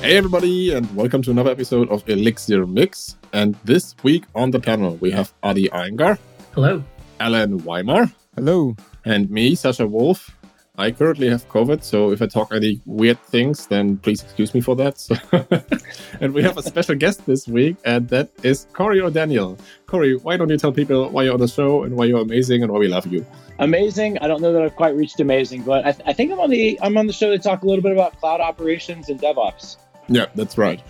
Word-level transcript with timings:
Hey, 0.00 0.16
everybody, 0.16 0.72
and 0.72 0.96
welcome 0.96 1.20
to 1.20 1.30
another 1.30 1.50
episode 1.50 1.90
of 1.90 2.08
Elixir 2.08 2.64
Mix. 2.66 3.18
And 3.34 3.54
this 3.64 3.94
week 4.02 4.24
on 4.34 4.50
the 4.50 4.58
panel, 4.58 4.96
we 4.96 5.10
have 5.10 5.34
Adi 5.42 5.68
Iyengar. 5.68 6.18
Hello. 6.54 6.82
Allen 7.20 7.60
Wyma. 7.60 8.10
Hello. 8.34 8.74
And 9.04 9.30
me, 9.30 9.54
Sascha 9.54 9.88
Wolf. 9.88 10.34
I 10.78 10.90
currently 10.90 11.28
have 11.28 11.46
COVID, 11.50 11.84
so 11.84 12.12
if 12.12 12.22
I 12.22 12.26
talk 12.26 12.54
any 12.54 12.80
weird 12.86 13.20
things, 13.24 13.66
then 13.66 13.98
please 13.98 14.22
excuse 14.22 14.54
me 14.54 14.62
for 14.62 14.74
that. 14.76 14.98
So 14.98 15.16
and 16.22 16.32
we 16.32 16.42
have 16.44 16.56
a 16.56 16.62
special 16.62 16.94
guest 17.04 17.26
this 17.26 17.46
week, 17.46 17.76
and 17.84 18.08
that 18.08 18.30
is 18.42 18.66
Corey 18.72 19.02
O'Daniel. 19.02 19.58
Corey, 19.84 20.16
why 20.16 20.38
don't 20.38 20.48
you 20.48 20.56
tell 20.56 20.72
people 20.72 21.10
why 21.10 21.24
you're 21.24 21.34
on 21.34 21.40
the 21.40 21.48
show 21.48 21.82
and 21.82 21.94
why 21.94 22.06
you're 22.06 22.22
amazing 22.22 22.62
and 22.62 22.72
why 22.72 22.78
we 22.78 22.88
love 22.88 23.06
you? 23.06 23.26
Amazing. 23.58 24.16
I 24.22 24.28
don't 24.28 24.40
know 24.40 24.54
that 24.54 24.62
I've 24.62 24.76
quite 24.76 24.96
reached 24.96 25.20
amazing, 25.20 25.64
but 25.64 25.84
I, 25.84 25.92
th- 25.92 26.08
I 26.08 26.14
think 26.14 26.32
I'm 26.32 26.40
on 26.40 26.48
the 26.48 26.80
I'm 26.80 26.96
on 26.96 27.06
the 27.06 27.12
show 27.12 27.30
to 27.30 27.38
talk 27.38 27.62
a 27.62 27.66
little 27.66 27.82
bit 27.82 27.92
about 27.92 28.18
cloud 28.18 28.40
operations 28.40 29.10
and 29.10 29.20
DevOps. 29.20 29.76
Yeah, 30.10 30.26
that's 30.34 30.58
right. 30.58 30.82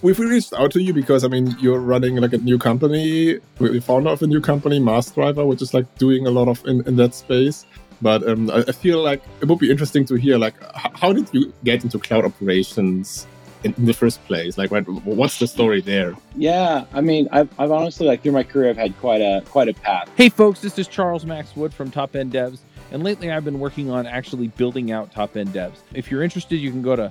We've 0.00 0.18
reached 0.18 0.52
out 0.54 0.70
to 0.72 0.80
you 0.80 0.94
because 0.94 1.24
I 1.24 1.28
mean 1.28 1.56
you're 1.58 1.80
running 1.80 2.16
like 2.16 2.32
a 2.32 2.38
new 2.38 2.56
company, 2.56 3.40
the 3.58 3.80
founder 3.80 4.10
of 4.10 4.22
a 4.22 4.26
new 4.26 4.40
company, 4.40 4.78
Massdriver, 4.78 5.46
which 5.46 5.60
is 5.60 5.74
like 5.74 5.92
doing 5.98 6.26
a 6.26 6.30
lot 6.30 6.46
of 6.46 6.64
in, 6.66 6.86
in 6.86 6.96
that 6.96 7.14
space. 7.14 7.66
But 8.00 8.26
um, 8.28 8.48
I, 8.48 8.70
feel 8.70 9.02
like 9.02 9.20
it 9.40 9.48
would 9.48 9.58
be 9.58 9.72
interesting 9.72 10.04
to 10.06 10.14
hear 10.14 10.38
like 10.38 10.54
how 10.74 11.12
did 11.12 11.28
you 11.32 11.52
get 11.64 11.82
into 11.82 11.98
cloud 11.98 12.24
operations 12.24 13.26
in, 13.64 13.74
in 13.76 13.86
the 13.86 13.92
first 13.92 14.24
place? 14.26 14.56
Like, 14.56 14.70
what, 14.70 14.86
what's 14.86 15.40
the 15.40 15.48
story 15.48 15.80
there? 15.80 16.14
Yeah, 16.36 16.84
I 16.92 17.00
mean, 17.00 17.26
I've, 17.32 17.48
I've 17.58 17.72
honestly 17.72 18.06
like 18.06 18.22
through 18.22 18.32
my 18.32 18.44
career, 18.44 18.70
I've 18.70 18.76
had 18.76 18.96
quite 19.00 19.20
a 19.20 19.42
quite 19.46 19.68
a 19.68 19.74
path. 19.74 20.08
Hey, 20.16 20.28
folks, 20.28 20.60
this 20.60 20.78
is 20.78 20.86
Charles 20.86 21.26
Max 21.26 21.56
Wood 21.56 21.74
from 21.74 21.90
Top 21.90 22.14
End 22.14 22.32
Devs, 22.32 22.60
and 22.92 23.02
lately 23.02 23.32
I've 23.32 23.44
been 23.44 23.58
working 23.58 23.90
on 23.90 24.06
actually 24.06 24.46
building 24.46 24.92
out 24.92 25.10
Top 25.10 25.36
End 25.36 25.48
Devs. 25.48 25.78
If 25.92 26.08
you're 26.08 26.22
interested, 26.22 26.56
you 26.56 26.70
can 26.70 26.82
go 26.82 26.94
to 26.94 27.10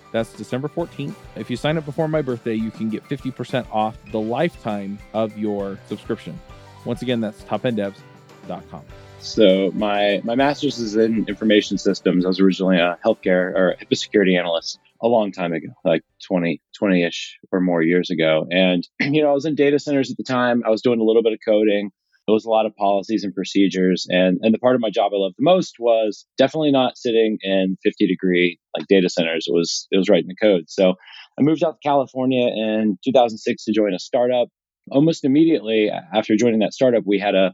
that's 0.11 0.33
December 0.33 0.67
14th. 0.67 1.15
If 1.35 1.49
you 1.49 1.55
sign 1.55 1.77
up 1.77 1.85
before 1.85 2.07
my 2.07 2.21
birthday, 2.21 2.55
you 2.55 2.71
can 2.71 2.89
get 2.89 3.07
50% 3.07 3.65
off 3.71 3.97
the 4.11 4.19
lifetime 4.19 4.99
of 5.13 5.37
your 5.37 5.77
subscription. 5.87 6.39
Once 6.85 7.01
again, 7.01 7.21
that's 7.21 7.41
topenddevs.com. 7.43 8.83
So 9.19 9.71
my 9.75 10.19
my 10.23 10.33
master's 10.33 10.79
is 10.79 10.95
in 10.95 11.25
information 11.27 11.77
systems. 11.77 12.25
I 12.25 12.27
was 12.27 12.39
originally 12.39 12.77
a 12.77 12.97
healthcare 13.05 13.53
or 13.55 13.75
HIPAA 13.79 13.97
security 13.97 14.35
analyst 14.35 14.79
a 15.01 15.07
long 15.07 15.31
time 15.31 15.53
ago, 15.53 15.67
like 15.83 16.03
20, 16.27 16.61
20-ish 16.79 17.39
or 17.51 17.59
more 17.59 17.81
years 17.81 18.09
ago. 18.09 18.47
And, 18.51 18.87
you 18.99 19.21
know, 19.21 19.29
I 19.29 19.33
was 19.33 19.45
in 19.45 19.55
data 19.55 19.79
centers 19.79 20.11
at 20.11 20.17
the 20.17 20.23
time. 20.23 20.63
I 20.65 20.69
was 20.69 20.81
doing 20.81 20.99
a 20.99 21.03
little 21.03 21.23
bit 21.23 21.33
of 21.33 21.39
coding. 21.45 21.91
It 22.31 22.33
was 22.33 22.45
a 22.45 22.49
lot 22.49 22.65
of 22.65 22.75
policies 22.75 23.23
and 23.23 23.35
procedures. 23.35 24.07
And, 24.09 24.39
and 24.41 24.53
the 24.53 24.59
part 24.59 24.75
of 24.75 24.81
my 24.81 24.89
job 24.89 25.11
I 25.13 25.17
loved 25.17 25.35
the 25.37 25.43
most 25.43 25.75
was 25.79 26.25
definitely 26.37 26.71
not 26.71 26.97
sitting 26.97 27.37
in 27.41 27.77
50 27.83 28.07
degree 28.07 28.57
like 28.75 28.87
data 28.87 29.09
centers. 29.09 29.47
It 29.47 29.53
was, 29.53 29.87
it 29.91 29.97
was 29.97 30.09
writing 30.09 30.29
the 30.29 30.35
code. 30.35 30.65
So 30.67 30.95
I 31.37 31.41
moved 31.41 31.63
out 31.63 31.75
to 31.81 31.87
California 31.87 32.47
in 32.47 32.97
2006 33.03 33.65
to 33.65 33.73
join 33.73 33.93
a 33.93 33.99
startup. 33.99 34.47
Almost 34.89 35.25
immediately 35.25 35.89
after 35.89 36.35
joining 36.37 36.59
that 36.59 36.73
startup, 36.73 37.03
we 37.05 37.19
had 37.19 37.35
a, 37.35 37.53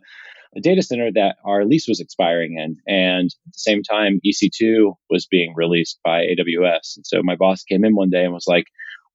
a 0.56 0.62
data 0.62 0.84
center 0.84 1.10
that 1.16 1.38
our 1.44 1.66
lease 1.66 1.88
was 1.88 2.00
expiring 2.00 2.58
in. 2.58 2.78
And 2.88 3.26
at 3.26 3.54
the 3.54 3.60
same 3.60 3.82
time, 3.82 4.20
EC2 4.24 4.94
was 5.10 5.26
being 5.26 5.54
released 5.56 6.00
by 6.06 6.22
AWS. 6.22 6.98
And 6.98 7.06
so 7.06 7.22
my 7.24 7.36
boss 7.36 7.64
came 7.64 7.84
in 7.84 7.96
one 7.96 8.12
day 8.12 8.24
and 8.24 8.34
was 8.34 8.48
like, 8.48 8.66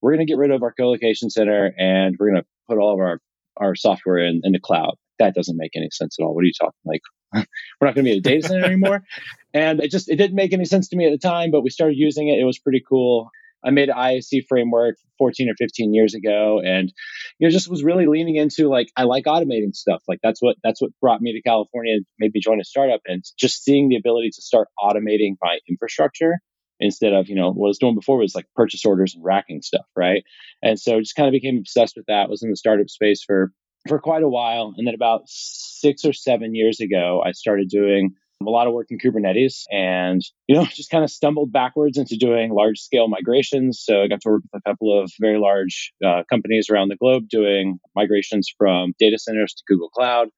we're 0.00 0.14
going 0.14 0.26
to 0.26 0.30
get 0.30 0.38
rid 0.38 0.50
of 0.50 0.64
our 0.64 0.72
co-location 0.72 1.30
center 1.30 1.72
and 1.78 2.16
we're 2.18 2.30
going 2.30 2.42
to 2.42 2.48
put 2.68 2.78
all 2.78 2.94
of 2.94 2.98
our, 2.98 3.20
our 3.56 3.76
software 3.76 4.18
in, 4.18 4.40
in 4.42 4.52
the 4.52 4.60
cloud 4.60 4.96
that 5.22 5.34
doesn't 5.34 5.56
make 5.56 5.72
any 5.76 5.88
sense 5.90 6.16
at 6.18 6.24
all. 6.24 6.34
What 6.34 6.42
are 6.42 6.46
you 6.46 6.52
talking 6.58 6.80
like? 6.84 7.00
we're 7.80 7.86
not 7.86 7.94
going 7.94 8.04
to 8.04 8.10
be 8.10 8.18
a 8.18 8.20
data 8.20 8.46
center 8.46 8.64
anymore. 8.64 9.04
and 9.54 9.80
it 9.80 9.90
just 9.90 10.10
it 10.10 10.16
didn't 10.16 10.36
make 10.36 10.52
any 10.52 10.64
sense 10.64 10.88
to 10.88 10.96
me 10.96 11.06
at 11.06 11.12
the 11.12 11.28
time, 11.28 11.50
but 11.50 11.62
we 11.62 11.70
started 11.70 11.96
using 11.96 12.28
it. 12.28 12.38
It 12.38 12.44
was 12.44 12.58
pretty 12.58 12.82
cool. 12.86 13.30
I 13.64 13.70
made 13.70 13.88
an 13.88 13.96
IAC 13.96 14.46
framework 14.48 14.96
14 15.18 15.48
or 15.48 15.54
15 15.56 15.94
years 15.94 16.14
ago, 16.14 16.60
and 16.64 16.92
you 17.38 17.46
know 17.46 17.52
just 17.52 17.70
was 17.70 17.84
really 17.84 18.06
leaning 18.06 18.36
into 18.36 18.68
like 18.68 18.88
I 18.96 19.04
like 19.04 19.24
automating 19.24 19.74
stuff. 19.74 20.02
Like 20.08 20.18
that's 20.22 20.42
what 20.42 20.56
that's 20.62 20.82
what 20.82 20.90
brought 21.00 21.22
me 21.22 21.32
to 21.32 21.42
California 21.42 21.94
and 21.94 22.06
made 22.18 22.32
me 22.34 22.40
join 22.40 22.60
a 22.60 22.64
startup. 22.64 23.00
And 23.06 23.24
just 23.38 23.62
seeing 23.64 23.88
the 23.88 23.96
ability 23.96 24.30
to 24.34 24.42
start 24.42 24.68
automating 24.78 25.36
my 25.40 25.58
infrastructure 25.68 26.38
instead 26.80 27.12
of 27.12 27.28
you 27.28 27.36
know 27.36 27.52
what 27.52 27.68
I 27.68 27.70
was 27.70 27.78
doing 27.78 27.94
before 27.94 28.18
was 28.18 28.34
like 28.34 28.46
purchase 28.56 28.84
orders 28.84 29.14
and 29.14 29.24
racking 29.24 29.62
stuff, 29.62 29.86
right? 29.96 30.24
And 30.60 30.78
so 30.78 30.98
just 30.98 31.14
kind 31.14 31.28
of 31.28 31.32
became 31.32 31.58
obsessed 31.58 31.94
with 31.96 32.06
that. 32.06 32.28
Was 32.28 32.42
in 32.42 32.50
the 32.50 32.56
startup 32.56 32.90
space 32.90 33.22
for 33.24 33.52
for 33.88 33.98
quite 33.98 34.22
a 34.22 34.28
while. 34.28 34.74
And 34.76 34.86
then 34.86 34.94
about 34.94 35.22
six 35.26 36.04
or 36.04 36.12
seven 36.12 36.54
years 36.54 36.80
ago, 36.80 37.22
I 37.24 37.32
started 37.32 37.68
doing 37.68 38.14
a 38.46 38.50
lot 38.50 38.66
of 38.66 38.72
work 38.72 38.88
in 38.90 38.98
Kubernetes 38.98 39.64
and, 39.70 40.20
you 40.46 40.56
know, 40.56 40.64
just 40.72 40.90
kind 40.90 41.04
of 41.04 41.10
stumbled 41.10 41.52
backwards 41.52 41.98
into 41.98 42.16
doing 42.16 42.52
large 42.52 42.78
scale 42.78 43.08
migrations. 43.08 43.82
So 43.84 44.02
I 44.02 44.08
got 44.08 44.20
to 44.22 44.28
work 44.30 44.42
with 44.42 44.62
a 44.64 44.68
couple 44.68 44.98
of 44.98 45.10
very 45.20 45.38
large 45.38 45.92
uh, 46.04 46.22
companies 46.28 46.68
around 46.70 46.88
the 46.88 46.96
globe 46.96 47.28
doing 47.28 47.78
migrations 47.94 48.52
from 48.56 48.94
data 48.98 49.18
centers 49.18 49.54
to 49.54 49.62
Google 49.66 49.88
Cloud 49.88 50.28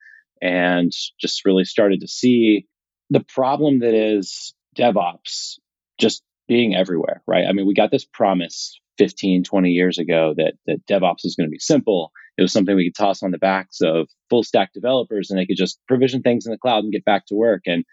and 0.42 0.92
just 1.20 1.44
really 1.44 1.64
started 1.64 2.00
to 2.00 2.08
see 2.08 2.66
the 3.10 3.20
problem 3.20 3.80
that 3.80 3.94
is 3.94 4.54
DevOps 4.76 5.58
just 5.98 6.22
being 6.48 6.74
everywhere, 6.74 7.22
right? 7.26 7.44
I 7.48 7.52
mean, 7.52 7.66
we 7.66 7.74
got 7.74 7.90
this 7.90 8.04
promise 8.04 8.78
15, 8.98 9.44
20 9.44 9.70
years 9.70 9.98
ago 9.98 10.34
that, 10.36 10.54
that 10.66 10.86
DevOps 10.86 11.24
is 11.24 11.36
going 11.36 11.48
to 11.48 11.52
be 11.52 11.58
simple 11.58 12.12
it 12.36 12.42
was 12.42 12.52
something 12.52 12.74
we 12.74 12.90
could 12.90 12.96
toss 12.96 13.22
on 13.22 13.30
the 13.30 13.38
backs 13.38 13.80
of 13.80 14.08
full 14.28 14.42
stack 14.42 14.72
developers 14.72 15.30
and 15.30 15.38
they 15.38 15.46
could 15.46 15.56
just 15.56 15.80
provision 15.86 16.22
things 16.22 16.46
in 16.46 16.52
the 16.52 16.58
cloud 16.58 16.84
and 16.84 16.92
get 16.92 17.04
back 17.04 17.26
to 17.26 17.34
work. 17.34 17.62
And 17.66 17.84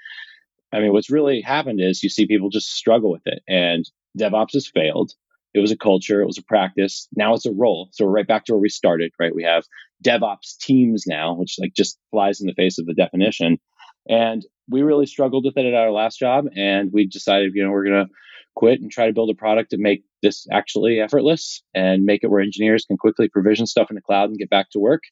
I 0.74 0.80
mean, 0.80 0.94
what's 0.94 1.12
really 1.12 1.42
happened 1.42 1.80
is 1.82 2.04
you 2.04 2.10
see 2.10 2.28
people 2.28 2.50
just 2.50 2.74
struggle 2.74 3.12
with 3.12 3.24
it 3.26 3.44
and 3.48 3.90
DevOps 4.18 4.54
has 4.54 4.68
failed. 4.68 5.12
It 5.54 5.60
was 5.60 5.72
a 5.72 5.78
culture, 5.78 6.22
it 6.22 6.26
was 6.26 6.38
a 6.38 6.44
practice. 6.44 7.08
Now 7.16 7.34
it's 7.34 7.46
a 7.46 7.52
role. 7.52 7.90
So 7.92 8.06
we're 8.06 8.12
right 8.12 8.28
back 8.28 8.46
to 8.46 8.54
where 8.54 8.62
we 8.62 8.70
started, 8.70 9.12
right? 9.20 9.36
We 9.36 9.44
have 9.44 9.66
DevOps 10.04 10.58
teams 10.58 11.04
now, 11.06 11.34
which 11.34 11.58
like 11.60 11.74
just 11.74 12.00
flies 12.10 12.40
in 12.40 12.48
the 12.48 12.54
face 12.54 12.80
of 12.80 12.86
the 12.86 12.94
definition. 12.94 13.60
And 14.08 14.46
we 14.70 14.82
really 14.82 15.06
struggled 15.06 15.46
with 15.46 15.58
it 15.58 15.66
at 15.66 15.74
our 15.74 15.92
last 15.92 16.18
job. 16.18 16.46
And 16.56 16.92
we 16.94 17.06
decided, 17.06 17.52
you 17.54 17.64
know, 17.64 17.72
we're 17.72 17.86
going 17.86 18.08
to 18.08 18.14
quit 18.56 18.82
and 18.82 18.92
try 18.92 19.08
to 19.08 19.14
build 19.14 19.30
a 19.30 19.36
product 19.36 19.72
to 19.72 19.78
make 19.78 20.04
this 20.22 20.48
actually 20.52 21.00
effortless 21.00 21.64
and 21.74 22.04
make 22.04 22.24
it 22.24 22.30
where 22.30 22.42
engineers 22.42 22.86
can 22.86 22.98
quickly 22.98 23.28
provision 23.28 23.66
stuff 23.66 23.90
in 23.90 23.96
the 23.96 24.02
cloud 24.02 24.30
and 24.30 24.38
get 24.38 24.50
back 24.50 24.70
to 24.72 24.80
work. 24.80 25.04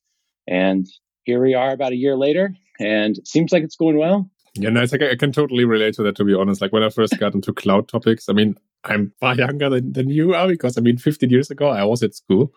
And 0.47 0.87
here 1.23 1.41
we 1.41 1.53
are 1.53 1.71
about 1.71 1.91
a 1.91 1.97
year 1.97 2.17
later, 2.17 2.53
and 2.79 3.17
it 3.17 3.27
seems 3.27 3.51
like 3.51 3.63
it's 3.63 3.75
going 3.75 3.97
well. 3.97 4.29
Yeah, 4.55 4.69
no, 4.69 4.81
I 4.81 4.87
think 4.87 5.03
I 5.03 5.15
can 5.15 5.31
totally 5.31 5.63
relate 5.63 5.93
to 5.95 6.03
that, 6.03 6.15
to 6.17 6.23
be 6.23 6.33
honest. 6.33 6.61
Like 6.61 6.73
when 6.73 6.83
I 6.83 6.89
first 6.89 7.19
got 7.19 7.35
into 7.35 7.53
cloud 7.53 7.87
topics, 7.87 8.29
I 8.29 8.33
mean, 8.33 8.55
I'm 8.83 9.13
far 9.19 9.35
younger 9.35 9.69
than, 9.69 9.93
than 9.93 10.09
you 10.09 10.33
are 10.33 10.47
because 10.47 10.77
I 10.77 10.81
mean, 10.81 10.97
15 10.97 11.29
years 11.29 11.51
ago, 11.51 11.69
I 11.69 11.83
was 11.83 12.01
at 12.01 12.15
school, 12.15 12.53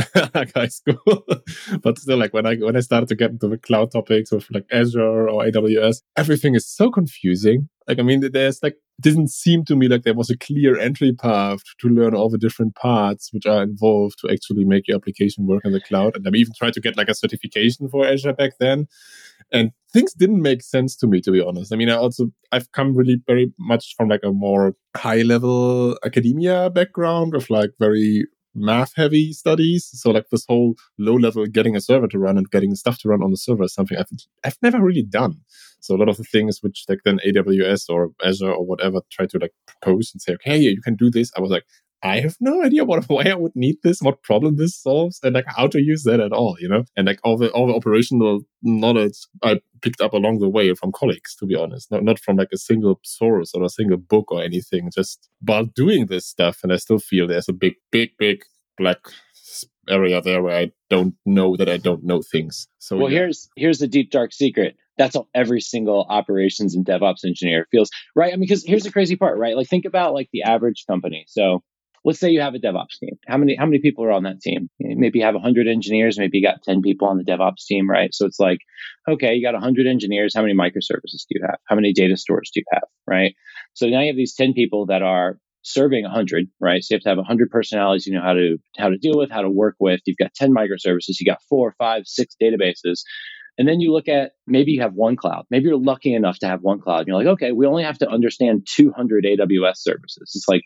high 0.54 0.68
school. 0.68 1.24
but 1.82 1.98
still, 1.98 2.18
like 2.18 2.32
when 2.32 2.46
I 2.46 2.56
when 2.56 2.76
I 2.76 2.80
started 2.80 3.08
to 3.08 3.14
get 3.14 3.30
into 3.30 3.48
the 3.48 3.58
cloud 3.58 3.92
topics 3.92 4.32
with 4.32 4.46
like 4.50 4.66
Azure 4.72 5.28
or 5.28 5.44
AWS, 5.44 6.02
everything 6.16 6.54
is 6.54 6.66
so 6.68 6.90
confusing. 6.90 7.68
Like, 7.88 7.98
I 7.98 8.02
mean, 8.02 8.20
there's 8.32 8.62
like 8.62 8.76
didn't 9.00 9.28
seem 9.28 9.64
to 9.64 9.74
me 9.74 9.88
like 9.88 10.02
there 10.02 10.14
was 10.14 10.30
a 10.30 10.36
clear 10.36 10.78
entry 10.78 11.12
path 11.12 11.62
to 11.80 11.88
learn 11.88 12.14
all 12.14 12.28
the 12.28 12.38
different 12.38 12.74
parts 12.74 13.32
which 13.32 13.46
are 13.46 13.62
involved 13.62 14.18
to 14.18 14.30
actually 14.30 14.64
make 14.64 14.86
your 14.86 14.96
application 14.96 15.46
work 15.46 15.64
in 15.64 15.72
the 15.72 15.80
cloud. 15.80 16.16
And 16.16 16.26
I 16.26 16.30
even 16.36 16.52
tried 16.56 16.74
to 16.74 16.80
get 16.80 16.96
like 16.96 17.08
a 17.08 17.14
certification 17.14 17.88
for 17.88 18.06
Azure 18.06 18.34
back 18.34 18.52
then. 18.60 18.86
And 19.52 19.72
things 19.92 20.12
didn't 20.12 20.42
make 20.42 20.62
sense 20.62 20.94
to 20.96 21.06
me, 21.06 21.20
to 21.22 21.32
be 21.32 21.40
honest. 21.40 21.72
I 21.72 21.76
mean, 21.76 21.90
I 21.90 21.96
also, 21.96 22.30
I've 22.52 22.70
come 22.72 22.94
really 22.94 23.20
very 23.26 23.52
much 23.58 23.94
from 23.96 24.08
like 24.08 24.20
a 24.22 24.30
more 24.30 24.74
high 24.96 25.22
level 25.22 25.98
academia 26.04 26.70
background 26.70 27.34
of 27.34 27.50
like 27.50 27.70
very 27.80 28.26
math 28.54 28.94
heavy 28.96 29.32
studies. 29.32 29.88
So 29.92 30.10
like 30.10 30.28
this 30.30 30.44
whole 30.48 30.74
low 30.98 31.14
level 31.14 31.46
getting 31.46 31.76
a 31.76 31.80
server 31.80 32.08
to 32.08 32.18
run 32.18 32.36
and 32.36 32.50
getting 32.50 32.74
stuff 32.74 32.98
to 32.98 33.08
run 33.08 33.22
on 33.22 33.30
the 33.30 33.36
server 33.36 33.64
is 33.64 33.74
something 33.74 33.98
I've 33.98 34.08
I've 34.44 34.58
never 34.62 34.80
really 34.80 35.02
done. 35.02 35.40
So 35.80 35.94
a 35.94 35.98
lot 35.98 36.08
of 36.08 36.16
the 36.16 36.24
things 36.24 36.62
which 36.62 36.84
like 36.88 37.00
then 37.04 37.20
AWS 37.26 37.88
or 37.88 38.10
Azure 38.24 38.52
or 38.52 38.64
whatever 38.64 39.00
try 39.10 39.26
to 39.26 39.38
like 39.38 39.52
propose 39.66 40.10
and 40.12 40.20
say, 40.20 40.34
okay, 40.34 40.58
you 40.58 40.82
can 40.82 40.94
do 40.94 41.10
this. 41.10 41.32
I 41.36 41.40
was 41.40 41.50
like, 41.50 41.64
I 42.02 42.20
have 42.20 42.36
no 42.40 42.62
idea 42.62 42.84
what 42.84 43.04
why 43.08 43.24
I 43.24 43.34
would 43.34 43.54
need 43.54 43.76
this, 43.82 44.00
what 44.00 44.22
problem 44.22 44.56
this 44.56 44.80
solves, 44.80 45.20
and 45.22 45.34
like 45.34 45.46
how 45.48 45.66
to 45.68 45.80
use 45.80 46.04
that 46.04 46.20
at 46.20 46.32
all, 46.32 46.56
you 46.58 46.68
know. 46.68 46.84
And 46.96 47.06
like 47.06 47.20
all 47.24 47.36
the 47.36 47.50
all 47.50 47.66
the 47.66 47.74
operational 47.74 48.40
knowledge 48.62 49.18
I 49.42 49.60
picked 49.82 50.00
up 50.00 50.12
along 50.12 50.38
the 50.38 50.48
way 50.48 50.74
from 50.74 50.92
colleagues, 50.92 51.34
to 51.36 51.46
be 51.46 51.56
honest, 51.56 51.90
not 51.90 52.04
not 52.04 52.18
from 52.18 52.36
like 52.36 52.52
a 52.52 52.58
single 52.58 53.00
source 53.04 53.52
or 53.54 53.64
a 53.64 53.68
single 53.68 53.98
book 53.98 54.32
or 54.32 54.42
anything. 54.42 54.90
Just 54.94 55.28
while 55.40 55.64
doing 55.64 56.06
this 56.06 56.26
stuff, 56.26 56.60
and 56.62 56.72
I 56.72 56.76
still 56.76 56.98
feel 56.98 57.26
there's 57.26 57.48
a 57.48 57.52
big, 57.54 57.74
big, 57.90 58.10
big 58.18 58.42
black 58.78 58.98
area 59.88 60.20
there 60.22 60.42
where 60.42 60.56
I 60.56 60.70
don't 60.88 61.14
know 61.26 61.56
that 61.56 61.68
I 61.68 61.76
don't 61.76 62.04
know 62.04 62.22
things. 62.22 62.68
So 62.78 62.96
well, 62.96 63.10
yeah. 63.10 63.20
here's 63.20 63.48
here's 63.56 63.78
the 63.78 63.88
deep 63.88 64.10
dark 64.10 64.32
secret. 64.32 64.76
That's 64.96 65.16
how 65.16 65.28
every 65.34 65.60
single 65.60 66.06
operations 66.08 66.74
and 66.74 66.84
DevOps 66.84 67.24
engineer 67.24 67.66
feels, 67.70 67.90
right? 68.14 68.32
I 68.32 68.36
mean, 68.36 68.40
because 68.40 68.64
here's 68.64 68.82
the 68.82 68.92
crazy 68.92 69.16
part, 69.16 69.38
right? 69.38 69.56
Like 69.56 69.68
think 69.68 69.86
about 69.86 70.12
like 70.12 70.28
the 70.32 70.42
average 70.42 70.84
company. 70.86 71.24
So 71.26 71.62
let's 72.04 72.18
say 72.18 72.30
you 72.30 72.40
have 72.40 72.54
a 72.54 72.58
DevOps 72.58 72.98
team. 73.00 73.18
How 73.28 73.36
many 73.36 73.56
how 73.56 73.66
many 73.66 73.78
people 73.78 74.04
are 74.04 74.12
on 74.12 74.22
that 74.24 74.40
team? 74.40 74.70
Maybe 74.78 75.18
you 75.18 75.24
have 75.24 75.34
100 75.34 75.68
engineers, 75.68 76.18
maybe 76.18 76.38
you 76.38 76.46
got 76.46 76.62
10 76.62 76.82
people 76.82 77.08
on 77.08 77.18
the 77.18 77.24
DevOps 77.24 77.64
team, 77.66 77.88
right? 77.88 78.14
So 78.14 78.26
it's 78.26 78.40
like, 78.40 78.60
okay, 79.08 79.34
you 79.34 79.42
got 79.42 79.54
100 79.54 79.86
engineers, 79.86 80.34
how 80.34 80.42
many 80.42 80.54
microservices 80.54 81.26
do 81.28 81.36
you 81.36 81.42
have? 81.42 81.58
How 81.66 81.76
many 81.76 81.92
data 81.92 82.16
stores 82.16 82.50
do 82.52 82.60
you 82.60 82.66
have, 82.72 82.88
right? 83.06 83.34
So 83.74 83.86
now 83.86 84.00
you 84.00 84.08
have 84.08 84.16
these 84.16 84.34
10 84.34 84.54
people 84.54 84.86
that 84.86 85.02
are 85.02 85.38
serving 85.62 86.04
100, 86.04 86.46
right? 86.58 86.82
So 86.82 86.94
you 86.94 86.96
have 86.96 87.02
to 87.02 87.08
have 87.10 87.18
100 87.18 87.50
personalities 87.50 88.06
you 88.06 88.14
know 88.14 88.22
how 88.22 88.32
to 88.34 88.56
how 88.78 88.88
to 88.88 88.96
deal 88.96 89.18
with, 89.18 89.30
how 89.30 89.42
to 89.42 89.50
work 89.50 89.76
with. 89.78 90.00
You've 90.06 90.16
got 90.16 90.34
10 90.34 90.54
microservices, 90.54 91.20
you 91.20 91.26
got 91.26 91.42
four, 91.48 91.74
five, 91.78 92.06
six 92.06 92.34
databases. 92.40 93.02
And 93.60 93.68
then 93.68 93.80
you 93.80 93.92
look 93.92 94.08
at 94.08 94.32
maybe 94.46 94.72
you 94.72 94.80
have 94.80 94.94
one 94.94 95.16
cloud. 95.16 95.44
Maybe 95.50 95.66
you're 95.66 95.78
lucky 95.78 96.14
enough 96.14 96.38
to 96.38 96.48
have 96.48 96.62
one 96.62 96.80
cloud. 96.80 97.00
And 97.00 97.08
you're 97.08 97.18
like, 97.18 97.34
okay, 97.34 97.52
we 97.52 97.66
only 97.66 97.84
have 97.84 97.98
to 97.98 98.08
understand 98.08 98.66
200 98.66 99.24
AWS 99.24 99.76
services. 99.76 100.32
It's 100.34 100.48
like 100.48 100.62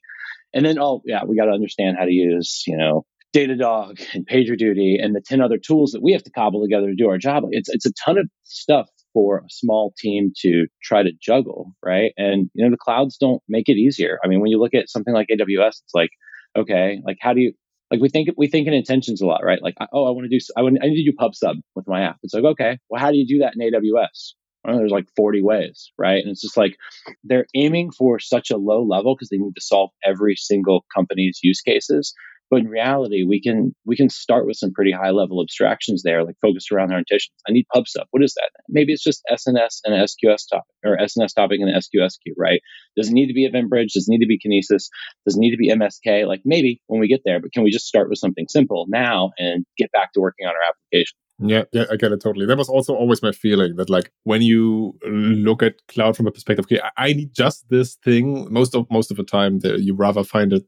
and 0.55 0.64
then, 0.64 0.79
oh, 0.79 1.02
yeah, 1.05 1.25
we 1.26 1.37
got 1.37 1.46
to 1.46 1.50
understand 1.50 1.96
how 1.99 2.05
to 2.05 2.12
use, 2.12 2.62
you 2.67 2.76
know, 2.76 3.05
Datadog 3.35 4.00
and 4.14 4.26
PagerDuty 4.26 5.02
and 5.02 5.14
the 5.14 5.20
10 5.20 5.41
other 5.41 5.58
tools 5.58 5.91
that 5.91 6.02
we 6.02 6.12
have 6.12 6.23
to 6.23 6.31
cobble 6.31 6.62
together 6.62 6.87
to 6.87 6.94
do 6.94 7.08
our 7.08 7.19
job. 7.19 7.43
It's, 7.50 7.69
it's 7.69 7.87
a 7.87 7.93
ton 7.93 8.17
of 8.17 8.31
stuff 8.44 8.88
for 9.12 9.38
a 9.38 9.50
small 9.50 9.93
team 9.99 10.31
to 10.43 10.67
try 10.81 11.02
to 11.02 11.11
juggle, 11.20 11.73
right? 11.85 12.12
And, 12.17 12.49
you 12.55 12.64
know, 12.64 12.70
the 12.70 12.76
clouds 12.76 13.17
don't 13.19 13.43
make 13.49 13.69
it 13.69 13.76
easier. 13.76 14.19
I 14.25 14.29
mean, 14.29 14.41
when 14.41 14.50
you 14.50 14.61
look 14.61 14.75
at 14.75 14.88
something 14.88 15.12
like 15.12 15.26
AWS, 15.32 15.69
it's 15.69 15.94
like, 15.94 16.11
okay, 16.56 17.00
like 17.05 17.17
how 17.20 17.35
do 17.35 17.41
you, 17.41 17.52
like 17.94 18.02
we 18.02 18.08
think 18.08 18.29
we 18.37 18.49
think 18.49 18.67
in 18.67 18.75
intentions 18.75 19.20
a 19.20 19.26
lot, 19.26 19.44
right? 19.44 19.62
Like, 19.62 19.76
oh, 19.93 20.06
I 20.06 20.11
want 20.11 20.29
to 20.29 20.29
do, 20.29 20.44
I, 20.56 20.62
want, 20.62 20.79
I 20.82 20.88
need 20.88 21.05
to 21.05 21.11
do 21.11 21.17
pub 21.17 21.35
sub 21.35 21.56
with 21.76 21.87
my 21.87 22.02
app. 22.02 22.17
It's 22.23 22.35
like, 22.35 22.44
okay, 22.44 22.79
well, 22.88 23.00
how 23.00 23.11
do 23.11 23.17
you 23.17 23.26
do 23.26 23.38
that 23.41 23.55
in 23.56 23.61
AWS? 23.61 24.35
Well, 24.64 24.79
there's 24.79 24.91
like 24.91 25.06
40 25.14 25.43
ways, 25.43 25.93
right? 25.99 26.23
And 26.23 26.31
it's 26.31 26.41
just 26.41 26.56
like 26.56 26.76
they're 27.23 27.46
aiming 27.55 27.93
for 27.93 28.19
such 28.19 28.50
a 28.50 28.56
low 28.56 28.82
level 28.82 29.14
because 29.14 29.29
they 29.29 29.37
need 29.37 29.55
to 29.55 29.61
solve 29.61 29.91
every 30.05 30.35
single 30.37 30.85
company's 30.94 31.38
use 31.43 31.61
cases. 31.61 32.14
But 32.50 32.61
in 32.61 32.69
reality, 32.69 33.25
we 33.25 33.41
can 33.41 33.75
we 33.85 33.96
can 33.96 34.08
start 34.08 34.46
with 34.46 34.56
some 34.56 34.73
pretty 34.73 34.93
high 34.93 35.11
level 35.11 35.41
abstractions 35.43 36.02
there, 36.02 36.25
like 36.25 36.37
focused 36.41 36.70
around 36.70 36.91
their 36.91 36.99
intentions. 36.99 37.35
I 37.49 37.52
need 37.52 37.67
pub 37.73 37.85
PubSub. 37.85 38.05
What 38.11 38.23
is 38.23 38.35
that? 38.35 38.50
Maybe 38.69 38.93
it's 38.93 39.02
just 39.02 39.23
SNS 39.31 39.81
and 39.85 39.94
SQS 39.94 40.49
topic, 40.50 40.75
or 40.85 40.96
SNS 40.96 41.35
topic 41.35 41.61
and 41.61 41.70
an 41.70 41.81
SQS 41.81 42.14
queue, 42.23 42.35
right? 42.38 42.61
Does 42.96 43.08
it 43.08 43.12
need 43.12 43.29
to 43.29 43.35
be 43.35 43.44
Event 43.44 43.70
Bridge? 43.70 43.93
Does 43.94 44.08
it 44.08 44.12
need 44.12 44.25
to 44.25 44.26
be 44.26 44.38
Kinesis? 44.38 44.88
Does 45.25 45.37
it 45.37 45.41
need 45.41 45.52
to 45.52 45.56
be 45.56 45.70
MSK? 45.70 46.26
Like 46.26 46.43
maybe 46.44 46.81
when 46.87 47.00
we 47.00 47.08
get 47.08 47.23
there, 47.25 47.41
but 47.41 47.52
can 47.52 47.64
we 47.64 47.70
just 47.70 47.87
start 47.87 48.08
with 48.08 48.19
something 48.19 48.46
simple 48.49 48.87
now 48.88 49.32
and 49.38 49.64
get 49.79 49.91
back 49.93 50.12
to 50.12 50.20
working 50.20 50.46
on 50.46 50.55
our 50.55 50.62
application? 50.69 51.17
Yeah, 51.41 51.64
yeah, 51.73 51.85
I 51.91 51.96
get 51.96 52.12
it 52.12 52.20
totally. 52.20 52.46
That 52.46 52.58
was 52.58 52.69
also 52.69 52.94
always 52.94 53.20
my 53.20 53.32
feeling 53.32 53.75
that 53.76 53.91
like 53.91 54.12
when 54.23 54.41
you 54.41 54.96
look 55.05 55.62
at 55.62 55.75
cloud 55.88 56.17
from 56.17 56.29
a 56.29 56.31
perspective, 56.31 56.64
okay, 56.67 56.81
I 56.96 57.12
need 57.12 57.35
just 57.35 57.69
this 57.69 57.96
thing. 57.96 58.46
Most 58.52 58.75
of 58.75 58.87
most 58.91 59.11
of 59.11 59.17
the 59.17 59.25
time, 59.25 59.58
the, 59.58 59.81
you 59.81 59.94
rather 59.94 60.23
find 60.23 60.52
a 60.52 60.62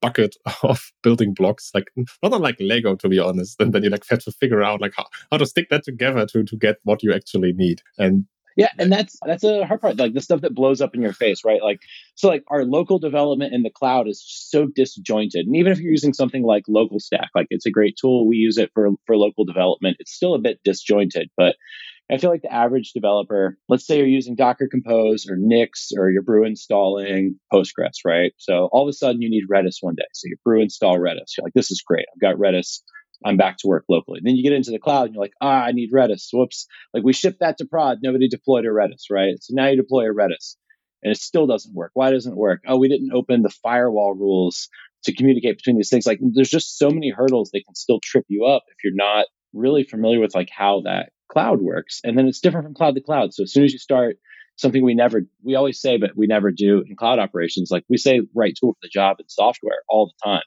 bucket 0.00 0.36
of 0.62 0.92
building 1.02 1.34
blocks, 1.34 1.70
like 1.74 1.86
not 1.96 2.34
unlike 2.34 2.56
Lego, 2.60 2.96
to 2.96 3.08
be 3.08 3.18
honest. 3.18 3.60
And 3.60 3.72
then 3.72 3.82
you 3.82 3.90
like 3.90 4.06
have 4.08 4.24
to 4.24 4.32
figure 4.32 4.62
out 4.62 4.80
like 4.80 4.94
how, 4.96 5.06
how 5.30 5.38
to 5.38 5.46
stick 5.46 5.68
that 5.70 5.84
together 5.84 6.26
to 6.26 6.44
to 6.44 6.56
get 6.56 6.76
what 6.84 7.02
you 7.02 7.12
actually 7.12 7.52
need. 7.52 7.82
And 7.98 8.26
yeah, 8.56 8.70
and 8.78 8.90
that's 8.90 9.18
that's 9.24 9.44
a 9.44 9.66
hard 9.66 9.82
part. 9.82 9.98
Like 9.98 10.14
the 10.14 10.22
stuff 10.22 10.40
that 10.40 10.54
blows 10.54 10.80
up 10.80 10.94
in 10.94 11.02
your 11.02 11.12
face, 11.12 11.44
right? 11.44 11.62
Like 11.62 11.80
so, 12.14 12.28
like 12.28 12.42
our 12.48 12.64
local 12.64 12.98
development 12.98 13.52
in 13.52 13.62
the 13.62 13.70
cloud 13.70 14.08
is 14.08 14.24
so 14.26 14.66
disjointed. 14.66 15.46
And 15.46 15.54
even 15.56 15.72
if 15.72 15.78
you're 15.78 15.90
using 15.90 16.14
something 16.14 16.42
like 16.42 16.64
LocalStack, 16.66 17.28
like 17.34 17.48
it's 17.50 17.66
a 17.66 17.70
great 17.70 17.98
tool, 18.00 18.26
we 18.26 18.36
use 18.36 18.56
it 18.56 18.70
for 18.72 18.88
for 19.04 19.18
local 19.18 19.44
development. 19.44 19.98
It's 20.00 20.12
still 20.12 20.34
a 20.34 20.38
bit 20.38 20.60
disjointed, 20.64 21.28
but 21.36 21.56
I 22.10 22.18
feel 22.18 22.30
like 22.30 22.42
the 22.42 22.52
average 22.52 22.92
developer, 22.92 23.58
let's 23.68 23.86
say 23.86 23.98
you're 23.98 24.06
using 24.06 24.36
Docker 24.36 24.68
Compose 24.70 25.26
or 25.28 25.36
Nix 25.36 25.90
or 25.96 26.10
you're 26.10 26.22
brew 26.22 26.44
installing 26.44 27.40
Postgres, 27.52 28.04
right? 28.04 28.32
So 28.38 28.68
all 28.70 28.82
of 28.82 28.88
a 28.88 28.92
sudden 28.92 29.22
you 29.22 29.28
need 29.28 29.44
Redis 29.50 29.78
one 29.80 29.96
day. 29.96 30.04
So 30.12 30.28
you 30.28 30.36
brew 30.44 30.62
install 30.62 30.98
Redis. 30.98 31.36
You're 31.36 31.44
like, 31.44 31.54
this 31.54 31.70
is 31.70 31.82
great. 31.84 32.06
I've 32.14 32.20
got 32.20 32.36
Redis. 32.36 32.80
I'm 33.24 33.36
back 33.36 33.56
to 33.58 33.66
work 33.66 33.84
locally. 33.88 34.20
Then 34.22 34.36
you 34.36 34.44
get 34.44 34.52
into 34.52 34.70
the 34.70 34.78
cloud 34.78 35.06
and 35.06 35.14
you're 35.14 35.24
like, 35.24 35.32
ah, 35.40 35.64
I 35.64 35.72
need 35.72 35.90
Redis. 35.92 36.28
Whoops. 36.32 36.66
Like 36.94 37.02
we 37.02 37.12
shipped 37.12 37.40
that 37.40 37.58
to 37.58 37.64
prod. 37.64 37.98
Nobody 38.02 38.28
deployed 38.28 38.66
a 38.66 38.68
Redis, 38.68 39.10
right? 39.10 39.34
So 39.40 39.54
now 39.54 39.66
you 39.68 39.76
deploy 39.76 40.04
a 40.04 40.14
Redis 40.14 40.56
and 41.02 41.10
it 41.12 41.18
still 41.18 41.46
doesn't 41.46 41.74
work. 41.74 41.90
Why 41.94 42.10
doesn't 42.10 42.32
it 42.32 42.38
work? 42.38 42.62
Oh, 42.68 42.78
we 42.78 42.88
didn't 42.88 43.12
open 43.12 43.42
the 43.42 43.54
firewall 43.62 44.14
rules 44.14 44.68
to 45.04 45.14
communicate 45.14 45.56
between 45.56 45.76
these 45.76 45.88
things. 45.88 46.06
Like 46.06 46.20
there's 46.20 46.50
just 46.50 46.78
so 46.78 46.90
many 46.90 47.10
hurdles 47.10 47.50
that 47.52 47.62
can 47.64 47.74
still 47.74 47.98
trip 48.00 48.24
you 48.28 48.44
up 48.44 48.62
if 48.68 48.76
you're 48.84 48.94
not 48.94 49.26
really 49.52 49.84
familiar 49.84 50.20
with 50.20 50.34
like 50.34 50.50
how 50.50 50.82
that 50.82 51.10
cloud 51.28 51.60
works. 51.60 52.00
And 52.04 52.16
then 52.16 52.26
it's 52.26 52.40
different 52.40 52.66
from 52.66 52.74
cloud 52.74 52.94
to 52.94 53.00
cloud. 53.00 53.34
So 53.34 53.44
as 53.44 53.52
soon 53.52 53.64
as 53.64 53.72
you 53.72 53.78
start 53.78 54.18
something 54.56 54.82
we 54.82 54.94
never 54.94 55.20
we 55.42 55.54
always 55.54 55.78
say 55.78 55.98
but 55.98 56.16
we 56.16 56.26
never 56.26 56.50
do 56.50 56.82
in 56.88 56.96
cloud 56.96 57.18
operations 57.18 57.68
like 57.70 57.84
we 57.90 57.98
say 57.98 58.22
right 58.34 58.54
tool 58.58 58.72
for 58.72 58.78
the 58.80 58.88
job 58.88 59.18
in 59.20 59.28
software 59.28 59.82
all 59.86 60.06
the 60.06 60.30
time 60.30 60.40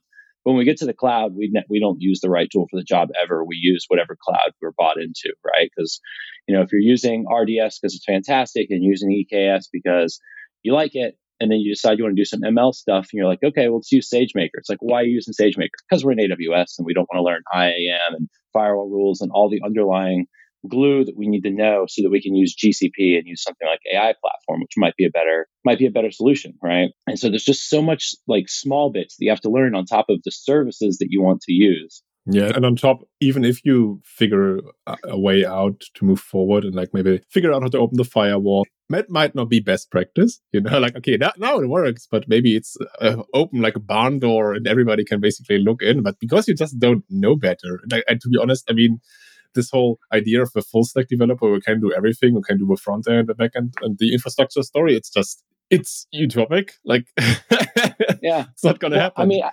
when 0.44 0.56
we 0.56 0.66
get 0.66 0.78
to 0.78 0.86
the 0.86 0.94
cloud, 0.94 1.36
we 1.36 1.50
ne- 1.52 1.66
we 1.70 1.80
don't 1.80 2.02
use 2.02 2.22
the 2.22 2.30
right 2.30 2.50
tool 2.52 2.68
for 2.70 2.78
the 2.78 2.84
job 2.84 3.10
ever. 3.22 3.44
We 3.44 3.58
use 3.60 3.86
whatever 3.88 4.18
cloud 4.20 4.52
we're 4.62 4.72
bought 4.78 5.00
into, 5.00 5.34
right? 5.46 5.70
Because 5.76 6.00
you 6.48 6.56
know 6.56 6.62
if 6.62 6.72
you're 6.72 6.81
using 6.81 7.26
RDS 7.28 7.80
because 7.80 7.96
it's 7.96 8.06
fantastic 8.06 8.68
and 8.70 8.84
using 8.84 9.10
EKS 9.12 9.66
because 9.72 10.20
you 10.64 10.74
like 10.74 10.96
it, 10.96 11.18
and 11.40 11.52
then 11.52 11.60
you 11.60 11.74
decide 11.74 11.98
you 11.98 12.04
want 12.04 12.16
to 12.16 12.22
do 12.22 12.26
some 12.26 12.42
ML 12.42 12.74
stuff, 12.74 13.10
and 13.12 13.18
you're 13.18 13.28
like, 13.28 13.44
okay, 13.44 13.68
well, 13.68 13.78
let's 13.78 13.92
use 13.92 14.10
SageMaker. 14.10 14.56
It's 14.56 14.70
like, 14.70 14.81
why 14.81 15.02
are 15.02 15.06
you 15.06 15.14
using 15.14 15.34
SageMaker? 15.40 15.70
Because 15.90 16.04
we're 16.04 16.14
in 16.14 16.20
AWS 16.20 16.80
and 16.80 16.86
we 16.86 16.94
don't 16.94 17.08
want 17.14 17.20
to 17.20 17.24
learn 17.24 17.44
IAM 17.54 18.16
and 18.16 18.30
firewall 18.54 18.90
rules 18.90 19.21
and 19.21 19.31
all 19.31 19.50
the 19.50 19.62
underlying 19.64 20.26
glue 20.68 21.06
that 21.06 21.18
we 21.18 21.28
need 21.28 21.44
to 21.44 21.51
know 21.51 21.85
so 21.87 22.01
that 22.04 22.09
we 22.09 22.21
can 22.21 22.35
use 22.35 22.56
GCP 22.56 23.18
and 23.18 23.25
use 23.25 23.44
something 23.44 23.68
like 23.68 23.80
AI 23.92 24.13
platform, 24.21 24.61
which 24.61 24.73
might 24.78 24.95
be 24.95 25.06
a 25.06 25.09
better 25.09 25.47
might 25.63 25.80
be 25.80 25.85
a 25.85 25.92
better 25.92 26.11
solution, 26.11 26.54
right? 26.63 26.89
And 27.07 27.19
so 27.19 27.30
there's 27.30 27.44
just 27.44 27.69
so 27.69 27.81
much 27.81 28.16
like 28.28 28.49
small 28.49 28.92
bits 28.92 29.16
that 29.18 29.25
you 29.25 29.31
have 29.31 29.42
to 29.42 29.49
learn 29.49 29.75
on 29.75 29.85
top 29.85 30.06
of 30.09 30.19
the 30.23 30.31
services 30.31 30.97
that 30.99 31.07
you 31.09 31.21
want 31.21 31.42
to 31.42 31.54
use. 31.54 32.01
Yeah, 32.31 32.51
and 32.54 32.66
on 32.66 32.75
top, 32.75 32.99
even 33.21 33.44
if 33.44 33.66
you 33.66 34.01
figure 34.04 34.59
a 35.04 35.18
way 35.18 35.45
out 35.45 35.81
to 35.95 36.06
move 36.06 36.19
forward 36.19 36.63
and 36.63 36.75
like 36.75 36.94
maybe 36.94 37.21
figure 37.30 37.51
out 37.51 37.63
how 37.63 37.69
to 37.69 37.80
open 37.80 37.97
the 37.97 38.04
firewall, 38.04 38.66
that 38.89 39.09
might 39.09 39.33
not 39.33 39.49
be 39.49 39.59
best 39.59 39.89
practice. 39.89 40.39
You 40.51 40.61
know, 40.61 40.80
like 40.80 40.95
okay, 40.97 41.18
that, 41.18 41.39
now 41.39 41.59
it 41.59 41.69
works, 41.69 42.07
but 42.09 42.28
maybe 42.28 42.56
it's 42.56 42.78
uh, 43.01 43.23
open 43.33 43.61
like 43.61 43.75
a 43.75 43.80
barn 43.80 44.19
door 44.19 44.54
and 44.54 44.68
everybody 44.68 45.06
can 45.06 45.21
basically 45.21 45.57
look 45.59 45.81
in. 45.81 46.04
But 46.04 46.19
because 46.19 46.47
you 46.47 46.54
just 46.54 46.78
don't 46.80 47.04
know 47.09 47.35
better, 47.35 47.80
like, 47.92 48.04
and 48.07 48.19
to 48.21 48.30
be 48.30 48.37
honest, 48.39 48.66
I 48.69 48.73
mean, 48.73 48.99
this 49.56 49.69
whole 49.69 49.99
idea 50.13 50.41
of 50.41 50.51
a 50.56 50.61
full 50.61 50.83
stack 50.83 51.07
developer 51.07 51.47
who 51.47 51.59
can 51.61 51.79
do 51.79 51.94
everything, 51.94 52.33
who 52.33 52.41
can 52.41 52.57
do 52.57 52.68
the 52.68 52.77
front 52.77 53.07
end, 53.07 53.27
the 53.27 53.35
back 53.35 53.51
end, 53.56 53.73
and 53.81 53.97
the 53.99 54.13
infrastructure 54.13 54.63
story. 54.63 54.95
It's 54.95 55.09
just 55.09 55.44
it's 55.69 56.07
utopic. 56.13 56.71
Like, 56.83 57.07
yeah, 58.21 58.45
it's 58.51 58.63
not 58.63 58.79
going 58.79 58.91
to 58.91 58.97
well, 58.97 59.06
happen. 59.06 59.21
I 59.21 59.25
mean. 59.25 59.44
I- 59.44 59.51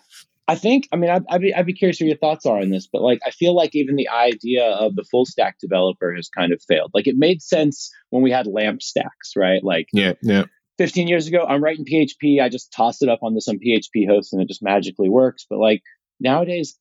I 0.49 0.55
think, 0.55 0.89
I 0.93 0.97
mean, 0.97 1.11
I'd, 1.11 1.25
I'd, 1.29 1.41
be, 1.41 1.53
I'd 1.53 1.67
be 1.67 1.73
curious 1.73 2.01
what 2.01 2.07
your 2.07 2.17
thoughts 2.17 2.47
are 2.47 2.61
on 2.61 2.71
this, 2.71 2.87
but 2.87 3.03
like, 3.03 3.19
I 3.27 3.33
feel 3.33 3.53
like 3.53 3.75
even 3.75 3.97
the 3.97 4.09
idea 4.09 4.65
of 4.65 4.95
the 4.95 5.03
full 5.11 5.27
stack 5.27 5.59
developer 5.59 6.15
has 6.15 6.29
kind 6.29 6.53
of 6.53 6.63
failed. 6.69 6.93
Like, 6.95 7.09
it 7.09 7.17
made 7.17 7.43
sense 7.43 7.91
when 8.11 8.23
we 8.23 8.31
had 8.31 8.47
LAMP 8.47 8.81
stacks, 8.81 9.33
right? 9.35 9.65
Like, 9.65 9.89
yeah, 9.93 10.13
yeah. 10.23 10.45
15 10.79 11.09
years 11.09 11.27
ago, 11.27 11.45
I'm 11.49 11.63
writing 11.63 11.85
PHP. 11.85 12.41
I 12.41 12.49
just 12.49 12.73
toss 12.73 13.03
it 13.03 13.09
up 13.09 13.21
onto 13.23 13.41
some 13.41 13.57
PHP 13.57 14.07
host 14.07 14.33
and 14.33 14.43
it 14.43 14.49
just 14.49 14.63
magically 14.63 15.09
works. 15.09 15.47
But 15.49 15.59
like 15.59 15.83
nowadays, 16.21 16.77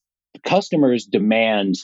customers 0.45 1.05
demand 1.05 1.75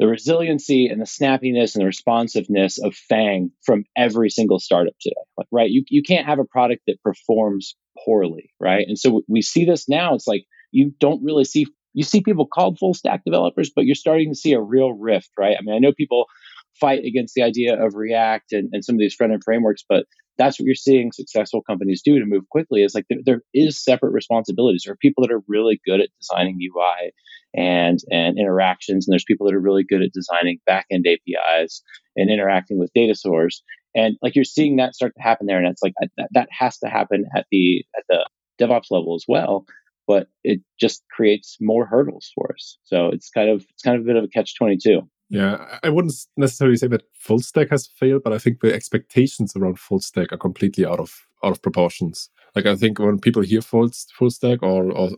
the 0.00 0.06
resiliency 0.06 0.86
and 0.86 0.98
the 0.98 1.04
snappiness 1.04 1.74
and 1.74 1.82
the 1.82 1.86
responsiveness 1.86 2.78
of 2.82 2.94
FAANG 3.12 3.50
from 3.62 3.84
every 3.94 4.30
single 4.30 4.58
startup 4.58 4.94
today. 4.98 5.14
Like, 5.36 5.46
right? 5.52 5.68
You, 5.70 5.84
you 5.90 6.02
can't 6.02 6.26
have 6.26 6.38
a 6.38 6.44
product 6.44 6.82
that 6.86 7.02
performs 7.04 7.76
poorly, 8.02 8.50
right? 8.58 8.86
And 8.88 8.98
so 8.98 9.22
we 9.28 9.42
see 9.42 9.66
this 9.66 9.90
now. 9.90 10.14
It's 10.14 10.26
like 10.26 10.44
you 10.72 10.92
don't 10.98 11.22
really 11.22 11.44
see 11.44 11.66
you 11.92 12.04
see 12.04 12.22
people 12.22 12.46
called 12.46 12.78
full 12.78 12.94
stack 12.94 13.24
developers, 13.26 13.70
but 13.74 13.84
you're 13.84 13.94
starting 13.94 14.30
to 14.30 14.38
see 14.38 14.52
a 14.52 14.60
real 14.60 14.92
rift, 14.92 15.30
right? 15.38 15.56
I 15.58 15.62
mean, 15.62 15.74
I 15.74 15.80
know 15.80 15.92
people 15.92 16.26
fight 16.80 17.04
against 17.04 17.34
the 17.34 17.42
idea 17.42 17.74
of 17.84 17.94
React 17.94 18.52
and, 18.52 18.70
and 18.72 18.84
some 18.84 18.94
of 18.94 19.00
these 19.00 19.14
front 19.14 19.32
end 19.32 19.42
frameworks, 19.44 19.84
but 19.86 20.06
that's 20.38 20.58
what 20.58 20.66
you're 20.66 20.74
seeing 20.74 21.12
successful 21.12 21.62
companies 21.62 22.02
do 22.04 22.18
to 22.18 22.26
move 22.26 22.48
quickly 22.48 22.82
is 22.82 22.94
like 22.94 23.06
there, 23.10 23.20
there 23.24 23.42
is 23.52 23.82
separate 23.82 24.12
responsibilities. 24.12 24.82
There 24.84 24.92
are 24.92 24.96
people 24.96 25.22
that 25.22 25.32
are 25.32 25.42
really 25.48 25.80
good 25.84 26.00
at 26.00 26.08
designing 26.20 26.58
UI 26.60 27.12
and, 27.54 27.98
and 28.10 28.38
interactions. 28.38 29.06
And 29.06 29.12
there's 29.12 29.24
people 29.24 29.46
that 29.46 29.54
are 29.54 29.60
really 29.60 29.84
good 29.84 30.02
at 30.02 30.12
designing 30.12 30.60
backend 30.68 31.06
APIs 31.06 31.82
and 32.16 32.30
interacting 32.30 32.78
with 32.78 32.92
data 32.94 33.14
source. 33.14 33.62
And 33.94 34.16
like 34.22 34.34
you're 34.34 34.44
seeing 34.44 34.76
that 34.76 34.94
start 34.94 35.14
to 35.16 35.22
happen 35.22 35.46
there. 35.46 35.58
And 35.58 35.66
it's 35.66 35.82
like 35.82 35.94
that, 36.16 36.28
that 36.32 36.48
has 36.50 36.78
to 36.78 36.88
happen 36.88 37.26
at 37.36 37.46
the, 37.50 37.84
at 37.96 38.04
the 38.08 38.28
DevOps 38.60 38.90
level 38.90 39.14
as 39.14 39.24
well 39.28 39.66
but 40.10 40.26
it 40.42 40.60
just 40.76 41.04
creates 41.08 41.56
more 41.60 41.86
hurdles 41.86 42.32
for 42.34 42.52
us. 42.52 42.78
So 42.82 43.10
it's 43.10 43.30
kind 43.30 43.48
of 43.48 43.64
it's 43.70 43.82
kind 43.84 43.96
of 43.96 44.02
a 44.02 44.06
bit 44.06 44.16
of 44.16 44.24
a 44.24 44.28
catch 44.28 44.56
twenty 44.56 44.76
two. 44.76 45.08
Yeah, 45.30 45.78
I 45.84 45.90
wouldn't 45.90 46.12
necessarily 46.36 46.76
say 46.76 46.88
that 46.88 47.04
full 47.14 47.38
stack 47.38 47.70
has 47.70 47.86
failed, 47.86 48.22
but 48.24 48.32
I 48.32 48.38
think 48.38 48.60
the 48.60 48.74
expectations 48.74 49.54
around 49.54 49.78
full 49.78 50.00
stack 50.00 50.32
are 50.32 50.36
completely 50.36 50.84
out 50.84 50.98
of 50.98 51.24
out 51.44 51.52
of 51.52 51.62
proportions. 51.62 52.30
Like 52.56 52.66
I 52.66 52.74
think 52.74 52.98
when 52.98 53.20
people 53.20 53.42
hear 53.42 53.62
full 53.62 53.88
full 54.18 54.30
stack 54.30 54.60
or, 54.60 54.90
or 54.90 55.10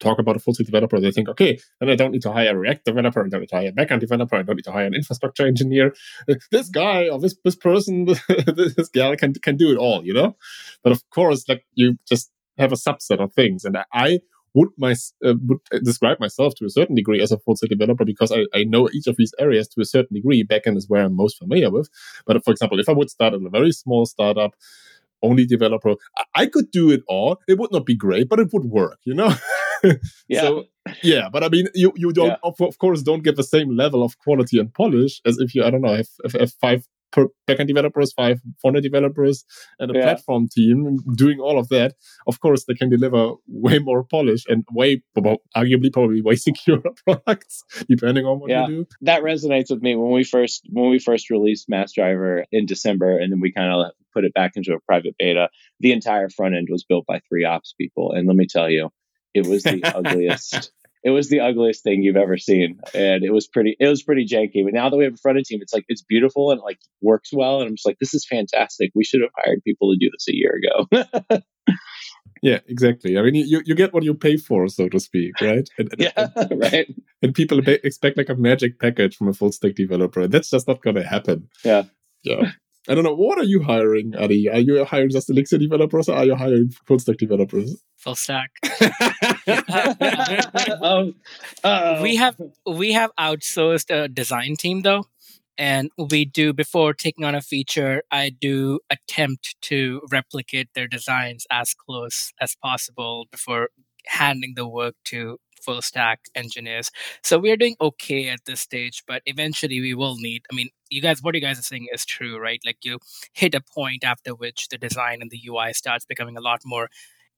talk 0.00 0.18
about 0.18 0.36
a 0.36 0.38
full 0.38 0.52
stack 0.52 0.66
developer, 0.66 1.00
they 1.00 1.10
think, 1.10 1.30
okay, 1.30 1.58
then 1.80 1.88
I 1.88 1.96
don't 1.96 2.12
need 2.12 2.20
to 2.22 2.32
hire 2.32 2.54
a 2.54 2.58
React 2.58 2.84
developer, 2.84 3.24
I 3.24 3.28
don't 3.30 3.40
need 3.40 3.48
to 3.48 3.56
hire 3.56 3.68
a 3.68 3.72
backend 3.72 4.00
developer, 4.00 4.36
I 4.36 4.42
don't 4.42 4.56
need 4.56 4.66
to 4.66 4.72
hire 4.72 4.84
an 4.84 4.94
infrastructure 4.94 5.46
engineer. 5.46 5.94
This 6.50 6.68
guy 6.68 7.08
or 7.08 7.18
this 7.18 7.34
this 7.42 7.56
person, 7.56 8.04
this 8.28 8.90
gal 8.90 9.16
can 9.16 9.32
can 9.32 9.56
do 9.56 9.72
it 9.72 9.78
all, 9.78 10.04
you 10.04 10.12
know. 10.12 10.36
But 10.82 10.92
of 10.92 11.08
course, 11.08 11.48
like 11.48 11.64
you 11.72 11.96
just 12.06 12.30
have 12.58 12.72
a 12.72 12.76
subset 12.76 13.20
of 13.20 13.32
things. 13.32 13.64
And 13.64 13.78
I 13.94 14.20
would 14.58 14.70
my 14.76 14.94
uh, 15.24 15.34
would 15.46 15.60
describe 15.84 16.18
myself 16.18 16.54
to 16.56 16.64
a 16.66 16.70
certain 16.70 16.96
degree 16.96 17.20
as 17.22 17.30
a 17.32 17.38
full 17.38 17.56
stack 17.56 17.70
developer 17.70 18.04
because 18.04 18.32
I, 18.32 18.46
I 18.52 18.64
know 18.64 18.88
each 18.92 19.06
of 19.06 19.16
these 19.16 19.32
areas 19.38 19.68
to 19.68 19.80
a 19.80 19.84
certain 19.84 20.14
degree. 20.14 20.42
Backend 20.44 20.76
is 20.76 20.88
where 20.88 21.04
I'm 21.04 21.14
most 21.14 21.38
familiar 21.38 21.70
with. 21.70 21.88
But 22.26 22.44
for 22.44 22.50
example, 22.50 22.80
if 22.80 22.88
I 22.88 22.92
would 22.92 23.10
start 23.10 23.34
at 23.34 23.40
a 23.40 23.48
very 23.48 23.72
small 23.72 24.04
startup, 24.06 24.52
only 25.22 25.46
developer, 25.46 25.94
I 26.34 26.46
could 26.46 26.70
do 26.70 26.90
it 26.90 27.02
all. 27.08 27.40
It 27.48 27.58
would 27.58 27.72
not 27.72 27.86
be 27.86 27.96
great, 27.96 28.28
but 28.28 28.40
it 28.40 28.52
would 28.52 28.64
work, 28.64 28.98
you 29.04 29.14
know? 29.14 29.34
yeah. 30.28 30.40
So, 30.40 30.64
yeah, 31.02 31.28
but 31.32 31.42
I 31.44 31.48
mean, 31.48 31.66
you, 31.74 31.92
you 31.96 32.12
don't, 32.12 32.28
yeah. 32.28 32.36
of, 32.42 32.60
of, 32.60 32.78
course, 32.78 33.02
don't 33.02 33.24
get 33.24 33.36
the 33.36 33.44
same 33.44 33.76
level 33.76 34.02
of 34.02 34.18
quality 34.18 34.58
and 34.58 34.72
polish 34.72 35.20
as 35.26 35.38
if 35.38 35.54
you, 35.54 35.64
I 35.64 35.70
don't 35.70 35.82
know, 35.82 35.96
have, 35.96 36.08
have, 36.24 36.40
have 36.40 36.52
five 36.52 36.86
backend 37.12 37.66
developers, 37.66 38.12
five 38.12 38.40
front 38.60 38.80
developers, 38.82 39.44
and 39.78 39.90
a 39.90 39.94
yeah. 39.94 40.02
platform 40.02 40.48
team 40.48 40.98
doing 41.16 41.40
all 41.40 41.58
of 41.58 41.68
that, 41.68 41.94
of 42.26 42.40
course, 42.40 42.64
they 42.64 42.74
can 42.74 42.90
deliver 42.90 43.34
way 43.46 43.78
more 43.78 44.04
polish 44.04 44.44
and 44.48 44.64
way, 44.72 45.02
arguably, 45.56 45.92
probably 45.92 46.20
way 46.20 46.36
secure 46.48 46.82
products, 47.06 47.64
depending 47.88 48.24
on 48.24 48.40
what 48.40 48.50
yeah. 48.50 48.66
you 48.66 48.84
do. 48.84 48.86
That 49.02 49.22
resonates 49.22 49.70
with 49.70 49.82
me 49.82 49.96
when 49.96 50.12
we 50.12 50.24
first 50.24 50.66
when 50.70 50.90
we 50.90 50.98
first 50.98 51.30
released 51.30 51.68
MassDriver 51.68 52.44
in 52.52 52.66
December, 52.66 53.18
and 53.18 53.32
then 53.32 53.40
we 53.40 53.52
kind 53.52 53.72
of 53.72 53.92
put 54.14 54.24
it 54.24 54.34
back 54.34 54.52
into 54.56 54.72
a 54.72 54.80
private 54.80 55.14
beta. 55.18 55.48
The 55.80 55.92
entire 55.92 56.28
front 56.28 56.54
end 56.54 56.68
was 56.70 56.84
built 56.84 57.06
by 57.06 57.20
three 57.28 57.44
ops 57.44 57.74
people, 57.78 58.12
and 58.12 58.26
let 58.26 58.36
me 58.36 58.46
tell 58.46 58.68
you, 58.68 58.90
it 59.34 59.46
was 59.46 59.62
the 59.62 59.82
ugliest 59.94 60.72
it 61.04 61.10
was 61.10 61.28
the 61.28 61.40
ugliest 61.40 61.82
thing 61.82 62.02
you've 62.02 62.16
ever 62.16 62.36
seen, 62.36 62.80
and 62.94 63.24
it 63.24 63.32
was 63.32 63.46
pretty 63.46 63.76
it 63.78 63.88
was 63.88 64.02
pretty 64.02 64.26
janky. 64.26 64.64
But 64.64 64.74
now 64.74 64.90
that 64.90 64.96
we 64.96 65.04
have 65.04 65.14
a 65.14 65.18
front 65.18 65.38
end 65.38 65.46
team, 65.46 65.60
it's 65.62 65.72
like 65.72 65.84
it's 65.88 66.02
beautiful 66.02 66.50
and 66.50 66.60
like 66.60 66.78
works 67.00 67.30
well, 67.32 67.60
and 67.60 67.68
I'm 67.68 67.76
just 67.76 67.86
like, 67.86 67.98
this 68.00 68.14
is 68.14 68.26
fantastic. 68.26 68.90
We 68.94 69.04
should 69.04 69.20
have 69.22 69.30
hired 69.36 69.62
people 69.64 69.92
to 69.92 69.98
do 69.98 70.10
this 70.12 70.28
a 70.28 70.36
year 70.36 70.58
ago. 70.58 71.42
yeah, 72.42 72.60
exactly. 72.66 73.18
I 73.18 73.22
mean, 73.22 73.34
you 73.34 73.62
you 73.64 73.74
get 73.74 73.92
what 73.92 74.02
you 74.02 74.14
pay 74.14 74.36
for, 74.36 74.68
so 74.68 74.88
to 74.88 75.00
speak, 75.00 75.40
right? 75.40 75.68
And, 75.78 75.92
and, 75.92 76.00
yeah, 76.00 76.28
and, 76.34 76.60
right. 76.60 76.86
And 77.22 77.34
people 77.34 77.60
expect 77.66 78.16
like 78.16 78.28
a 78.28 78.34
magic 78.34 78.78
package 78.80 79.16
from 79.16 79.28
a 79.28 79.32
full 79.32 79.52
stack 79.52 79.74
developer. 79.74 80.26
That's 80.26 80.50
just 80.50 80.68
not 80.68 80.82
going 80.82 80.96
to 80.96 81.04
happen. 81.04 81.48
Yeah. 81.64 81.84
Yeah. 82.24 82.50
I 82.88 82.94
don't 82.94 83.04
know. 83.04 83.14
What 83.14 83.38
are 83.38 83.44
you 83.44 83.62
hiring, 83.62 84.14
Adi? 84.16 84.48
Are 84.48 84.60
you 84.60 84.84
hiring 84.84 85.10
just 85.10 85.28
Elixir 85.28 85.58
developers 85.58 86.08
or 86.08 86.16
are 86.16 86.24
you 86.24 86.34
hiring 86.34 86.70
full 86.86 86.98
stack 86.98 87.16
developers? 87.18 87.82
Full 87.96 88.14
stack. 88.14 88.50
um, 90.82 91.14
we 92.02 92.16
have 92.16 92.36
we 92.66 92.92
have 92.92 93.10
outsourced 93.18 93.90
a 93.90 94.08
design 94.08 94.56
team 94.56 94.82
though, 94.82 95.04
and 95.58 95.90
we 95.98 96.24
do 96.24 96.52
before 96.52 96.94
taking 96.94 97.24
on 97.24 97.34
a 97.34 97.40
feature. 97.40 98.02
I 98.10 98.30
do 98.30 98.80
attempt 98.88 99.56
to 99.62 100.00
replicate 100.10 100.68
their 100.74 100.86
designs 100.86 101.46
as 101.50 101.74
close 101.74 102.32
as 102.40 102.56
possible 102.62 103.26
before 103.30 103.70
handing 104.06 104.54
the 104.54 104.66
work 104.66 104.94
to 105.04 105.38
full 105.62 105.82
stack 105.82 106.20
engineers. 106.34 106.90
So 107.22 107.38
we 107.38 107.50
are 107.50 107.56
doing 107.56 107.76
okay 107.80 108.28
at 108.28 108.44
this 108.46 108.60
stage, 108.60 109.02
but 109.06 109.22
eventually 109.26 109.80
we 109.80 109.94
will 109.94 110.16
need. 110.16 110.42
I 110.50 110.54
mean, 110.54 110.70
you 110.90 111.02
guys, 111.02 111.22
what 111.22 111.34
you 111.34 111.40
guys 111.40 111.58
are 111.58 111.62
saying 111.62 111.88
is 111.92 112.04
true, 112.04 112.38
right? 112.38 112.60
Like 112.64 112.78
you 112.84 112.98
hit 113.32 113.54
a 113.54 113.60
point 113.60 114.04
after 114.04 114.34
which 114.34 114.68
the 114.68 114.78
design 114.78 115.18
and 115.20 115.30
the 115.30 115.40
UI 115.48 115.72
starts 115.72 116.04
becoming 116.04 116.36
a 116.36 116.40
lot 116.40 116.60
more 116.64 116.88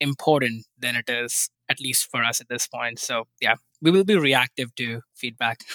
important 0.00 0.66
than 0.78 0.96
it 0.96 1.08
is, 1.08 1.50
at 1.68 1.80
least 1.80 2.10
for 2.10 2.24
us 2.24 2.40
at 2.40 2.48
this 2.48 2.66
point. 2.66 2.98
So 2.98 3.26
yeah, 3.40 3.56
we 3.82 3.90
will 3.90 4.04
be 4.04 4.16
reactive 4.16 4.74
to 4.76 5.02
feedback. 5.14 5.60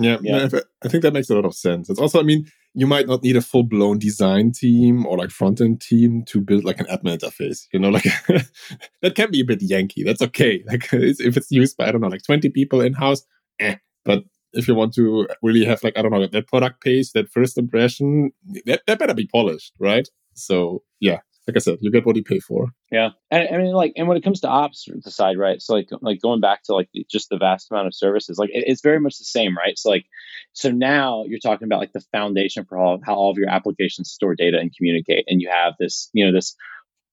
Yeah, 0.00 0.18
yeah. 0.22 0.48
I 0.84 0.88
think 0.88 1.02
that 1.02 1.12
makes 1.12 1.28
a 1.28 1.34
lot 1.34 1.44
of 1.44 1.56
sense. 1.56 1.90
It's 1.90 1.98
also, 1.98 2.20
I 2.20 2.22
mean, 2.22 2.46
you 2.74 2.86
might 2.86 3.06
not 3.06 3.22
need 3.22 3.36
a 3.36 3.40
full 3.40 3.62
blown 3.62 3.98
design 3.98 4.52
team 4.52 5.06
or 5.06 5.18
like 5.18 5.30
front 5.30 5.60
end 5.60 5.80
team 5.80 6.24
to 6.26 6.40
build 6.40 6.64
like 6.64 6.80
an 6.80 6.86
admin 6.86 7.18
interface. 7.18 7.66
You 7.72 7.80
know, 7.80 7.88
like 7.88 8.04
that 9.02 9.14
can 9.14 9.30
be 9.30 9.40
a 9.40 9.44
bit 9.44 9.60
yanky. 9.60 10.04
That's 10.04 10.22
okay. 10.22 10.62
Like 10.66 10.88
if 10.92 11.36
it's 11.36 11.50
used 11.50 11.76
by, 11.76 11.88
I 11.88 11.92
don't 11.92 12.00
know, 12.00 12.08
like 12.08 12.22
20 12.22 12.50
people 12.50 12.80
in 12.80 12.92
house, 12.92 13.22
eh. 13.58 13.76
But 14.04 14.24
if 14.52 14.68
you 14.68 14.74
want 14.74 14.94
to 14.94 15.26
really 15.42 15.64
have 15.64 15.82
like, 15.82 15.96
I 15.96 16.02
don't 16.02 16.12
know, 16.12 16.26
that 16.26 16.46
product 16.46 16.82
page, 16.82 17.12
that 17.12 17.30
first 17.30 17.58
impression, 17.58 18.32
that, 18.66 18.82
that 18.86 18.98
better 18.98 19.14
be 19.14 19.26
polished, 19.26 19.74
right? 19.78 20.08
So 20.34 20.82
yeah, 21.00 21.18
like 21.48 21.56
I 21.56 21.60
said, 21.60 21.78
you 21.80 21.90
get 21.90 22.04
what 22.04 22.16
you 22.16 22.22
pay 22.22 22.38
for. 22.38 22.68
Yeah, 22.92 23.10
and 23.30 23.48
I 23.52 23.58
mean, 23.58 23.72
like, 23.72 23.94
and 23.96 24.06
when 24.06 24.16
it 24.16 24.22
comes 24.22 24.40
to 24.40 24.48
ops 24.48 24.86
the 24.86 25.10
side, 25.10 25.38
right? 25.38 25.60
So 25.62 25.74
like, 25.74 25.88
like 26.02 26.20
going 26.20 26.40
back 26.40 26.62
to 26.64 26.74
like 26.74 26.90
just 27.10 27.30
the 27.30 27.38
vast 27.38 27.70
amount 27.70 27.86
of 27.86 27.94
services, 27.94 28.38
like 28.38 28.50
it, 28.50 28.64
it's 28.66 28.82
very 28.82 29.00
much 29.00 29.18
the 29.18 29.24
same, 29.24 29.56
right? 29.56 29.78
So 29.78 29.88
like, 29.88 30.04
so 30.52 30.70
now 30.70 31.24
you're 31.26 31.38
talking 31.38 31.66
about 31.66 31.80
like 31.80 31.92
the 31.92 32.04
foundation 32.12 32.66
for 32.66 32.78
all, 32.78 33.00
how 33.02 33.14
all 33.14 33.30
of 33.30 33.38
your 33.38 33.48
applications 33.48 34.10
store 34.10 34.34
data 34.34 34.58
and 34.58 34.70
communicate, 34.76 35.24
and 35.26 35.40
you 35.40 35.48
have 35.48 35.74
this, 35.78 36.10
you 36.12 36.26
know, 36.26 36.32
this 36.32 36.54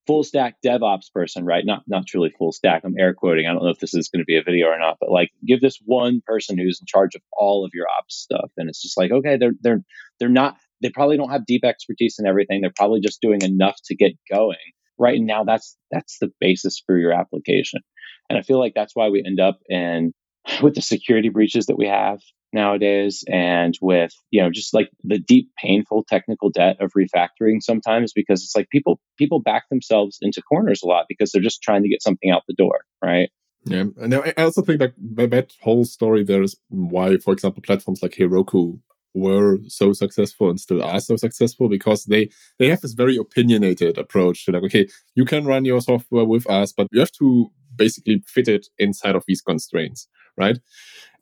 full 0.05 0.23
stack 0.23 0.55
DevOps 0.63 1.11
person, 1.13 1.45
right? 1.45 1.65
Not 1.65 1.83
not 1.87 2.05
truly 2.05 2.29
full 2.29 2.51
stack. 2.51 2.83
I'm 2.83 2.95
air 2.99 3.13
quoting. 3.13 3.47
I 3.47 3.53
don't 3.53 3.63
know 3.63 3.69
if 3.69 3.79
this 3.79 3.93
is 3.93 4.09
going 4.09 4.21
to 4.21 4.25
be 4.25 4.37
a 4.37 4.43
video 4.43 4.67
or 4.67 4.79
not, 4.79 4.97
but 4.99 5.11
like 5.11 5.31
give 5.45 5.61
this 5.61 5.79
one 5.83 6.21
person 6.25 6.57
who's 6.57 6.79
in 6.79 6.85
charge 6.85 7.15
of 7.15 7.21
all 7.31 7.65
of 7.65 7.71
your 7.73 7.87
ops 7.97 8.15
stuff, 8.15 8.51
and 8.57 8.69
it's 8.69 8.81
just 8.81 8.97
like 8.97 9.11
okay, 9.11 9.37
they're 9.37 9.55
they're 9.61 9.83
they're 10.19 10.29
not 10.29 10.57
they 10.85 10.91
probably 10.91 11.17
don't 11.17 11.31
have 11.31 11.47
deep 11.47 11.65
expertise 11.65 12.17
in 12.19 12.27
everything. 12.27 12.61
They're 12.61 12.71
probably 12.75 12.99
just 12.99 13.21
doing 13.21 13.41
enough 13.41 13.75
to 13.85 13.95
get 13.95 14.11
going. 14.31 14.57
Right 14.99 15.19
now, 15.19 15.43
that's 15.43 15.75
that's 15.89 16.19
the 16.19 16.29
basis 16.39 16.81
for 16.85 16.95
your 16.95 17.11
application. 17.11 17.81
And 18.29 18.37
I 18.37 18.43
feel 18.43 18.59
like 18.59 18.73
that's 18.75 18.95
why 18.95 19.09
we 19.09 19.23
end 19.25 19.39
up 19.39 19.59
in 19.67 20.13
with 20.61 20.75
the 20.75 20.81
security 20.81 21.29
breaches 21.29 21.65
that 21.65 21.77
we 21.77 21.87
have 21.87 22.19
nowadays 22.53 23.25
and 23.27 23.77
with 23.81 24.13
you 24.31 24.41
know 24.41 24.49
just 24.49 24.73
like 24.73 24.89
the 25.03 25.19
deep 25.19 25.49
painful 25.61 26.05
technical 26.07 26.49
debt 26.49 26.77
of 26.79 26.91
refactoring 26.97 27.61
sometimes 27.61 28.13
because 28.13 28.43
it's 28.43 28.55
like 28.55 28.69
people 28.69 28.97
people 29.17 29.41
back 29.41 29.63
themselves 29.69 30.19
into 30.21 30.41
corners 30.41 30.81
a 30.81 30.87
lot 30.87 31.03
because 31.09 31.31
they're 31.31 31.41
just 31.41 31.61
trying 31.61 31.83
to 31.83 31.89
get 31.89 32.01
something 32.01 32.31
out 32.31 32.43
the 32.47 32.53
door 32.53 32.85
right 33.03 33.29
yeah 33.65 33.83
and 33.97 34.15
i 34.15 34.33
also 34.37 34.61
think 34.61 34.79
that 34.79 34.93
that 34.97 35.51
whole 35.61 35.83
story 35.83 36.23
there 36.23 36.41
is 36.41 36.55
why 36.69 37.17
for 37.17 37.33
example 37.33 37.61
platforms 37.61 38.01
like 38.01 38.13
heroku 38.13 38.79
were 39.15 39.57
so 39.67 39.93
successful 39.93 40.50
and 40.50 40.60
still 40.60 40.84
are 40.84 41.00
so 41.00 41.15
successful 41.15 41.69
because 41.69 42.05
they 42.05 42.29
they 42.60 42.69
have 42.69 42.81
this 42.81 42.93
very 42.93 43.17
opinionated 43.17 43.98
approach 43.98 44.45
to 44.45 44.51
like 44.51 44.63
okay 44.63 44.88
you 45.15 45.25
can 45.25 45.45
run 45.45 45.65
your 45.65 45.81
software 45.81 46.25
with 46.25 46.48
us 46.50 46.72
but 46.72 46.88
you 46.91 47.00
have 47.00 47.12
to 47.12 47.50
basically 47.75 48.22
fit 48.27 48.48
it 48.48 48.67
inside 48.77 49.15
of 49.15 49.24
these 49.27 49.41
constraints 49.41 50.07
right? 50.38 50.60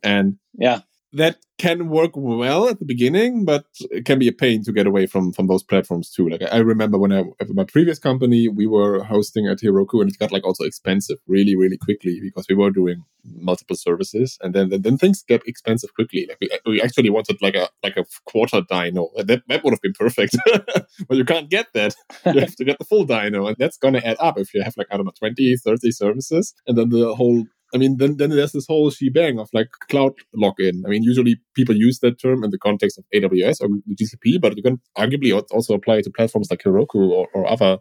And 0.03 0.37
yeah 0.55 0.79
that 1.13 1.37
can 1.59 1.89
work 1.89 2.11
well 2.15 2.67
at 2.67 2.79
the 2.79 2.85
beginning, 2.85 3.45
but 3.45 3.65
it 3.91 4.05
can 4.05 4.17
be 4.17 4.27
a 4.27 4.33
pain 4.33 4.63
to 4.63 4.73
get 4.73 4.87
away 4.87 5.05
from 5.05 5.31
from 5.31 5.47
those 5.47 5.63
platforms 5.63 6.09
too. 6.09 6.27
Like 6.27 6.41
I 6.51 6.57
remember 6.57 6.97
when 6.97 7.13
I 7.13 7.23
my 7.49 7.63
previous 7.63 7.99
company, 7.99 8.47
we 8.47 8.65
were 8.65 9.03
hosting 9.03 9.47
at 9.47 9.59
Heroku, 9.59 10.01
and 10.01 10.09
it 10.09 10.17
got 10.17 10.31
like 10.31 10.43
also 10.43 10.63
expensive 10.63 11.17
really, 11.27 11.55
really 11.55 11.77
quickly 11.77 12.19
because 12.19 12.47
we 12.49 12.55
were 12.55 12.71
doing 12.71 13.05
multiple 13.23 13.75
services, 13.75 14.37
and 14.41 14.53
then 14.55 14.69
then, 14.69 14.97
things 14.97 15.23
get 15.27 15.47
expensive 15.47 15.93
quickly. 15.93 16.25
Like 16.27 16.39
we, 16.41 16.49
we 16.65 16.81
actually 16.81 17.11
wanted 17.11 17.37
like 17.41 17.55
a 17.55 17.69
like 17.83 17.97
a 17.97 18.05
quarter 18.25 18.61
dyno. 18.61 19.09
That 19.15 19.43
that 19.47 19.63
would 19.63 19.73
have 19.73 19.81
been 19.81 19.93
perfect, 19.93 20.35
but 21.07 21.17
you 21.17 21.25
can't 21.25 21.49
get 21.49 21.67
that. 21.75 21.93
You 22.25 22.39
have 22.39 22.55
to 22.55 22.65
get 22.65 22.79
the 22.79 22.85
full 22.85 23.05
dyno, 23.05 23.47
and 23.47 23.55
that's 23.59 23.77
gonna 23.77 24.01
add 24.03 24.17
up 24.19 24.39
if 24.39 24.53
you 24.53 24.63
have 24.63 24.75
like 24.77 24.87
I 24.91 24.97
don't 24.97 25.05
know 25.05 25.13
20, 25.17 25.57
30 25.57 25.91
services, 25.91 26.55
and 26.65 26.77
then 26.77 26.89
the 26.89 27.13
whole 27.13 27.45
I 27.73 27.77
mean, 27.77 27.97
then, 27.97 28.17
then 28.17 28.29
there's 28.29 28.51
this 28.51 28.67
whole 28.67 28.91
shebang 28.91 29.39
of 29.39 29.49
like 29.53 29.71
cloud 29.89 30.13
lock-in. 30.33 30.83
I 30.85 30.89
mean, 30.89 31.03
usually 31.03 31.39
people 31.55 31.75
use 31.75 31.99
that 31.99 32.19
term 32.19 32.43
in 32.43 32.51
the 32.51 32.57
context 32.57 32.99
of 32.99 33.05
AWS 33.13 33.61
or 33.61 33.67
GCP, 33.95 34.39
but 34.39 34.55
you 34.55 34.63
can 34.63 34.79
arguably 34.97 35.33
also 35.51 35.73
apply 35.73 35.95
it 35.95 36.03
to 36.03 36.11
platforms 36.11 36.49
like 36.51 36.61
Heroku 36.61 37.09
or, 37.09 37.27
or 37.33 37.49
other 37.49 37.79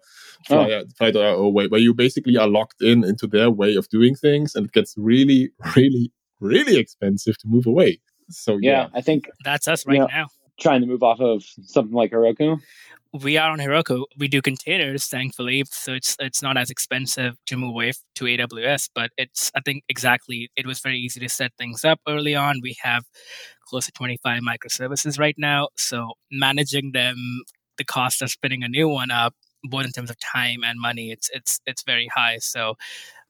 oh. 0.50 0.84
Uh, 1.00 1.48
where, 1.48 1.68
where 1.68 1.80
you 1.80 1.94
basically 1.94 2.36
are 2.36 2.48
locked 2.48 2.80
in 2.80 3.04
into 3.04 3.26
their 3.26 3.50
way 3.50 3.76
of 3.76 3.88
doing 3.88 4.14
things 4.14 4.54
and 4.54 4.66
it 4.66 4.72
gets 4.72 4.94
really, 4.96 5.50
really, 5.76 6.12
really 6.40 6.78
expensive 6.78 7.36
to 7.38 7.48
move 7.48 7.66
away. 7.66 8.00
So 8.30 8.58
yeah, 8.60 8.70
yeah 8.70 8.88
I 8.94 9.02
think 9.02 9.28
that's 9.44 9.68
us 9.68 9.86
right 9.86 10.08
now 10.08 10.28
trying 10.62 10.80
to 10.80 10.86
move 10.86 11.02
off 11.02 11.20
of 11.20 11.44
something 11.64 11.94
like 11.94 12.12
Heroku? 12.12 12.60
we 13.12 13.36
are 13.36 13.50
on 13.50 13.58
Heroku. 13.58 14.04
We 14.16 14.26
do 14.26 14.40
containers, 14.40 15.06
thankfully, 15.06 15.64
so 15.70 15.92
it's 15.92 16.16
it's 16.18 16.42
not 16.42 16.56
as 16.56 16.70
expensive 16.70 17.36
to 17.46 17.56
move 17.56 17.70
away 17.70 17.92
to 18.14 18.24
AWS. 18.24 18.88
But 18.94 19.10
it's 19.18 19.50
I 19.54 19.60
think 19.60 19.84
exactly 19.88 20.50
it 20.56 20.66
was 20.66 20.80
very 20.80 20.98
easy 20.98 21.20
to 21.20 21.28
set 21.28 21.52
things 21.58 21.84
up 21.84 22.00
early 22.08 22.34
on. 22.34 22.60
We 22.62 22.76
have 22.82 23.04
close 23.68 23.86
to 23.86 23.92
25 23.92 24.42
microservices 24.42 25.18
right 25.18 25.36
now, 25.38 25.68
so 25.76 26.12
managing 26.30 26.92
them, 26.92 27.42
the 27.76 27.84
cost 27.84 28.22
of 28.22 28.30
spinning 28.30 28.62
a 28.62 28.68
new 28.68 28.88
one 28.88 29.10
up, 29.10 29.34
both 29.64 29.84
in 29.84 29.92
terms 29.92 30.10
of 30.10 30.18
time 30.18 30.64
and 30.64 30.80
money, 30.80 31.10
it's 31.10 31.28
it's 31.34 31.60
it's 31.66 31.82
very 31.82 32.08
high. 32.14 32.38
So 32.38 32.76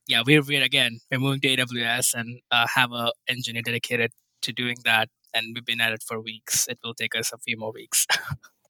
yeah, 0.07 0.23
we're, 0.25 0.43
we're 0.43 0.63
again 0.63 1.01
we're 1.11 1.19
moving 1.19 1.41
to 1.41 1.57
AWS 1.57 2.15
and 2.15 2.41
uh, 2.53 2.67
have 2.69 2.93
a 2.93 3.13
engineer 3.29 3.63
dedicated 3.63 4.13
to 4.43 4.53
doing 4.53 4.77
that, 4.85 5.09
and 5.35 5.55
we've 5.55 5.65
been 5.65 5.81
at 5.81 5.93
it 5.93 6.03
for 6.03 6.21
weeks. 6.21 6.69
It 6.69 6.79
will 6.83 6.95
take 6.95 7.15
us 7.15 7.33
a 7.33 7.39
few 7.39 7.57
more 7.57 7.73
weeks. 7.73 8.07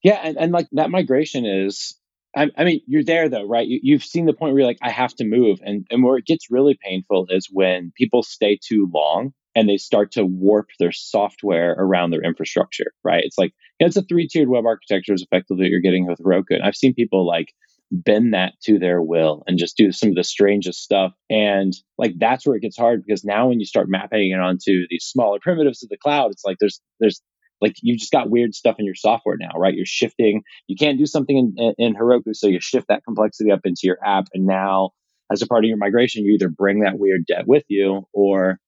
Yeah, 0.04 0.21
and, 0.25 0.37
and 0.37 0.50
like 0.50 0.66
that 0.73 0.90
migration 0.90 1.47
is 1.47 1.97
I, 2.37 2.50
I, 2.57 2.64
mean, 2.64 2.81
you're 2.87 3.04
there 3.04 3.28
though, 3.28 3.47
right? 3.47 3.66
You, 3.69 3.95
have 3.95 4.04
seen 4.04 4.26
the 4.26 4.33
point 4.33 4.52
where 4.52 4.61
you're 4.61 4.69
like, 4.69 4.78
I 4.83 4.90
have 4.90 5.14
to 5.16 5.25
move. 5.25 5.59
And, 5.62 5.87
and 5.90 6.02
where 6.02 6.16
it 6.16 6.26
gets 6.26 6.50
really 6.50 6.78
painful 6.83 7.26
is 7.28 7.49
when 7.50 7.92
people 7.97 8.23
stay 8.23 8.59
too 8.61 8.90
long 8.92 9.33
and 9.54 9.69
they 9.69 9.76
start 9.76 10.12
to 10.12 10.25
warp 10.25 10.69
their 10.78 10.92
software 10.92 11.73
around 11.78 12.11
their 12.11 12.23
infrastructure, 12.23 12.92
right? 13.04 13.23
It's 13.23 13.37
like, 13.37 13.52
you 13.78 13.85
know, 13.85 13.88
it's 13.88 13.97
a 13.99 14.02
three 14.02 14.26
tiered 14.26 14.49
web 14.49 14.64
architecture 14.64 15.12
is 15.12 15.23
effectively 15.23 15.64
what 15.64 15.71
you're 15.71 15.81
getting 15.81 16.07
with 16.07 16.21
Heroku. 16.21 16.52
And 16.54 16.62
I've 16.62 16.76
seen 16.76 16.95
people 16.95 17.26
like 17.26 17.52
bend 17.92 18.32
that 18.34 18.54
to 18.64 18.78
their 18.78 19.02
will 19.02 19.44
and 19.46 19.58
just 19.58 19.76
do 19.76 19.92
some 19.92 20.08
of 20.08 20.14
the 20.14 20.25
strangest 20.25 20.82
stuff. 20.82 21.12
And 21.28 21.72
like, 21.99 22.14
that's 22.18 22.46
where 22.46 22.56
it 22.56 22.62
gets 22.62 22.76
hard 22.76 23.04
because 23.06 23.25
now 23.25 23.49
when 23.49 23.61
you 23.61 23.66
start 23.66 23.88
mapping 23.88 24.32
it 24.32 24.40
onto 24.40 24.87
these 24.88 25.04
smaller 25.04 25.38
primitives 25.40 25.82
of 25.82 25.90
the 25.90 25.99
cloud, 25.99 26.30
it's 26.30 26.44
like 26.44 26.56
there's, 26.58 26.80
there's 26.99 27.20
like 27.62 27.76
you 27.80 27.96
just 27.96 28.11
got 28.11 28.28
weird 28.28 28.54
stuff 28.54 28.76
in 28.78 28.84
your 28.84 28.96
software 28.96 29.37
now, 29.38 29.52
right? 29.56 29.75
You're 29.75 29.87
shifting. 29.87 30.42
You 30.66 30.76
can't 30.76 30.99
do 30.99 31.06
something 31.06 31.52
in, 31.56 31.75
in 31.78 31.94
Heroku, 31.94 32.34
so 32.34 32.49
you 32.49 32.58
shift 32.61 32.88
that 32.88 33.04
complexity 33.04 33.52
up 33.52 33.61
into 33.64 33.82
your 33.84 33.99
app, 34.04 34.26
and 34.34 34.46
now 34.46 34.90
as 35.30 35.40
a 35.40 35.46
part 35.46 35.64
of 35.64 35.68
your 35.68 35.78
migration, 35.78 36.25
you 36.25 36.34
either 36.34 36.49
bring 36.49 36.80
that 36.80 36.99
weird 36.99 37.25
debt 37.26 37.46
with 37.46 37.64
you, 37.68 38.02
or 38.12 38.58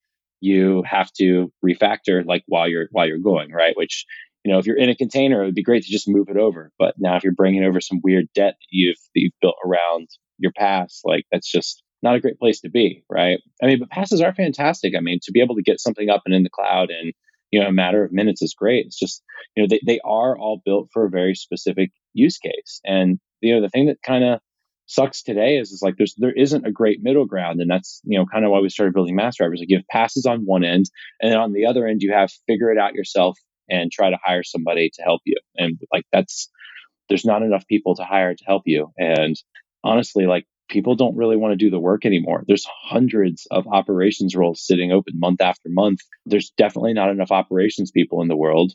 you 0.41 0.85
have 0.87 1.13
to 1.15 1.53
refactor 1.65 2.25
like 2.25 2.45
while 2.47 2.69
you're 2.69 2.87
while 2.93 3.07
you're 3.07 3.19
going, 3.19 3.51
right? 3.51 3.77
Which 3.77 4.07
you 4.45 4.53
know, 4.53 4.59
if 4.59 4.67
you're 4.67 4.77
in 4.77 4.91
a 4.91 4.97
container, 4.97 5.43
it 5.43 5.47
would 5.47 5.55
be 5.55 5.63
great 5.63 5.85
to 5.85 5.91
just 5.91 6.09
move 6.09 6.29
it 6.29 6.37
over. 6.37 6.71
But 6.79 6.95
now, 6.99 7.17
if 7.17 7.25
you're 7.25 7.33
bringing 7.33 7.65
over 7.65 7.81
some 7.81 8.01
weird 8.03 8.27
debt 8.35 8.55
that 8.61 8.69
you've 8.71 8.99
that 9.15 9.21
you've 9.21 9.41
built 9.41 9.57
around 9.65 10.09
your 10.39 10.53
past, 10.53 11.01
like 11.05 11.25
that's 11.33 11.51
just 11.51 11.83
not 12.03 12.15
a 12.15 12.21
great 12.21 12.39
place 12.39 12.61
to 12.61 12.71
be, 12.71 13.03
right? 13.11 13.41
I 13.63 13.67
mean, 13.67 13.79
but 13.79 13.91
PaaSes 13.91 14.23
are 14.23 14.35
fantastic. 14.35 14.93
I 14.97 15.01
mean, 15.01 15.19
to 15.23 15.33
be 15.33 15.41
able 15.41 15.55
to 15.57 15.63
get 15.63 15.81
something 15.81 16.11
up 16.11 16.23
and 16.27 16.35
in 16.35 16.43
the 16.43 16.51
cloud 16.51 16.91
and 16.91 17.13
you 17.55 17.61
know 17.61 17.69
a 17.69 17.73
matter 17.73 18.03
of 18.03 18.13
minutes 18.13 18.43
is 18.43 18.53
great 18.53 18.87
it's 18.87 18.99
just 18.99 19.23
you 19.55 19.63
know 19.63 19.69
they, 19.71 19.81
they 19.87 20.01
are 20.05 20.37
all 20.37 20.61
built 20.65 20.89
for 20.93 21.07
a 21.07 21.11
very 21.11 21.37
specific 21.37 21.93
use 22.13 22.37
case 22.37 22.81
and 22.85 23.21
you 23.41 23.55
know 23.55 23.61
the 23.61 23.69
thing 23.69 23.87
that 23.87 24.03
kind 24.03 24.25
of 24.25 24.41
sucks 24.87 25.23
today 25.23 25.57
is 25.57 25.71
is 25.71 25.81
like 25.81 25.95
there's 25.97 26.17
there 26.19 26.33
isn't 26.33 26.67
a 26.67 26.73
great 26.73 26.99
middle 27.01 27.27
ground 27.27 27.61
and 27.61 27.71
that's 27.71 28.01
you 28.05 28.19
know 28.19 28.27
kind 28.27 28.45
of 28.45 28.51
why 28.51 28.59
we 28.59 28.69
started 28.69 28.93
building 28.93 29.15
mass 29.15 29.37
drivers 29.37 29.61
like 29.61 29.71
you 29.71 29.79
have 29.79 29.87
PaaSes 29.95 30.29
on 30.29 30.41
one 30.41 30.65
end 30.65 30.87
and 31.21 31.31
then 31.31 31.39
on 31.39 31.53
the 31.53 31.65
other 31.65 31.87
end 31.87 32.03
you 32.03 32.13
have 32.13 32.31
figure 32.49 32.73
it 32.73 32.79
out 32.79 32.95
yourself 32.95 33.39
and 33.69 33.91
try 33.93 34.11
to 34.11 34.19
hire 34.23 34.43
somebody 34.43 34.91
to 34.95 35.03
help 35.03 35.23
you 35.25 35.37
and 35.57 35.79
like 35.93 36.05
that's 36.13 36.51
there's 37.09 37.25
not 37.25 37.43
enough 37.43 37.67
people 37.67 37.95
to 37.95 38.05
hire 38.05 38.35
to 38.35 38.45
help 38.45 38.63
you 38.67 38.93
and 38.99 39.37
honestly 39.85 40.27
like 40.27 40.47
people 40.69 40.97
don't 40.97 41.17
really 41.17 41.37
want 41.37 41.53
to 41.53 41.57
do 41.57 41.71
the 41.71 41.79
work 41.79 42.05
anymore. 42.07 42.43
There's 42.47 42.67
hundreds 42.67 43.47
of 43.51 43.67
operations 43.67 44.35
roles 44.35 44.67
sitting 44.67 44.93
open 44.93 45.19
month 45.19 45.41
after 45.41 45.69
month. 45.69 46.01
There's 46.27 46.51
definitely 46.57 46.95
not 46.95 47.11
enough 47.11 47.31
operations 47.31 47.91
people 47.91 48.23
in 48.23 48.29
the 48.29 48.37
world. 48.37 48.73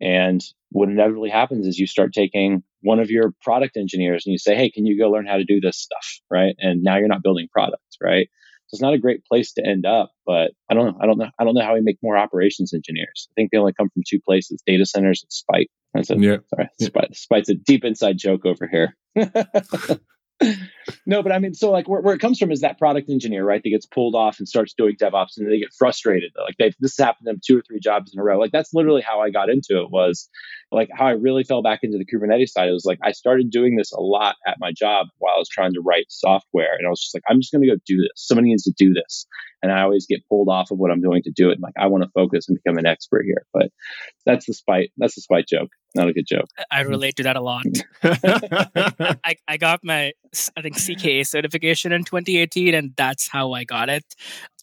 And 0.00 0.40
what 0.70 0.88
inevitably 0.88 1.30
happens 1.30 1.66
is 1.66 1.78
you 1.78 1.86
start 1.86 2.12
taking 2.12 2.62
one 2.80 2.98
of 2.98 3.10
your 3.10 3.32
product 3.42 3.76
engineers 3.76 4.24
and 4.26 4.32
you 4.32 4.38
say, 4.38 4.56
Hey, 4.56 4.70
can 4.70 4.86
you 4.86 4.98
go 4.98 5.10
learn 5.10 5.26
how 5.26 5.36
to 5.36 5.44
do 5.44 5.60
this 5.60 5.78
stuff? 5.78 6.20
Right. 6.30 6.54
And 6.58 6.82
now 6.82 6.96
you're 6.96 7.08
not 7.08 7.22
building 7.22 7.48
products. 7.52 7.96
Right. 8.00 8.28
It's 8.72 8.82
not 8.82 8.94
a 8.94 8.98
great 8.98 9.24
place 9.24 9.52
to 9.54 9.66
end 9.66 9.84
up, 9.84 10.12
but 10.24 10.52
I 10.70 10.74
don't 10.74 10.86
know. 10.86 10.98
I 11.00 11.06
don't 11.06 11.18
know. 11.18 11.30
I 11.38 11.44
don't 11.44 11.54
know 11.54 11.64
how 11.64 11.74
we 11.74 11.80
make 11.80 11.98
more 12.02 12.16
operations 12.16 12.72
engineers. 12.72 13.28
I 13.30 13.34
think 13.34 13.50
they 13.50 13.58
only 13.58 13.74
come 13.74 13.90
from 13.92 14.02
two 14.08 14.20
places, 14.20 14.62
data 14.66 14.86
centers 14.86 15.22
and 15.22 15.32
Spite. 15.32 15.70
That's 15.94 16.10
a, 16.10 16.16
yeah. 16.16 16.38
sorry, 16.54 16.70
yeah. 16.78 16.86
Spite, 16.86 17.14
Spite's 17.14 17.48
a 17.50 17.54
deep 17.54 17.84
inside 17.84 18.16
joke 18.16 18.46
over 18.46 18.66
here. 18.66 18.96
no, 21.06 21.22
but 21.22 21.32
I 21.32 21.38
mean, 21.38 21.54
so 21.54 21.70
like 21.70 21.88
where, 21.88 22.00
where, 22.00 22.14
it 22.14 22.20
comes 22.20 22.38
from 22.38 22.50
is 22.50 22.60
that 22.60 22.78
product 22.78 23.10
engineer, 23.10 23.44
right? 23.44 23.62
That 23.62 23.70
gets 23.70 23.86
pulled 23.86 24.14
off 24.14 24.38
and 24.38 24.48
starts 24.48 24.74
doing 24.74 24.96
DevOps 24.96 25.36
and 25.36 25.50
they 25.50 25.58
get 25.58 25.72
frustrated. 25.78 26.32
Like 26.36 26.56
they 26.58 26.72
this 26.80 26.96
happened 26.98 27.26
to 27.26 27.32
them 27.32 27.40
two 27.44 27.58
or 27.58 27.62
three 27.62 27.80
jobs 27.80 28.12
in 28.12 28.20
a 28.20 28.24
row. 28.24 28.38
Like 28.38 28.52
that's 28.52 28.72
literally 28.74 29.02
how 29.02 29.20
I 29.20 29.30
got 29.30 29.50
into 29.50 29.80
it 29.80 29.90
was 29.90 30.28
like 30.70 30.88
how 30.92 31.06
I 31.06 31.12
really 31.12 31.44
fell 31.44 31.62
back 31.62 31.80
into 31.82 31.98
the 31.98 32.06
Kubernetes 32.06 32.48
side. 32.48 32.68
It 32.68 32.72
was 32.72 32.84
like 32.84 32.98
I 33.02 33.12
started 33.12 33.50
doing 33.50 33.76
this 33.76 33.92
a 33.92 34.00
lot 34.00 34.36
at 34.46 34.56
my 34.58 34.72
job 34.72 35.08
while 35.18 35.34
I 35.34 35.38
was 35.38 35.48
trying 35.48 35.74
to 35.74 35.80
write 35.80 36.06
software. 36.08 36.74
And 36.78 36.86
I 36.86 36.90
was 36.90 37.00
just 37.00 37.14
like, 37.14 37.24
I'm 37.28 37.40
just 37.40 37.52
gonna 37.52 37.66
go 37.66 37.76
do 37.86 37.98
this. 37.98 38.12
Somebody 38.16 38.48
needs 38.48 38.64
to 38.64 38.72
do 38.76 38.92
this. 38.92 39.26
And 39.62 39.70
I 39.70 39.82
always 39.82 40.06
get 40.06 40.26
pulled 40.28 40.48
off 40.48 40.70
of 40.70 40.78
what 40.78 40.90
I'm 40.90 41.00
doing 41.00 41.22
to 41.22 41.30
do 41.30 41.50
it. 41.50 41.60
Like 41.60 41.74
I 41.78 41.86
want 41.86 42.02
to 42.04 42.10
focus 42.10 42.48
and 42.48 42.58
become 42.62 42.78
an 42.78 42.86
expert 42.86 43.24
here. 43.24 43.46
But 43.52 43.70
that's 44.26 44.46
the 44.46 44.54
spite. 44.54 44.90
That's 44.96 45.14
the 45.14 45.20
spite 45.20 45.46
joke. 45.46 45.70
Not 45.94 46.08
a 46.08 46.12
good 46.12 46.26
joke. 46.26 46.46
I 46.70 46.80
relate 46.80 47.16
to 47.16 47.22
that 47.24 47.36
a 47.36 47.40
lot. 47.40 47.64
I, 48.02 49.36
I 49.46 49.56
got 49.56 49.80
my 49.84 50.12
I 50.56 50.62
think 50.62 50.76
CKA 50.76 51.26
certification 51.26 51.92
in 51.92 52.04
2018, 52.04 52.74
and 52.74 52.92
that's 52.96 53.28
how 53.28 53.52
I 53.52 53.64
got 53.64 53.88
it, 53.88 54.04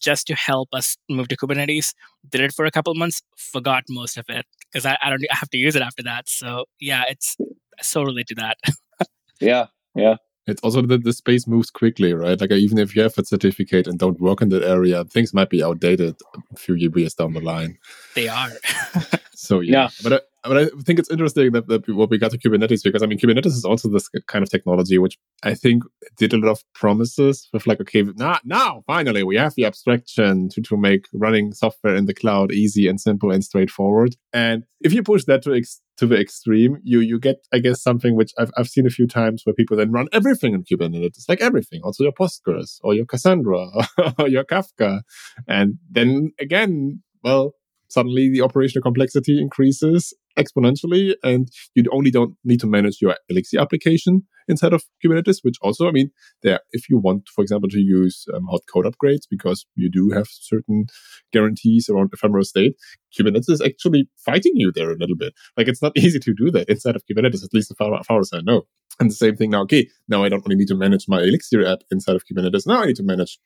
just 0.00 0.26
to 0.26 0.34
help 0.34 0.68
us 0.72 0.96
move 1.08 1.28
to 1.28 1.36
Kubernetes. 1.36 1.94
Did 2.28 2.40
it 2.42 2.52
for 2.52 2.64
a 2.64 2.70
couple 2.70 2.94
months, 2.94 3.22
forgot 3.36 3.84
most 3.88 4.18
of 4.18 4.26
it 4.28 4.44
because 4.70 4.86
I, 4.86 4.96
I 5.02 5.10
don't 5.10 5.24
I 5.30 5.36
have 5.36 5.50
to 5.50 5.58
use 5.58 5.76
it 5.76 5.82
after 5.82 6.02
that. 6.04 6.28
So 6.28 6.66
yeah, 6.80 7.04
it's 7.08 7.36
so 7.80 8.02
related 8.02 8.28
to 8.28 8.34
that. 8.36 8.56
yeah, 9.40 9.66
yeah. 9.94 10.16
It's 10.50 10.62
also 10.62 10.82
that 10.82 11.04
the 11.04 11.12
space 11.12 11.46
moves 11.46 11.70
quickly, 11.70 12.12
right? 12.12 12.40
Like 12.40 12.50
even 12.52 12.78
if 12.78 12.94
you 12.94 13.02
have 13.02 13.16
a 13.18 13.24
certificate 13.24 13.86
and 13.86 13.98
don't 13.98 14.20
work 14.20 14.42
in 14.42 14.48
that 14.50 14.62
area, 14.62 15.04
things 15.04 15.32
might 15.32 15.50
be 15.50 15.62
outdated 15.62 16.16
a 16.52 16.56
few 16.56 16.74
years 16.74 17.14
down 17.14 17.34
the 17.34 17.40
line. 17.40 17.78
They 18.14 18.28
are. 18.28 18.50
so 19.34 19.60
yeah, 19.60 19.72
yeah. 19.72 19.88
but 20.02 20.12
I, 20.12 20.20
but 20.42 20.56
I 20.56 20.66
think 20.84 20.98
it's 20.98 21.10
interesting 21.10 21.52
that, 21.52 21.68
that 21.68 21.88
what 21.88 22.10
we 22.10 22.18
got 22.18 22.30
to 22.32 22.38
Kubernetes 22.38 22.82
because 22.82 23.02
I 23.02 23.06
mean 23.06 23.18
Kubernetes 23.18 23.46
is 23.46 23.64
also 23.64 23.88
this 23.88 24.08
kind 24.26 24.42
of 24.42 24.50
technology 24.50 24.98
which 24.98 25.18
I 25.42 25.54
think 25.54 25.84
did 26.16 26.32
a 26.32 26.38
lot 26.38 26.50
of 26.50 26.64
promises 26.74 27.48
with 27.52 27.66
like 27.66 27.80
okay 27.80 28.02
now 28.16 28.38
now 28.44 28.82
finally 28.86 29.22
we 29.22 29.36
have 29.36 29.54
the 29.54 29.64
abstraction 29.64 30.48
to 30.50 30.62
to 30.62 30.76
make 30.76 31.06
running 31.12 31.52
software 31.52 31.94
in 31.94 32.06
the 32.06 32.14
cloud 32.14 32.52
easy 32.52 32.88
and 32.88 33.00
simple 33.00 33.30
and 33.30 33.44
straightforward 33.44 34.16
and 34.32 34.64
if 34.80 34.92
you 34.92 35.02
push 35.02 35.24
that 35.24 35.42
to 35.42 35.54
ex- 35.54 35.80
to 36.00 36.06
the 36.06 36.18
extreme 36.18 36.78
you 36.82 37.00
you 37.00 37.20
get 37.20 37.46
I 37.52 37.58
guess 37.58 37.82
something 37.82 38.16
which 38.16 38.32
I've 38.38 38.50
I've 38.56 38.68
seen 38.68 38.86
a 38.86 38.90
few 38.90 39.06
times 39.06 39.42
where 39.44 39.52
people 39.54 39.76
then 39.76 39.92
run 39.92 40.08
everything 40.12 40.54
in 40.54 40.64
Kubernetes 40.64 41.28
like 41.28 41.42
everything 41.42 41.82
also 41.84 42.04
your 42.04 42.12
Postgres 42.12 42.78
or 42.82 42.94
your 42.94 43.04
Cassandra 43.04 43.66
or 44.18 44.26
your 44.26 44.44
Kafka. 44.44 45.02
And 45.46 45.74
then 45.90 46.32
again 46.40 47.02
well 47.22 47.52
suddenly 47.88 48.30
the 48.30 48.40
operational 48.40 48.82
complexity 48.82 49.38
increases 49.38 50.14
exponentially 50.38 51.14
and 51.22 51.48
you 51.74 51.84
only 51.92 52.10
don't 52.10 52.34
need 52.44 52.60
to 52.60 52.66
manage 52.66 53.00
your 53.00 53.16
Elixir 53.28 53.60
application 53.60 54.22
inside 54.48 54.72
of 54.72 54.84
Kubernetes, 55.04 55.38
which 55.42 55.56
also, 55.62 55.88
I 55.88 55.92
mean, 55.92 56.10
there, 56.42 56.60
if 56.72 56.88
you 56.88 56.98
want, 56.98 57.28
for 57.28 57.42
example, 57.42 57.68
to 57.70 57.78
use 57.78 58.26
um, 58.34 58.46
hot 58.50 58.62
code 58.72 58.84
upgrades 58.84 59.26
because 59.30 59.66
you 59.74 59.90
do 59.90 60.10
have 60.10 60.26
certain 60.28 60.86
guarantees 61.32 61.88
around 61.88 62.10
ephemeral 62.12 62.44
state, 62.44 62.74
Kubernetes 63.16 63.48
is 63.48 63.62
actually 63.62 64.08
fighting 64.24 64.52
you 64.54 64.72
there 64.74 64.90
a 64.90 64.96
little 64.96 65.16
bit. 65.16 65.32
Like 65.56 65.68
it's 65.68 65.82
not 65.82 65.92
easy 65.96 66.18
to 66.18 66.34
do 66.34 66.50
that 66.50 66.68
inside 66.68 66.96
of 66.96 67.04
Kubernetes, 67.06 67.44
at 67.44 67.54
least 67.54 67.70
as 67.70 67.76
far, 67.76 67.98
as 67.98 68.06
far 68.06 68.20
as 68.20 68.30
I 68.32 68.40
know. 68.40 68.62
And 68.98 69.10
the 69.10 69.14
same 69.14 69.36
thing 69.36 69.50
now, 69.50 69.62
okay, 69.62 69.88
now 70.08 70.24
I 70.24 70.28
don't 70.28 70.44
only 70.44 70.56
need 70.56 70.68
to 70.68 70.74
manage 70.74 71.06
my 71.08 71.20
Elixir 71.20 71.64
app 71.64 71.80
inside 71.90 72.16
of 72.16 72.24
Kubernetes. 72.26 72.66
Now 72.66 72.82
I 72.82 72.86
need 72.86 72.96
to 72.96 73.02
manage 73.02 73.38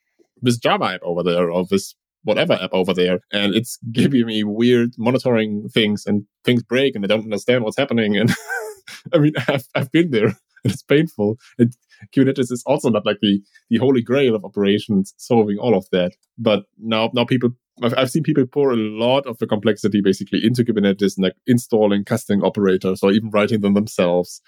this 0.43 0.59
Java 0.59 0.85
app 0.95 1.01
over 1.03 1.23
there 1.23 1.51
or 1.51 1.65
this 1.69 1.95
whatever 2.25 2.55
app 2.55 2.73
over 2.73 2.93
there 2.93 3.21
and 3.33 3.55
it's 3.55 3.79
giving 3.93 4.27
me 4.27 4.45
weird 4.45 4.91
monitoring 4.99 5.69
things 5.69 6.05
and 6.07 6.25
things 6.45 6.63
break 6.63 6.95
and 6.95 7.05
I 7.05 7.09
don't 7.09 7.25
understand 7.25 7.65
what's 7.65 7.79
happening. 7.79 8.17
And 8.17 8.33
I 9.15 9.19
mean, 9.19 9.33
I've, 9.49 9.65
I've 9.75 9.93
been 9.93 10.11
there 10.11 10.27
and 10.65 10.73
it's 10.73 10.83
painful. 10.83 11.37
And 11.59 11.73
Kubernetes 12.15 12.51
is 12.51 12.63
also 12.67 12.91
not 12.91 13.07
like 13.07 13.19
the, 13.21 13.41
the 13.71 13.79
holy 13.79 14.03
grail 14.03 14.35
of 14.35 14.45
operations 14.45 15.15
solving 15.17 15.59
all 15.59 15.77
of 15.77 15.87
that. 15.93 16.13
But 16.39 16.65
now, 16.79 17.11
now 17.15 17.25
people 17.25 17.51
I've, 17.83 17.95
I've 17.97 18.11
seen 18.11 18.23
people 18.23 18.47
pour 18.47 18.71
a 18.71 18.77
lot 18.77 19.27
of 19.27 19.39
the 19.39 19.47
complexity 19.47 20.01
basically 20.01 20.45
into 20.45 20.65
Kubernetes 20.65 21.15
like 21.19 21.35
installing 21.47 22.05
custom 22.05 22.43
operators 22.45 23.03
or 23.03 23.11
even 23.11 23.31
writing 23.31 23.63
them 23.63 23.75
themselves, 23.75 24.41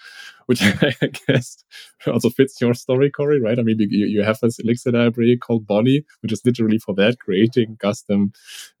which 0.45 0.61
I 0.63 0.95
guess 1.27 1.63
also 2.05 2.29
fits 2.29 2.59
your 2.61 2.73
story, 2.73 3.09
Corey, 3.09 3.41
right? 3.41 3.59
I 3.59 3.63
mean, 3.63 3.77
you, 3.79 4.07
you 4.07 4.23
have 4.23 4.39
this 4.41 4.59
Elixir 4.59 4.91
library 4.91 5.37
called 5.37 5.67
Bonny, 5.67 6.05
which 6.21 6.31
is 6.31 6.41
literally 6.45 6.77
for 6.77 6.95
that, 6.95 7.19
creating 7.19 7.77
custom 7.77 8.31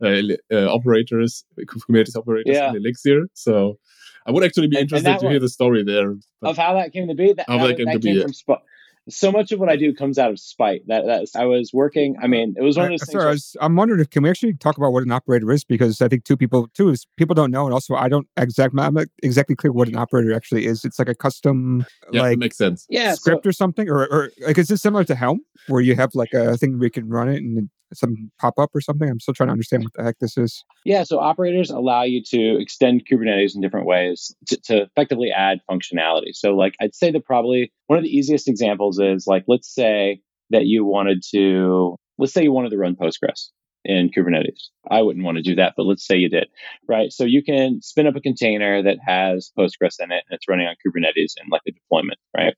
uh, 0.01 0.21
uh, 0.51 0.73
operators, 0.73 1.43
Kubernetes 1.59 2.15
operators 2.15 2.55
yeah. 2.55 2.69
in 2.69 2.77
Elixir. 2.77 3.27
So 3.33 3.79
I 4.25 4.31
would 4.31 4.45
actually 4.45 4.67
be 4.67 4.79
interested 4.79 5.19
to 5.19 5.29
hear 5.29 5.39
the 5.39 5.49
story 5.49 5.83
there. 5.83 6.15
Of 6.41 6.57
how 6.57 6.73
that 6.75 6.93
came 6.93 7.07
to 7.09 7.15
be. 7.15 7.33
That, 7.33 7.45
how, 7.47 7.59
how 7.59 7.67
that 7.67 7.77
came 7.77 7.87
that 7.87 7.93
to 7.93 7.99
came 7.99 8.15
be. 8.15 8.21
From 8.21 8.33
Sp- 8.35 8.63
so 9.09 9.31
much 9.31 9.51
of 9.51 9.59
what 9.59 9.69
I 9.69 9.75
do 9.75 9.93
comes 9.93 10.17
out 10.17 10.31
of 10.31 10.39
spite. 10.39 10.81
That 10.87 11.05
that's 11.05 11.35
I 11.35 11.45
was 11.45 11.71
working. 11.73 12.15
I 12.21 12.27
mean, 12.27 12.55
it 12.57 12.61
was 12.61 12.77
one 12.77 12.91
of 12.91 12.99
those. 12.99 13.11
Sorry, 13.11 13.25
I 13.25 13.31
was, 13.31 13.55
I'm 13.61 13.75
wondering 13.75 13.99
if 13.99 14.09
can 14.09 14.23
we 14.23 14.29
actually 14.29 14.53
talk 14.53 14.77
about 14.77 14.91
what 14.91 15.03
an 15.03 15.11
operator 15.11 15.51
is 15.51 15.63
because 15.63 16.01
I 16.01 16.07
think 16.07 16.23
two 16.23 16.37
people, 16.37 16.67
two 16.73 16.89
is 16.89 17.05
people 17.15 17.33
don't 17.33 17.51
know, 17.51 17.65
and 17.65 17.73
also 17.73 17.95
I 17.95 18.09
don't 18.09 18.27
exactly. 18.37 18.81
I'm 18.81 18.93
not 18.93 19.07
exactly 19.23 19.55
clear 19.55 19.71
what 19.71 19.87
an 19.87 19.95
operator 19.95 20.33
actually 20.33 20.65
is. 20.65 20.83
It's 20.83 20.99
like 20.99 21.09
a 21.09 21.15
custom, 21.15 21.85
yeah, 22.11 22.21
like 22.21 22.37
makes 22.37 22.57
sense. 22.57 22.85
Yeah, 22.89 23.13
script 23.13 23.43
so, 23.43 23.49
or 23.49 23.53
something, 23.53 23.89
or 23.89 24.07
or 24.07 24.31
like 24.45 24.57
is 24.57 24.67
this 24.67 24.81
similar 24.81 25.03
to 25.05 25.15
Helm 25.15 25.41
where 25.67 25.81
you 25.81 25.95
have 25.95 26.13
like 26.13 26.33
a 26.33 26.57
thing 26.57 26.77
where 26.77 26.85
you 26.85 26.91
can 26.91 27.09
run 27.09 27.29
it 27.29 27.37
and 27.37 27.69
some 27.93 28.31
pop 28.39 28.55
up 28.57 28.71
or 28.73 28.81
something? 28.81 29.09
I'm 29.09 29.19
still 29.19 29.33
trying 29.33 29.47
to 29.47 29.53
understand 29.53 29.83
what 29.83 29.93
the 29.93 30.03
heck 30.03 30.19
this 30.19 30.37
is. 30.37 30.63
Yeah, 30.85 31.03
so 31.03 31.19
operators 31.19 31.69
allow 31.69 32.03
you 32.03 32.21
to 32.27 32.61
extend 32.61 33.05
Kubernetes 33.05 33.55
in 33.55 33.61
different 33.61 33.87
ways 33.87 34.35
to, 34.47 34.57
to 34.65 34.81
effectively 34.83 35.31
add 35.31 35.59
functionality. 35.69 36.33
So, 36.33 36.55
like, 36.55 36.75
I'd 36.81 36.95
say 36.95 37.11
that 37.11 37.25
probably 37.25 37.71
one 37.87 37.97
of 37.97 38.03
the 38.03 38.15
easiest 38.15 38.47
examples 38.47 38.99
is 38.99 39.25
like, 39.27 39.43
let's 39.47 39.73
say 39.73 40.21
that 40.49 40.65
you 40.65 40.85
wanted 40.85 41.23
to, 41.31 41.97
let's 42.17 42.33
say 42.33 42.43
you 42.43 42.51
wanted 42.51 42.71
to 42.71 42.77
run 42.77 42.95
Postgres 42.95 43.49
in 43.87 44.09
Kubernetes. 44.09 44.67
I 44.89 45.01
wouldn't 45.01 45.25
want 45.25 45.37
to 45.37 45.41
do 45.41 45.55
that, 45.55 45.73
but 45.77 45.85
let's 45.85 46.05
say 46.05 46.17
you 46.17 46.29
did, 46.29 46.47
right? 46.87 47.11
So 47.11 47.23
you 47.23 47.41
can 47.41 47.81
spin 47.81 48.05
up 48.05 48.15
a 48.15 48.21
container 48.21 48.83
that 48.83 48.97
has 49.05 49.51
Postgres 49.57 49.95
in 49.99 50.11
it 50.11 50.23
and 50.29 50.31
it's 50.31 50.47
running 50.47 50.67
on 50.67 50.75
Kubernetes 50.85 51.33
in 51.41 51.49
like 51.49 51.61
a 51.67 51.71
deployment, 51.71 52.19
right? 52.35 52.53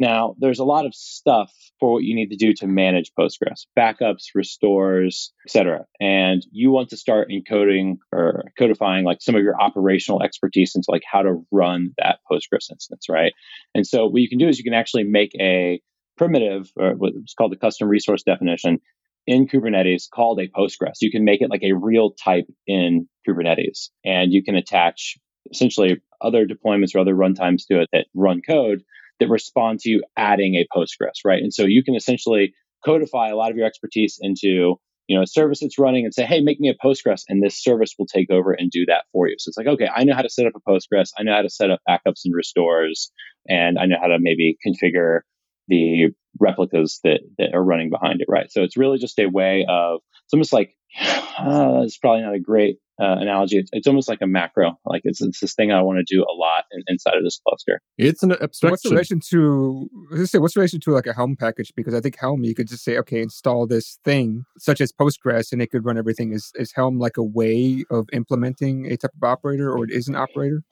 Now, 0.00 0.36
there's 0.38 0.60
a 0.60 0.64
lot 0.64 0.86
of 0.86 0.94
stuff 0.94 1.52
for 1.80 1.94
what 1.94 2.04
you 2.04 2.14
need 2.14 2.30
to 2.30 2.36
do 2.36 2.52
to 2.54 2.66
manage 2.66 3.10
Postgres, 3.18 3.66
backups, 3.76 4.26
restores, 4.34 5.32
etc. 5.46 5.86
And 6.00 6.44
you 6.52 6.70
want 6.70 6.90
to 6.90 6.96
start 6.96 7.30
encoding 7.30 7.96
or 8.12 8.44
codifying 8.56 9.04
like 9.04 9.20
some 9.20 9.34
of 9.34 9.42
your 9.42 9.60
operational 9.60 10.22
expertise 10.22 10.76
into 10.76 10.90
like 10.90 11.02
how 11.10 11.22
to 11.22 11.44
run 11.50 11.94
that 11.98 12.20
Postgres 12.30 12.70
instance, 12.70 13.06
right? 13.08 13.32
And 13.74 13.86
so 13.86 14.06
what 14.06 14.22
you 14.22 14.28
can 14.28 14.38
do 14.38 14.48
is 14.48 14.58
you 14.58 14.64
can 14.64 14.74
actually 14.74 15.04
make 15.04 15.32
a 15.40 15.80
primitive, 16.16 16.70
or 16.76 16.92
what's 16.92 17.34
called 17.34 17.52
the 17.52 17.56
custom 17.56 17.88
resource 17.88 18.22
definition, 18.22 18.78
in 19.26 19.46
Kubernetes 19.46 20.08
called 20.08 20.40
a 20.40 20.48
Postgres. 20.48 20.96
You 21.00 21.10
can 21.10 21.24
make 21.24 21.42
it 21.42 21.50
like 21.50 21.62
a 21.62 21.72
real 21.72 22.12
type 22.12 22.46
in 22.66 23.08
Kubernetes, 23.28 23.90
and 24.04 24.32
you 24.32 24.42
can 24.42 24.54
attach 24.54 25.18
essentially 25.50 26.00
other 26.20 26.46
deployments 26.46 26.94
or 26.94 27.00
other 27.00 27.14
runtimes 27.14 27.66
to 27.70 27.80
it 27.80 27.88
that 27.92 28.06
run 28.14 28.40
code 28.46 28.82
that 29.20 29.28
respond 29.28 29.80
to 29.80 29.90
you 29.90 30.02
adding 30.16 30.54
a 30.54 30.66
Postgres, 30.76 31.24
right? 31.24 31.42
And 31.42 31.52
so 31.52 31.64
you 31.64 31.82
can 31.82 31.94
essentially 31.94 32.54
codify 32.84 33.28
a 33.28 33.36
lot 33.36 33.50
of 33.50 33.56
your 33.56 33.66
expertise 33.66 34.18
into 34.20 34.76
you 35.08 35.16
know 35.16 35.22
a 35.22 35.26
service 35.26 35.60
that's 35.60 35.78
running 35.78 36.04
and 36.04 36.14
say 36.14 36.24
hey 36.24 36.40
make 36.40 36.60
me 36.60 36.68
a 36.68 36.86
postgres 36.86 37.22
and 37.28 37.42
this 37.42 37.60
service 37.60 37.94
will 37.98 38.06
take 38.06 38.30
over 38.30 38.52
and 38.52 38.70
do 38.70 38.84
that 38.86 39.04
for 39.10 39.26
you 39.26 39.34
so 39.38 39.48
it's 39.48 39.56
like 39.56 39.66
okay 39.66 39.88
i 39.92 40.04
know 40.04 40.14
how 40.14 40.22
to 40.22 40.28
set 40.28 40.46
up 40.46 40.52
a 40.54 40.70
postgres 40.70 41.08
i 41.18 41.22
know 41.22 41.32
how 41.32 41.42
to 41.42 41.48
set 41.48 41.70
up 41.70 41.80
backups 41.88 42.20
and 42.24 42.34
restores 42.34 43.10
and 43.48 43.78
i 43.78 43.86
know 43.86 43.96
how 44.00 44.06
to 44.06 44.18
maybe 44.20 44.56
configure 44.64 45.20
the 45.68 46.08
replicas 46.40 47.00
that, 47.04 47.20
that 47.38 47.54
are 47.54 47.62
running 47.62 47.90
behind 47.90 48.20
it, 48.20 48.26
right? 48.28 48.50
So 48.50 48.62
it's 48.62 48.76
really 48.76 48.98
just 48.98 49.18
a 49.18 49.26
way 49.26 49.66
of, 49.68 50.00
it's 50.24 50.34
almost 50.34 50.52
like, 50.52 50.74
uh, 51.00 51.82
it's 51.84 51.98
probably 51.98 52.22
not 52.22 52.34
a 52.34 52.40
great 52.40 52.78
uh, 53.00 53.16
analogy. 53.18 53.58
It's, 53.58 53.70
it's, 53.72 53.86
almost 53.86 54.08
like 54.08 54.18
a 54.20 54.26
macro. 54.26 54.78
Like 54.84 55.02
it's, 55.04 55.20
it's 55.20 55.40
this 55.40 55.54
thing 55.54 55.70
I 55.70 55.82
want 55.82 55.98
to 55.98 56.14
do 56.14 56.22
a 56.22 56.34
lot 56.34 56.64
in, 56.72 56.82
inside 56.88 57.16
of 57.16 57.22
this 57.22 57.40
cluster. 57.46 57.80
It's 57.96 58.22
an 58.22 58.32
abstraction. 58.32 58.70
What's 58.70 58.82
the 58.82 58.90
relation 58.90 59.20
to, 59.30 59.88
let's 60.10 60.32
say, 60.32 60.38
what's 60.38 60.54
the 60.54 60.60
relation 60.60 60.80
to 60.80 60.90
like 60.90 61.06
a 61.06 61.12
Helm 61.12 61.36
package? 61.36 61.72
Because 61.76 61.94
I 61.94 62.00
think 62.00 62.16
Helm, 62.18 62.42
you 62.44 62.54
could 62.54 62.68
just 62.68 62.84
say, 62.84 62.98
okay, 62.98 63.22
install 63.22 63.66
this 63.66 63.98
thing 64.04 64.44
such 64.58 64.80
as 64.80 64.92
Postgres 64.92 65.52
and 65.52 65.62
it 65.62 65.70
could 65.70 65.84
run 65.84 65.98
everything. 65.98 66.32
Is, 66.32 66.50
is 66.56 66.72
Helm 66.72 66.98
like 66.98 67.16
a 67.16 67.22
way 67.22 67.84
of 67.90 68.08
implementing 68.12 68.86
a 68.86 68.96
type 68.96 69.12
of 69.14 69.22
operator 69.22 69.70
or 69.70 69.84
it 69.84 69.90
is 69.90 70.08
an 70.08 70.16
operator? 70.16 70.62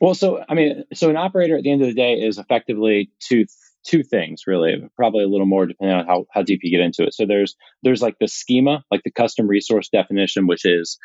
Well, 0.00 0.14
so, 0.14 0.42
I 0.48 0.54
mean, 0.54 0.84
so 0.94 1.10
an 1.10 1.16
operator 1.16 1.56
at 1.56 1.62
the 1.62 1.70
end 1.70 1.82
of 1.82 1.88
the 1.88 1.94
day 1.94 2.14
is 2.14 2.38
effectively 2.38 3.10
two 3.20 3.44
two 3.84 4.02
things 4.02 4.42
really 4.46 4.76
probably 4.96 5.24
a 5.24 5.28
little 5.28 5.46
more 5.46 5.66
depending 5.66 5.96
on 5.96 6.06
how, 6.06 6.26
how 6.32 6.42
deep 6.42 6.60
you 6.62 6.70
get 6.70 6.84
into 6.84 7.04
it. 7.04 7.14
So 7.14 7.26
there's 7.26 7.56
there's 7.82 8.02
like 8.02 8.16
the 8.20 8.28
schema 8.28 8.84
like 8.90 9.02
the 9.04 9.10
custom 9.10 9.46
resource 9.46 9.88
definition 9.88 10.46
which 10.46 10.64
is 10.64 10.98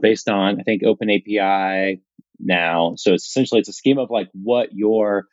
based 0.00 0.28
on 0.28 0.58
i 0.58 0.62
think 0.62 0.82
open 0.82 1.10
api 1.10 2.00
now. 2.40 2.94
So 2.96 3.12
it's 3.12 3.26
essentially 3.26 3.60
it's 3.60 3.68
a 3.68 3.74
schema 3.74 4.02
of 4.02 4.10
like 4.10 4.28
what 4.32 4.70
your 4.72 5.26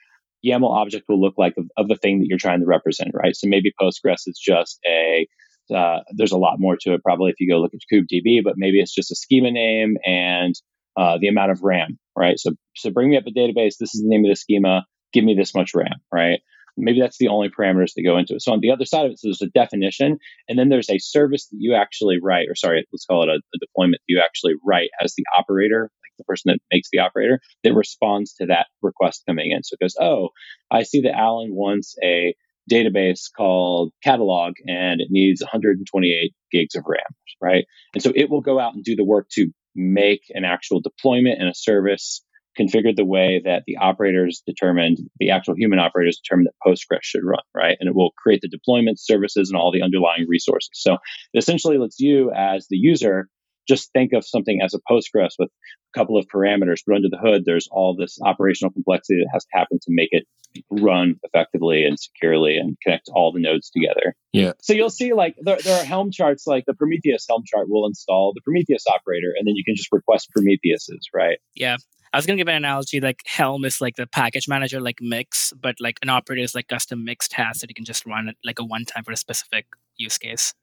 yaml 0.46 0.72
object 0.72 1.06
will 1.10 1.20
look 1.20 1.36
like 1.38 1.54
of, 1.58 1.66
of 1.78 1.88
the 1.88 1.96
thing 1.96 2.20
that 2.20 2.28
you're 2.28 2.38
trying 2.38 2.60
to 2.60 2.66
represent 2.66 3.12
right? 3.14 3.36
So 3.36 3.48
maybe 3.48 3.74
postgres 3.82 4.28
is 4.28 4.40
just 4.40 4.80
a 4.88 5.28
uh, 5.74 6.00
there's 6.16 6.32
a 6.32 6.38
lot 6.38 6.60
more 6.60 6.76
to 6.82 6.94
it 6.94 7.04
probably 7.04 7.30
if 7.30 7.40
you 7.40 7.48
go 7.48 7.60
look 7.60 7.74
at 7.74 7.82
kubedb 7.94 8.44
but 8.44 8.56
maybe 8.58 8.80
it's 8.80 8.94
just 8.94 9.12
a 9.12 9.16
schema 9.16 9.52
name 9.52 9.98
and 10.04 10.56
uh, 10.98 11.18
the 11.22 11.28
amount 11.28 11.52
of 11.52 11.62
ram 11.64 11.98
right? 12.16 12.40
So 12.40 12.52
so 12.76 12.90
bring 12.90 13.10
me 13.10 13.18
up 13.18 13.28
a 13.28 13.32
database. 13.32 13.78
This 13.80 13.96
is 13.96 14.02
the 14.02 14.10
name 14.10 14.26
of 14.26 14.30
the 14.30 14.36
schema. 14.36 14.86
Give 15.14 15.24
me 15.24 15.36
this 15.36 15.56
much 15.56 15.74
ram 15.74 16.02
right 16.12 16.42
Maybe 16.77 17.01
that's 17.01 17.17
the 17.17 17.27
only 17.27 17.49
parameters 17.49 17.93
that 17.95 18.03
go 18.03 18.17
into 18.17 18.36
it. 18.36 18.41
So 18.41 18.51
on 18.51 18.60
the 18.62 18.71
other 18.71 18.86
side 18.86 19.05
of 19.05 19.12
it, 19.12 19.19
so 19.19 19.27
there's 19.27 19.41
a 19.41 19.47
definition, 19.47 20.17
and 20.47 20.58
then 20.58 20.69
there's 20.69 20.89
a 20.89 20.99
service 20.99 21.47
that 21.47 21.58
you 21.60 21.75
actually 21.75 22.17
write, 22.21 22.47
or 22.49 22.55
sorry, 22.55 22.86
let's 22.91 23.05
call 23.05 23.23
it 23.23 23.29
a, 23.29 23.36
a 23.36 23.60
deployment 23.60 24.01
that 24.01 24.13
you 24.13 24.21
actually 24.23 24.53
write 24.65 24.89
as 25.03 25.13
the 25.15 25.25
operator, 25.38 25.91
like 26.03 26.12
the 26.17 26.23
person 26.23 26.51
that 26.51 26.60
makes 26.71 26.89
the 26.91 26.99
operator, 26.99 27.39
that 27.63 27.73
responds 27.73 28.34
to 28.36 28.47
that 28.47 28.67
request 28.82 29.23
coming 29.27 29.51
in. 29.51 29.63
So 29.63 29.75
it 29.79 29.84
goes, 29.84 29.95
oh, 29.99 30.29
I 30.71 30.84
see 30.84 31.01
that 31.01 31.17
Allen 31.17 31.49
wants 31.53 31.95
a 32.03 32.36
database 32.69 33.29
called 33.36 33.91
catalog 34.03 34.53
and 34.67 35.01
it 35.01 35.08
needs 35.10 35.41
128 35.41 36.34
gigs 36.51 36.75
of 36.75 36.84
RAM, 36.88 36.99
right? 37.41 37.65
And 37.93 38.03
so 38.03 38.12
it 38.15 38.29
will 38.29 38.41
go 38.41 38.60
out 38.60 38.75
and 38.75 38.84
do 38.84 38.95
the 38.95 39.03
work 39.03 39.27
to 39.32 39.47
make 39.75 40.23
an 40.29 40.45
actual 40.45 40.82
deployment 40.82 41.39
and 41.39 41.49
a 41.49 41.55
service 41.55 42.21
configured 42.58 42.96
the 42.96 43.06
way 43.06 43.42
that 43.44 43.64
the 43.68 43.78
operators 43.78 44.42
determined, 44.46 44.98
the 45.20 45.32
actual 45.32 45.56
human 45.56 45.80
operators 45.80 46.20
determined 46.24 46.48
that 46.48 46.68
Postgres 46.68 47.04
should 47.04 47.24
run, 47.24 47.44
right? 47.56 47.78
And 47.80 47.88
it 47.88 47.96
will 47.96 48.12
create 48.18 48.42
the 48.42 48.50
deployment 48.50 49.00
services 49.00 49.50
and 49.50 49.60
all 49.60 49.72
the 49.72 49.82
underlying 49.82 50.26
resources. 50.28 50.72
So 50.74 50.94
it 51.34 51.38
essentially 51.38 51.78
lets 51.78 52.00
you, 52.00 52.32
as 52.32 52.68
the 52.70 52.78
user, 52.78 53.30
just 53.68 53.92
think 53.94 54.14
of 54.14 54.26
something 54.26 54.60
as 54.64 54.74
a 54.74 54.80
Postgres 54.92 55.36
with 55.38 55.50
a 55.50 55.98
couple 55.98 56.18
of 56.18 56.26
parameters, 56.34 56.82
but 56.86 56.96
under 56.96 57.10
the 57.10 57.20
hood, 57.22 57.44
there's 57.46 57.68
all 57.72 57.96
this 57.96 58.18
operational 58.24 58.72
complexity 58.72 59.20
that 59.20 59.30
has 59.32 59.44
to 59.44 59.58
happen 59.58 59.78
to 59.80 59.90
make 59.90 60.10
it 60.12 60.26
run 60.72 61.20
effectively 61.24 61.84
and 61.86 62.00
securely 62.00 62.58
and 62.58 62.78
connect 62.82 63.10
all 63.14 63.32
the 63.32 63.40
nodes 63.40 63.70
together. 63.70 64.16
Yeah. 64.34 64.54
So 64.62 64.74
you'll 64.74 64.90
see 64.90 65.14
like 65.14 65.36
there, 65.40 65.58
there 65.64 65.80
are 65.80 65.86
Helm 65.86 66.12
charts, 66.12 66.48
like 66.48 66.64
the 66.66 66.74
Prometheus 66.74 67.26
Helm 67.30 67.44
chart 67.46 67.68
will 67.70 67.86
install 67.86 68.34
the 68.34 68.42
Prometheus 68.42 68.86
operator, 68.88 69.34
and 69.38 69.48
then 69.48 69.56
you 69.56 69.64
can 69.64 69.76
just 69.76 69.92
request 69.92 70.30
Prometheuses, 70.36 71.02
right? 71.14 71.38
Yeah. 71.54 71.78
I 72.13 72.17
was 72.17 72.26
gonna 72.26 72.38
give 72.38 72.48
an 72.48 72.56
analogy 72.56 73.00
like 73.00 73.22
Helm 73.26 73.65
is 73.65 73.82
like 73.82 73.95
the 73.95 74.08
package 74.08 74.48
manager, 74.48 74.80
like 74.82 75.00
Mix, 75.02 75.54
but 75.54 75.76
like 75.80 76.00
an 76.02 76.10
operator 76.10 76.43
is 76.43 76.56
like 76.56 76.67
custom 76.67 77.04
Mix 77.04 77.28
tasks 77.28 77.62
that 77.62 77.69
you 77.69 77.76
can 77.76 77.86
just 77.86 78.06
run 78.06 78.34
like 78.43 78.60
a 78.60 78.63
one 78.63 78.86
time 78.86 79.04
for 79.04 79.12
a 79.12 79.17
specific 79.17 79.65
use 79.98 80.17
case. 80.17 80.54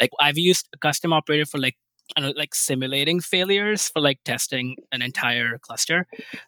like 0.00 0.10
I've 0.20 0.38
used 0.38 0.68
a 0.74 0.78
custom 0.78 1.12
operator 1.12 1.46
for 1.46 1.58
like 1.58 1.76
know, 2.20 2.32
like 2.36 2.54
simulating 2.54 3.20
failures 3.20 3.88
for 3.88 4.00
like 4.00 4.22
testing 4.24 4.76
an 4.92 5.02
entire 5.02 5.58
cluster 5.58 6.06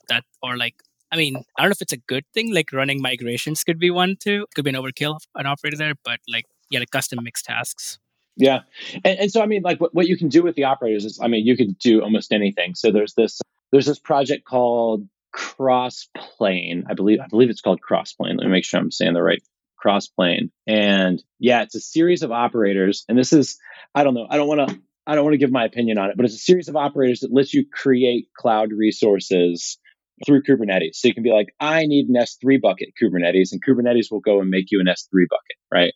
that 0.09 0.25
or 0.43 0.57
like 0.57 0.75
I 1.13 1.17
mean, 1.17 1.37
I 1.37 1.63
don't 1.63 1.69
know 1.69 1.73
if 1.73 1.83
it's 1.83 1.93
a 1.93 1.97
good 1.97 2.25
thing. 2.35 2.53
Like 2.53 2.73
running 2.73 3.01
migrations 3.01 3.63
could 3.63 3.79
be 3.79 3.91
one 3.91 4.17
too. 4.19 4.47
Could 4.55 4.65
be 4.65 4.71
an 4.71 4.77
overkill 4.77 5.19
an 5.35 5.47
operator 5.47 5.77
there, 5.77 5.95
but 6.05 6.21
like 6.29 6.47
yeah, 6.71 6.81
like 6.81 6.91
custom 6.91 7.19
mix 7.23 7.43
tasks. 7.43 7.99
Yeah, 8.37 8.61
and, 9.05 9.19
and 9.21 9.31
so 9.31 9.41
I 9.43 9.47
mean, 9.47 9.63
like 9.63 9.81
what, 9.81 9.95
what 9.95 10.09
you 10.09 10.17
can 10.17 10.29
do 10.29 10.43
with 10.43 10.57
the 10.57 10.65
operators 10.65 11.05
is, 11.05 11.21
I 11.23 11.29
mean, 11.29 11.47
you 11.47 11.57
can 11.57 11.77
do 11.81 12.03
almost 12.03 12.33
anything. 12.33 12.75
So 12.75 12.91
there's 12.91 13.15
this 13.15 13.41
there's 13.75 13.87
this 13.87 13.99
project 13.99 14.45
called 14.45 15.09
Crossplane. 15.35 16.85
I 16.89 16.95
believe 16.95 17.19
I 17.19 17.27
believe 17.27 17.51
it's 17.51 17.61
called 17.61 17.81
Crossplane. 17.81 18.39
Let 18.39 18.47
me 18.47 18.53
make 18.53 18.65
sure 18.65 18.79
I'm 18.79 18.93
saying 18.93 19.15
the 19.15 19.23
right 19.23 19.43
Crossplane. 19.85 20.51
And 20.65 21.21
yeah, 21.41 21.63
it's 21.63 21.75
a 21.75 21.81
series 21.81 22.23
of 22.23 22.31
operators. 22.31 23.05
And 23.09 23.19
this 23.19 23.33
is 23.33 23.59
I 23.93 24.05
don't 24.05 24.15
know. 24.15 24.29
I 24.31 24.37
don't 24.37 24.47
want 24.47 24.69
to 24.69 24.79
I 25.09 25.17
don't 25.17 25.25
want 25.25 25.35
to 25.35 25.39
give 25.39 25.51
my 25.51 25.65
opinion 25.65 25.99
on 25.99 26.09
it, 26.11 26.17
but 26.17 26.25
it's 26.25 26.37
a 26.37 26.39
series 26.39 26.69
of 26.69 26.77
operators 26.77 27.21
that 27.21 27.35
lets 27.35 27.53
you 27.53 27.67
create 27.69 28.29
cloud 28.37 28.69
resources 28.71 29.77
through 30.25 30.45
Kubernetes. 30.45 30.95
So 30.95 31.09
you 31.09 31.15
can 31.15 31.25
be 31.25 31.33
like, 31.33 31.53
I 31.59 31.87
need 31.87 32.09
an 32.09 32.15
S3 32.15 32.61
bucket 32.61 32.91
Kubernetes, 33.03 33.51
and 33.51 33.61
Kubernetes 33.61 34.07
will 34.13 34.21
go 34.21 34.41
and 34.41 34.51
make 34.51 34.67
you 34.71 34.81
an 34.81 34.87
S3 34.87 35.27
bucket, 35.29 35.57
right? 35.73 35.95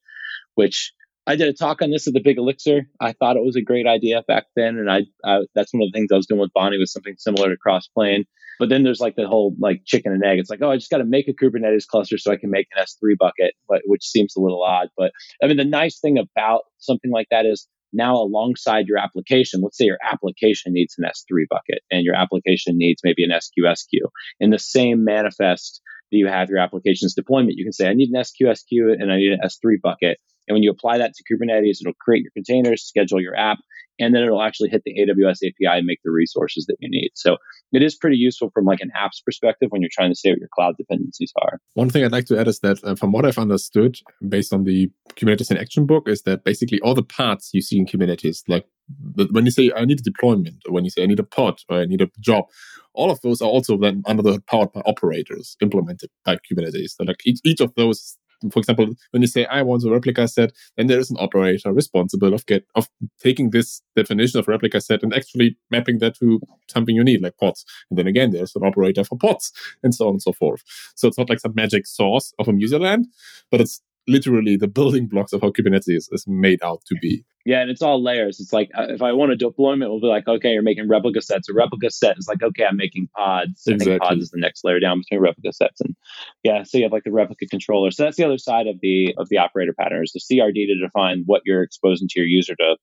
Which 0.56 0.92
I 1.28 1.36
did 1.36 1.48
a 1.48 1.52
talk 1.52 1.82
on 1.82 1.90
this 1.90 2.08
at 2.08 2.14
the 2.14 2.22
Big 2.22 2.38
Elixir. 2.38 2.88
I 2.98 3.12
thought 3.12 3.36
it 3.36 3.44
was 3.44 3.54
a 3.54 3.60
great 3.60 3.86
idea 3.86 4.24
back 4.26 4.46
then, 4.56 4.78
and 4.78 4.90
I, 4.90 5.02
I 5.22 5.40
that's 5.54 5.74
one 5.74 5.82
of 5.82 5.92
the 5.92 5.98
things 5.98 6.10
I 6.10 6.16
was 6.16 6.26
doing 6.26 6.40
with 6.40 6.54
Bonny 6.54 6.78
was 6.78 6.90
something 6.90 7.16
similar 7.18 7.50
to 7.50 7.56
Crossplane. 7.56 8.24
But 8.58 8.70
then 8.70 8.82
there's 8.82 8.98
like 8.98 9.14
the 9.14 9.28
whole 9.28 9.54
like 9.60 9.82
chicken 9.84 10.12
and 10.12 10.24
egg. 10.24 10.38
It's 10.38 10.48
like, 10.48 10.62
oh, 10.62 10.70
I 10.70 10.76
just 10.76 10.90
got 10.90 10.98
to 10.98 11.04
make 11.04 11.28
a 11.28 11.34
Kubernetes 11.34 11.86
cluster 11.86 12.16
so 12.16 12.32
I 12.32 12.36
can 12.36 12.50
make 12.50 12.66
an 12.74 12.82
S3 12.82 13.16
bucket, 13.18 13.54
but, 13.68 13.82
which 13.84 14.04
seems 14.04 14.34
a 14.36 14.40
little 14.40 14.64
odd. 14.64 14.88
But 14.96 15.12
I 15.42 15.46
mean, 15.46 15.58
the 15.58 15.64
nice 15.64 16.00
thing 16.00 16.16
about 16.18 16.62
something 16.78 17.10
like 17.10 17.28
that 17.30 17.44
is 17.44 17.68
now 17.92 18.16
alongside 18.16 18.86
your 18.86 18.98
application, 18.98 19.60
let's 19.62 19.76
say 19.76 19.84
your 19.84 19.98
application 20.02 20.72
needs 20.72 20.94
an 20.98 21.04
S3 21.04 21.44
bucket 21.48 21.82
and 21.90 22.04
your 22.04 22.14
application 22.14 22.76
needs 22.76 23.02
maybe 23.04 23.22
an 23.22 23.30
SQS 23.30 23.88
queue. 23.88 24.08
In 24.40 24.50
the 24.50 24.58
same 24.58 25.04
manifest 25.04 25.80
that 26.10 26.16
you 26.16 26.26
have 26.26 26.48
your 26.48 26.58
application's 26.58 27.14
deployment, 27.14 27.56
you 27.56 27.64
can 27.64 27.72
say, 27.72 27.86
I 27.86 27.94
need 27.94 28.10
an 28.12 28.22
SQS 28.22 28.66
queue 28.66 28.92
and 28.98 29.12
I 29.12 29.16
need 29.16 29.32
an 29.32 29.40
S3 29.44 29.80
bucket. 29.82 30.18
And 30.48 30.54
when 30.54 30.62
you 30.62 30.70
apply 30.70 30.98
that 30.98 31.12
to 31.14 31.24
Kubernetes, 31.24 31.78
it'll 31.80 31.94
create 32.00 32.22
your 32.22 32.32
containers, 32.32 32.82
schedule 32.82 33.20
your 33.20 33.36
app, 33.36 33.58
and 33.98 34.14
then 34.14 34.22
it'll 34.22 34.42
actually 34.42 34.70
hit 34.70 34.82
the 34.84 34.94
AWS 34.94 35.38
API 35.38 35.78
and 35.78 35.86
make 35.86 35.98
the 36.04 36.10
resources 36.10 36.66
that 36.66 36.76
you 36.80 36.88
need. 36.88 37.10
So 37.14 37.36
it 37.72 37.82
is 37.82 37.96
pretty 37.96 38.16
useful 38.16 38.50
from 38.54 38.64
like 38.64 38.80
an 38.80 38.90
apps 38.96 39.22
perspective 39.24 39.70
when 39.70 39.82
you're 39.82 39.90
trying 39.92 40.10
to 40.10 40.14
say 40.14 40.30
what 40.30 40.38
your 40.38 40.48
cloud 40.54 40.76
dependencies 40.76 41.32
are. 41.42 41.58
One 41.74 41.90
thing 41.90 42.04
I'd 42.04 42.12
like 42.12 42.26
to 42.26 42.38
add 42.38 42.48
is 42.48 42.60
that 42.60 42.82
uh, 42.84 42.94
from 42.94 43.12
what 43.12 43.26
I've 43.26 43.38
understood 43.38 43.98
based 44.26 44.52
on 44.52 44.64
the 44.64 44.90
Kubernetes 45.14 45.50
in 45.50 45.56
Action 45.56 45.84
book 45.84 46.08
is 46.08 46.22
that 46.22 46.44
basically 46.44 46.80
all 46.80 46.94
the 46.94 47.02
parts 47.02 47.50
you 47.52 47.60
see 47.60 47.78
in 47.78 47.86
Kubernetes, 47.86 48.42
like 48.46 48.66
when 49.30 49.44
you 49.44 49.50
say 49.50 49.70
I 49.74 49.84
need 49.84 50.00
a 50.00 50.02
deployment, 50.02 50.62
or 50.66 50.72
when 50.72 50.84
you 50.84 50.90
say 50.90 51.02
I 51.02 51.06
need 51.06 51.20
a 51.20 51.24
pod, 51.24 51.60
or 51.68 51.80
I 51.80 51.84
need 51.84 52.00
a 52.00 52.08
job, 52.20 52.46
all 52.94 53.10
of 53.10 53.20
those 53.20 53.42
are 53.42 53.48
also 53.48 53.76
then 53.76 54.02
under 54.06 54.22
the 54.22 54.40
powered 54.48 54.72
by 54.72 54.80
operators 54.86 55.56
implemented 55.60 56.10
by 56.24 56.36
Kubernetes. 56.36 56.92
So 56.96 57.04
like 57.04 57.20
each, 57.26 57.40
each 57.44 57.60
of 57.60 57.74
those 57.74 58.16
for 58.52 58.58
example, 58.58 58.88
when 59.10 59.22
you 59.22 59.28
say 59.28 59.44
I 59.46 59.62
want 59.62 59.84
a 59.84 59.90
replica 59.90 60.28
set, 60.28 60.52
then 60.76 60.86
there 60.86 60.98
is 60.98 61.10
an 61.10 61.16
operator 61.18 61.72
responsible 61.72 62.34
of 62.34 62.46
get 62.46 62.66
of 62.74 62.88
taking 63.20 63.50
this 63.50 63.82
definition 63.96 64.38
of 64.38 64.48
replica 64.48 64.80
set 64.80 65.02
and 65.02 65.14
actually 65.14 65.56
mapping 65.70 65.98
that 65.98 66.16
to 66.18 66.40
something 66.68 66.94
you 66.94 67.04
need, 67.04 67.22
like 67.22 67.36
pods. 67.36 67.64
And 67.90 67.98
then 67.98 68.06
again, 68.06 68.30
there's 68.30 68.54
an 68.54 68.64
operator 68.64 69.04
for 69.04 69.18
pods, 69.18 69.52
and 69.82 69.94
so 69.94 70.06
on 70.06 70.14
and 70.14 70.22
so 70.22 70.32
forth. 70.32 70.62
So 70.94 71.08
it's 71.08 71.18
not 71.18 71.28
like 71.28 71.40
some 71.40 71.54
magic 71.54 71.86
source 71.86 72.32
of 72.38 72.48
a 72.48 72.54
user 72.54 72.78
land, 72.78 73.06
but 73.50 73.60
it's 73.60 73.80
literally 74.08 74.56
the 74.56 74.66
building 74.66 75.06
blocks 75.06 75.32
of 75.32 75.42
how 75.42 75.50
Kubernetes 75.50 76.08
is 76.10 76.24
made 76.26 76.62
out 76.62 76.80
to 76.86 76.96
be. 77.00 77.24
Yeah, 77.44 77.60
and 77.60 77.70
it's 77.70 77.82
all 77.82 78.02
layers. 78.02 78.40
It's 78.40 78.52
like 78.52 78.70
uh, 78.76 78.88
if 78.88 79.00
I 79.00 79.12
want 79.12 79.32
a 79.32 79.36
deployment, 79.36 79.90
we'll 79.90 80.00
be 80.00 80.06
like, 80.06 80.26
okay, 80.26 80.52
you're 80.52 80.62
making 80.62 80.88
replica 80.88 81.22
sets. 81.22 81.48
A 81.48 81.54
replica 81.54 81.90
set 81.90 82.18
is 82.18 82.28
like, 82.28 82.42
okay, 82.42 82.64
I'm 82.64 82.76
making 82.76 83.08
pods. 83.16 83.62
Exactly. 83.66 83.94
I 83.94 83.98
think 83.98 84.02
pods 84.02 84.22
is 84.22 84.30
the 84.30 84.40
next 84.40 84.64
layer 84.64 84.80
down 84.80 84.98
between 84.98 85.20
replica 85.20 85.52
sets, 85.52 85.80
and 85.80 85.94
yeah, 86.42 86.62
so 86.64 86.78
you 86.78 86.84
have 86.84 86.92
like 86.92 87.04
the 87.04 87.12
replica 87.12 87.46
controller. 87.46 87.90
So 87.90 88.02
that's 88.02 88.16
the 88.16 88.24
other 88.24 88.38
side 88.38 88.66
of 88.66 88.76
the 88.82 89.14
of 89.16 89.28
the 89.28 89.38
operator 89.38 89.72
pattern 89.72 90.02
is 90.02 90.12
the 90.12 90.20
CRD 90.20 90.66
to 90.66 90.78
define 90.78 91.22
what 91.26 91.42
you're 91.44 91.62
exposing 91.62 92.08
to 92.08 92.20
your 92.20 92.28
user 92.28 92.54
to 92.56 92.76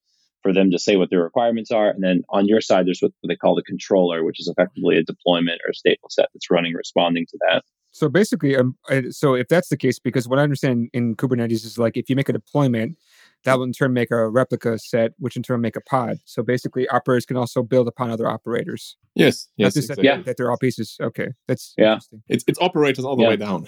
for 0.45 0.53
them 0.53 0.69
to 0.69 0.77
say 0.77 0.95
what 0.95 1.09
their 1.09 1.23
requirements 1.23 1.71
are. 1.71 1.89
And 1.89 2.03
then 2.03 2.21
on 2.29 2.47
your 2.47 2.61
side, 2.61 2.85
there's 2.85 2.99
what 3.01 3.11
they 3.27 3.35
call 3.35 3.55
the 3.55 3.63
controller, 3.63 4.23
which 4.23 4.39
is 4.39 4.47
effectively 4.47 4.95
a 4.95 5.03
deployment 5.03 5.59
or 5.65 5.71
a 5.71 5.73
stateful 5.73 6.11
set 6.11 6.29
that's 6.33 6.51
running, 6.51 6.73
responding 6.73 7.25
to 7.31 7.37
that. 7.49 7.63
So 7.95 8.09
basically, 8.09 8.57
um, 8.57 8.75
so 9.09 9.35
if 9.35 9.47
that's 9.47 9.69
the 9.69 9.77
case, 9.77 9.99
because 9.99 10.27
what 10.27 10.37
I 10.37 10.41
understand 10.41 10.89
in 10.91 11.15
Kubernetes 11.15 11.63
is 11.63 11.77
like 11.77 11.95
if 11.95 12.09
you 12.09 12.17
make 12.17 12.27
a 12.27 12.33
deployment, 12.33 12.97
that 13.45 13.57
will 13.57 13.63
in 13.63 13.71
turn 13.71 13.93
make 13.93 14.11
a 14.11 14.27
replica 14.27 14.77
set, 14.77 15.13
which 15.17 15.37
in 15.37 15.43
turn 15.43 15.61
make 15.61 15.77
a 15.77 15.81
pod. 15.81 16.17
So 16.25 16.43
basically, 16.43 16.89
operators 16.89 17.25
can 17.25 17.37
also 17.37 17.63
build 17.63 17.87
upon 17.87 18.09
other 18.09 18.27
operators. 18.27 18.97
Yes, 19.13 19.47
yes, 19.55 19.77
exactly. 19.77 20.03
yeah. 20.03 20.21
that 20.23 20.35
they're 20.35 20.51
all 20.51 20.57
pieces. 20.57 20.97
Okay, 20.99 21.29
that's 21.47 21.73
yeah. 21.77 21.99
It's 22.27 22.43
it's 22.49 22.59
operators 22.59 23.05
all 23.05 23.15
the 23.15 23.23
yeah. 23.23 23.29
way 23.29 23.37
down. 23.37 23.65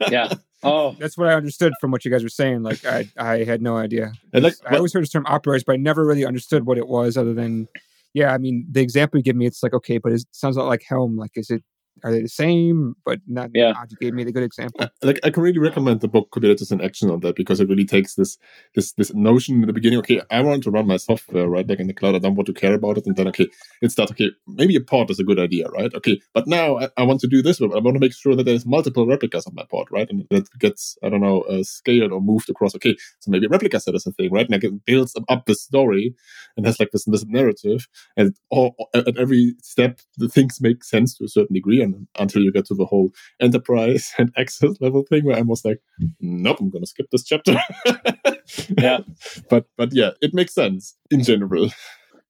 yeah. 0.10 0.32
Oh, 0.62 0.96
that's 0.98 1.18
what 1.18 1.28
I 1.28 1.34
understood 1.34 1.74
from 1.78 1.90
what 1.90 2.06
you 2.06 2.10
guys 2.10 2.22
were 2.22 2.30
saying. 2.30 2.62
Like 2.62 2.86
I 2.86 3.06
I 3.18 3.44
had 3.44 3.60
no 3.60 3.76
idea. 3.76 4.12
Like, 4.32 4.54
I 4.66 4.76
always 4.76 4.94
heard 4.94 5.04
the 5.04 5.08
term 5.08 5.26
operators, 5.26 5.62
but 5.62 5.74
I 5.74 5.76
never 5.76 6.06
really 6.06 6.24
understood 6.24 6.64
what 6.64 6.78
it 6.78 6.88
was, 6.88 7.18
other 7.18 7.34
than 7.34 7.68
yeah. 8.14 8.32
I 8.32 8.38
mean, 8.38 8.66
the 8.70 8.80
example 8.80 9.18
you 9.18 9.24
give 9.24 9.36
me, 9.36 9.44
it's 9.44 9.62
like 9.62 9.74
okay, 9.74 9.98
but 9.98 10.12
it 10.12 10.24
sounds 10.32 10.56
a 10.56 10.60
lot 10.60 10.68
like 10.68 10.84
Helm. 10.88 11.18
Like, 11.18 11.32
is 11.34 11.50
it 11.50 11.62
are 12.04 12.12
they 12.12 12.22
the 12.22 12.28
same? 12.28 12.94
But 13.04 13.20
not. 13.26 13.50
Yeah, 13.54 13.72
you 13.88 13.96
gave 14.00 14.14
me 14.14 14.24
the 14.24 14.32
good 14.32 14.42
example. 14.42 14.88
Like 15.02 15.20
I 15.24 15.30
can 15.30 15.42
really 15.42 15.58
recommend 15.58 16.00
the 16.00 16.08
book 16.08 16.30
Kubernetes 16.30 16.72
in 16.72 16.80
Action 16.80 17.10
on 17.10 17.20
that 17.20 17.36
because 17.36 17.60
it 17.60 17.68
really 17.68 17.84
takes 17.84 18.14
this 18.14 18.38
this 18.74 18.92
this 18.92 19.14
notion 19.14 19.60
in 19.60 19.66
the 19.66 19.72
beginning. 19.72 19.98
Okay, 20.00 20.20
I 20.30 20.40
want 20.40 20.62
to 20.64 20.70
run 20.70 20.86
my 20.86 20.96
software 20.96 21.48
right 21.48 21.66
back 21.66 21.80
in 21.80 21.86
the 21.86 21.94
cloud. 21.94 22.14
I 22.14 22.18
don't 22.18 22.34
want 22.34 22.46
to 22.46 22.52
care 22.52 22.74
about 22.74 22.98
it, 22.98 23.06
and 23.06 23.16
then 23.16 23.28
okay, 23.28 23.48
it 23.82 23.90
starts. 23.90 24.12
Okay, 24.12 24.30
maybe 24.46 24.76
a 24.76 24.80
pod 24.80 25.10
is 25.10 25.18
a 25.18 25.24
good 25.24 25.38
idea, 25.38 25.68
right? 25.68 25.92
Okay, 25.94 26.20
but 26.34 26.46
now 26.46 26.78
I, 26.78 26.88
I 26.96 27.02
want 27.02 27.20
to 27.20 27.28
do 27.28 27.42
this. 27.42 27.58
But 27.58 27.72
I 27.74 27.78
want 27.78 27.94
to 27.94 28.00
make 28.00 28.14
sure 28.14 28.34
that 28.36 28.44
there's 28.44 28.66
multiple 28.66 29.06
replicas 29.06 29.46
on 29.46 29.54
my 29.54 29.64
pod, 29.70 29.86
right? 29.90 30.08
And 30.10 30.26
that 30.30 30.48
gets 30.58 30.96
I 31.02 31.08
don't 31.08 31.20
know 31.20 31.42
uh, 31.42 31.62
scaled 31.62 32.12
or 32.12 32.20
moved 32.20 32.50
across. 32.50 32.74
Okay, 32.74 32.96
so 33.20 33.30
maybe 33.30 33.46
a 33.46 33.48
replica 33.48 33.80
set 33.80 33.94
is 33.94 34.06
a 34.06 34.12
thing, 34.12 34.32
right? 34.32 34.48
And 34.48 34.62
it 34.62 34.84
builds 34.84 35.16
up 35.28 35.46
the 35.46 35.54
story 35.54 36.14
and 36.56 36.66
has 36.66 36.78
like 36.78 36.90
this 36.92 37.04
this 37.04 37.24
narrative, 37.26 37.86
and 38.16 38.34
all, 38.50 38.74
at 38.94 39.16
every 39.16 39.54
step 39.62 40.00
the 40.16 40.28
things 40.28 40.60
make 40.60 40.84
sense 40.84 41.16
to 41.16 41.24
a 41.24 41.28
certain 41.28 41.54
degree 41.54 41.82
and 41.94 42.06
until 42.18 42.42
you 42.42 42.52
get 42.52 42.66
to 42.66 42.74
the 42.74 42.86
whole 42.86 43.10
enterprise 43.40 44.12
and 44.18 44.32
access 44.36 44.80
level 44.80 45.04
thing 45.04 45.24
where 45.24 45.36
I 45.36 45.42
was 45.42 45.64
like, 45.64 45.80
nope, 46.20 46.58
I'm 46.60 46.70
gonna 46.70 46.86
skip 46.86 47.06
this 47.10 47.24
chapter. 47.24 47.56
yeah, 48.78 49.00
but 49.48 49.66
but 49.76 49.92
yeah, 49.92 50.10
it 50.20 50.34
makes 50.34 50.54
sense 50.54 50.96
in 51.10 51.22
general. 51.22 51.70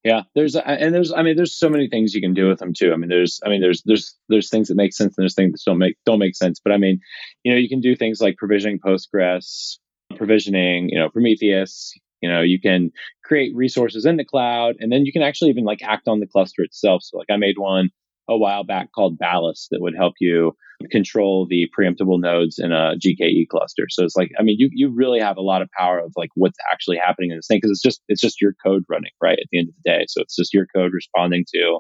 Yeah, 0.05 0.23
there's 0.37 0.55
uh, 0.55 0.61
and 0.61 0.95
there's 0.95 1.13
I 1.13 1.23
mean 1.23 1.37
there's 1.37 1.59
so 1.59 1.69
many 1.69 1.89
things 1.89 2.15
you 2.15 2.21
can 2.21 2.33
do 2.33 2.49
with 2.49 2.61
them 2.61 2.73
too. 2.73 2.93
I 2.93 2.97
mean 2.97 3.09
there's 3.09 3.41
I 3.45 3.49
mean 3.49 3.61
there's 3.61 3.83
there's 3.87 4.17
there's 4.29 4.49
things 4.49 4.69
that 4.69 4.77
make 4.77 4.93
sense 4.93 5.17
and 5.17 5.23
there's 5.25 5.35
things 5.35 5.53
that 5.53 5.69
don't 5.69 5.79
make 5.79 5.97
don't 6.07 6.21
make 6.21 6.37
sense. 6.37 6.61
But 6.63 6.73
I 6.73 6.77
mean, 6.77 7.01
you 7.43 7.51
know, 7.53 7.59
you 7.59 7.69
can 7.69 7.81
do 7.81 7.97
things 7.97 8.21
like 8.21 8.37
provisioning 8.37 8.79
Postgres, 8.79 9.79
provisioning, 10.17 10.91
you 10.91 10.99
know, 10.99 11.09
Prometheus. 11.09 11.93
You 12.23 12.31
know, 12.31 12.41
you 12.41 12.61
can 12.61 12.93
create 13.25 13.55
resources 13.55 14.07
in 14.07 14.17
the 14.17 14.25
cloud, 14.25 14.77
and 14.79 14.93
then 14.93 15.05
you 15.07 15.13
can 15.13 15.23
actually 15.23 15.51
even 15.51 15.65
like 15.65 15.83
act 15.83 16.07
on 16.07 16.21
the 16.21 16.27
cluster 16.27 16.63
itself. 16.63 17.03
So 17.03 17.19
like 17.19 17.29
I 17.29 17.37
made 17.37 17.59
one 17.59 17.91
a 18.29 18.37
while 18.37 18.65
back 18.65 18.93
called 18.93 19.19
Ballast 19.19 19.69
that 19.71 19.81
would 19.81 19.95
help 19.97 20.15
you 20.21 20.53
control 20.91 21.47
the 21.49 21.69
preemptible 21.77 22.21
nodes 22.21 22.59
in 22.59 22.73
a 22.73 22.95
GKE 22.97 23.49
cluster. 23.49 23.87
So 23.89 24.05
it's 24.05 24.17
like, 24.17 24.31
I 24.39 24.43
mean, 24.43 24.57
you, 24.59 24.69
you 24.73 24.93
really 24.95 25.21
have 25.21 25.37
a 25.37 25.43
lot 25.43 25.63
of 25.63 25.71
power 25.71 25.99
of 25.99 26.13
like 26.17 26.31
what's 26.35 26.59
actually 26.71 26.99
happening 26.99 27.31
in 27.31 27.39
this 27.39 27.47
thing 27.47 27.59
because 27.59 27.71
it's 27.71 27.83
just 27.83 28.03
it's 28.09 28.21
just 28.21 28.41
your 28.41 28.55
code 28.65 28.85
running 28.89 29.13
right 29.23 29.39
at 29.39 29.47
the 29.51 29.59
end 29.59 29.69
of 29.69 29.75
the 29.75 29.91
day. 29.91 30.05
So 30.09 30.21
it's 30.21 30.37
just 30.37 30.53
your 30.53 30.67
code 30.75 30.93
responding 30.93 31.45
to, 31.55 31.79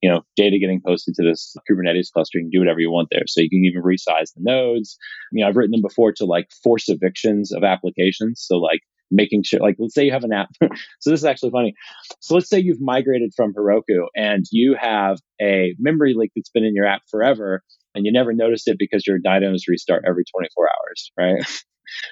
you 0.00 0.10
know, 0.10 0.22
data 0.36 0.58
getting 0.58 0.80
posted 0.84 1.14
to 1.16 1.24
this 1.24 1.56
Kubernetes 1.68 2.12
cluster. 2.12 2.38
You 2.38 2.44
can 2.44 2.50
do 2.50 2.60
whatever 2.60 2.80
you 2.80 2.90
want 2.90 3.08
there. 3.10 3.24
So 3.26 3.40
you 3.40 3.50
can 3.50 3.64
even 3.64 3.82
resize 3.82 4.32
the 4.34 4.42
nodes. 4.42 4.96
You 5.32 5.42
know, 5.42 5.48
I've 5.48 5.56
written 5.56 5.72
them 5.72 5.82
before 5.82 6.12
to 6.12 6.24
like 6.24 6.50
force 6.62 6.88
evictions 6.88 7.52
of 7.52 7.64
applications. 7.64 8.44
So 8.46 8.58
like 8.58 8.80
making 9.10 9.42
sure 9.44 9.60
like 9.60 9.76
let's 9.78 9.94
say 9.94 10.04
you 10.04 10.12
have 10.12 10.24
an 10.24 10.32
app. 10.32 10.48
So 11.00 11.10
this 11.10 11.20
is 11.20 11.24
actually 11.24 11.50
funny. 11.50 11.74
So 12.20 12.34
let's 12.34 12.48
say 12.48 12.58
you've 12.58 12.80
migrated 12.80 13.32
from 13.36 13.54
heroku 13.54 14.06
and 14.16 14.44
you 14.50 14.76
have 14.80 15.18
a 15.40 15.74
memory 15.78 16.14
leak 16.16 16.32
that's 16.34 16.50
been 16.50 16.64
in 16.64 16.74
your 16.74 16.86
app 16.86 17.02
forever 17.10 17.62
and 17.94 18.04
you 18.04 18.12
never 18.12 18.32
noticed 18.32 18.68
it 18.68 18.76
because 18.78 19.06
your 19.06 19.18
dynos 19.18 19.62
restart 19.68 20.04
every 20.06 20.24
24 20.24 20.68
hours 20.68 21.12
right? 21.18 21.62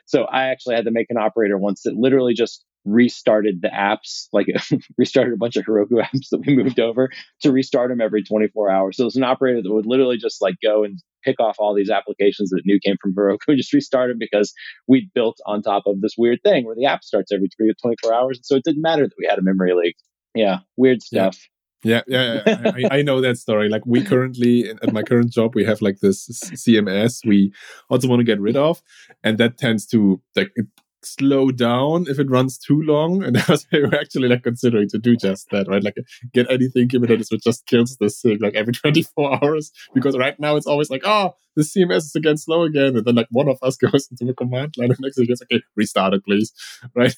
So 0.07 0.23
i 0.23 0.45
actually 0.51 0.77
had 0.77 0.85
to 0.85 0.93
make 0.93 1.09
an 1.11 1.17
operator 1.17 1.59
once 1.59 1.83
that 1.83 1.97
literally 1.97 2.33
just 2.33 2.65
restarted 2.85 3.63
the 3.63 3.69
apps, 3.69 4.29
like 4.33 4.47
restarted 4.99 5.33
a 5.33 5.37
bunch 5.37 5.57
of 5.57 5.65
Heroku 5.65 6.03
apps 6.03 6.29
that 6.31 6.43
we 6.47 6.55
moved 6.55 6.81
over 6.81 7.11
to 7.43 7.53
restart 7.53 7.91
them 7.91 8.01
every 8.01 8.23
24 8.23 8.71
hours. 8.71 8.97
So 8.97 9.07
it's 9.07 9.17
an 9.17 9.25
operator 9.25 9.63
that 9.63 9.73
would 9.73 9.87
literally 9.87 10.19
just 10.19 10.43
like 10.43 10.57
go 10.63 10.85
and 10.85 10.99
pick 11.25 11.41
off 11.41 11.57
all 11.59 11.75
these 11.75 11.91
applications 11.91 12.51
that 12.51 12.63
knew 12.65 12.79
came 12.85 12.97
from 13.01 13.15
Heroku 13.15 13.39
and 13.49 13.59
just 13.59 13.73
restart 13.73 14.11
them 14.11 14.19
because 14.19 14.53
we 14.87 15.11
built 15.15 15.39
on 15.47 15.63
top 15.63 15.85
of 15.87 16.01
this 16.01 16.15
weird 16.17 16.41
thing 16.43 16.65
where 16.67 16.77
the 16.77 16.87
app 16.87 17.05
starts 17.05 17.33
every 17.33 17.49
24 17.81 18.15
hours. 18.15 18.39
And 18.39 18.47
so 18.47 18.57
it 18.57 18.65
didn't 18.65 18.83
matter 18.83 19.05
that 19.05 19.15
we 19.19 19.27
had 19.29 19.39
a 19.39 19.43
memory 19.43 19.73
leak. 19.75 19.97
Yeah, 20.35 20.59
weird 20.77 21.03
stuff. 21.03 21.37
Yeah. 21.37 21.49
Yeah, 21.85 22.01
yeah, 22.07 22.43
yeah. 22.47 22.73
I, 22.91 23.01
I, 23.01 23.03
know 23.03 23.21
that 23.21 23.37
story. 23.37 23.69
Like 23.69 23.85
we 23.85 24.03
currently 24.03 24.71
at 24.71 24.91
my 24.95 25.03
current 25.03 25.31
job, 25.31 25.55
we 25.55 25.65
have 25.67 25.83
like 25.83 26.01
this 26.01 26.27
CMS 26.27 27.27
we 27.27 27.53
also 27.91 28.09
want 28.09 28.21
to 28.21 28.25
get 28.25 28.41
rid 28.41 28.57
of, 28.57 28.83
and 29.23 29.37
that 29.37 29.59
tends 29.59 29.85
to 29.89 30.19
like 30.35 30.51
it 30.57 30.67
slow 31.07 31.51
down 31.51 32.07
if 32.09 32.19
it 32.19 32.31
runs 32.31 32.59
too 32.59 32.81
long. 32.83 33.23
And 33.23 33.37
I 33.39 33.45
was 33.49 33.67
actually 33.93 34.29
like 34.29 34.43
considering 34.43 34.89
to 34.91 34.99
do 34.99 35.17
just 35.17 35.49
that, 35.51 35.69
right? 35.69 35.83
Like 35.83 35.97
get 36.33 36.51
anything 36.51 36.89
Kubernetes 36.89 37.31
which 37.31 37.45
just 37.45 37.67
kills 37.67 37.97
this 37.99 38.21
thing 38.21 38.39
like 38.41 38.55
every 38.55 38.73
24 38.75 39.45
hours. 39.45 39.73
Because 39.95 40.17
right 40.17 40.39
now 40.39 40.57
it's 40.57 40.67
always 40.67 40.91
like, 40.91 41.03
oh, 41.05 41.35
the 41.57 41.63
CMS 41.63 41.99
is 41.99 42.15
again 42.17 42.37
slow 42.37 42.63
again. 42.63 42.97
And 42.97 43.05
then 43.05 43.15
like 43.15 43.29
one 43.31 43.49
of 43.49 43.59
us 43.63 43.77
goes 43.85 44.09
into 44.11 44.25
the 44.25 44.35
command 44.35 44.75
line 44.77 44.91
and 44.91 45.01
next 45.01 45.17
thing 45.17 45.27
is 45.29 45.43
okay, 45.43 45.63
restart 45.77 46.15
it, 46.15 46.25
please. 46.25 46.53
Right. 46.95 47.15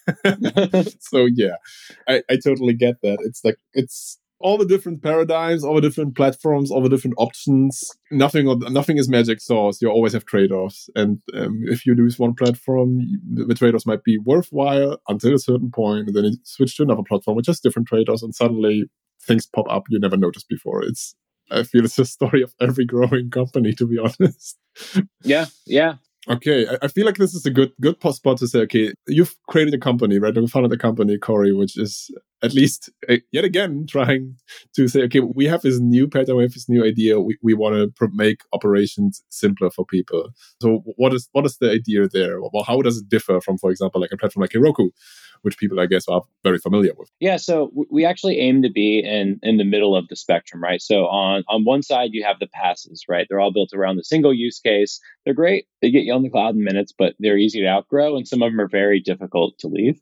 so 1.01 1.27
yeah, 1.27 1.57
I, 2.09 2.22
I 2.31 2.37
totally 2.42 2.75
get 2.75 3.01
that. 3.03 3.18
It's 3.22 3.44
like, 3.44 3.59
it's, 3.72 4.18
all 4.38 4.59
the 4.59 4.66
different 4.66 5.03
paradigms, 5.03 5.64
all 5.64 5.75
the 5.75 5.81
different 5.81 6.14
platforms, 6.14 6.70
all 6.70 6.83
the 6.83 6.88
different 6.88 7.14
options. 7.18 7.90
Nothing, 8.11 8.46
nothing 8.70 8.99
is 8.99 9.09
magic 9.09 9.40
sauce. 9.40 9.81
You 9.81 9.88
always 9.88 10.12
have 10.12 10.25
trade-offs, 10.25 10.90
and 10.94 11.20
um, 11.35 11.62
if 11.64 11.87
you 11.87 11.94
lose 11.94 12.18
one 12.18 12.35
platform, 12.35 13.01
the 13.33 13.55
trade-offs 13.55 13.87
might 13.87 14.05
be 14.05 14.18
worthwhile 14.18 15.01
until 15.09 15.35
a 15.35 15.38
certain 15.38 15.70
point, 15.70 16.09
and 16.09 16.16
then 16.16 16.25
you 16.25 16.37
switch 16.44 16.77
to 16.77 16.83
another 16.83 17.03
platform 17.03 17.37
with 17.37 17.46
just 17.46 17.62
different 17.62 17.88
trade-offs, 17.88 18.22
and 18.22 18.35
suddenly 18.35 18.85
things 19.22 19.46
pop 19.46 19.66
up 19.70 19.85
you 19.88 19.99
never 19.99 20.16
noticed 20.16 20.49
before. 20.49 20.83
It's 20.85 21.14
I 21.51 21.62
feel 21.62 21.85
it's 21.85 21.96
the 21.96 22.05
story 22.16 22.42
of 22.42 22.55
every 22.61 22.85
growing 22.85 23.31
company, 23.31 23.72
to 23.75 23.87
be 23.87 23.99
honest. 23.99 24.59
Yeah, 25.22 25.46
yeah. 25.66 25.94
Okay, 26.29 26.67
I, 26.83 26.89
feel 26.89 27.07
like 27.07 27.19
this 27.19 27.35
is 27.35 27.47
a 27.47 27.53
good 27.53 27.71
good 27.81 28.01
spot 28.12 28.39
to 28.39 28.49
say. 28.49 28.61
Okay, 28.61 28.93
you've 29.07 29.37
created 29.49 29.75
a 29.75 29.79
company, 29.79 30.19
right? 30.19 30.35
You 30.35 30.49
founded 30.49 30.73
a 30.73 30.77
company, 30.77 31.19
Corey, 31.19 31.53
which 31.53 31.79
is 31.79 32.11
at 32.43 32.53
least 32.53 32.91
uh, 33.09 33.17
yet 33.31 33.45
again 33.45 33.87
trying 33.89 34.35
to 34.75 34.89
say, 34.89 35.03
okay, 35.03 35.21
we 35.21 35.47
have 35.47 35.62
this 35.62 35.79
new 35.79 36.09
pattern, 36.09 36.37
we 36.37 36.43
have 36.43 36.53
this 36.53 36.69
new 36.69 36.85
idea. 36.85 37.21
We, 37.21 37.39
we 37.43 37.55
want 37.55 37.77
to 37.77 37.93
pr- 37.95 38.12
make 38.12 38.41
operations 38.53 39.23
simpler 39.29 39.71
for 39.71 39.87
people. 39.87 40.31
So, 40.61 40.83
what 40.97 41.15
is 41.15 41.29
what 41.31 41.47
is 41.47 41.59
the 41.59 41.71
idea 41.71 42.09
there? 42.09 42.41
Well, 42.41 42.65
how 42.67 42.83
does 42.83 42.99
it 42.99 43.09
differ 43.09 43.41
from, 43.41 43.57
for 43.59 43.71
example, 43.71 44.01
like 44.01 44.11
a 44.12 44.17
platform 44.17 44.43
like 44.43 44.51
Heroku, 44.51 44.91
which 45.47 45.59
people 45.59 45.79
I 45.79 45.87
guess 45.87 46.09
are 46.09 46.23
very 46.43 46.59
familiar 46.59 46.91
with? 46.99 47.09
Yeah, 47.21 47.37
so 47.37 47.71
we 47.89 48.05
actually 48.05 48.41
aim 48.41 48.63
to 48.63 48.69
be 48.69 48.99
in 48.99 49.39
in 49.45 49.59
the 49.59 49.65
middle 49.65 49.95
of 49.95 50.09
the 50.09 50.17
spectrum, 50.17 50.61
right? 50.61 50.83
So 50.83 51.07
on 51.07 51.45
on 51.49 51.65
one 51.65 51.85
side 51.85 52.11
you 52.15 52.25
have 52.25 52.41
the 52.41 52.49
PaaSes, 52.49 53.03
right? 53.09 53.29
They're 53.31 53.39
all 53.39 53.53
built 53.53 53.71
around 53.73 53.95
the 53.95 54.03
single 54.03 54.35
use 54.35 54.59
case. 54.59 54.99
They're 55.25 55.35
great. 55.35 55.69
They 55.81 55.93
get 55.93 56.03
you 56.03 56.13
on 56.13 56.25
the 56.25 56.31
cloud 56.31 56.57
in 56.57 56.65
minutes, 56.65 56.93
but 56.99 57.15
they're 57.21 57.39
easy 57.39 57.61
to 57.61 57.69
outgrow, 57.69 58.17
and 58.17 58.27
some 58.27 58.43
of 58.43 58.51
them 58.51 58.61
are 58.61 58.67
very 58.67 58.99
difficult 58.99 59.57
to 59.61 59.69
leave. 59.69 60.01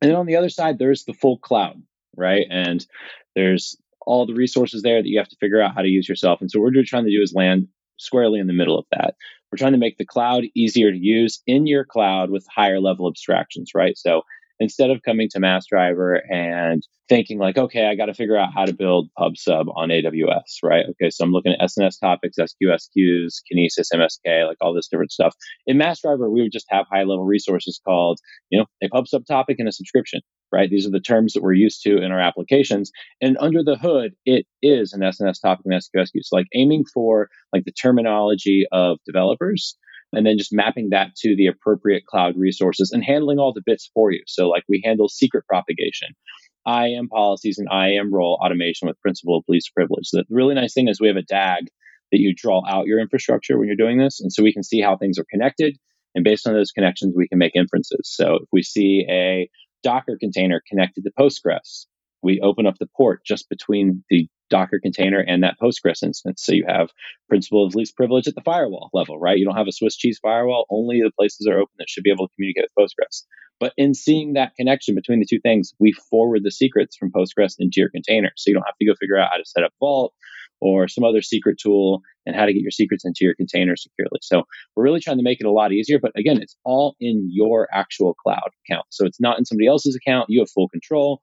And 0.00 0.08
then 0.08 0.16
on 0.16 0.26
the 0.26 0.36
other 0.36 0.48
side, 0.48 0.78
there's 0.78 1.04
the 1.04 1.12
full 1.12 1.38
cloud, 1.38 1.82
right? 2.16 2.46
And 2.48 2.86
there's 3.34 3.76
all 4.06 4.26
the 4.26 4.34
resources 4.34 4.82
there 4.82 5.02
that 5.02 5.08
you 5.08 5.18
have 5.18 5.28
to 5.30 5.36
figure 5.40 5.60
out 5.60 5.74
how 5.74 5.82
to 5.82 5.88
use 5.88 6.08
yourself. 6.08 6.40
And 6.40 6.48
so 6.48 6.60
what 6.60 6.72
we're 6.72 6.84
trying 6.84 7.06
to 7.06 7.10
do 7.10 7.20
is 7.20 7.34
land 7.34 7.66
squarely 7.96 8.38
in 8.38 8.46
the 8.46 8.52
middle 8.52 8.78
of 8.78 8.86
that. 8.92 9.14
We're 9.50 9.58
trying 9.58 9.72
to 9.72 9.78
make 9.78 9.98
the 9.98 10.06
cloud 10.06 10.44
easier 10.54 10.92
to 10.92 10.96
use 10.96 11.42
in 11.48 11.66
your 11.66 11.84
cloud 11.84 12.30
with 12.30 12.46
higher 12.54 12.80
level 12.80 13.08
abstractions, 13.08 13.70
right? 13.74 13.96
So 13.98 14.22
instead 14.60 14.90
of 14.90 15.02
coming 15.02 15.28
to 15.30 15.40
MassDriver 15.40 16.20
and 16.30 16.82
thinking 17.08 17.38
like, 17.38 17.58
okay, 17.58 17.86
I 17.86 17.94
got 17.94 18.06
to 18.06 18.14
figure 18.14 18.36
out 18.36 18.52
how 18.54 18.64
to 18.64 18.72
build 18.72 19.08
PubSub 19.18 19.66
on 19.74 19.88
AWS, 19.88 20.62
right? 20.62 20.86
Okay, 20.90 21.10
so 21.10 21.24
I'm 21.24 21.32
looking 21.32 21.52
at 21.52 21.68
SNS 21.68 22.00
topics, 22.00 22.36
SQS 22.38 22.88
queues, 22.92 23.42
Kinesis, 23.50 23.88
MSK, 23.92 24.46
like 24.46 24.56
all 24.60 24.74
this 24.74 24.88
different 24.88 25.12
stuff. 25.12 25.34
In 25.66 25.76
MassDriver, 25.76 26.30
we 26.30 26.42
would 26.42 26.52
just 26.52 26.66
have 26.68 26.86
high 26.90 27.02
level 27.02 27.24
resources 27.24 27.80
called, 27.84 28.20
you 28.50 28.58
know, 28.58 28.66
a 28.82 28.88
PubSub 28.88 29.26
topic 29.26 29.56
and 29.58 29.68
a 29.68 29.72
subscription, 29.72 30.20
right? 30.52 30.70
These 30.70 30.86
are 30.86 30.90
the 30.90 31.00
terms 31.00 31.34
that 31.34 31.42
we're 31.42 31.54
used 31.54 31.82
to 31.82 31.98
in 31.98 32.12
our 32.12 32.20
applications. 32.20 32.90
And 33.20 33.36
under 33.40 33.62
the 33.62 33.76
hood, 33.76 34.12
it 34.24 34.46
is 34.62 34.92
an 34.92 35.00
SNS 35.00 35.42
topic 35.42 35.66
and 35.66 35.74
SQS 35.74 36.12
queue. 36.12 36.22
So 36.22 36.36
like 36.36 36.46
aiming 36.54 36.84
for 36.92 37.28
like 37.52 37.64
the 37.64 37.72
terminology 37.72 38.66
of 38.72 38.98
developers 39.04 39.76
and 40.16 40.26
then 40.26 40.38
just 40.38 40.52
mapping 40.52 40.90
that 40.90 41.14
to 41.16 41.34
the 41.36 41.46
appropriate 41.46 42.06
cloud 42.06 42.36
resources 42.36 42.90
and 42.92 43.04
handling 43.04 43.38
all 43.38 43.52
the 43.52 43.62
bits 43.64 43.90
for 43.94 44.10
you. 44.10 44.22
So, 44.26 44.48
like 44.48 44.64
we 44.68 44.82
handle 44.84 45.08
secret 45.08 45.44
propagation, 45.46 46.08
IAM 46.66 47.08
policies, 47.08 47.58
and 47.58 47.68
IAM 47.70 48.12
role 48.12 48.38
automation 48.44 48.88
with 48.88 49.00
principle 49.00 49.36
of 49.36 49.44
least 49.48 49.72
privilege. 49.74 50.08
The 50.12 50.24
really 50.30 50.54
nice 50.54 50.74
thing 50.74 50.88
is 50.88 51.00
we 51.00 51.08
have 51.08 51.16
a 51.16 51.22
DAG 51.22 51.66
that 52.12 52.20
you 52.20 52.34
draw 52.34 52.62
out 52.68 52.86
your 52.86 53.00
infrastructure 53.00 53.58
when 53.58 53.66
you're 53.66 53.76
doing 53.76 53.98
this. 53.98 54.20
And 54.20 54.32
so 54.32 54.42
we 54.42 54.52
can 54.52 54.62
see 54.62 54.80
how 54.80 54.96
things 54.96 55.18
are 55.18 55.26
connected. 55.30 55.76
And 56.14 56.22
based 56.22 56.46
on 56.46 56.54
those 56.54 56.70
connections, 56.70 57.14
we 57.16 57.28
can 57.28 57.38
make 57.38 57.56
inferences. 57.56 58.02
So 58.04 58.36
if 58.36 58.48
we 58.52 58.62
see 58.62 59.04
a 59.10 59.48
Docker 59.82 60.16
container 60.18 60.62
connected 60.68 61.04
to 61.04 61.12
Postgres, 61.18 61.86
we 62.22 62.40
open 62.40 62.66
up 62.66 62.76
the 62.78 62.88
port 62.96 63.20
just 63.26 63.48
between 63.48 64.04
the 64.10 64.28
Docker 64.50 64.78
container 64.80 65.20
and 65.20 65.42
that 65.42 65.56
Postgres 65.60 66.02
instance. 66.02 66.42
So 66.44 66.52
you 66.52 66.64
have 66.68 66.90
principle 67.28 67.66
of 67.66 67.74
least 67.74 67.96
privilege 67.96 68.28
at 68.28 68.34
the 68.34 68.42
firewall 68.42 68.90
level, 68.92 69.18
right? 69.18 69.38
You 69.38 69.44
don't 69.44 69.56
have 69.56 69.68
a 69.68 69.72
Swiss 69.72 69.96
cheese 69.96 70.18
firewall. 70.22 70.66
Only 70.70 71.00
the 71.00 71.12
places 71.18 71.46
are 71.46 71.58
open 71.58 71.74
that 71.78 71.88
should 71.88 72.04
be 72.04 72.10
able 72.10 72.28
to 72.28 72.34
communicate 72.34 72.66
with 72.76 72.90
Postgres. 72.90 73.24
But 73.60 73.72
in 73.76 73.94
seeing 73.94 74.32
that 74.34 74.54
connection 74.56 74.94
between 74.94 75.20
the 75.20 75.26
two 75.28 75.40
things, 75.40 75.72
we 75.78 75.92
forward 76.10 76.42
the 76.42 76.50
secrets 76.50 76.96
from 76.96 77.12
Postgres 77.12 77.54
into 77.58 77.80
your 77.80 77.88
container. 77.88 78.32
So 78.36 78.50
you 78.50 78.54
don't 78.54 78.66
have 78.66 78.76
to 78.78 78.86
go 78.86 78.94
figure 79.00 79.16
out 79.16 79.30
how 79.30 79.38
to 79.38 79.44
set 79.44 79.64
up 79.64 79.72
Vault 79.80 80.12
or 80.60 80.88
some 80.88 81.04
other 81.04 81.22
secret 81.22 81.58
tool 81.60 82.02
and 82.26 82.34
how 82.34 82.46
to 82.46 82.52
get 82.52 82.62
your 82.62 82.70
secrets 82.70 83.04
into 83.04 83.18
your 83.22 83.34
container 83.34 83.76
securely. 83.76 84.18
So 84.22 84.44
we're 84.74 84.84
really 84.84 85.00
trying 85.00 85.18
to 85.18 85.22
make 85.22 85.40
it 85.40 85.46
a 85.46 85.52
lot 85.52 85.72
easier. 85.72 85.98
But 86.00 86.12
again, 86.16 86.40
it's 86.40 86.56
all 86.64 86.96
in 87.00 87.28
your 87.30 87.68
actual 87.72 88.14
cloud 88.14 88.50
account. 88.64 88.86
So 88.90 89.04
it's 89.04 89.20
not 89.20 89.38
in 89.38 89.44
somebody 89.44 89.66
else's 89.66 89.96
account. 89.96 90.26
You 90.30 90.40
have 90.40 90.50
full 90.50 90.68
control. 90.68 91.20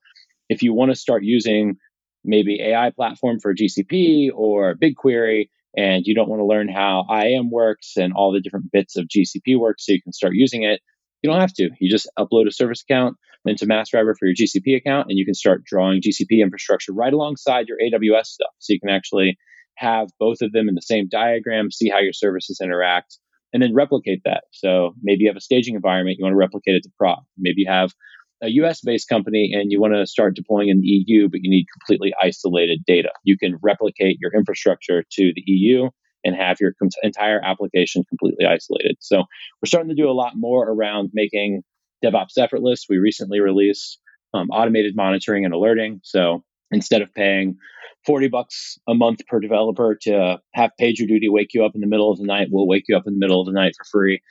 If 0.49 0.61
you 0.61 0.73
want 0.73 0.91
to 0.91 0.95
start 0.95 1.23
using 1.23 1.77
maybe 2.23 2.61
AI 2.61 2.91
platform 2.91 3.39
for 3.39 3.53
GCP 3.53 4.29
or 4.33 4.75
BigQuery, 4.75 5.49
and 5.75 6.03
you 6.05 6.15
don't 6.15 6.29
want 6.29 6.41
to 6.41 6.45
learn 6.45 6.67
how 6.67 7.05
IAM 7.09 7.49
works 7.49 7.93
and 7.97 8.13
all 8.13 8.31
the 8.31 8.41
different 8.41 8.71
bits 8.71 8.97
of 8.97 9.07
GCP 9.07 9.57
work 9.57 9.77
so 9.79 9.93
you 9.93 10.01
can 10.01 10.13
start 10.13 10.33
using 10.35 10.63
it, 10.63 10.81
you 11.21 11.29
don't 11.29 11.39
have 11.39 11.53
to. 11.53 11.69
You 11.79 11.89
just 11.89 12.09
upload 12.17 12.47
a 12.47 12.51
service 12.51 12.83
account 12.87 13.17
into 13.45 13.65
Massdriver 13.65 14.13
for 14.17 14.27
your 14.27 14.35
GCP 14.35 14.75
account, 14.75 15.07
and 15.09 15.17
you 15.17 15.25
can 15.25 15.33
start 15.33 15.63
drawing 15.63 16.01
GCP 16.01 16.41
infrastructure 16.41 16.93
right 16.93 17.13
alongside 17.13 17.67
your 17.67 17.77
AWS 17.77 18.25
stuff. 18.25 18.53
So 18.59 18.73
you 18.73 18.79
can 18.79 18.89
actually 18.89 19.37
have 19.75 20.09
both 20.19 20.41
of 20.41 20.51
them 20.51 20.67
in 20.69 20.75
the 20.75 20.81
same 20.81 21.07
diagram, 21.09 21.71
see 21.71 21.89
how 21.89 21.99
your 21.99 22.13
services 22.13 22.59
interact, 22.61 23.17
and 23.53 23.61
then 23.61 23.73
replicate 23.73 24.21
that. 24.25 24.43
So 24.51 24.93
maybe 25.01 25.23
you 25.23 25.29
have 25.29 25.37
a 25.37 25.41
staging 25.41 25.75
environment, 25.75 26.17
you 26.19 26.23
want 26.23 26.33
to 26.33 26.37
replicate 26.37 26.75
it 26.75 26.83
to 26.83 26.91
prod. 26.97 27.19
Maybe 27.37 27.61
you 27.61 27.71
have 27.71 27.91
a 28.41 28.49
US 28.49 28.81
based 28.81 29.07
company 29.07 29.51
and 29.53 29.71
you 29.71 29.79
want 29.79 29.93
to 29.93 30.05
start 30.05 30.35
deploying 30.35 30.69
in 30.69 30.81
the 30.81 30.87
EU, 30.87 31.29
but 31.29 31.41
you 31.43 31.49
need 31.49 31.65
completely 31.71 32.13
isolated 32.21 32.83
data. 32.85 33.11
You 33.23 33.37
can 33.37 33.57
replicate 33.61 34.17
your 34.19 34.31
infrastructure 34.33 35.03
to 35.11 35.31
the 35.35 35.43
EU 35.45 35.89
and 36.23 36.35
have 36.35 36.57
your 36.59 36.73
com- 36.79 36.89
entire 37.03 37.41
application 37.43 38.03
completely 38.07 38.45
isolated. 38.45 38.97
So 38.99 39.19
we're 39.19 39.67
starting 39.67 39.89
to 39.89 39.95
do 39.95 40.09
a 40.09 40.13
lot 40.13 40.33
more 40.35 40.69
around 40.69 41.11
making 41.13 41.63
DevOps 42.03 42.37
effortless. 42.37 42.85
We 42.89 42.97
recently 42.97 43.39
released 43.39 43.99
um, 44.33 44.49
automated 44.49 44.95
monitoring 44.95 45.45
and 45.45 45.53
alerting. 45.53 46.01
So 46.03 46.43
instead 46.71 47.01
of 47.01 47.13
paying 47.13 47.57
40 48.05 48.29
bucks 48.29 48.79
a 48.87 48.93
month 48.93 49.19
per 49.27 49.39
developer 49.39 49.97
to 50.03 50.37
have 50.53 50.71
PagerDuty 50.79 51.29
wake 51.29 51.53
you 51.53 51.63
up 51.63 51.73
in 51.75 51.81
the 51.81 51.87
middle 51.87 52.11
of 52.11 52.17
the 52.17 52.25
night. 52.25 52.47
We'll 52.51 52.67
wake 52.67 52.85
you 52.87 52.97
up 52.97 53.03
in 53.05 53.13
the 53.13 53.19
middle 53.19 53.41
of 53.41 53.45
the 53.45 53.53
night 53.53 53.73
for 53.77 53.85
free. 53.85 54.21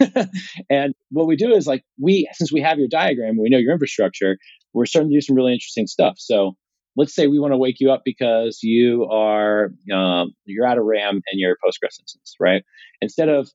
and 0.70 0.94
what 1.10 1.26
we 1.26 1.36
do 1.36 1.54
is 1.54 1.66
like 1.66 1.84
we, 2.00 2.28
since 2.32 2.52
we 2.52 2.60
have 2.60 2.78
your 2.78 2.88
diagram, 2.88 3.38
we 3.40 3.48
know 3.48 3.58
your 3.58 3.72
infrastructure, 3.72 4.36
we're 4.72 4.86
starting 4.86 5.10
to 5.10 5.16
do 5.16 5.20
some 5.20 5.36
really 5.36 5.52
interesting 5.52 5.86
stuff. 5.86 6.16
So 6.18 6.56
let's 6.96 7.14
say 7.14 7.26
we 7.26 7.38
want 7.38 7.52
to 7.52 7.58
wake 7.58 7.76
you 7.80 7.90
up 7.90 8.02
because 8.04 8.58
you 8.62 9.06
are, 9.10 9.70
um, 9.92 10.34
you're 10.44 10.66
out 10.66 10.78
of 10.78 10.84
RAM 10.84 11.20
in 11.32 11.38
your 11.38 11.56
Postgres 11.64 11.98
instance, 12.00 12.36
right? 12.38 12.62
Instead 13.00 13.28
of 13.28 13.48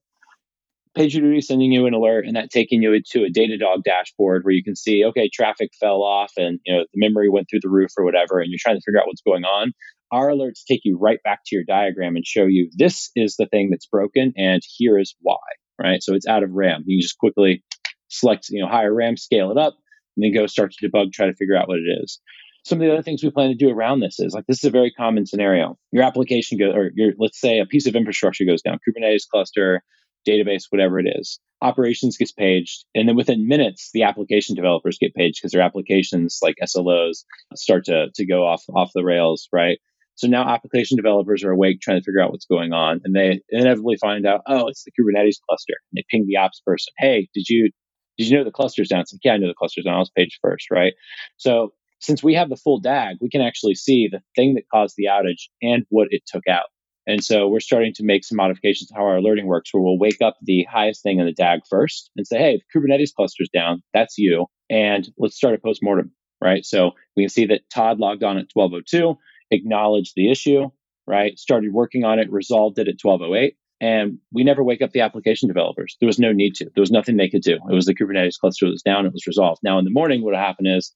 PagerDuty 0.97 1.43
sending 1.43 1.71
you 1.71 1.85
an 1.85 1.93
alert 1.93 2.25
and 2.25 2.35
that 2.35 2.49
taking 2.49 2.81
you 2.81 2.99
to 3.11 3.23
a 3.23 3.29
Datadog 3.29 3.83
dashboard 3.83 4.43
where 4.43 4.53
you 4.53 4.63
can 4.63 4.75
see, 4.75 5.05
okay, 5.05 5.29
traffic 5.31 5.69
fell 5.79 6.01
off 6.01 6.31
and 6.37 6.59
you 6.65 6.75
know 6.75 6.81
the 6.81 6.99
memory 6.99 7.29
went 7.29 7.47
through 7.49 7.59
the 7.61 7.69
roof 7.69 7.91
or 7.97 8.03
whatever, 8.03 8.39
and 8.39 8.49
you're 8.49 8.59
trying 8.59 8.75
to 8.75 8.81
figure 8.85 8.99
out 8.99 9.07
what's 9.07 9.21
going 9.21 9.43
on. 9.43 9.71
Our 10.11 10.29
alerts 10.29 10.63
take 10.67 10.81
you 10.83 10.97
right 10.97 11.19
back 11.23 11.41
to 11.45 11.55
your 11.55 11.63
diagram 11.63 12.15
and 12.15 12.25
show 12.25 12.45
you 12.45 12.71
this 12.75 13.11
is 13.15 13.35
the 13.37 13.45
thing 13.45 13.69
that's 13.69 13.85
broken 13.85 14.33
and 14.35 14.61
here 14.77 14.97
is 14.97 15.15
why. 15.21 15.37
Right. 15.81 16.01
So 16.01 16.13
it's 16.13 16.27
out 16.27 16.43
of 16.43 16.51
RAM. 16.51 16.83
You 16.87 17.01
just 17.01 17.17
quickly 17.17 17.63
select, 18.09 18.47
you 18.49 18.61
know, 18.61 18.67
higher 18.67 18.93
RAM, 18.93 19.15
scale 19.15 19.51
it 19.51 19.57
up, 19.57 19.75
and 20.17 20.23
then 20.23 20.33
go 20.33 20.47
start 20.47 20.73
to 20.73 20.89
debug, 20.89 21.13
try 21.13 21.27
to 21.27 21.35
figure 21.35 21.55
out 21.55 21.67
what 21.67 21.77
it 21.77 22.01
is. 22.03 22.19
Some 22.65 22.81
of 22.81 22.85
the 22.85 22.91
other 22.91 23.03
things 23.03 23.23
we 23.23 23.29
plan 23.29 23.49
to 23.49 23.55
do 23.55 23.69
around 23.69 24.01
this 24.01 24.19
is 24.19 24.33
like 24.33 24.45
this 24.47 24.57
is 24.57 24.67
a 24.67 24.71
very 24.71 24.91
common 24.91 25.25
scenario. 25.25 25.77
Your 25.91 26.03
application 26.03 26.57
goes, 26.57 26.75
or 26.75 26.91
your 26.93 27.13
let's 27.17 27.39
say 27.39 27.59
a 27.59 27.65
piece 27.65 27.87
of 27.87 27.95
infrastructure 27.95 28.43
goes 28.43 28.61
down, 28.61 28.79
Kubernetes 28.87 29.29
cluster, 29.31 29.81
database, 30.27 30.63
whatever 30.69 30.99
it 30.99 31.07
is. 31.07 31.39
Operations 31.61 32.17
gets 32.17 32.31
paged, 32.31 32.85
and 32.95 33.07
then 33.07 33.17
within 33.17 33.47
minutes, 33.47 33.89
the 33.93 34.03
application 34.03 34.55
developers 34.55 34.97
get 34.97 35.13
paged 35.13 35.39
because 35.41 35.51
their 35.51 35.61
applications, 35.61 36.39
like 36.41 36.55
SLOs, 36.63 37.25
start 37.55 37.85
to 37.85 38.07
to 38.15 38.25
go 38.25 38.45
off 38.45 38.63
off 38.73 38.91
the 38.95 39.03
rails, 39.03 39.49
right? 39.51 39.77
So 40.15 40.27
now 40.27 40.47
application 40.47 40.97
developers 40.97 41.43
are 41.43 41.51
awake 41.51 41.79
trying 41.81 41.99
to 41.99 42.03
figure 42.03 42.21
out 42.21 42.31
what's 42.31 42.45
going 42.45 42.73
on, 42.73 43.01
and 43.03 43.15
they 43.15 43.41
inevitably 43.49 43.97
find 43.97 44.25
out, 44.25 44.41
oh, 44.47 44.67
it's 44.67 44.83
the 44.83 44.91
Kubernetes 44.91 45.37
cluster. 45.47 45.75
And 45.91 45.97
they 45.97 46.03
ping 46.09 46.25
the 46.27 46.37
ops 46.37 46.61
person, 46.65 46.93
hey, 46.97 47.29
did 47.33 47.47
you 47.49 47.71
did 48.17 48.27
you 48.27 48.37
know 48.37 48.43
the 48.43 48.51
cluster's 48.51 48.89
down? 48.89 49.01
It's 49.01 49.13
like, 49.13 49.21
yeah, 49.23 49.33
I 49.33 49.37
know 49.37 49.47
the 49.47 49.53
cluster's 49.53 49.85
down. 49.85 49.95
I 49.95 49.99
was 49.99 50.11
paged 50.15 50.39
first, 50.41 50.71
right? 50.71 50.93
So 51.37 51.71
since 52.01 52.21
we 52.21 52.33
have 52.35 52.49
the 52.49 52.57
full 52.57 52.79
DAG, 52.79 53.17
we 53.21 53.29
can 53.29 53.41
actually 53.41 53.75
see 53.75 54.09
the 54.11 54.19
thing 54.35 54.55
that 54.55 54.63
caused 54.73 54.95
the 54.97 55.05
outage 55.05 55.47
and 55.61 55.85
what 55.89 56.09
it 56.11 56.23
took 56.27 56.47
out. 56.47 56.65
And 57.07 57.23
so 57.23 57.47
we're 57.47 57.59
starting 57.59 57.93
to 57.95 58.03
make 58.03 58.23
some 58.23 58.35
modifications 58.35 58.89
to 58.89 58.95
how 58.95 59.03
our 59.03 59.17
alerting 59.17 59.47
works, 59.47 59.73
where 59.73 59.81
we'll 59.81 59.97
wake 59.97 60.21
up 60.21 60.37
the 60.41 60.65
highest 60.69 61.01
thing 61.01 61.19
in 61.19 61.25
the 61.25 61.33
DAG 61.33 61.61
first 61.69 62.11
and 62.15 62.27
say, 62.27 62.37
hey, 62.37 62.55
if 62.55 62.61
Kubernetes 62.75 63.13
cluster's 63.13 63.49
down, 63.49 63.81
that's 63.93 64.17
you. 64.17 64.45
And 64.69 65.09
let's 65.17 65.35
start 65.35 65.55
a 65.55 65.57
postmortem, 65.57 66.11
right? 66.41 66.63
So 66.63 66.91
we 67.15 67.23
can 67.23 67.29
see 67.29 67.45
that 67.47 67.61
Todd 67.73 67.99
logged 67.99 68.23
on 68.23 68.37
at 68.37 68.47
1202, 68.53 69.17
acknowledged 69.51 70.13
the 70.15 70.29
issue, 70.29 70.69
right? 71.07 71.37
Started 71.39 71.73
working 71.73 72.03
on 72.03 72.19
it, 72.19 72.31
resolved 72.31 72.77
it 72.77 72.87
at 72.87 72.99
1208. 73.01 73.55
And 73.81 74.19
we 74.33 74.43
never 74.43 74.63
wake 74.63 74.81
up 74.81 74.91
the 74.91 75.01
application 75.01 75.47
developers. 75.47 75.95
There 75.99 76.07
was 76.07 76.19
no 76.19 76.33
need 76.33 76.55
to. 76.55 76.65
There 76.65 76.81
was 76.81 76.91
nothing 76.91 77.15
they 77.17 77.29
could 77.29 77.41
do. 77.41 77.55
It 77.55 77.73
was 77.73 77.85
the 77.85 77.95
Kubernetes 77.95 78.37
cluster 78.37 78.65
that 78.65 78.71
was 78.71 78.83
down. 78.83 79.05
It 79.05 79.13
was 79.13 79.25
resolved. 79.25 79.61
Now 79.63 79.79
in 79.79 79.85
the 79.85 79.91
morning, 79.91 80.21
what 80.21 80.33
will 80.33 80.39
happen 80.39 80.67
is 80.67 80.93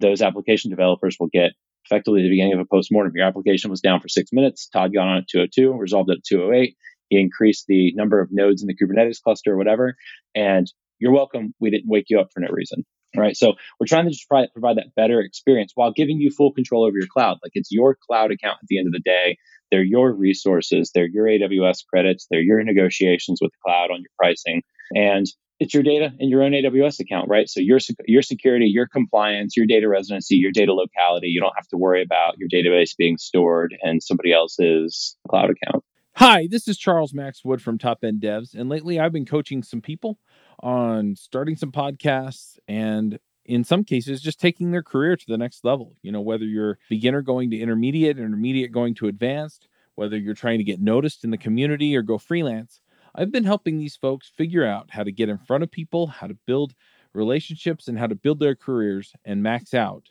those 0.00 0.20
application 0.20 0.70
developers 0.70 1.16
will 1.18 1.28
get 1.32 1.52
effectively 1.84 2.22
the 2.22 2.30
beginning 2.30 2.54
of 2.54 2.60
a 2.60 2.64
postmortem. 2.64 3.12
Your 3.14 3.26
application 3.26 3.70
was 3.70 3.80
down 3.80 4.00
for 4.00 4.08
six 4.08 4.30
minutes. 4.32 4.68
Todd 4.68 4.92
got 4.94 5.08
on 5.08 5.18
at 5.18 5.28
202, 5.28 5.72
resolved 5.72 6.10
at 6.10 6.24
208. 6.24 6.76
He 7.08 7.20
increased 7.20 7.66
the 7.68 7.92
number 7.94 8.20
of 8.20 8.30
nodes 8.32 8.62
in 8.62 8.68
the 8.68 8.74
Kubernetes 8.74 9.22
cluster 9.22 9.52
or 9.52 9.56
whatever. 9.56 9.96
And 10.34 10.70
you're 10.98 11.12
welcome. 11.12 11.54
We 11.60 11.70
didn't 11.70 11.88
wake 11.88 12.06
you 12.08 12.20
up 12.20 12.28
for 12.32 12.40
no 12.40 12.48
reason. 12.50 12.84
Right. 13.16 13.36
So 13.36 13.54
we're 13.78 13.86
trying 13.86 14.06
to 14.06 14.10
just 14.10 14.28
provide, 14.28 14.48
provide 14.52 14.76
that 14.78 14.94
better 14.96 15.20
experience 15.20 15.70
while 15.76 15.92
giving 15.92 16.18
you 16.18 16.30
full 16.30 16.52
control 16.52 16.84
over 16.84 16.96
your 16.98 17.06
cloud. 17.06 17.38
Like 17.44 17.52
it's 17.54 17.70
your 17.70 17.96
cloud 18.08 18.32
account 18.32 18.58
at 18.60 18.66
the 18.68 18.78
end 18.78 18.88
of 18.88 18.92
the 18.92 18.98
day. 19.04 19.36
They're 19.70 19.84
your 19.84 20.12
resources. 20.12 20.90
They're 20.92 21.08
your 21.08 21.26
AWS 21.26 21.84
credits. 21.86 22.26
They're 22.28 22.40
your 22.40 22.62
negotiations 22.64 23.38
with 23.40 23.52
the 23.52 23.58
cloud 23.64 23.90
on 23.92 24.00
your 24.00 24.10
pricing. 24.18 24.62
And 24.96 25.26
it's 25.60 25.72
your 25.72 25.82
data 25.82 26.12
in 26.18 26.28
your 26.28 26.42
own 26.42 26.52
AWS 26.52 27.00
account, 27.00 27.28
right? 27.28 27.48
So 27.48 27.60
your 27.60 27.78
your 28.06 28.22
security, 28.22 28.66
your 28.66 28.86
compliance, 28.86 29.56
your 29.56 29.66
data 29.66 29.88
residency, 29.88 30.36
your 30.36 30.52
data 30.52 30.72
locality. 30.72 31.28
You 31.28 31.40
don't 31.40 31.54
have 31.56 31.68
to 31.68 31.76
worry 31.76 32.02
about 32.02 32.38
your 32.38 32.48
database 32.48 32.96
being 32.96 33.18
stored 33.18 33.74
in 33.82 34.00
somebody 34.00 34.32
else's 34.32 35.16
cloud 35.28 35.50
account. 35.50 35.84
Hi, 36.16 36.46
this 36.48 36.68
is 36.68 36.78
Charles 36.78 37.12
Max 37.12 37.44
Wood 37.44 37.60
from 37.60 37.76
Top 37.76 38.04
End 38.04 38.20
Devs, 38.20 38.54
and 38.54 38.68
lately 38.68 39.00
I've 39.00 39.12
been 39.12 39.26
coaching 39.26 39.62
some 39.62 39.80
people 39.80 40.18
on 40.60 41.16
starting 41.16 41.56
some 41.56 41.72
podcasts 41.72 42.56
and 42.68 43.18
in 43.44 43.64
some 43.64 43.84
cases 43.84 44.22
just 44.22 44.40
taking 44.40 44.70
their 44.70 44.82
career 44.82 45.16
to 45.16 45.24
the 45.26 45.36
next 45.36 45.64
level. 45.64 45.96
You 46.02 46.12
know, 46.12 46.20
whether 46.20 46.44
you're 46.44 46.78
beginner 46.88 47.20
going 47.20 47.50
to 47.50 47.58
intermediate, 47.58 48.18
intermediate 48.18 48.72
going 48.72 48.94
to 48.96 49.08
advanced, 49.08 49.68
whether 49.96 50.16
you're 50.16 50.34
trying 50.34 50.58
to 50.58 50.64
get 50.64 50.80
noticed 50.80 51.24
in 51.24 51.30
the 51.30 51.38
community 51.38 51.96
or 51.96 52.02
go 52.02 52.18
freelance. 52.18 52.80
I've 53.14 53.32
been 53.32 53.44
helping 53.44 53.78
these 53.78 53.96
folks 53.96 54.32
figure 54.36 54.66
out 54.66 54.90
how 54.90 55.04
to 55.04 55.12
get 55.12 55.28
in 55.28 55.38
front 55.38 55.62
of 55.62 55.70
people, 55.70 56.06
how 56.08 56.26
to 56.26 56.36
build 56.46 56.74
relationships, 57.12 57.88
and 57.88 57.98
how 57.98 58.08
to 58.08 58.14
build 58.14 58.40
their 58.40 58.56
careers 58.56 59.12
and 59.24 59.42
max 59.42 59.72
out. 59.74 60.10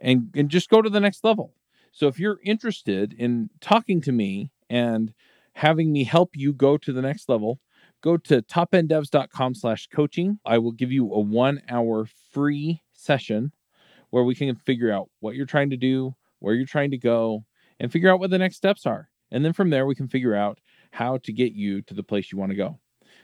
and, 0.00 0.30
and 0.34 0.48
just 0.48 0.70
go 0.70 0.82
to 0.82 0.90
the 0.90 1.00
next 1.00 1.24
level. 1.24 1.54
So 1.92 2.06
if 2.06 2.18
you're 2.18 2.40
interested 2.44 3.12
in 3.14 3.50
talking 3.60 4.00
to 4.02 4.12
me 4.12 4.50
and 4.70 5.12
having 5.54 5.92
me 5.92 6.04
help 6.04 6.30
you 6.36 6.52
go 6.52 6.76
to 6.78 6.92
the 6.92 7.02
next 7.02 7.28
level, 7.28 7.60
go 8.02 8.16
to 8.16 8.42
topenddevs.com 8.42 9.54
slash 9.54 9.88
coaching. 9.88 10.38
I 10.44 10.58
will 10.58 10.72
give 10.72 10.92
you 10.92 11.12
a 11.12 11.18
one 11.18 11.60
hour 11.68 12.06
free 12.32 12.82
session 12.92 13.52
where 14.10 14.24
we 14.24 14.34
can 14.34 14.54
figure 14.54 14.92
out 14.92 15.08
what 15.20 15.34
you're 15.34 15.46
trying 15.46 15.70
to 15.70 15.76
do, 15.76 16.14
where 16.38 16.54
you're 16.54 16.66
trying 16.66 16.92
to 16.92 16.98
go, 16.98 17.44
and 17.80 17.90
figure 17.90 18.10
out 18.10 18.20
what 18.20 18.30
the 18.30 18.38
next 18.38 18.56
steps 18.56 18.86
are. 18.86 19.08
And 19.30 19.44
then 19.44 19.52
from 19.52 19.70
there, 19.70 19.86
we 19.86 19.94
can 19.94 20.08
figure 20.08 20.34
out 20.34 20.60
how 20.90 21.18
to 21.18 21.32
get 21.32 21.52
you 21.52 21.82
to 21.82 21.94
the 21.94 22.02
place 22.02 22.32
you 22.32 22.38
want 22.38 22.50
to 22.50 22.56
go. 22.56 22.78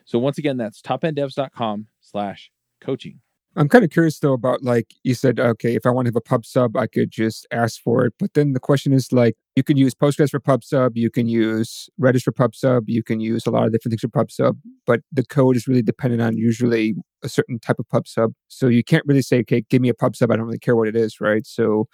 So 0.04 0.18
once 0.18 0.38
again, 0.38 0.56
that's 0.56 0.82
topenddevs.com 0.82 1.86
slash 2.00 2.50
coaching. 2.80 3.20
I'm 3.56 3.68
kind 3.68 3.84
of 3.84 3.90
curious 3.90 4.18
though 4.18 4.32
about 4.32 4.62
like 4.62 4.94
you 5.02 5.14
said, 5.14 5.38
okay, 5.38 5.74
if 5.74 5.86
I 5.86 5.90
want 5.90 6.06
to 6.06 6.08
have 6.08 6.16
a 6.16 6.20
pub 6.20 6.44
sub, 6.44 6.76
I 6.76 6.86
could 6.86 7.10
just 7.10 7.46
ask 7.50 7.80
for 7.80 8.04
it. 8.06 8.14
But 8.18 8.34
then 8.34 8.52
the 8.52 8.60
question 8.60 8.92
is 8.92 9.12
like, 9.12 9.36
you 9.56 9.62
can 9.62 9.76
use 9.76 9.94
Postgres 9.94 10.30
for 10.30 10.40
pub 10.40 10.64
sub, 10.64 10.96
you 10.96 11.10
can 11.10 11.28
use 11.28 11.88
Redis 12.00 12.22
for 12.22 12.32
pub 12.32 12.54
sub, 12.54 12.88
you 12.88 13.02
can 13.02 13.20
use 13.20 13.46
a 13.46 13.50
lot 13.50 13.66
of 13.66 13.72
different 13.72 13.92
things 13.92 14.00
for 14.00 14.08
pub 14.08 14.30
sub, 14.30 14.58
but 14.86 15.00
the 15.12 15.24
code 15.24 15.56
is 15.56 15.68
really 15.68 15.82
dependent 15.82 16.22
on 16.22 16.36
usually 16.36 16.94
a 17.22 17.28
certain 17.28 17.58
type 17.58 17.78
of 17.78 17.88
pub 17.88 18.08
sub. 18.08 18.32
So 18.48 18.66
you 18.66 18.82
can't 18.82 19.04
really 19.06 19.22
say, 19.22 19.40
okay, 19.40 19.64
give 19.70 19.80
me 19.80 19.88
a 19.88 19.94
pub 19.94 20.16
sub. 20.16 20.30
I 20.30 20.36
don't 20.36 20.46
really 20.46 20.58
care 20.58 20.76
what 20.76 20.88
it 20.88 20.96
is, 20.96 21.20
right? 21.20 21.46
So 21.46 21.86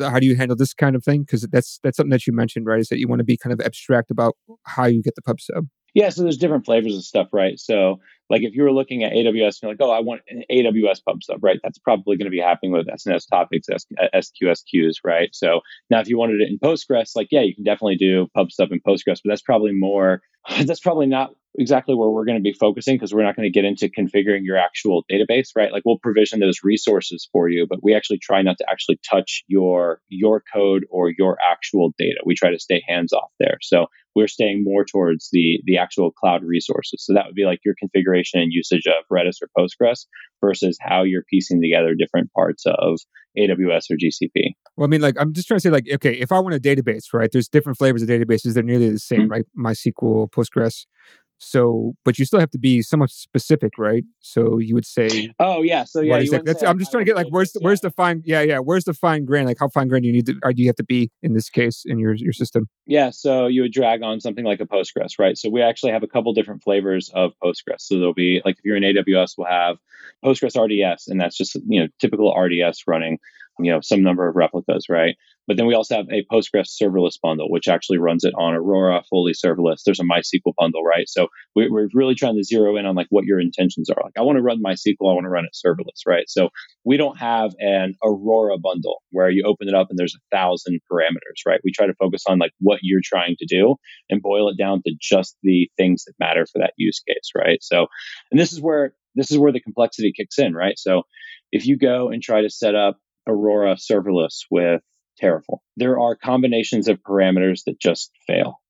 uh, 0.00 0.08
how 0.10 0.20
do 0.20 0.26
you 0.26 0.36
handle 0.36 0.56
this 0.56 0.74
kind 0.74 0.94
of 0.94 1.04
thing? 1.04 1.22
Because 1.22 1.42
that's 1.50 1.80
that's 1.82 1.96
something 1.96 2.10
that 2.10 2.26
you 2.26 2.32
mentioned, 2.32 2.66
right? 2.66 2.80
Is 2.80 2.88
that 2.88 2.98
you 2.98 3.08
want 3.08 3.20
to 3.20 3.24
be 3.24 3.36
kind 3.36 3.52
of 3.52 3.60
abstract 3.64 4.10
about 4.10 4.36
how 4.64 4.86
you 4.86 5.02
get 5.02 5.14
the 5.16 5.22
pub 5.22 5.40
sub. 5.40 5.66
Yeah, 5.94 6.10
so 6.10 6.22
there's 6.22 6.36
different 6.36 6.64
flavors 6.64 6.96
of 6.96 7.04
stuff, 7.04 7.28
right? 7.32 7.58
So 7.58 7.98
like 8.30 8.42
if 8.42 8.54
you 8.54 8.62
were 8.62 8.72
looking 8.72 9.04
at 9.04 9.12
AWS, 9.12 9.26
and 9.26 9.58
you're 9.62 9.70
like, 9.72 9.80
oh, 9.80 9.90
I 9.90 10.00
want 10.00 10.22
an 10.28 10.44
AWS 10.50 11.04
pub 11.04 11.22
sub, 11.22 11.42
right? 11.42 11.58
That's 11.62 11.78
probably 11.78 12.16
going 12.16 12.26
to 12.26 12.30
be 12.30 12.40
happening 12.40 12.72
with 12.72 12.86
SNS 12.86 13.28
topics, 13.28 13.68
SQS 14.14 14.62
queues, 14.68 15.00
uh, 15.04 15.08
right? 15.08 15.30
So 15.32 15.60
now 15.90 16.00
if 16.00 16.08
you 16.08 16.18
wanted 16.18 16.40
it 16.40 16.48
in 16.48 16.58
Postgres, 16.58 17.12
like, 17.16 17.28
yeah, 17.30 17.40
you 17.40 17.54
can 17.54 17.64
definitely 17.64 17.96
do 17.96 18.28
pub 18.34 18.52
sub 18.52 18.72
in 18.72 18.80
Postgres, 18.80 19.20
but 19.24 19.30
that's 19.30 19.42
probably 19.42 19.72
more, 19.72 20.22
that's 20.64 20.80
probably 20.80 21.06
not 21.06 21.30
exactly 21.58 21.94
where 21.94 22.08
we're 22.08 22.24
going 22.24 22.38
to 22.38 22.42
be 22.42 22.52
focusing 22.52 22.96
because 22.96 23.12
we're 23.12 23.24
not 23.24 23.36
going 23.36 23.46
to 23.46 23.52
get 23.52 23.64
into 23.64 23.88
configuring 23.88 24.44
your 24.44 24.56
actual 24.56 25.04
database, 25.10 25.50
right? 25.56 25.72
Like 25.72 25.82
we'll 25.84 25.98
provision 25.98 26.40
those 26.40 26.60
resources 26.62 27.28
for 27.32 27.48
you, 27.48 27.66
but 27.68 27.82
we 27.82 27.94
actually 27.94 28.18
try 28.18 28.42
not 28.42 28.58
to 28.58 28.66
actually 28.70 29.00
touch 29.08 29.44
your 29.48 30.00
your 30.08 30.42
code 30.52 30.84
or 30.90 31.12
your 31.16 31.36
actual 31.48 31.92
data. 31.98 32.20
We 32.24 32.34
try 32.34 32.50
to 32.50 32.58
stay 32.58 32.82
hands 32.86 33.12
off 33.12 33.30
there. 33.40 33.58
So 33.62 33.86
we're 34.14 34.28
staying 34.28 34.64
more 34.64 34.84
towards 34.84 35.28
the 35.32 35.60
the 35.64 35.78
actual 35.78 36.10
cloud 36.10 36.42
resources. 36.44 37.04
So 37.04 37.14
that 37.14 37.26
would 37.26 37.34
be 37.34 37.44
like 37.44 37.60
your 37.64 37.74
configuration 37.78 38.17
and 38.34 38.52
usage 38.52 38.86
of 38.86 39.04
Redis 39.12 39.36
or 39.42 39.48
Postgres 39.56 40.06
versus 40.40 40.78
how 40.80 41.02
you're 41.02 41.24
piecing 41.28 41.60
together 41.60 41.94
different 41.98 42.32
parts 42.32 42.64
of 42.66 42.98
AWS 43.38 43.90
or 43.90 43.96
GCP. 43.96 44.54
Well, 44.76 44.86
I 44.86 44.88
mean, 44.88 45.00
like 45.00 45.16
I'm 45.18 45.32
just 45.32 45.48
trying 45.48 45.58
to 45.58 45.62
say, 45.62 45.70
like, 45.70 45.88
okay, 45.94 46.12
if 46.12 46.32
I 46.32 46.40
want 46.40 46.54
a 46.54 46.60
database, 46.60 47.12
right? 47.12 47.30
There's 47.32 47.48
different 47.48 47.78
flavors 47.78 48.02
of 48.02 48.08
databases. 48.08 48.54
They're 48.54 48.62
nearly 48.62 48.90
the 48.90 48.98
same, 48.98 49.22
mm-hmm. 49.22 49.32
right? 49.32 49.44
MySQL, 49.56 50.30
Postgres. 50.30 50.86
So, 51.38 51.94
but 52.04 52.18
you 52.18 52.24
still 52.24 52.40
have 52.40 52.50
to 52.50 52.58
be 52.58 52.82
somewhat 52.82 53.10
specific, 53.10 53.78
right? 53.78 54.04
So 54.20 54.58
you 54.58 54.74
would 54.74 54.84
say, 54.84 55.32
oh 55.38 55.62
yeah, 55.62 55.84
so 55.84 56.00
yeah, 56.00 56.22
That's, 56.44 56.62
I'm 56.62 56.78
just 56.78 56.90
trying 56.90 57.04
to 57.04 57.08
get 57.08 57.16
like, 57.16 57.28
where's 57.30 57.52
the, 57.52 57.60
where's 57.60 57.80
the 57.80 57.90
fine? 57.90 58.22
Yeah, 58.24 58.42
yeah, 58.42 58.58
where's 58.58 58.84
the 58.84 58.92
fine 58.92 59.24
grain? 59.24 59.46
Like, 59.46 59.58
how 59.60 59.68
fine 59.68 59.88
grain 59.88 60.02
do 60.02 60.08
you 60.08 60.14
need 60.14 60.26
to? 60.26 60.34
Or 60.42 60.52
do 60.52 60.62
you 60.62 60.68
have 60.68 60.76
to 60.76 60.84
be 60.84 61.10
in 61.22 61.34
this 61.34 61.48
case 61.48 61.84
in 61.86 61.98
your 61.98 62.14
your 62.14 62.32
system? 62.32 62.68
Yeah, 62.86 63.10
so 63.10 63.46
you 63.46 63.62
would 63.62 63.72
drag 63.72 64.02
on 64.02 64.20
something 64.20 64.44
like 64.44 64.60
a 64.60 64.66
Postgres, 64.66 65.18
right? 65.18 65.38
So 65.38 65.48
we 65.48 65.62
actually 65.62 65.92
have 65.92 66.02
a 66.02 66.08
couple 66.08 66.32
different 66.34 66.62
flavors 66.62 67.10
of 67.14 67.32
Postgres. 67.42 67.80
So 67.80 67.94
there'll 67.94 68.14
be 68.14 68.42
like 68.44 68.58
if 68.58 68.64
you're 68.64 68.76
in 68.76 68.82
AWS, 68.82 69.34
we'll 69.38 69.46
have 69.46 69.76
Postgres 70.24 70.60
RDS, 70.60 71.06
and 71.06 71.20
that's 71.20 71.36
just 71.36 71.54
you 71.66 71.80
know 71.80 71.88
typical 72.00 72.34
RDS 72.34 72.82
running 72.86 73.18
you 73.58 73.72
know 73.72 73.80
some 73.80 74.02
number 74.02 74.28
of 74.28 74.36
replicas, 74.36 74.86
right? 74.88 75.16
But 75.48 75.56
then 75.56 75.66
we 75.66 75.74
also 75.74 75.96
have 75.96 76.08
a 76.10 76.26
Postgres 76.30 76.76
serverless 76.80 77.18
bundle, 77.22 77.50
which 77.50 77.68
actually 77.68 77.96
runs 77.96 78.22
it 78.22 78.34
on 78.36 78.52
Aurora, 78.52 79.02
fully 79.08 79.32
serverless. 79.32 79.78
There's 79.84 79.98
a 79.98 80.04
MySQL 80.04 80.52
bundle, 80.58 80.84
right? 80.84 81.08
So 81.08 81.28
we, 81.56 81.64
are 81.64 81.88
really 81.94 82.14
trying 82.14 82.36
to 82.36 82.44
zero 82.44 82.76
in 82.76 82.84
on 82.84 82.94
like 82.94 83.06
what 83.08 83.24
your 83.24 83.40
intentions 83.40 83.88
are. 83.88 83.96
Like, 84.04 84.12
I 84.18 84.22
want 84.22 84.36
to 84.36 84.42
run 84.42 84.62
MySQL, 84.62 85.10
I 85.10 85.14
want 85.14 85.24
to 85.24 85.30
run 85.30 85.46
it 85.46 85.56
serverless, 85.56 86.06
right? 86.06 86.28
So 86.28 86.50
we 86.84 86.98
don't 86.98 87.18
have 87.18 87.52
an 87.58 87.94
Aurora 88.04 88.58
bundle 88.58 89.02
where 89.10 89.30
you 89.30 89.44
open 89.46 89.68
it 89.68 89.74
up 89.74 89.86
and 89.88 89.98
there's 89.98 90.14
a 90.14 90.36
thousand 90.36 90.80
parameters, 90.92 91.46
right? 91.46 91.60
We 91.64 91.72
try 91.72 91.86
to 91.86 91.94
focus 91.94 92.24
on 92.28 92.38
like 92.38 92.52
what 92.60 92.80
you're 92.82 93.00
trying 93.02 93.36
to 93.38 93.46
do 93.46 93.76
and 94.10 94.20
boil 94.20 94.50
it 94.50 94.58
down 94.58 94.82
to 94.86 94.94
just 95.00 95.34
the 95.42 95.70
things 95.78 96.04
that 96.04 96.12
matter 96.20 96.44
for 96.44 96.58
that 96.58 96.74
use 96.76 97.00
case, 97.08 97.30
right? 97.34 97.62
So, 97.62 97.86
and 98.30 98.38
this 98.38 98.52
is 98.52 98.60
where 98.60 98.92
this 99.14 99.30
is 99.30 99.38
where 99.38 99.50
the 99.50 99.60
complexity 99.60 100.12
kicks 100.14 100.38
in, 100.38 100.54
right? 100.54 100.78
So 100.78 101.02
if 101.50 101.66
you 101.66 101.78
go 101.78 102.10
and 102.10 102.22
try 102.22 102.42
to 102.42 102.50
set 102.50 102.74
up 102.74 102.98
Aurora 103.28 103.76
serverless 103.76 104.44
with 104.50 104.82
Terraform. 105.22 105.58
There 105.76 106.00
are 106.00 106.16
combinations 106.16 106.88
of 106.88 107.02
parameters 107.02 107.64
that 107.66 107.80
just 107.80 108.10
fail. 108.26 108.60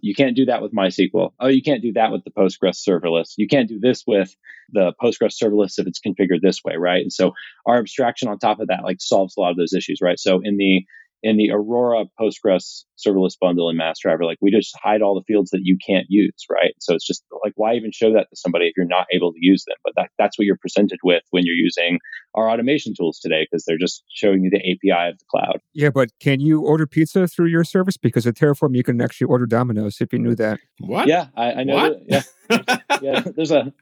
You 0.00 0.14
can't 0.16 0.34
do 0.34 0.46
that 0.46 0.62
with 0.62 0.72
MySQL. 0.72 1.30
Oh, 1.38 1.46
you 1.46 1.62
can't 1.62 1.82
do 1.82 1.92
that 1.92 2.10
with 2.10 2.24
the 2.24 2.32
Postgres 2.32 2.82
serverless. 2.82 3.34
You 3.36 3.46
can't 3.46 3.68
do 3.68 3.78
this 3.78 4.02
with 4.04 4.34
the 4.72 4.92
Postgres 5.00 5.36
serverless 5.40 5.78
if 5.78 5.86
it's 5.86 6.00
configured 6.00 6.40
this 6.42 6.62
way, 6.64 6.74
right? 6.76 7.02
And 7.02 7.12
so 7.12 7.32
our 7.66 7.78
abstraction 7.78 8.28
on 8.28 8.38
top 8.38 8.58
of 8.58 8.68
that 8.68 8.82
like 8.82 8.96
solves 9.00 9.36
a 9.36 9.40
lot 9.40 9.52
of 9.52 9.56
those 9.56 9.72
issues, 9.72 10.00
right? 10.02 10.18
So 10.18 10.40
in 10.42 10.56
the 10.56 10.84
in 11.26 11.36
the 11.36 11.50
Aurora 11.50 12.04
Postgres 12.20 12.84
serverless 13.04 13.32
bundle 13.40 13.68
in 13.68 13.76
Massdriver, 13.76 14.24
like 14.24 14.38
we 14.40 14.52
just 14.52 14.78
hide 14.80 15.02
all 15.02 15.16
the 15.16 15.24
fields 15.26 15.50
that 15.50 15.62
you 15.64 15.76
can't 15.84 16.06
use, 16.08 16.46
right? 16.48 16.72
So 16.78 16.94
it's 16.94 17.04
just 17.04 17.24
like, 17.42 17.52
why 17.56 17.74
even 17.74 17.90
show 17.92 18.12
that 18.12 18.28
to 18.30 18.36
somebody 18.36 18.66
if 18.66 18.74
you're 18.76 18.86
not 18.86 19.06
able 19.12 19.32
to 19.32 19.38
use 19.40 19.64
them? 19.66 19.74
But 19.82 19.94
that, 19.96 20.10
that's 20.20 20.38
what 20.38 20.44
you're 20.44 20.56
presented 20.56 21.00
with 21.02 21.24
when 21.30 21.42
you're 21.44 21.56
using 21.56 21.98
our 22.36 22.48
automation 22.48 22.94
tools 22.96 23.18
today, 23.18 23.44
because 23.50 23.64
they're 23.64 23.76
just 23.76 24.04
showing 24.08 24.44
you 24.44 24.50
the 24.50 24.58
API 24.58 25.10
of 25.10 25.18
the 25.18 25.24
cloud. 25.28 25.60
Yeah, 25.74 25.90
but 25.90 26.10
can 26.20 26.38
you 26.38 26.60
order 26.60 26.86
pizza 26.86 27.26
through 27.26 27.48
your 27.48 27.64
service? 27.64 27.96
Because 27.96 28.24
at 28.24 28.34
Terraform, 28.34 28.76
you 28.76 28.84
can 28.84 29.00
actually 29.02 29.26
order 29.26 29.46
Domino's 29.46 30.00
if 30.00 30.12
you 30.12 30.20
knew 30.20 30.36
that. 30.36 30.60
What? 30.78 31.08
Yeah, 31.08 31.26
I, 31.36 31.54
I 31.54 31.64
know. 31.64 31.98
That, 32.08 32.26
yeah, 32.48 32.76
yeah. 33.02 33.20
There's 33.34 33.50
a 33.50 33.72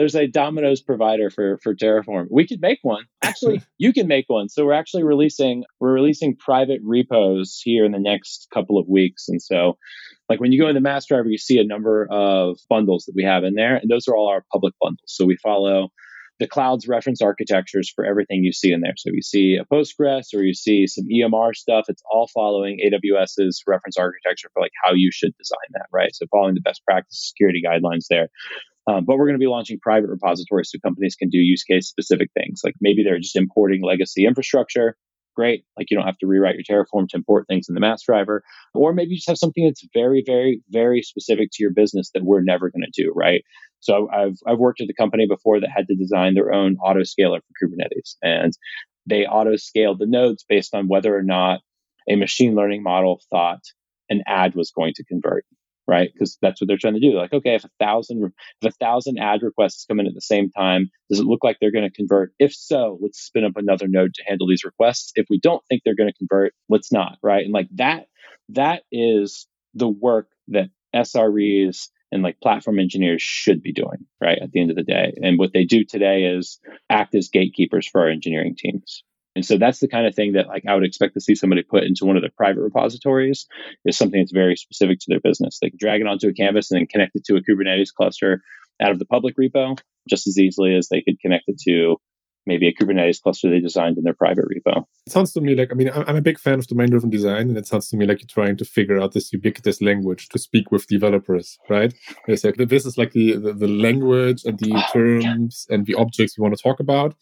there's 0.00 0.14
a 0.14 0.26
Domino's 0.26 0.80
provider 0.80 1.28
for 1.28 1.58
for 1.62 1.74
Terraform. 1.74 2.28
We 2.30 2.46
could 2.46 2.62
make 2.62 2.78
one. 2.80 3.04
Actually, 3.22 3.60
you 3.78 3.92
can 3.92 4.08
make 4.08 4.24
one. 4.28 4.48
So 4.48 4.64
we're 4.64 4.72
actually 4.72 5.02
releasing 5.02 5.64
we're 5.78 5.92
releasing 5.92 6.36
private 6.36 6.80
repos 6.82 7.60
here 7.62 7.84
in 7.84 7.92
the 7.92 7.98
next 7.98 8.48
couple 8.52 8.78
of 8.78 8.88
weeks. 8.88 9.28
And 9.28 9.42
so 9.42 9.76
like 10.30 10.40
when 10.40 10.52
you 10.52 10.60
go 10.60 10.68
into 10.68 10.80
Massdriver, 10.80 11.30
you 11.30 11.36
see 11.36 11.58
a 11.58 11.64
number 11.64 12.08
of 12.10 12.56
bundles 12.70 13.04
that 13.04 13.12
we 13.14 13.24
have 13.24 13.44
in 13.44 13.56
there, 13.56 13.76
and 13.76 13.90
those 13.90 14.08
are 14.08 14.16
all 14.16 14.30
our 14.30 14.42
public 14.50 14.72
bundles. 14.80 15.04
So 15.04 15.26
we 15.26 15.36
follow 15.36 15.90
the 16.38 16.48
cloud's 16.48 16.88
reference 16.88 17.20
architectures 17.20 17.92
for 17.94 18.02
everything 18.06 18.42
you 18.42 18.52
see 18.52 18.72
in 18.72 18.80
there. 18.80 18.94
So 18.96 19.10
you 19.12 19.20
see 19.20 19.58
a 19.60 19.66
Postgres 19.66 20.32
or 20.34 20.42
you 20.42 20.54
see 20.54 20.86
some 20.86 21.04
EMR 21.04 21.54
stuff. 21.54 21.84
It's 21.88 22.02
all 22.10 22.30
following 22.32 22.78
AWS's 22.82 23.62
reference 23.66 23.98
architecture 23.98 24.48
for 24.54 24.62
like 24.62 24.72
how 24.82 24.94
you 24.94 25.10
should 25.12 25.36
design 25.36 25.68
that, 25.72 25.86
right? 25.92 26.14
So 26.14 26.24
following 26.30 26.54
the 26.54 26.62
best 26.62 26.82
practice 26.86 27.28
security 27.28 27.60
guidelines 27.62 28.06
there. 28.08 28.30
Um, 28.90 29.04
but 29.04 29.16
we're 29.16 29.26
going 29.26 29.38
to 29.38 29.44
be 29.44 29.46
launching 29.46 29.78
private 29.80 30.10
repositories 30.10 30.70
so 30.70 30.78
companies 30.82 31.14
can 31.14 31.28
do 31.28 31.38
use 31.38 31.62
case 31.62 31.88
specific 31.88 32.30
things. 32.34 32.62
Like 32.64 32.74
maybe 32.80 33.04
they're 33.04 33.20
just 33.20 33.36
importing 33.36 33.82
legacy 33.84 34.26
infrastructure. 34.26 34.96
Great. 35.36 35.64
Like 35.78 35.86
you 35.90 35.96
don't 35.96 36.06
have 36.06 36.18
to 36.18 36.26
rewrite 36.26 36.56
your 36.56 36.64
Terraform 36.84 37.08
to 37.08 37.16
import 37.16 37.46
things 37.46 37.66
in 37.68 37.76
the 37.76 37.80
Massdriver. 37.80 38.40
Or 38.74 38.92
maybe 38.92 39.10
you 39.10 39.16
just 39.18 39.28
have 39.28 39.38
something 39.38 39.64
that's 39.64 39.86
very, 39.94 40.24
very, 40.26 40.62
very 40.70 41.02
specific 41.02 41.50
to 41.52 41.62
your 41.62 41.72
business 41.72 42.10
that 42.14 42.24
we're 42.24 42.42
never 42.42 42.68
going 42.68 42.82
to 42.82 43.02
do, 43.02 43.12
right? 43.14 43.44
So 43.78 44.08
I've, 44.12 44.38
I've 44.44 44.58
worked 44.58 44.80
at 44.80 44.88
a 44.88 44.94
company 44.94 45.26
before 45.28 45.60
that 45.60 45.70
had 45.74 45.86
to 45.86 45.94
design 45.94 46.34
their 46.34 46.52
own 46.52 46.76
auto 46.82 47.04
scaler 47.04 47.38
for 47.40 47.66
Kubernetes. 47.68 48.16
And 48.22 48.52
they 49.06 49.24
auto 49.24 49.54
scaled 49.54 50.00
the 50.00 50.06
nodes 50.06 50.44
based 50.48 50.74
on 50.74 50.88
whether 50.88 51.16
or 51.16 51.22
not 51.22 51.60
a 52.08 52.16
machine 52.16 52.56
learning 52.56 52.82
model 52.82 53.20
thought 53.30 53.60
an 54.08 54.22
ad 54.26 54.56
was 54.56 54.72
going 54.72 54.94
to 54.96 55.04
convert 55.04 55.46
right? 55.90 56.10
Because 56.12 56.38
that's 56.40 56.60
what 56.60 56.68
they're 56.68 56.78
trying 56.78 56.94
to 56.94 57.00
do. 57.00 57.10
They're 57.10 57.20
like, 57.20 57.32
okay, 57.32 57.56
if 57.56 57.64
a 57.64 57.70
thousand 57.80 58.32
if 58.62 58.72
a 58.72 58.76
thousand 58.76 59.18
ad 59.18 59.42
requests 59.42 59.84
come 59.86 59.98
in 59.98 60.06
at 60.06 60.14
the 60.14 60.20
same 60.20 60.48
time, 60.50 60.88
does 61.10 61.18
it 61.18 61.26
look 61.26 61.42
like 61.42 61.56
they're 61.60 61.72
going 61.72 61.88
to 61.88 61.94
convert? 61.94 62.32
If 62.38 62.54
so, 62.54 62.96
let's 63.02 63.20
spin 63.20 63.44
up 63.44 63.56
another 63.56 63.88
node 63.88 64.14
to 64.14 64.22
handle 64.24 64.46
these 64.46 64.64
requests. 64.64 65.10
If 65.16 65.26
we 65.28 65.40
don't 65.40 65.62
think 65.68 65.82
they're 65.84 65.96
going 65.96 66.10
to 66.10 66.16
convert, 66.16 66.54
let's 66.68 66.92
not, 66.92 67.18
right? 67.22 67.44
And 67.44 67.52
like 67.52 67.68
that, 67.74 68.06
that 68.50 68.84
is 68.92 69.48
the 69.74 69.88
work 69.88 70.28
that 70.48 70.70
SREs 70.94 71.88
and 72.12 72.22
like 72.22 72.40
platform 72.40 72.78
engineers 72.78 73.22
should 73.22 73.60
be 73.60 73.72
doing, 73.72 74.06
right? 74.20 74.38
At 74.40 74.52
the 74.52 74.60
end 74.60 74.70
of 74.70 74.76
the 74.76 74.84
day. 74.84 75.14
And 75.20 75.38
what 75.38 75.52
they 75.52 75.64
do 75.64 75.84
today 75.84 76.24
is 76.24 76.60
act 76.88 77.16
as 77.16 77.28
gatekeepers 77.28 77.88
for 77.88 78.02
our 78.02 78.08
engineering 78.08 78.54
teams. 78.56 79.02
And 79.40 79.46
so 79.46 79.56
that's 79.56 79.78
the 79.78 79.88
kind 79.88 80.06
of 80.06 80.14
thing 80.14 80.34
that 80.34 80.48
like 80.48 80.64
I 80.68 80.74
would 80.74 80.84
expect 80.84 81.14
to 81.14 81.20
see 81.22 81.34
somebody 81.34 81.62
put 81.62 81.84
into 81.84 82.04
one 82.04 82.16
of 82.16 82.22
their 82.22 82.30
private 82.36 82.60
repositories 82.60 83.46
is 83.86 83.96
something 83.96 84.20
that's 84.20 84.32
very 84.32 84.54
specific 84.54 84.98
to 84.98 85.06
their 85.08 85.20
business. 85.20 85.58
They 85.58 85.70
can 85.70 85.78
drag 85.80 86.02
it 86.02 86.06
onto 86.06 86.28
a 86.28 86.34
canvas 86.34 86.70
and 86.70 86.78
then 86.78 86.86
connect 86.86 87.16
it 87.16 87.24
to 87.24 87.36
a 87.36 87.40
Kubernetes 87.40 87.88
cluster 87.90 88.42
out 88.82 88.90
of 88.90 88.98
the 88.98 89.06
public 89.06 89.36
repo 89.38 89.78
just 90.10 90.26
as 90.26 90.38
easily 90.38 90.76
as 90.76 90.88
they 90.90 91.00
could 91.00 91.18
connect 91.20 91.44
it 91.46 91.58
to 91.60 91.96
maybe 92.46 92.68
a 92.68 92.72
Kubernetes 92.72 93.20
cluster 93.20 93.50
they 93.50 93.60
designed 93.60 93.98
in 93.98 94.04
their 94.04 94.14
private 94.14 94.46
repo. 94.46 94.84
It 95.06 95.12
sounds 95.12 95.32
to 95.34 95.40
me 95.40 95.54
like, 95.54 95.70
I 95.70 95.74
mean, 95.74 95.90
I'm 95.94 96.16
a 96.16 96.22
big 96.22 96.38
fan 96.38 96.58
of 96.58 96.66
domain 96.66 96.90
driven 96.90 97.10
design, 97.10 97.48
and 97.48 97.58
it 97.58 97.66
sounds 97.66 97.88
to 97.88 97.96
me 97.96 98.06
like 98.06 98.20
you're 98.20 98.28
trying 98.28 98.56
to 98.56 98.64
figure 98.64 99.00
out 99.00 99.12
this 99.12 99.32
ubiquitous 99.32 99.80
language 99.80 100.28
to 100.30 100.38
speak 100.38 100.70
with 100.70 100.86
developers, 100.86 101.58
right? 101.68 101.94
It's 102.26 102.44
like, 102.44 102.56
this 102.56 102.86
is 102.86 102.96
like 102.96 103.12
the, 103.12 103.36
the, 103.36 103.52
the 103.52 103.68
language 103.68 104.44
and 104.44 104.58
the 104.58 104.82
terms 104.92 105.66
and 105.70 105.86
the 105.86 105.94
objects 105.94 106.38
we 106.38 106.42
want 106.42 106.56
to 106.56 106.62
talk 106.62 106.80
about. 106.80 107.14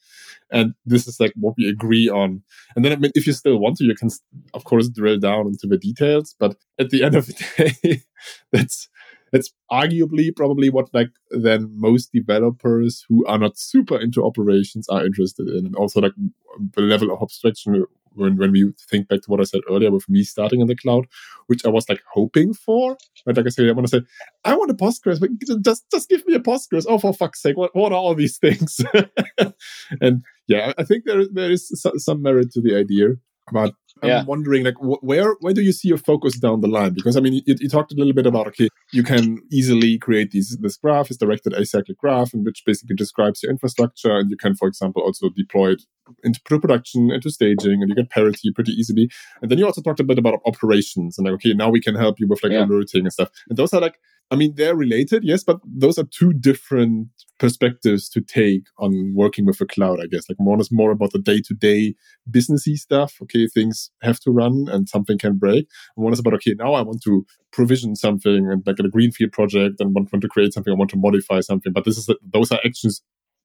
And 0.50 0.74
this 0.86 1.06
is 1.06 1.20
like 1.20 1.32
what 1.36 1.54
we 1.58 1.68
agree 1.68 2.08
on. 2.08 2.42
And 2.74 2.84
then, 2.84 2.92
I 2.92 2.96
mean, 2.96 3.12
if 3.14 3.26
you 3.26 3.32
still 3.32 3.58
want 3.58 3.76
to, 3.76 3.84
you 3.84 3.94
can, 3.94 4.08
of 4.54 4.64
course, 4.64 4.88
drill 4.88 5.18
down 5.18 5.46
into 5.46 5.66
the 5.66 5.76
details. 5.76 6.34
But 6.38 6.56
at 6.78 6.90
the 6.90 7.04
end 7.04 7.14
of 7.14 7.26
the 7.26 7.72
day, 7.82 8.02
that's 8.50 8.88
that's 9.32 9.52
arguably 9.70 10.34
probably 10.34 10.70
what 10.70 10.92
like 10.92 11.10
then 11.30 11.70
most 11.74 12.12
developers 12.12 13.04
who 13.08 13.26
are 13.26 13.38
not 13.38 13.58
super 13.58 13.98
into 13.98 14.24
operations 14.24 14.88
are 14.88 15.04
interested 15.04 15.48
in 15.48 15.66
and 15.66 15.76
also 15.76 16.00
like 16.00 16.12
the 16.74 16.82
level 16.82 17.12
of 17.12 17.22
abstraction 17.22 17.84
when, 18.18 18.36
when 18.36 18.52
we 18.52 18.72
think 18.90 19.08
back 19.08 19.22
to 19.22 19.30
what 19.30 19.40
I 19.40 19.44
said 19.44 19.60
earlier 19.70 19.90
with 19.90 20.08
me 20.08 20.22
starting 20.22 20.60
in 20.60 20.66
the 20.66 20.76
cloud, 20.76 21.06
which 21.46 21.64
I 21.64 21.68
was 21.68 21.88
like 21.88 22.02
hoping 22.12 22.52
for. 22.52 22.96
But 23.24 23.36
like 23.36 23.46
I 23.46 23.50
said, 23.50 23.68
I 23.68 23.72
want 23.72 23.86
to 23.88 24.00
say, 24.00 24.06
I 24.44 24.54
want 24.54 24.70
a 24.70 24.74
Postgres, 24.74 25.20
but 25.20 25.30
just 25.62 25.84
just 25.90 26.08
give 26.08 26.26
me 26.26 26.34
a 26.34 26.40
Postgres. 26.40 26.86
Oh, 26.88 26.98
for 26.98 27.12
fuck's 27.14 27.40
sake, 27.40 27.56
what, 27.56 27.74
what 27.74 27.92
are 27.92 27.98
all 27.98 28.14
these 28.14 28.38
things? 28.38 28.80
and 30.00 30.22
yeah, 30.46 30.72
I 30.78 30.84
think 30.84 31.04
there 31.04 31.24
there 31.32 31.50
is 31.50 31.70
some 31.96 32.22
merit 32.22 32.50
to 32.52 32.60
the 32.60 32.76
idea. 32.76 33.10
But 33.52 33.74
I'm 34.02 34.08
yeah. 34.08 34.24
wondering, 34.24 34.64
like, 34.64 34.76
wh- 34.76 35.02
where 35.02 35.34
where 35.40 35.52
do 35.52 35.62
you 35.62 35.72
see 35.72 35.88
your 35.88 35.98
focus 35.98 36.38
down 36.38 36.60
the 36.60 36.68
line? 36.68 36.94
Because 36.94 37.16
I 37.16 37.20
mean, 37.20 37.34
you, 37.34 37.42
you, 37.46 37.68
talked 37.68 37.92
a 37.92 37.96
little 37.96 38.12
bit 38.12 38.26
about 38.26 38.46
okay, 38.48 38.68
you 38.92 39.02
can 39.02 39.40
easily 39.50 39.98
create 39.98 40.30
these 40.30 40.56
this 40.60 40.76
graph, 40.76 41.10
is 41.10 41.16
directed 41.16 41.52
acyclic 41.54 41.98
graph, 41.98 42.34
in 42.34 42.44
which 42.44 42.62
basically 42.64 42.96
describes 42.96 43.42
your 43.42 43.50
infrastructure, 43.50 44.16
and 44.16 44.30
you 44.30 44.36
can, 44.36 44.54
for 44.54 44.68
example, 44.68 45.02
also 45.02 45.28
deploy 45.30 45.72
it 45.72 45.82
into 46.24 46.40
production, 46.42 47.10
into 47.10 47.30
staging, 47.30 47.82
and 47.82 47.88
you 47.88 47.94
get 47.94 48.10
parity 48.10 48.50
pretty 48.52 48.72
easily. 48.72 49.10
And 49.42 49.50
then 49.50 49.58
you 49.58 49.66
also 49.66 49.82
talked 49.82 50.00
a 50.00 50.04
bit 50.04 50.18
about 50.18 50.40
operations, 50.46 51.18
and 51.18 51.26
like, 51.26 51.34
okay, 51.34 51.54
now 51.54 51.70
we 51.70 51.80
can 51.80 51.94
help 51.94 52.20
you 52.20 52.28
with 52.28 52.42
like 52.42 52.52
yeah. 52.52 52.64
alerting 52.64 53.02
and 53.02 53.12
stuff. 53.12 53.30
And 53.48 53.58
those 53.58 53.72
are 53.72 53.80
like 53.80 53.98
I 54.30 54.36
mean, 54.36 54.54
they're 54.56 54.76
related, 54.76 55.24
yes, 55.24 55.42
but 55.42 55.58
those 55.64 55.98
are 55.98 56.04
two 56.04 56.34
different 56.34 57.08
perspectives 57.38 58.10
to 58.10 58.20
take 58.20 58.64
on 58.78 59.14
working 59.14 59.46
with 59.46 59.58
a 59.62 59.66
cloud, 59.66 60.00
I 60.02 60.06
guess. 60.06 60.28
Like 60.28 60.38
one 60.38 60.60
is 60.60 60.70
more 60.70 60.90
about 60.90 61.12
the 61.12 61.18
day 61.18 61.40
to 61.46 61.54
day 61.54 61.94
businessy 62.30 62.76
stuff. 62.76 63.14
Okay, 63.22 63.46
things 63.46 63.90
have 64.02 64.20
to 64.20 64.30
run 64.30 64.66
and 64.70 64.86
something 64.86 65.16
can 65.16 65.38
break. 65.38 65.66
And 65.96 66.04
one 66.04 66.12
is 66.12 66.18
about, 66.18 66.34
okay, 66.34 66.54
now 66.58 66.74
I 66.74 66.82
want 66.82 67.02
to 67.04 67.24
provision 67.52 67.96
something 67.96 68.50
and 68.50 68.62
like 68.66 68.78
a 68.78 68.88
greenfield 68.88 69.32
project 69.32 69.80
and 69.80 69.94
want, 69.94 70.12
want 70.12 70.22
to 70.22 70.28
create 70.28 70.52
something, 70.52 70.72
I 70.72 70.76
want 70.76 70.90
to 70.90 70.98
modify 70.98 71.40
something. 71.40 71.72
But 71.72 71.86
this 71.86 71.96
is, 71.96 72.10
those 72.22 72.52
are 72.52 72.60
actions 72.66 73.00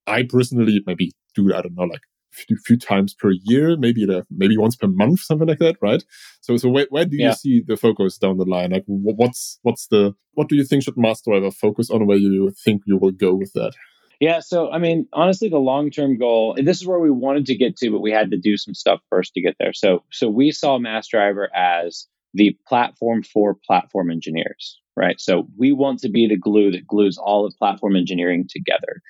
I 0.06 0.24
personally 0.24 0.82
maybe 0.86 1.14
do, 1.34 1.54
I 1.54 1.62
don't 1.62 1.76
know, 1.76 1.84
like 1.84 2.02
few, 2.34 2.58
few 2.66 2.78
times 2.78 3.14
per 3.14 3.32
year, 3.44 3.78
maybe 3.78 4.06
maybe 4.30 4.58
once 4.58 4.76
per 4.76 4.88
month, 4.88 5.20
something 5.22 5.48
like 5.48 5.60
that, 5.60 5.78
right? 5.82 6.04
So, 6.42 6.58
so 6.58 6.70
where, 6.70 6.88
where 6.90 7.06
do 7.06 7.16
you 7.16 7.26
yeah. 7.26 7.34
see 7.34 7.64
the 7.66 7.78
focus 7.78 8.18
down 8.18 8.38
the 8.38 8.46
line? 8.46 8.72
Like, 8.72 8.84
what's 8.88 9.60
what's 9.62 9.88
the 9.88 10.14
what 10.34 10.50
do 10.50 10.56
you 10.56 10.64
think 10.64 10.84
should 10.84 10.96
Massdriver 10.96 11.54
focus 11.54 11.90
on? 11.90 12.08
Where 12.08 12.18
you 12.18 12.52
think 12.64 12.84
you 12.86 12.98
will 12.98 13.12
go 13.12 13.34
with 13.34 13.54
that? 13.54 13.74
Yeah, 14.20 14.40
so 14.40 14.72
I 14.72 14.78
mean, 14.78 15.08
honestly, 15.14 15.50
the 15.50 15.58
long 15.58 15.90
term 15.90 16.18
goal. 16.18 16.56
and 16.58 16.68
This 16.68 16.80
is 16.80 16.88
where 16.88 17.00
we 17.00 17.12
wanted 17.12 17.46
to 17.48 17.56
get 17.56 17.76
to, 17.78 17.92
but 17.92 18.00
we 18.00 18.12
had 18.12 18.32
to 18.32 18.38
do 18.38 18.58
some 18.58 18.74
stuff 18.74 19.02
first 19.10 19.34
to 19.34 19.42
get 19.42 19.56
there. 19.60 19.74
So, 19.74 20.04
so 20.12 20.30
we 20.30 20.52
saw 20.52 20.78
Massdriver 20.80 21.48
as 21.54 22.08
the 22.34 22.58
platform 22.68 23.24
for 23.24 23.58
platform 23.68 24.10
engineers, 24.10 24.80
right? 24.96 25.20
So 25.20 25.48
we 25.58 25.72
want 25.72 26.00
to 26.00 26.10
be 26.10 26.28
the 26.28 26.38
glue 26.38 26.72
that 26.72 26.88
glues 26.88 27.18
all 27.18 27.46
of 27.46 27.54
platform 27.58 27.96
engineering 27.96 28.48
together. 28.50 29.02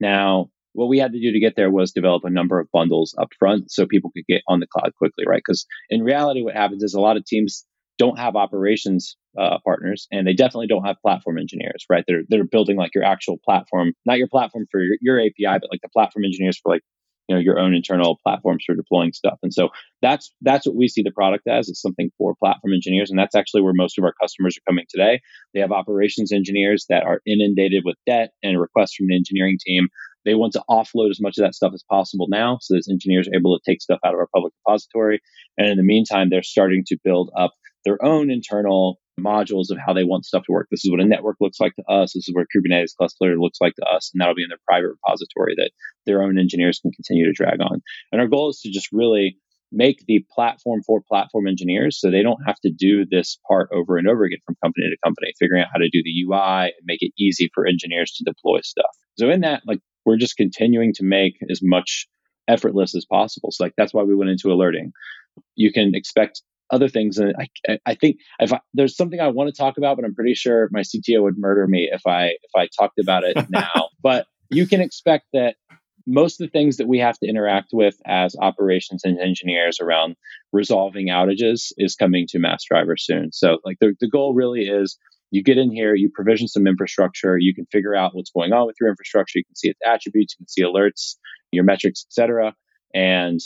Now, 0.00 0.50
what 0.72 0.88
we 0.88 0.98
had 0.98 1.12
to 1.12 1.20
do 1.20 1.32
to 1.32 1.40
get 1.40 1.54
there 1.56 1.70
was 1.70 1.92
develop 1.92 2.24
a 2.24 2.30
number 2.30 2.58
of 2.60 2.70
bundles 2.72 3.14
up 3.18 3.28
front 3.38 3.70
so 3.70 3.86
people 3.86 4.10
could 4.14 4.26
get 4.26 4.42
on 4.48 4.60
the 4.60 4.66
cloud 4.66 4.92
quickly, 4.96 5.24
right? 5.26 5.42
Because 5.46 5.66
in 5.90 6.02
reality, 6.02 6.42
what 6.42 6.54
happens 6.54 6.82
is 6.82 6.94
a 6.94 7.00
lot 7.00 7.16
of 7.16 7.24
teams 7.24 7.64
don't 7.98 8.18
have 8.18 8.36
operations 8.36 9.16
uh, 9.38 9.58
partners 9.64 10.08
and 10.10 10.26
they 10.26 10.32
definitely 10.32 10.66
don't 10.66 10.84
have 10.84 10.96
platform 11.02 11.38
engineers, 11.38 11.84
right? 11.90 12.04
They're, 12.06 12.22
they're 12.28 12.44
building 12.44 12.76
like 12.76 12.94
your 12.94 13.04
actual 13.04 13.38
platform, 13.44 13.92
not 14.06 14.18
your 14.18 14.28
platform 14.28 14.66
for 14.70 14.82
your, 14.82 14.96
your 15.00 15.20
API, 15.20 15.58
but 15.60 15.70
like 15.70 15.80
the 15.82 15.88
platform 15.88 16.24
engineers 16.24 16.58
for 16.62 16.72
like, 16.72 16.82
you 17.28 17.36
know, 17.36 17.40
your 17.40 17.58
own 17.58 17.74
internal 17.74 18.18
platforms 18.22 18.64
for 18.66 18.74
deploying 18.74 19.12
stuff. 19.12 19.38
And 19.42 19.52
so 19.52 19.68
that's, 20.00 20.32
that's 20.40 20.66
what 20.66 20.76
we 20.76 20.88
see 20.88 21.02
the 21.02 21.12
product 21.12 21.46
as. 21.46 21.68
It's 21.68 21.80
something 21.80 22.10
for 22.18 22.34
platform 22.34 22.72
engineers. 22.74 23.10
And 23.10 23.18
that's 23.18 23.34
actually 23.34 23.62
where 23.62 23.72
most 23.74 23.98
of 23.98 24.04
our 24.04 24.14
customers 24.20 24.56
are 24.56 24.70
coming 24.70 24.84
today. 24.88 25.20
They 25.54 25.60
have 25.60 25.72
operations 25.72 26.32
engineers 26.32 26.86
that 26.88 27.04
are 27.04 27.20
inundated 27.26 27.82
with 27.84 27.96
debt 28.06 28.30
and 28.42 28.60
requests 28.60 28.96
from 28.96 29.06
the 29.08 29.16
engineering 29.16 29.58
team 29.64 29.88
they 30.24 30.34
want 30.34 30.52
to 30.52 30.62
offload 30.70 31.10
as 31.10 31.20
much 31.20 31.38
of 31.38 31.44
that 31.44 31.54
stuff 31.54 31.72
as 31.74 31.84
possible 31.90 32.26
now 32.28 32.58
so 32.60 32.74
that 32.74 32.88
engineers 32.90 33.28
are 33.28 33.36
able 33.36 33.58
to 33.58 33.70
take 33.70 33.82
stuff 33.82 34.00
out 34.04 34.14
of 34.14 34.20
our 34.20 34.28
public 34.34 34.52
repository. 34.64 35.20
And 35.58 35.68
in 35.68 35.76
the 35.76 35.82
meantime, 35.82 36.28
they're 36.30 36.42
starting 36.42 36.84
to 36.86 36.98
build 37.02 37.30
up 37.36 37.52
their 37.84 38.02
own 38.04 38.30
internal 38.30 39.00
modules 39.20 39.70
of 39.70 39.78
how 39.84 39.92
they 39.92 40.04
want 40.04 40.24
stuff 40.24 40.44
to 40.44 40.52
work. 40.52 40.68
This 40.70 40.84
is 40.84 40.90
what 40.90 41.00
a 41.00 41.04
network 41.04 41.36
looks 41.40 41.60
like 41.60 41.74
to 41.76 41.84
us. 41.88 42.12
This 42.14 42.28
is 42.28 42.34
what 42.34 42.46
Kubernetes 42.54 42.96
cluster 42.96 43.36
looks 43.38 43.58
like 43.60 43.74
to 43.76 43.84
us. 43.84 44.10
And 44.12 44.20
that'll 44.20 44.34
be 44.34 44.42
in 44.42 44.48
their 44.48 44.58
private 44.66 44.88
repository 44.88 45.54
that 45.56 45.70
their 46.06 46.22
own 46.22 46.38
engineers 46.38 46.80
can 46.80 46.92
continue 46.92 47.26
to 47.26 47.32
drag 47.32 47.60
on. 47.60 47.82
And 48.10 48.20
our 48.20 48.28
goal 48.28 48.50
is 48.50 48.60
to 48.60 48.70
just 48.70 48.88
really 48.92 49.36
make 49.70 50.04
the 50.06 50.24
platform 50.30 50.82
for 50.86 51.00
platform 51.00 51.46
engineers 51.46 51.98
so 51.98 52.10
they 52.10 52.22
don't 52.22 52.42
have 52.46 52.60
to 52.60 52.70
do 52.70 53.06
this 53.10 53.38
part 53.48 53.70
over 53.72 53.96
and 53.96 54.06
over 54.06 54.24
again 54.24 54.38
from 54.44 54.56
company 54.62 54.86
to 54.90 54.96
company, 55.04 55.32
figuring 55.38 55.62
out 55.62 55.68
how 55.72 55.78
to 55.78 55.88
do 55.90 56.02
the 56.02 56.24
UI 56.26 56.64
and 56.64 56.84
make 56.84 57.00
it 57.00 57.12
easy 57.18 57.50
for 57.54 57.66
engineers 57.66 58.12
to 58.12 58.24
deploy 58.24 58.60
stuff. 58.62 58.90
So 59.18 59.30
in 59.30 59.40
that, 59.40 59.62
like 59.66 59.80
we're 60.04 60.18
just 60.18 60.36
continuing 60.36 60.92
to 60.94 61.04
make 61.04 61.34
as 61.50 61.60
much 61.62 62.06
effortless 62.48 62.94
as 62.94 63.06
possible. 63.06 63.50
So 63.50 63.64
like 63.64 63.74
that's 63.76 63.94
why 63.94 64.02
we 64.02 64.14
went 64.14 64.30
into 64.30 64.52
alerting. 64.52 64.92
You 65.54 65.72
can 65.72 65.94
expect 65.94 66.42
other 66.72 66.88
things, 66.88 67.18
and 67.18 67.34
I, 67.68 67.78
I 67.86 67.94
think 67.94 68.16
if 68.40 68.52
I, 68.52 68.60
there's 68.74 68.96
something 68.96 69.20
I 69.20 69.28
want 69.28 69.54
to 69.54 69.56
talk 69.56 69.78
about, 69.78 69.96
but 69.96 70.04
I'm 70.04 70.14
pretty 70.14 70.34
sure 70.34 70.68
my 70.72 70.80
CTO 70.80 71.22
would 71.22 71.38
murder 71.38 71.66
me 71.68 71.88
if 71.92 72.06
I 72.06 72.28
if 72.42 72.50
I 72.56 72.66
talked 72.76 72.98
about 72.98 73.24
it 73.24 73.36
now. 73.50 73.90
but 74.02 74.26
you 74.50 74.66
can 74.66 74.80
expect 74.80 75.26
that 75.32 75.56
most 76.06 76.40
of 76.40 76.46
the 76.46 76.50
things 76.50 76.78
that 76.78 76.88
we 76.88 76.98
have 76.98 77.18
to 77.18 77.28
interact 77.28 77.68
with 77.72 77.96
as 78.06 78.34
operations 78.40 79.02
and 79.04 79.20
engineers 79.20 79.78
around 79.80 80.16
resolving 80.52 81.08
outages 81.08 81.72
is 81.78 81.94
coming 81.94 82.26
to 82.28 82.38
Massdriver 82.38 82.98
soon. 82.98 83.32
So 83.32 83.58
like 83.64 83.78
the, 83.80 83.94
the 84.00 84.08
goal 84.08 84.34
really 84.34 84.62
is 84.62 84.98
you 85.30 85.42
get 85.42 85.58
in 85.58 85.70
here, 85.70 85.94
you 85.94 86.10
provision 86.12 86.48
some 86.48 86.66
infrastructure, 86.66 87.38
you 87.38 87.54
can 87.54 87.66
figure 87.66 87.94
out 87.94 88.14
what's 88.14 88.30
going 88.30 88.52
on 88.52 88.66
with 88.66 88.76
your 88.80 88.90
infrastructure, 88.90 89.38
you 89.38 89.44
can 89.44 89.56
see 89.56 89.68
its 89.68 89.80
attributes, 89.86 90.34
you 90.34 90.44
can 90.44 90.48
see 90.48 90.62
alerts, 90.62 91.16
your 91.52 91.64
metrics, 91.64 92.04
etc. 92.08 92.54
And 92.94 93.40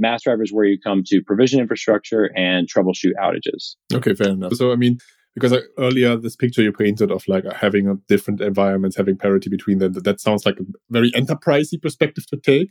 Massdriver 0.00 0.42
is 0.42 0.52
where 0.52 0.64
you 0.64 0.78
come 0.78 1.02
to 1.06 1.22
provision 1.22 1.60
infrastructure 1.60 2.30
and 2.36 2.68
troubleshoot 2.68 3.12
outages. 3.20 3.76
Okay, 3.92 4.14
fair 4.14 4.30
enough. 4.30 4.54
So 4.54 4.72
I 4.72 4.76
mean, 4.76 4.98
because 5.34 5.52
I, 5.52 5.60
earlier 5.78 6.16
this 6.16 6.36
picture 6.36 6.62
you 6.62 6.72
painted 6.72 7.10
of 7.10 7.26
like 7.26 7.44
having 7.52 7.88
a 7.88 7.94
different 8.08 8.40
environments, 8.40 8.96
having 8.96 9.16
parity 9.16 9.48
between 9.48 9.78
them, 9.78 9.92
that 9.92 10.20
sounds 10.20 10.44
like 10.44 10.58
a 10.60 10.64
very 10.90 11.10
enterprisey 11.12 11.80
perspective 11.80 12.26
to 12.28 12.36
take. 12.36 12.70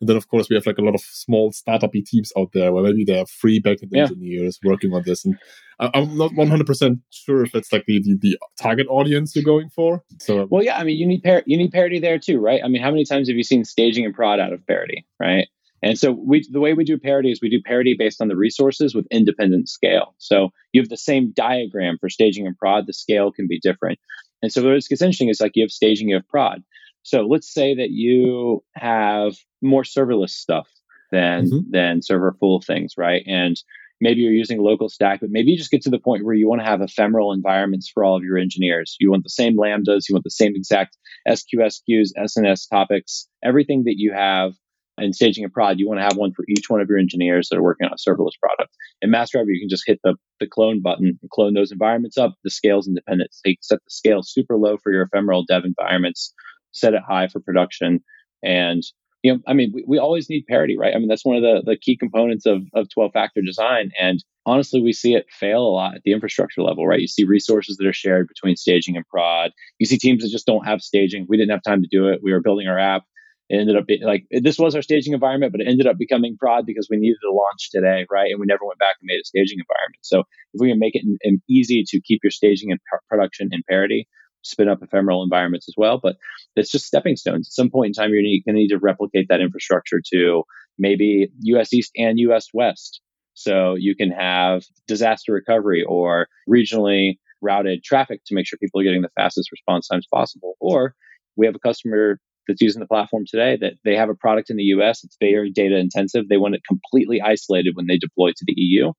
And 0.00 0.08
then, 0.08 0.16
of 0.16 0.26
course, 0.26 0.48
we 0.50 0.56
have 0.56 0.66
like 0.66 0.78
a 0.78 0.82
lot 0.82 0.96
of 0.96 1.00
small 1.00 1.52
startup 1.52 1.92
teams 1.92 2.32
out 2.36 2.50
there 2.52 2.72
where 2.72 2.82
maybe 2.82 3.04
they 3.04 3.20
are 3.20 3.26
free 3.26 3.60
backend 3.60 3.90
yeah. 3.92 4.02
engineers 4.02 4.58
working 4.64 4.92
on 4.92 5.04
this. 5.06 5.24
And 5.24 5.38
I'm 5.78 6.16
not 6.16 6.32
100% 6.32 7.00
sure 7.10 7.44
if 7.44 7.52
that's 7.52 7.72
like 7.72 7.84
the, 7.86 8.00
the, 8.02 8.18
the, 8.20 8.38
target 8.60 8.88
audience 8.90 9.36
you're 9.36 9.44
going 9.44 9.68
for. 9.70 10.02
So, 10.20 10.40
um, 10.40 10.48
well, 10.50 10.62
yeah, 10.62 10.76
I 10.76 10.82
mean, 10.82 10.98
you 10.98 11.06
need 11.06 11.22
par- 11.22 11.44
you 11.46 11.56
need 11.56 11.70
parity 11.70 12.00
there 12.00 12.18
too, 12.18 12.40
right? 12.40 12.60
I 12.64 12.68
mean, 12.68 12.82
how 12.82 12.90
many 12.90 13.04
times 13.04 13.28
have 13.28 13.36
you 13.36 13.44
seen 13.44 13.64
staging 13.64 14.04
and 14.04 14.12
prod 14.12 14.40
out 14.40 14.52
of 14.52 14.66
parity, 14.66 15.06
right? 15.20 15.46
And 15.82 15.98
so 15.98 16.12
we, 16.12 16.46
the 16.50 16.60
way 16.60 16.74
we 16.74 16.84
do 16.84 16.98
parity 16.98 17.32
is 17.32 17.40
we 17.42 17.50
do 17.50 17.60
parity 17.60 17.96
based 17.98 18.20
on 18.20 18.28
the 18.28 18.36
resources 18.36 18.94
with 18.94 19.06
independent 19.10 19.68
scale. 19.68 20.14
So 20.18 20.50
you 20.72 20.80
have 20.80 20.88
the 20.88 20.96
same 20.96 21.32
diagram 21.34 21.98
for 21.98 22.08
staging 22.08 22.46
and 22.46 22.56
prod, 22.56 22.86
the 22.86 22.92
scale 22.92 23.32
can 23.32 23.48
be 23.48 23.58
different. 23.58 23.98
And 24.42 24.52
so 24.52 24.62
what 24.62 24.74
gets 24.74 25.02
interesting 25.02 25.28
is 25.28 25.40
like 25.40 25.52
you 25.54 25.64
have 25.64 25.70
staging, 25.70 26.08
you 26.08 26.16
have 26.16 26.28
prod. 26.28 26.62
So 27.02 27.22
let's 27.22 27.52
say 27.52 27.74
that 27.74 27.90
you 27.90 28.62
have 28.74 29.34
more 29.60 29.82
serverless 29.82 30.30
stuff 30.30 30.68
than 31.10 31.46
mm-hmm. 31.46 31.70
than 31.70 32.02
server 32.02 32.36
full 32.38 32.60
things, 32.60 32.94
right? 32.96 33.22
And 33.26 33.56
maybe 34.00 34.20
you're 34.20 34.32
using 34.32 34.60
local 34.60 34.88
stack, 34.88 35.20
but 35.20 35.30
maybe 35.30 35.52
you 35.52 35.58
just 35.58 35.70
get 35.70 35.82
to 35.82 35.90
the 35.90 35.98
point 35.98 36.24
where 36.24 36.34
you 36.34 36.48
want 36.48 36.60
to 36.60 36.66
have 36.66 36.80
ephemeral 36.80 37.32
environments 37.32 37.88
for 37.88 38.04
all 38.04 38.16
of 38.16 38.24
your 38.24 38.38
engineers. 38.38 38.96
You 38.98 39.10
want 39.10 39.22
the 39.22 39.30
same 39.30 39.56
lambdas, 39.56 40.08
you 40.08 40.14
want 40.14 40.24
the 40.24 40.30
same 40.30 40.54
exact 40.56 40.96
SQS 41.28 41.80
SQSQs, 41.88 42.08
SNS 42.18 42.68
topics, 42.68 43.28
everything 43.44 43.84
that 43.84 43.94
you 43.96 44.12
have 44.12 44.54
in 44.98 45.12
staging 45.12 45.44
a 45.44 45.48
prod, 45.48 45.78
you 45.78 45.88
want 45.88 45.98
to 45.98 46.04
have 46.04 46.16
one 46.16 46.32
for 46.32 46.44
each 46.48 46.68
one 46.68 46.80
of 46.80 46.88
your 46.88 46.98
engineers 46.98 47.48
that 47.48 47.58
are 47.58 47.62
working 47.62 47.86
on 47.86 47.92
a 47.92 47.96
serverless 47.96 48.38
product. 48.40 48.74
In 49.00 49.10
Massdriver, 49.10 49.46
you 49.48 49.60
can 49.60 49.68
just 49.68 49.84
hit 49.86 50.00
the, 50.04 50.14
the 50.38 50.46
clone 50.46 50.82
button 50.82 51.18
and 51.20 51.30
clone 51.30 51.54
those 51.54 51.72
environments 51.72 52.18
up. 52.18 52.34
The 52.44 52.50
scale's 52.50 52.86
independent. 52.86 53.30
So 53.32 53.40
you 53.46 53.56
set 53.60 53.78
the 53.78 53.90
scale 53.90 54.22
super 54.22 54.56
low 54.56 54.76
for 54.82 54.92
your 54.92 55.02
ephemeral 55.02 55.44
dev 55.48 55.64
environments, 55.64 56.32
set 56.72 56.94
it 56.94 57.02
high 57.06 57.28
for 57.28 57.40
production, 57.40 58.00
and 58.42 58.82
you 59.22 59.32
know, 59.32 59.40
I 59.46 59.52
mean, 59.52 59.70
we, 59.72 59.84
we 59.86 59.98
always 59.98 60.28
need 60.28 60.46
parity, 60.48 60.76
right? 60.76 60.94
I 60.94 60.98
mean, 60.98 61.08
that's 61.08 61.24
one 61.24 61.36
of 61.36 61.42
the, 61.42 61.62
the 61.64 61.76
key 61.76 61.96
components 61.96 62.44
of, 62.44 62.62
of 62.74 62.88
12 62.92 63.12
factor 63.12 63.40
design. 63.40 63.92
And 63.98 64.22
honestly, 64.46 64.82
we 64.82 64.92
see 64.92 65.14
it 65.14 65.26
fail 65.30 65.60
a 65.60 65.70
lot 65.70 65.94
at 65.94 66.02
the 66.04 66.12
infrastructure 66.12 66.60
level, 66.60 66.86
right? 66.86 67.00
You 67.00 67.06
see 67.06 67.24
resources 67.24 67.76
that 67.76 67.86
are 67.86 67.92
shared 67.92 68.26
between 68.26 68.56
staging 68.56 68.96
and 68.96 69.06
prod. 69.06 69.52
You 69.78 69.86
see 69.86 69.96
teams 69.96 70.24
that 70.24 70.30
just 70.30 70.46
don't 70.46 70.66
have 70.66 70.80
staging. 70.80 71.26
We 71.28 71.36
didn't 71.36 71.52
have 71.52 71.62
time 71.62 71.82
to 71.82 71.88
do 71.88 72.08
it. 72.08 72.20
We 72.20 72.32
were 72.32 72.40
building 72.40 72.66
our 72.66 72.78
app 72.78 73.04
It 73.52 73.60
ended 73.60 73.76
up 73.76 73.84
being 73.84 74.02
like 74.02 74.24
this 74.30 74.58
was 74.58 74.74
our 74.74 74.80
staging 74.80 75.12
environment, 75.12 75.52
but 75.52 75.60
it 75.60 75.68
ended 75.68 75.86
up 75.86 75.98
becoming 75.98 76.38
prod 76.38 76.64
because 76.64 76.88
we 76.90 76.96
needed 76.96 77.18
to 77.22 77.30
launch 77.30 77.70
today, 77.70 78.06
right? 78.10 78.30
And 78.30 78.40
we 78.40 78.46
never 78.46 78.64
went 78.64 78.78
back 78.78 78.96
and 78.98 79.06
made 79.06 79.20
a 79.20 79.24
staging 79.24 79.58
environment. 79.58 80.00
So 80.00 80.20
if 80.54 80.58
we 80.58 80.70
can 80.70 80.78
make 80.78 80.94
it 80.94 81.02
in, 81.04 81.18
in 81.20 81.42
easy 81.50 81.84
to 81.86 82.00
keep 82.00 82.20
your 82.24 82.30
staging 82.30 82.70
and 82.70 82.80
pr- 82.90 83.04
production 83.10 83.50
in 83.52 83.60
parity, 83.68 84.08
spin 84.40 84.70
up 84.70 84.82
ephemeral 84.82 85.22
environments 85.22 85.68
as 85.68 85.74
well. 85.76 86.00
But 86.02 86.16
it's 86.56 86.70
just 86.70 86.86
stepping 86.86 87.16
stones. 87.16 87.48
At 87.48 87.52
some 87.52 87.68
point 87.68 87.88
in 87.88 87.92
time, 87.92 88.12
you're 88.14 88.22
going 88.22 88.42
to 88.46 88.52
need 88.54 88.68
to 88.68 88.78
replicate 88.78 89.26
that 89.28 89.42
infrastructure 89.42 90.00
to 90.14 90.44
maybe 90.78 91.28
US 91.40 91.74
East 91.74 91.90
and 91.94 92.18
US 92.20 92.48
West. 92.54 93.02
So 93.34 93.74
you 93.78 93.94
can 93.94 94.12
have 94.12 94.62
disaster 94.88 95.30
recovery 95.30 95.84
or 95.86 96.26
regionally 96.48 97.18
routed 97.42 97.84
traffic 97.84 98.22
to 98.28 98.34
make 98.34 98.46
sure 98.46 98.58
people 98.58 98.80
are 98.80 98.84
getting 98.84 99.02
the 99.02 99.10
fastest 99.14 99.52
response 99.52 99.88
times 99.88 100.06
possible. 100.10 100.54
Or 100.58 100.94
we 101.36 101.44
have 101.44 101.54
a 101.54 101.58
customer 101.58 102.18
that's 102.46 102.60
using 102.60 102.80
the 102.80 102.86
platform 102.86 103.24
today 103.26 103.56
that 103.60 103.74
they 103.84 103.96
have 103.96 104.08
a 104.08 104.14
product 104.14 104.50
in 104.50 104.56
the 104.56 104.64
US. 104.64 105.04
It's 105.04 105.16
very 105.20 105.50
data 105.50 105.76
intensive. 105.76 106.28
They 106.28 106.36
want 106.36 106.54
it 106.54 106.62
completely 106.66 107.20
isolated 107.20 107.76
when 107.76 107.86
they 107.86 107.98
deploy 107.98 108.30
to 108.30 108.44
the 108.46 108.54
EU. 108.56 108.92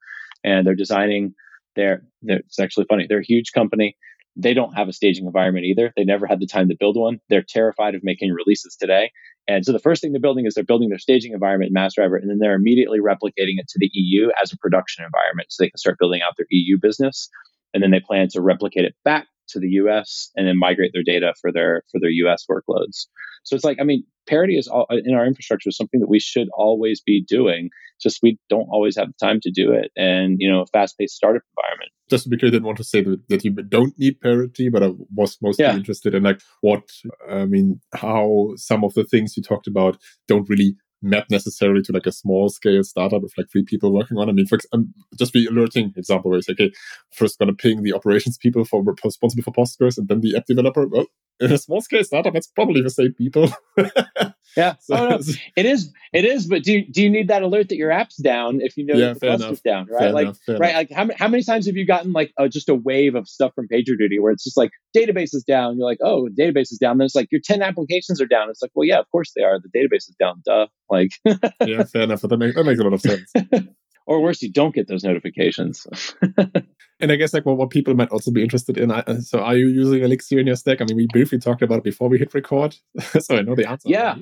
And 0.44 0.66
they're 0.66 0.76
designing 0.76 1.34
their, 1.76 2.04
it's 2.24 2.60
actually 2.60 2.86
funny, 2.90 3.06
they're 3.08 3.20
a 3.20 3.26
huge 3.26 3.52
company. 3.54 3.96
They 4.36 4.54
don't 4.54 4.74
have 4.74 4.88
a 4.88 4.94
staging 4.94 5.26
environment 5.26 5.66
either. 5.66 5.94
They 5.96 6.04
never 6.04 6.26
had 6.26 6.40
the 6.40 6.48
time 6.48 6.70
to 6.70 6.76
build 6.80 6.98
one. 6.98 7.20
They're 7.30 7.46
terrified 7.48 7.96
of 7.96 8.02
making 8.04 8.32
releases 8.32 8.76
today. 8.76 9.12
And 9.48 9.66
so 9.66 9.72
the 9.72 9.80
first 9.80 10.02
thing 10.02 10.12
they're 10.12 10.22
building 10.22 10.46
is 10.46 10.54
they're 10.54 10.64
building 10.64 10.90
their 10.90 10.98
staging 10.98 11.34
environment 11.34 11.70
in 11.70 11.76
Massdriver, 11.76 12.20
and 12.20 12.30
then 12.30 12.40
they're 12.40 12.56
immediately 12.56 13.00
replicating 13.00 13.60
it 13.60 13.68
to 13.70 13.80
the 13.80 13.90
EU 13.94 14.30
as 14.42 14.52
a 14.52 14.58
production 14.58 15.04
environment 15.04 15.52
so 15.52 15.64
they 15.64 15.70
can 15.70 15.78
start 15.78 15.98
building 16.00 16.22
out 16.26 16.34
their 16.38 16.48
EU 16.50 16.78
business. 16.82 17.30
And 17.74 17.84
then 17.84 17.92
they 17.92 18.00
plan 18.00 18.28
to 18.30 18.42
replicate 18.42 18.86
it 18.86 18.96
back 19.04 19.28
to 19.50 19.60
the 19.60 19.70
US 19.70 20.30
and 20.36 20.48
then 20.48 20.58
migrate 20.58 20.92
their 20.94 21.04
data 21.04 21.34
for 21.42 21.52
their 21.52 21.84
for 21.92 22.00
their 22.00 22.10
US 22.10 22.46
workloads. 22.50 23.08
So 23.44 23.56
it's 23.56 23.66
like, 23.66 23.78
I 23.80 23.84
mean, 23.84 24.04
parity 24.28 24.58
is 24.58 24.68
all, 24.68 24.88
in 24.90 25.14
our 25.14 25.26
infrastructure 25.26 25.70
is 25.70 25.78
something 25.78 26.00
that 26.00 26.10
we 26.10 26.20
should 26.20 26.48
always 26.58 27.02
be 27.02 27.24
doing. 27.28 27.70
Just 28.02 28.20
we 28.24 28.38
don't 28.50 28.68
always 28.70 28.96
have 28.98 29.08
the 29.08 29.26
time 29.26 29.40
to 29.42 29.52
do 29.54 29.72
it, 29.72 29.92
and 29.96 30.36
you 30.40 30.52
know, 30.52 30.62
a 30.62 30.66
fast-paced 30.68 31.16
startup 31.16 31.44
environment. 31.58 31.92
Just 32.10 32.24
to 32.26 32.30
be 32.30 32.38
clear, 32.38 32.50
I 32.50 32.52
didn't 32.52 32.66
want 32.66 32.78
to 32.80 32.84
say 32.84 33.02
that, 33.02 33.22
that 33.30 33.46
you 33.46 33.52
don't 33.52 33.98
need 33.98 34.20
parity, 34.20 34.70
but 34.70 34.84
I 34.84 34.92
was 35.16 35.38
mostly 35.42 35.66
yeah. 35.66 35.76
interested 35.76 36.14
in 36.14 36.24
like 36.24 36.42
what 36.62 36.84
I 37.30 37.46
mean, 37.46 37.80
how 37.94 38.54
some 38.56 38.84
of 38.84 38.94
the 38.94 39.06
things 39.06 39.38
you 39.38 39.44
talked 39.44 39.68
about 39.68 39.98
don't 40.28 40.50
really 40.50 40.76
map 41.04 41.26
necessarily 41.30 41.82
to 41.84 41.92
like 41.92 42.06
a 42.06 42.12
small 42.12 42.50
scale 42.50 42.84
startup 42.84 43.22
with 43.22 43.38
like 43.38 43.50
three 43.52 43.64
people 43.64 43.94
working 43.94 44.18
on. 44.18 44.30
I 44.30 44.32
mean, 44.32 44.48
for 44.48 44.58
um, 44.72 44.94
just 45.18 45.34
the 45.34 45.46
alerting 45.46 45.94
example 45.96 46.32
where 46.32 46.40
it's 46.40 46.50
like, 46.50 46.60
okay, 46.60 46.74
first 47.12 47.38
gonna 47.38 47.54
ping 47.54 47.84
the 47.84 47.94
operations 47.94 48.38
people 48.38 48.66
for 48.66 48.84
responsible 49.04 49.44
for 49.44 49.52
Postgres 49.52 49.98
and 49.98 50.08
then 50.08 50.22
the 50.22 50.36
app 50.36 50.46
developer. 50.46 50.88
Well, 50.88 51.06
in 51.44 51.52
a 51.52 51.58
small 51.58 51.82
scale 51.82 52.04
startup, 52.04 52.36
it's 52.36 52.48
probably 52.48 52.82
the 52.82 52.90
same 52.90 53.14
people. 53.14 53.50
yeah, 54.58 54.76
so, 54.80 54.96
oh, 54.96 55.10
no. 55.10 55.20
it 55.56 55.66
is. 55.66 55.92
It 56.14 56.26
is. 56.26 56.48
But 56.48 56.64
do 56.64 56.74
you, 56.74 56.86
do 56.92 57.02
you 57.02 57.10
need 57.10 57.28
that 57.28 57.44
alert 57.44 57.70
that 57.70 57.76
your 57.76 57.92
app's 57.92 58.16
down 58.18 58.60
if 58.62 58.78
you 58.78 58.86
know 58.86 58.96
yeah, 58.96 59.14
the 59.14 59.20
cluster's 59.20 59.62
down? 59.62 59.88
Right, 59.92 60.00
fair 60.00 60.12
like 60.12 60.24
enough, 60.26 60.38
right. 60.48 60.58
Enough. 60.58 60.74
Like 60.74 60.92
how 60.92 61.08
how 61.18 61.28
many 61.28 61.44
times 61.44 61.66
have 61.68 61.76
you 61.76 61.86
gotten 61.86 62.14
like 62.14 62.34
uh, 62.38 62.48
just 62.48 62.70
a 62.70 62.76
wave 62.76 63.16
of 63.16 63.28
stuff 63.28 63.54
from 63.54 63.68
PagerDuty 63.68 64.20
where 64.20 64.32
it's 64.32 64.44
just 64.44 64.58
like 64.58 64.72
database 64.96 65.34
is 65.34 65.44
down. 65.46 65.78
You're 65.78 65.88
like, 65.88 66.00
oh, 66.02 66.30
database 66.38 66.72
is 66.72 66.78
down. 66.80 66.98
Then 66.98 67.06
it's 67.06 67.16
like 67.16 67.28
your 67.32 67.42
ten 67.44 67.62
applications 67.62 68.22
are 68.22 68.28
down. 68.28 68.50
It's 68.50 68.62
like, 68.62 68.72
well, 68.74 68.88
yeah, 68.88 69.00
of 69.00 69.10
course 69.12 69.34
they 69.36 69.44
are. 69.44 69.60
The 69.60 69.70
database 69.78 70.10
is 70.10 70.16
down. 70.20 70.42
Duh. 70.46 70.68
Like, 70.90 71.12
yeah, 71.66 71.84
fair 71.84 72.04
enough. 72.04 72.22
But 72.22 72.30
that 72.30 72.38
makes 72.38 72.56
that 72.56 72.64
makes 72.64 72.80
a 72.80 72.84
lot 72.84 72.94
of 72.94 73.02
sense. 73.02 73.34
or 74.08 74.22
worse, 74.22 74.42
you 74.42 74.52
don't 74.52 74.74
get 74.74 74.88
those 74.88 75.04
notifications. 75.04 75.86
And 77.04 77.12
I 77.12 77.18
guess 77.18 77.34
like 77.34 77.46
what, 77.46 77.58
what 77.58 77.70
people 77.70 77.94
might 77.94 78.10
also 78.10 78.32
be 78.32 78.42
interested 78.42 78.78
in. 78.78 78.90
Uh, 78.90 79.20
so, 79.20 79.40
are 79.40 79.56
you 79.56 79.68
using 79.68 80.02
Elixir 80.02 80.40
in 80.40 80.48
your 80.48 80.56
stack? 80.56 80.82
I 80.82 80.86
mean, 80.86 80.96
we 80.96 81.08
briefly 81.08 81.38
talked 81.38 81.62
about 81.62 81.80
it 81.80 81.84
before 81.84 82.08
we 82.08 82.18
hit 82.18 82.34
record, 82.34 82.78
so 83.20 83.36
I 83.36 83.42
know 83.42 83.56
the 83.56 83.70
answer. 83.70 83.90
Yeah, 83.90 84.16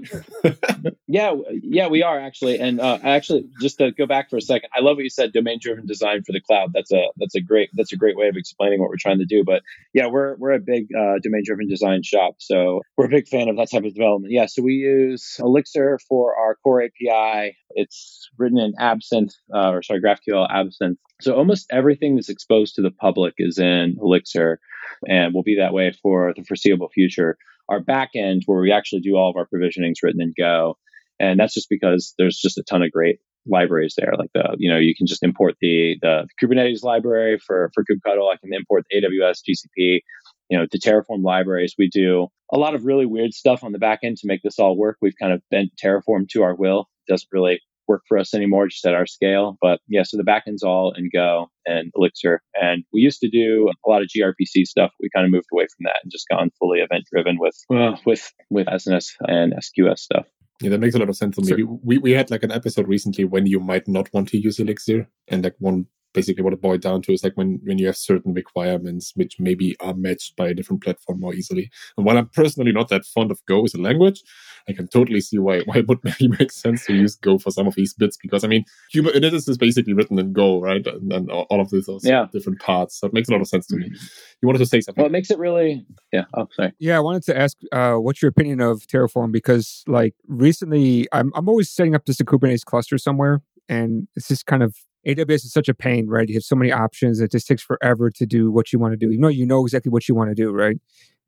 yeah, 1.08 1.36
yeah, 1.62 1.88
we 1.88 2.02
are 2.02 2.20
actually. 2.20 2.60
And 2.60 2.82
uh, 2.82 2.98
actually, 3.04 3.48
just 3.62 3.78
to 3.78 3.92
go 3.92 4.08
back 4.08 4.30
for 4.32 4.38
a 4.38 4.42
second, 4.42 4.70
I 4.76 4.82
love 4.82 4.98
what 4.98 5.04
you 5.04 5.10
said: 5.12 5.32
domain-driven 5.32 5.86
design 5.86 6.24
for 6.24 6.32
the 6.32 6.42
cloud. 6.42 6.72
That's 6.74 6.92
a 6.92 7.04
that's 7.18 7.36
a 7.36 7.42
great 7.42 7.70
that's 7.74 7.94
a 7.94 7.98
great 7.98 8.18
way 8.18 8.28
of 8.28 8.36
explaining 8.36 8.82
what 8.82 8.90
we're 8.90 8.98
trying 8.98 9.20
to 9.20 9.26
do. 9.26 9.44
But 9.46 9.62
yeah, 9.94 10.08
we're 10.08 10.36
we're 10.38 10.54
a 10.54 10.60
big 10.60 10.88
uh, 10.98 11.20
domain-driven 11.22 11.68
design 11.68 12.02
shop, 12.02 12.36
so 12.40 12.82
we're 12.98 13.06
a 13.06 13.10
big 13.10 13.28
fan 13.28 13.48
of 13.48 13.58
that 13.58 13.70
type 13.70 13.84
of 13.86 13.94
development. 13.94 14.34
Yeah, 14.34 14.48
so 14.48 14.64
we 14.64 14.74
use 14.74 15.38
Elixir 15.40 16.00
for 16.10 16.36
our 16.36 16.56
core 16.64 16.82
API. 16.82 17.56
It's 17.76 18.30
written 18.38 18.58
in 18.58 18.74
Absinthe, 18.80 19.34
uh, 19.54 19.72
or 19.72 19.84
sorry, 19.84 20.02
GraphQL 20.02 20.48
Absinthe. 20.50 21.00
So 21.22 21.36
almost 21.36 21.68
everything 21.72 22.16
that's 22.16 22.30
exposed 22.30 22.76
to 22.76 22.82
the 22.82 22.92
public 22.92 23.36
is 23.38 23.58
in 23.58 23.98
Elixir 24.02 24.60
and 25.08 25.34
will 25.34 25.44
be 25.44 25.58
that 25.58 25.74
way 25.74 25.94
for 26.02 26.34
the 26.36 26.44
foreseeable 26.44 26.90
future. 26.90 27.38
Our 27.70 27.82
backend, 27.82 28.42
where 28.46 28.62
we 28.62 28.72
actually 28.72 29.02
do 29.02 29.16
all 29.16 29.30
of 29.30 29.38
our 29.38 29.46
provisioning, 29.46 29.92
is 29.92 30.04
written 30.04 30.22
in 30.22 30.34
Go. 30.38 30.78
And 31.20 31.40
that's 31.40 31.54
just 31.54 31.70
because 31.70 32.14
there's 32.18 32.38
just 32.38 32.58
a 32.58 32.64
ton 32.64 32.82
of 32.82 32.92
great 32.92 33.20
libraries 33.46 33.96
there. 33.98 34.14
Like 34.18 34.32
the, 34.34 34.56
you 34.58 34.72
know, 34.72 34.78
you 34.78 34.96
can 34.96 35.08
just 35.08 35.24
import 35.24 35.56
the 35.62 35.98
the 36.02 36.28
Kubernetes 36.42 36.84
library 36.84 37.38
for 37.38 37.72
for 37.74 37.84
kubectl. 37.84 38.32
I 38.32 38.38
can 38.38 38.54
import 38.54 38.86
the 38.90 39.02
AWS 39.02 39.42
GCP, 39.48 40.02
you 40.50 40.58
know, 40.58 40.66
the 40.72 40.80
Terraform 40.80 41.24
libraries. 41.24 41.76
We 41.78 41.90
do 41.90 42.28
a 42.52 42.58
lot 42.58 42.76
of 42.76 42.86
really 42.86 43.06
weird 43.06 43.34
stuff 43.34 43.64
on 43.64 43.72
the 43.72 43.80
back 43.80 44.00
end 44.04 44.18
to 44.18 44.28
make 44.28 44.42
this 44.44 44.60
all 44.60 44.78
work. 44.78 44.98
We've 45.02 45.18
kind 45.20 45.34
of 45.34 45.42
bent 45.50 45.72
Terraform 45.84 46.28
to 46.30 46.44
our 46.44 46.56
will. 46.56 46.88
It 47.12 47.14
doesn't 47.14 47.30
really 47.32 47.60
work 47.88 48.04
for 48.08 48.18
us 48.18 48.34
anymore 48.34 48.68
just 48.68 48.86
at 48.86 48.94
our 48.94 49.06
scale. 49.06 49.58
But 49.62 49.80
yeah, 49.88 50.04
so 50.04 50.18
the 50.18 50.24
backend's 50.24 50.64
all 50.64 50.94
in 50.96 51.10
Go 51.14 51.48
and 51.66 51.92
Elixir. 51.96 52.42
And 52.56 52.84
we 52.94 53.02
used 53.02 53.20
to 53.20 53.30
do 53.30 53.70
a 53.86 53.90
lot 53.90 54.02
of 54.02 54.08
gRPC 54.08 54.66
stuff. 54.66 54.92
We 55.02 55.10
kind 55.14 55.26
of 55.26 55.32
moved 55.32 55.48
away 55.52 55.66
from 55.66 55.84
that 55.84 55.98
and 56.04 56.12
just 56.12 56.26
gone 56.30 56.52
fully 56.58 56.80
event 56.80 57.04
driven 57.12 57.38
with 57.40 57.58
uh, 57.74 57.98
with 58.06 58.32
with 58.50 58.68
SNS 58.68 59.08
and 59.28 59.54
SQS 59.54 60.00
stuff. 60.00 60.26
Yeah, 60.62 60.70
that 60.70 60.80
makes 60.80 60.96
a 60.96 61.00
lot 61.00 61.10
of 61.10 61.16
sense 61.18 61.36
to 61.36 61.42
me. 61.42 61.48
So, 61.48 61.80
we, 61.84 61.98
we 61.98 62.12
had 62.12 62.30
like 62.30 62.44
an 62.44 62.52
episode 62.52 62.88
recently 62.88 63.26
when 63.26 63.48
you 63.48 63.60
might 63.60 63.88
not 63.88 64.14
want 64.14 64.30
to 64.30 64.38
use 64.38 64.60
Elixir, 64.60 65.10
and 65.28 65.44
like 65.44 65.56
one 65.58 65.88
basically 66.14 66.44
what 66.44 66.54
it 66.54 66.62
boiled 66.62 66.82
down 66.82 67.02
to 67.04 67.14
is 67.14 67.24
like 67.24 67.36
when, 67.36 67.60
when 67.64 67.78
you 67.78 67.88
have 67.88 67.98
certain 67.98 68.34
requirements 68.34 69.14
which 69.16 69.40
maybe 69.40 69.76
are 69.80 69.94
matched 69.94 70.36
by 70.36 70.48
a 70.48 70.54
different 70.54 70.84
platform 70.84 71.20
more 71.20 71.34
easily. 71.34 71.70
And 71.98 72.06
while 72.06 72.18
I'm 72.18 72.30
personally 72.30 72.72
not 72.72 72.90
that 72.90 73.06
fond 73.06 73.32
of 73.32 73.40
Go 73.46 73.64
as 73.64 73.74
a 73.74 73.82
language, 73.82 74.22
I 74.68 74.74
can 74.74 74.88
totally 74.88 75.22
see 75.22 75.40
why, 75.40 75.62
why 75.66 75.78
it 75.78 75.88
would 75.88 76.00
maybe 76.04 76.28
make 76.40 76.52
sense 76.52 76.86
to 76.86 76.94
use 76.94 77.16
Go 77.16 77.38
for 77.38 77.52
some 77.52 77.68
of 77.68 77.76
these 77.76 77.94
bits 77.94 78.18
because 78.18 78.44
I 78.44 78.48
mean, 78.48 78.66
Kubernetes 78.94 79.50
is 79.50 79.58
basically 79.58 79.94
written 79.94 80.20
in 80.20 80.34
Go, 80.34 80.60
right? 80.62 80.86
And 80.86 81.12
then 81.12 81.30
all 81.30 81.62
of 81.62 81.70
these 81.70 81.88
yeah. 82.04 82.28
different 82.32 82.60
parts. 82.60 83.00
So 83.00 83.08
it 83.08 83.14
makes 83.14 83.30
a 83.30 83.32
lot 83.32 83.42
of 83.42 83.48
sense 83.48 83.68
to 83.68 83.76
me. 83.76 83.92
You 84.42 84.48
wanted 84.48 84.60
to 84.60 84.66
say 84.66 84.82
something? 84.82 85.02
Well, 85.02 85.10
it 85.10 85.12
makes 85.12 85.32
it 85.32 85.38
really, 85.38 85.86
yeah. 86.12 86.26
Oh, 86.34 86.48
sorry. 86.52 86.74
Yeah, 86.80 86.98
I 86.98 87.00
wanted 87.00 87.24
to 87.24 87.38
ask, 87.38 87.58
uh, 87.72 87.96
what's 87.96 88.22
your 88.22 88.30
opinion 88.30 88.62
of 88.62 88.82
Terraform? 88.88 89.32
Because 89.32 89.84
like 89.88 90.16
recently, 90.28 91.08
I'm 91.12 91.32
I'm 91.36 91.48
always 91.48 91.70
setting 91.70 91.96
up 91.96 92.06
just 92.06 92.22
a 92.22 92.26
Kubernetes 92.26 92.66
cluster 92.66 92.98
somewhere, 92.98 93.42
and 93.70 94.08
it's 94.16 94.28
just 94.28 94.46
kind 94.46 94.64
of 94.64 94.76
AWS 95.08 95.46
is 95.46 95.54
such 95.54 95.68
a 95.68 95.74
pain, 95.74 96.08
right? 96.08 96.28
You 96.28 96.36
have 96.36 96.44
so 96.44 96.56
many 96.56 96.72
options. 96.72 97.20
It 97.20 97.32
just 97.32 97.48
takes 97.48 97.64
forever 97.64 98.12
to 98.12 98.26
do 98.26 98.52
what 98.52 98.72
you 98.72 98.80
want 98.80 98.94
to 98.94 98.98
do. 98.98 99.12
You 99.12 99.20
know, 99.20 99.28
you 99.28 99.46
know 99.46 99.64
exactly 99.64 99.90
what 99.90 100.08
you 100.08 100.16
want 100.16 100.30
to 100.30 100.36
do, 100.36 100.52
right? 100.52 100.78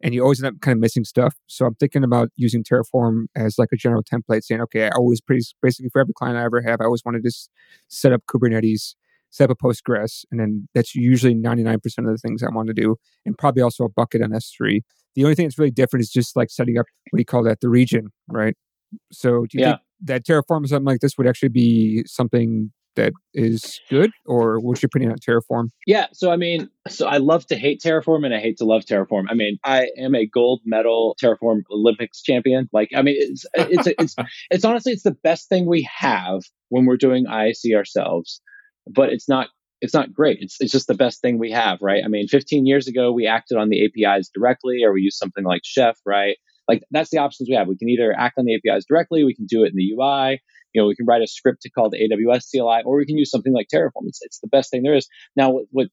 And 0.01 0.13
you 0.13 0.21
always 0.21 0.43
end 0.43 0.53
up 0.53 0.61
kind 0.61 0.76
of 0.76 0.82
missing 0.82 1.05
stuff. 1.05 1.36
So 1.47 1.65
I'm 1.65 1.76
thinking 1.76 2.03
about 2.03 2.30
using 2.36 2.63
Terraform 2.63 3.26
as 3.36 3.57
like 3.57 3.69
a 3.71 3.78
general 3.78 4.03
template, 4.03 4.43
saying, 4.43 4.61
okay, 4.61 4.88
I 4.88 4.89
always 4.89 5.21
pretty 5.21 5.43
basically 5.61 5.89
for 5.89 6.01
every 6.01 6.13
client 6.13 6.38
I 6.38 6.43
ever 6.43 6.61
have, 6.61 6.82
I 6.82 6.86
always 6.86 7.03
want 7.05 7.15
to 7.15 7.21
just 7.21 7.49
set 7.88 8.11
up 8.11 8.21
Kubernetes, 8.28 8.95
set 9.30 9.49
up 9.49 9.57
a 9.59 9.65
Postgres, 9.65 10.26
and 10.30 10.39
then 10.39 10.67
that's 10.76 10.93
usually 10.93 11.34
99% 11.34 11.76
of 11.76 12.05
the 12.05 12.17
things 12.17 12.43
I 12.43 12.49
want 12.53 12.67
to 12.67 12.74
do, 12.74 12.97
and 13.26 13.38
probably 13.38 13.63
also 13.63 13.86
a 13.86 13.89
bucket 13.89 14.21
on 14.21 14.32
S3. 14.32 14.82
The 15.15 15.24
only 15.24 15.36
thing 15.36 15.45
that's 15.45 15.57
really 15.57 15.71
different 15.71 16.03
is 16.03 16.11
just 16.11 16.36
like 16.36 16.51
setting 16.51 16.78
up 16.78 16.86
what 17.09 17.17
do 17.17 17.21
you 17.21 17.26
call 17.26 17.43
that, 17.43 17.61
the 17.61 17.69
region, 17.69 18.09
right? 18.28 18.55
So 19.11 19.45
do 19.49 19.57
you 19.57 19.61
yeah. 19.61 19.67
think 19.71 19.82
that 20.03 20.26
Terraform 20.26 20.65
or 20.65 20.67
something 20.67 20.86
like 20.86 20.99
this 20.99 21.17
would 21.17 21.28
actually 21.28 21.49
be 21.49 22.03
something 22.05 22.71
that 22.95 23.13
is 23.33 23.79
good, 23.89 24.11
or 24.25 24.59
what's 24.59 24.81
your 24.81 24.87
opinion 24.87 25.11
on 25.11 25.17
Terraform? 25.17 25.69
Yeah, 25.85 26.07
so 26.13 26.31
I 26.31 26.37
mean, 26.37 26.69
so 26.87 27.07
I 27.07 27.17
love 27.17 27.45
to 27.47 27.55
hate 27.55 27.81
Terraform 27.81 28.25
and 28.25 28.33
I 28.33 28.39
hate 28.39 28.57
to 28.57 28.65
love 28.65 28.83
Terraform. 28.83 29.25
I 29.29 29.33
mean, 29.33 29.57
I 29.63 29.89
am 29.97 30.15
a 30.15 30.25
gold 30.25 30.61
medal 30.65 31.15
Terraform 31.21 31.61
Olympics 31.71 32.21
champion. 32.21 32.69
Like, 32.71 32.89
I 32.95 33.01
mean, 33.01 33.15
it's 33.17 33.45
it's 33.55 33.87
it's 33.97 34.15
it's 34.49 34.65
honestly 34.65 34.93
it's 34.93 35.03
the 35.03 35.17
best 35.23 35.49
thing 35.49 35.65
we 35.67 35.87
have 35.95 36.41
when 36.69 36.85
we're 36.85 36.97
doing 36.97 37.25
IAC 37.25 37.75
ourselves, 37.75 38.41
but 38.87 39.09
it's 39.09 39.27
not 39.27 39.47
it's 39.81 39.93
not 39.93 40.13
great. 40.13 40.37
It's 40.41 40.57
it's 40.59 40.71
just 40.71 40.87
the 40.87 40.93
best 40.93 41.21
thing 41.21 41.37
we 41.37 41.51
have, 41.51 41.79
right? 41.81 42.03
I 42.03 42.07
mean, 42.07 42.27
15 42.27 42.65
years 42.65 42.87
ago 42.87 43.11
we 43.11 43.27
acted 43.27 43.57
on 43.57 43.69
the 43.69 43.85
APIs 43.85 44.29
directly, 44.33 44.83
or 44.83 44.93
we 44.93 45.01
used 45.01 45.17
something 45.17 45.43
like 45.43 45.61
Chef, 45.63 45.97
right? 46.05 46.37
Like 46.69 46.83
that's 46.91 47.09
the 47.09 47.17
options 47.17 47.49
we 47.49 47.55
have. 47.55 47.67
We 47.67 47.77
can 47.77 47.89
either 47.89 48.13
act 48.17 48.37
on 48.37 48.45
the 48.45 48.55
APIs 48.55 48.85
directly, 48.87 49.23
we 49.23 49.35
can 49.35 49.45
do 49.45 49.63
it 49.63 49.71
in 49.71 49.75
the 49.75 49.91
UI, 49.91 50.41
you 50.74 50.82
know, 50.82 50.88
we 50.88 50.95
can 50.95 51.05
write 51.05 51.21
a 51.21 51.28
script 51.28 51.61
to 51.61 51.69
call 51.69 51.89
the 51.89 51.97
AWS 51.97 52.49
CLI, 52.51 52.84
or 52.86 52.97
we 52.97 53.05
can 53.05 53.17
use 53.17 53.30
something 53.30 53.53
like 53.53 53.67
Terraform. 53.74 54.07
It's, 54.07 54.19
it's 54.21 54.39
the 54.39 54.47
best 54.47 54.71
thing 54.71 54.84
there 54.84 54.95
is. 54.95 55.07
Now, 55.36 55.51
what, 55.51 55.65
what, 55.71 55.88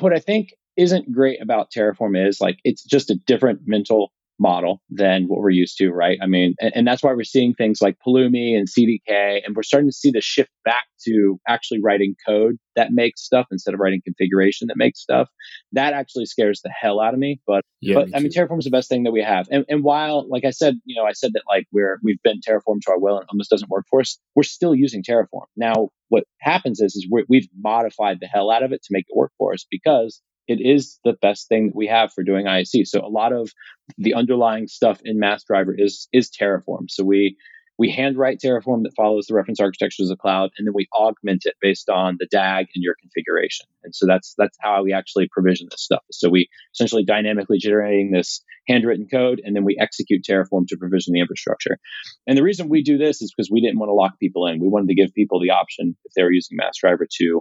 what 0.00 0.12
I 0.12 0.18
think 0.18 0.54
isn't 0.76 1.12
great 1.12 1.40
about 1.40 1.70
Terraform 1.70 2.28
is 2.28 2.40
like 2.40 2.58
it's 2.64 2.82
just 2.82 3.10
a 3.10 3.14
different 3.14 3.60
mental 3.66 4.12
model 4.38 4.82
than 4.90 5.24
what 5.24 5.40
we're 5.40 5.50
used 5.50 5.78
to, 5.78 5.90
right? 5.90 6.18
I 6.22 6.26
mean, 6.26 6.54
and, 6.60 6.72
and, 6.74 6.86
that's 6.86 7.02
why 7.02 7.12
we're 7.12 7.24
seeing 7.24 7.54
things 7.54 7.80
like 7.80 7.96
Pulumi 8.06 8.56
and 8.56 8.68
CDK, 8.68 9.40
and 9.44 9.54
we're 9.54 9.62
starting 9.62 9.88
to 9.88 9.94
see 9.94 10.10
the 10.10 10.20
shift 10.20 10.50
back 10.64 10.84
to 11.06 11.38
actually 11.46 11.80
writing 11.80 12.16
code 12.26 12.56
that 12.76 12.92
makes 12.92 13.22
stuff 13.22 13.46
instead 13.50 13.74
of 13.74 13.80
writing 13.80 14.00
configuration 14.04 14.68
that 14.68 14.76
makes 14.76 15.00
stuff. 15.00 15.28
That 15.72 15.92
actually 15.92 16.26
scares 16.26 16.60
the 16.62 16.70
hell 16.70 17.00
out 17.00 17.14
of 17.14 17.20
me. 17.20 17.40
But, 17.46 17.64
yeah, 17.80 17.94
but 17.94 18.08
me 18.08 18.12
I 18.14 18.20
mean, 18.20 18.32
Terraform 18.32 18.58
is 18.58 18.64
the 18.64 18.70
best 18.70 18.88
thing 18.88 19.04
that 19.04 19.12
we 19.12 19.22
have. 19.22 19.46
And, 19.50 19.64
and 19.68 19.84
while, 19.84 20.28
like 20.28 20.44
I 20.44 20.50
said, 20.50 20.74
you 20.84 20.96
know, 20.96 21.06
I 21.06 21.12
said 21.12 21.32
that 21.34 21.42
like 21.48 21.66
we're 21.72 21.98
we've 22.02 22.22
been 22.22 22.40
Terraform 22.40 22.80
to 22.82 22.90
our 22.90 22.98
will 22.98 23.18
and 23.18 23.26
almost 23.30 23.50
doesn't 23.50 23.70
work 23.70 23.86
for 23.88 24.00
us, 24.00 24.18
we're 24.34 24.42
still 24.42 24.74
using 24.74 25.02
Terraform. 25.02 25.46
Now, 25.56 25.90
what 26.08 26.24
happens 26.40 26.80
is 26.80 26.96
is 26.96 27.08
we've 27.28 27.48
modified 27.56 28.18
the 28.20 28.26
hell 28.26 28.50
out 28.50 28.62
of 28.62 28.72
it 28.72 28.82
to 28.82 28.88
make 28.90 29.04
it 29.08 29.16
work 29.16 29.32
for 29.38 29.52
us 29.52 29.64
because 29.70 30.20
it 30.46 30.60
is 30.60 30.98
the 31.04 31.14
best 31.20 31.48
thing 31.48 31.66
that 31.66 31.76
we 31.76 31.86
have 31.86 32.12
for 32.12 32.22
doing 32.22 32.46
IAC. 32.46 32.86
So 32.86 33.00
a 33.04 33.08
lot 33.08 33.32
of 33.32 33.50
the 33.98 34.14
underlying 34.14 34.66
stuff 34.66 35.00
in 35.04 35.18
Massdriver 35.18 35.74
is 35.76 36.08
is 36.12 36.30
Terraform. 36.30 36.90
So 36.90 37.04
we 37.04 37.36
we 37.76 37.90
handwrite 37.90 38.38
Terraform 38.38 38.84
that 38.84 38.94
follows 38.96 39.26
the 39.26 39.34
reference 39.34 39.58
architectures 39.58 40.08
of 40.10 40.18
cloud, 40.18 40.50
and 40.56 40.66
then 40.66 40.74
we 40.74 40.86
augment 40.92 41.42
it 41.44 41.54
based 41.60 41.88
on 41.90 42.16
the 42.20 42.28
DAG 42.30 42.66
and 42.74 42.84
your 42.84 42.94
configuration. 43.00 43.66
And 43.82 43.94
so 43.94 44.06
that's 44.06 44.34
that's 44.38 44.56
how 44.60 44.84
we 44.84 44.92
actually 44.92 45.28
provision 45.30 45.68
this 45.70 45.82
stuff. 45.82 46.04
So 46.12 46.28
we 46.28 46.48
essentially 46.72 47.04
dynamically 47.04 47.58
generating 47.58 48.12
this 48.12 48.42
handwritten 48.68 49.08
code, 49.08 49.40
and 49.44 49.56
then 49.56 49.64
we 49.64 49.76
execute 49.80 50.24
Terraform 50.28 50.66
to 50.68 50.76
provision 50.76 51.14
the 51.14 51.20
infrastructure. 51.20 51.78
And 52.26 52.38
the 52.38 52.42
reason 52.42 52.68
we 52.68 52.82
do 52.82 52.96
this 52.96 53.22
is 53.22 53.32
because 53.34 53.50
we 53.50 53.60
didn't 53.60 53.78
want 53.78 53.90
to 53.90 53.94
lock 53.94 54.18
people 54.20 54.46
in. 54.46 54.60
We 54.60 54.68
wanted 54.68 54.88
to 54.88 54.94
give 54.94 55.12
people 55.12 55.40
the 55.40 55.50
option 55.50 55.96
if 56.04 56.12
they 56.14 56.22
were 56.22 56.32
using 56.32 56.58
Massdriver 56.58 57.06
to 57.18 57.40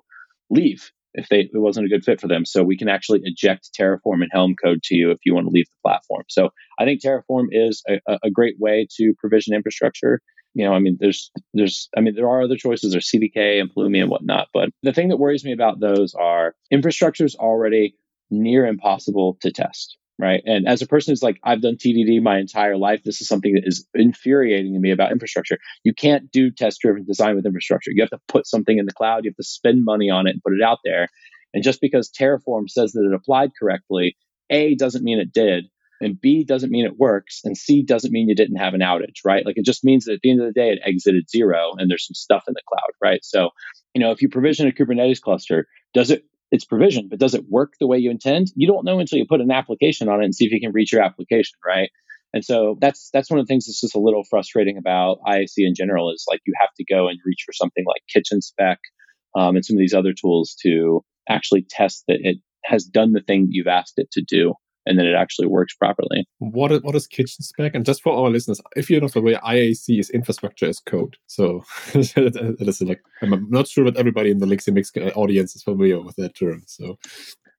leave 0.50 0.92
if 1.14 1.30
they, 1.30 1.42
it 1.42 1.50
wasn't 1.54 1.86
a 1.86 1.90
good 1.90 2.04
fit 2.04 2.20
for 2.20 2.28
them. 2.28 2.46
So 2.46 2.64
we 2.64 2.78
can 2.78 2.90
actually 2.90 3.22
eject 3.24 3.70
Terraform 3.78 4.22
and 4.22 4.30
Helm 4.32 4.56
code 4.56 4.84
to 4.84 4.96
you 4.96 5.12
if 5.12 5.20
you 5.26 5.34
want 5.34 5.46
to 5.48 5.52
leave 5.52 5.68
the 5.68 5.90
platform. 5.90 6.24
So 6.30 6.50
I 6.80 6.86
think 6.86 7.02
Terraform 7.02 7.48
is 7.52 7.84
a, 7.88 8.18
a 8.24 8.32
great 8.32 8.56
way 8.60 8.88
to 8.98 9.14
provision 9.18 9.54
infrastructure. 9.54 10.22
You 10.54 10.66
know, 10.66 10.74
I 10.74 10.80
mean, 10.80 10.98
there's, 11.00 11.32
there's, 11.54 11.90
I 11.98 12.02
mean, 12.02 12.16
there 12.16 12.30
are 12.30 12.44
other 12.44 12.58
choices. 12.58 12.92
There's 12.92 13.10
CDK 13.10 13.60
and 13.60 13.74
Pulumi 13.74 14.02
and 14.02 14.10
whatnot. 14.10 14.50
But 14.54 14.70
the 14.84 14.94
thing 14.94 15.10
that 15.10 15.18
worries 15.18 15.44
me 15.44 15.52
about 15.52 15.80
those 15.80 16.14
are 16.14 16.56
infrastructure 16.70 17.26
is 17.26 17.36
already 17.36 17.96
near 18.30 18.66
impossible 18.66 19.38
to 19.42 19.52
test 19.52 19.98
right? 20.20 20.42
And 20.46 20.68
as 20.68 20.82
a 20.82 20.88
person 20.88 21.12
who's 21.12 21.24
like, 21.24 21.40
I've 21.44 21.62
done 21.62 21.76
TDD 21.76 22.22
my 22.22 22.38
entire 22.38 22.78
life, 22.78 23.02
this 23.04 23.22
is 23.22 23.28
something 23.28 23.54
that 23.56 23.64
is 23.66 23.88
infuriating 23.94 24.74
to 24.74 24.80
me 24.80 24.92
about 24.92 25.12
infrastructure. 25.12 25.58
You 25.84 25.94
can't 25.94 26.32
do 26.32 26.52
test 26.52 26.82
driven 26.82 27.06
design 27.06 27.36
with 27.36 27.46
infrastructure. 27.46 27.92
You 27.92 28.04
have 28.04 28.12
to 28.12 28.22
put 28.28 28.48
something 28.48 28.78
in 28.78 28.86
the 28.86 28.94
cloud, 28.94 29.24
you 29.24 29.32
have 29.32 29.38
to 29.38 29.44
spend 29.44 29.84
money 29.84 30.10
on 30.10 30.28
it 30.28 30.32
and 30.32 30.44
put 30.44 30.54
it 30.54 30.64
out 30.64 30.80
there. 30.84 31.10
And 31.54 31.64
just 31.64 31.82
because 31.82 32.10
Terraform 32.10 32.70
says 32.70 32.94
that 32.94 33.06
it 33.06 33.14
applied 33.14 33.52
correctly, 33.60 34.16
A 34.50 34.76
doesn't 34.76 35.04
mean 35.04 35.20
it 35.20 35.34
did. 35.34 35.66
And 36.02 36.20
B 36.20 36.44
doesn't 36.44 36.72
mean 36.72 36.86
it 36.86 36.98
works. 36.98 37.42
And 37.46 37.58
C 37.58 37.84
doesn't 37.84 38.12
mean 38.12 38.28
you 38.28 38.36
didn't 38.36 38.58
have 38.58 38.74
an 38.74 38.82
outage, 38.82 39.20
right? 39.24 39.46
Like 39.46 39.58
it 39.58 39.66
just 39.66 39.86
means 39.86 40.06
that 40.06 40.14
at 40.14 40.20
the 40.22 40.32
end 40.32 40.42
of 40.42 40.48
the 40.48 40.60
day, 40.60 40.70
it 40.72 40.80
exited 40.84 41.30
zero 41.30 41.74
and 41.78 41.90
there's 41.90 42.08
some 42.08 42.16
stuff 42.16 42.44
in 42.48 42.54
the 42.54 42.62
cloud, 42.68 42.92
right? 43.02 43.24
So, 43.24 43.52
you 43.94 44.02
know, 44.02 44.12
if 44.12 44.22
you 44.22 44.28
provision 44.28 44.68
a 44.68 44.72
Kubernetes 44.72 45.22
cluster, 45.22 45.68
does 45.94 46.12
it 46.12 46.24
it's 46.54 46.66
provision, 46.66 47.08
but 47.10 47.18
does 47.18 47.34
it 47.34 47.50
work 47.50 47.74
the 47.80 47.88
way 47.88 47.98
you 47.98 48.12
intend? 48.12 48.52
You 48.56 48.68
don't 48.68 48.86
know 48.86 49.00
until 49.00 49.18
you 49.18 49.26
put 49.28 49.42
an 49.42 49.50
application 49.50 50.08
on 50.08 50.22
it 50.22 50.26
and 50.26 50.36
see 50.36 50.46
if 50.46 50.52
you 50.52 50.62
can 50.62 50.72
reach 50.72 50.94
your 50.94 51.02
application, 51.02 51.58
right? 51.66 51.90
And 52.32 52.46
so 52.46 52.78
that's 52.80 53.10
that's 53.12 53.32
one 53.32 53.40
of 53.40 53.48
the 53.48 53.52
things 53.52 53.66
that's 53.66 53.82
just 53.82 53.96
a 53.96 54.00
little 54.00 54.24
frustrating 54.30 54.78
about 54.78 55.18
IAC 55.28 55.54
in 55.58 55.74
general 55.74 56.12
is 56.12 56.26
like 56.30 56.42
you 56.46 56.54
have 56.62 56.70
to 56.78 56.86
go 56.86 57.08
and 57.08 57.18
reach 57.26 57.42
for 57.44 57.54
something 57.54 57.84
like 57.88 58.04
Kitchen 58.08 58.40
Spec 58.40 58.78
um, 59.36 59.56
and 59.56 59.66
some 59.66 59.78
of 59.78 59.80
these 59.80 59.96
other 59.96 60.14
tools 60.14 60.56
to 60.62 61.04
actually 61.28 61.66
test 61.68 62.04
that 62.08 62.20
it 62.22 62.38
has 62.64 62.86
done 62.86 63.14
the 63.14 63.22
thing 63.22 63.46
that 63.46 63.52
you've 63.52 63.66
asked 63.66 63.96
it 63.98 64.12
to 64.12 64.22
do 64.22 64.54
and 64.86 64.98
then 64.98 65.06
it 65.06 65.16
actually 65.16 65.48
works 65.48 65.74
properly. 65.76 66.28
What 66.40 66.72
is, 66.72 66.82
what 66.82 66.96
is 66.96 67.08
kitchen 67.08 67.44
spec? 67.44 67.76
And 67.76 67.86
just 67.86 68.02
for 68.02 68.14
our 68.14 68.30
listeners, 68.30 68.62
if 68.76 68.90
you're 68.90 69.02
not 69.02 69.12
familiar, 69.12 69.40
IAC 69.40 70.00
is 70.00 70.10
infrastructure 70.10 70.68
as 70.68 70.80
code. 70.80 71.18
So 71.28 71.64
it 71.94 72.68
is 72.68 72.82
like 72.82 73.02
I'm 73.22 73.50
not 73.50 73.68
sure 73.68 73.86
that 73.86 73.98
everybody 73.98 74.32
in 74.32 74.40
the 74.40 74.46
Elixir 74.46 74.72
Mix 74.72 74.92
uh, 74.96 75.12
audience 75.16 75.56
is 75.56 75.64
familiar 75.64 76.02
with 76.02 76.16
that 76.18 76.36
term. 76.36 76.64
So. 76.68 76.98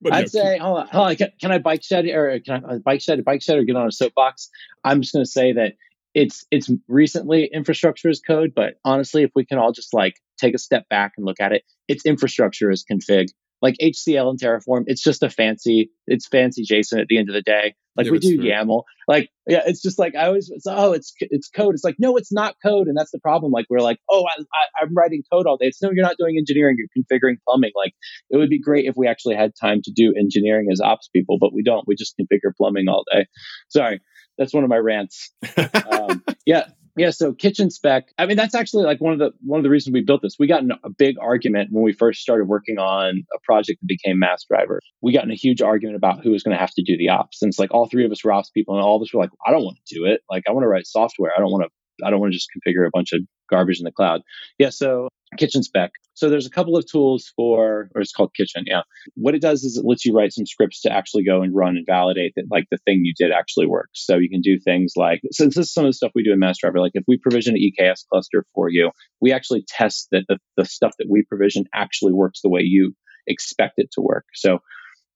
But 0.01 0.13
I'd 0.13 0.21
yeah, 0.35 0.43
say, 0.43 0.59
hold 0.59 0.81
on, 0.81 0.89
hold 0.89 1.07
on. 1.09 1.17
Can, 1.17 1.29
can, 1.41 1.53
I 1.53 1.59
bike 1.59 1.83
shed 1.83 2.05
or 2.07 2.39
can 2.41 2.63
I 2.65 2.79
bike 2.79 3.01
shed, 3.01 3.25
bike 3.25 3.41
shed, 3.41 3.59
or 3.59 3.65
get 3.65 3.77
on 3.77 3.87
a 3.87 3.93
soapbox? 3.93 4.51
I'm 4.83 5.01
just 5.01 5.15
going 5.15 5.25
to 5.25 5.31
say 5.31 5.53
that 5.53 5.75
it's 6.15 6.45
it's 6.51 6.71
recently 6.89 7.51
infrastructure 7.53 8.09
as 8.09 8.21
code, 8.21 8.53
but 8.55 8.75
honestly, 8.85 9.23
if 9.23 9.31
we 9.35 9.45
can 9.45 9.59
all 9.59 9.73
just 9.73 9.95
like 9.95 10.21
take 10.37 10.55
a 10.55 10.59
step 10.59 10.89
back 10.89 11.13
and 11.17 11.25
look 11.25 11.41
at 11.41 11.53
it, 11.53 11.65
it's 11.89 12.05
infrastructure 12.05 12.71
as 12.71 12.85
config 12.85 13.29
like 13.65 13.77
HCL 13.83 14.29
and 14.29 14.39
Terraform, 14.39 14.85
it's 14.89 15.03
just 15.03 15.23
a 15.23 15.31
fancy, 15.31 15.91
it's 16.07 16.29
fancy 16.29 16.67
JSON 16.71 17.01
at 17.01 17.07
the 17.09 17.17
end 17.17 17.31
of 17.31 17.35
the 17.35 17.41
day. 17.41 17.75
Like 17.97 18.11
we 18.11 18.19
do 18.19 18.37
true. 18.37 18.45
YAML. 18.45 18.83
Like, 19.09 19.31
yeah, 19.47 19.63
it's 19.65 19.81
just 19.81 19.99
like 19.99 20.15
I 20.15 20.27
always, 20.27 20.51
it's, 20.51 20.67
oh, 20.69 20.93
it's 20.93 21.15
it's 21.19 21.49
code. 21.49 21.73
It's 21.73 21.83
like, 21.83 21.95
no, 21.99 22.19
it's 22.19 22.31
not 22.31 22.57
code, 22.63 22.89
and 22.89 22.97
that's 22.97 23.11
the 23.11 23.21
problem. 23.21 23.53
Like 23.53 23.65
we're 23.71 23.81
like, 23.81 24.01
oh, 24.11 24.27
I, 24.27 24.43
I, 24.43 24.83
I'm 24.83 24.95
writing 24.95 25.23
code 25.33 25.47
all 25.47 25.57
day. 25.57 25.67
It's 25.67 25.81
no, 25.81 25.91
you're 25.93 26.05
not 26.05 26.17
doing 26.19 26.37
engineering. 26.37 26.77
You're 26.77 26.89
configuring 26.89 27.37
plumbing. 27.49 27.71
Like 27.75 27.95
it 28.29 28.37
would 28.37 28.51
be 28.51 28.61
great 28.61 28.85
if 28.85 28.97
we 28.99 29.09
actually 29.09 29.37
had 29.37 29.53
time 29.59 29.81
to 29.85 29.93
do 29.97 30.13
engineering 30.15 30.69
as 30.71 30.83
ops 30.83 31.09
people, 31.09 31.39
but 31.41 31.55
we 31.55 31.63
don't. 31.63 31.87
We 31.87 31.95
just 31.95 32.17
configure 32.21 32.55
plumbing 32.55 32.89
all 32.89 33.05
day. 33.11 33.27
Sorry, 33.71 34.03
that's 34.37 34.53
one 34.53 34.65
of 34.65 34.69
my 34.69 34.79
rants. 34.79 35.31
um, 35.91 36.23
yeah, 36.45 36.67
yeah, 36.97 37.11
so 37.11 37.33
kitchen 37.33 37.71
spec. 37.71 38.13
I 38.19 38.27
mean, 38.27 38.37
that's 38.37 38.55
actually 38.55 38.85
like 38.85 39.01
one 39.01 39.13
of 39.13 39.19
the 39.19 39.33
one 39.41 39.59
of 39.59 39.65
the 39.65 39.71
reasons 39.71 39.93
we 39.93 40.03
built 40.03 40.23
this. 40.23 40.37
We 40.39 40.47
got 40.47 40.63
in 40.63 40.71
a 40.85 40.91
big 40.91 41.17
argument 41.21 41.71
when 41.73 41.83
we 41.83 41.93
first 41.93 42.21
started 42.21 42.45
working 42.45 42.79
on 42.79 43.25
a 43.35 43.39
project 43.43 43.81
that 43.81 43.87
became 43.87 44.21
Massdriver. 44.21 44.79
We 45.03 45.13
got 45.13 45.25
in 45.25 45.33
a 45.33 45.37
huge 45.37 45.61
argument 45.61 45.97
about 45.97 46.23
who 46.23 46.31
was 46.31 46.45
going 46.45 46.57
to 46.57 46.61
have 46.61 46.73
to 46.75 46.83
do 46.83 46.97
the 46.97 47.09
ops. 47.09 47.39
It's 47.43 47.59
like 47.59 47.75
all 47.75 47.89
three 47.89 48.05
of 48.05 48.13
us 48.13 48.23
were 48.25 48.33
ops 48.33 48.51
people, 48.51 48.77
and 48.77 48.85
all 48.85 48.97
of 48.97 49.03
us 49.03 49.13
were 49.13 49.21
like, 49.21 49.31
I 49.45 49.51
don't 49.51 49.65
want 49.65 49.79
to 49.85 49.95
do 49.95 50.05
it. 50.05 50.21
Like, 50.31 50.45
I 50.49 50.53
want 50.53 50.65
to 50.65 50.69
write 50.69 50.87
software. 50.87 51.33
I 51.37 51.41
don't 51.41 51.51
want 51.51 51.65
to. 51.65 51.71
I 52.05 52.11
don't 52.11 52.21
want 52.21 52.33
to 52.33 52.37
just 52.37 52.49
configure 52.51 52.87
a 52.87 52.91
bunch 52.93 53.13
of 53.13 53.21
garbage 53.51 53.79
in 53.79 53.85
the 53.85 53.93
cloud. 53.93 54.23
Yeah, 54.59 54.71
so 54.71 55.09
kitchen 55.37 55.63
spec. 55.63 55.91
So 56.15 56.31
there's 56.31 56.47
a 56.47 56.51
couple 56.51 56.77
of 56.77 56.87
tools 56.87 57.33
for, 57.35 57.91
or 57.95 58.01
it's 58.01 58.13
called 58.13 58.33
kitchen. 58.37 58.65
Yeah. 58.67 58.83
What 59.15 59.35
it 59.35 59.43
does 59.43 59.65
is 59.65 59.77
it 59.77 59.85
lets 59.85 60.05
you 60.05 60.15
write 60.15 60.33
some 60.33 60.47
scripts 60.47 60.83
to 60.83 60.93
actually 60.93 61.25
go 61.25 61.43
and 61.43 61.55
run 61.55 61.77
and 61.77 61.85
validate 61.85 62.35
that 62.37 62.47
like 62.51 62.67
the 62.71 62.79
thing 62.85 63.01
you 63.03 63.13
did 63.17 63.33
actually 63.33 63.67
works. 63.67 64.05
So 64.07 64.19
you 64.19 64.31
can 64.31 64.41
do 64.41 64.59
things 64.61 64.93
like, 64.97 65.21
since 65.33 65.57
this 65.57 65.67
is 65.67 65.73
some 65.73 65.85
of 65.85 65.89
the 65.89 65.95
stuff 65.95 66.13
we 66.15 66.23
do 66.23 66.33
in 66.33 66.41
Massdriver, 66.41 66.79
like 66.79 66.93
if 66.95 67.05
we 67.09 67.19
provision 67.19 67.57
an 67.57 67.61
EKS 67.61 68.07
cluster 68.11 68.47
for 68.55 68.71
you, 68.71 68.93
we 69.21 69.33
actually 69.33 69.65
test 69.67 70.09
that 70.13 70.25
the, 70.29 70.39
the 70.57 70.65
stuff 70.65 70.93
that 70.99 71.09
we 71.11 71.25
provision 71.25 71.65
actually 71.75 72.13
works 72.13 72.41
the 72.43 72.51
way 72.51 72.61
you 72.63 72.95
expect 73.27 73.75
it 73.79 73.91
to 73.93 74.01
work. 74.01 74.27
So 74.35 74.61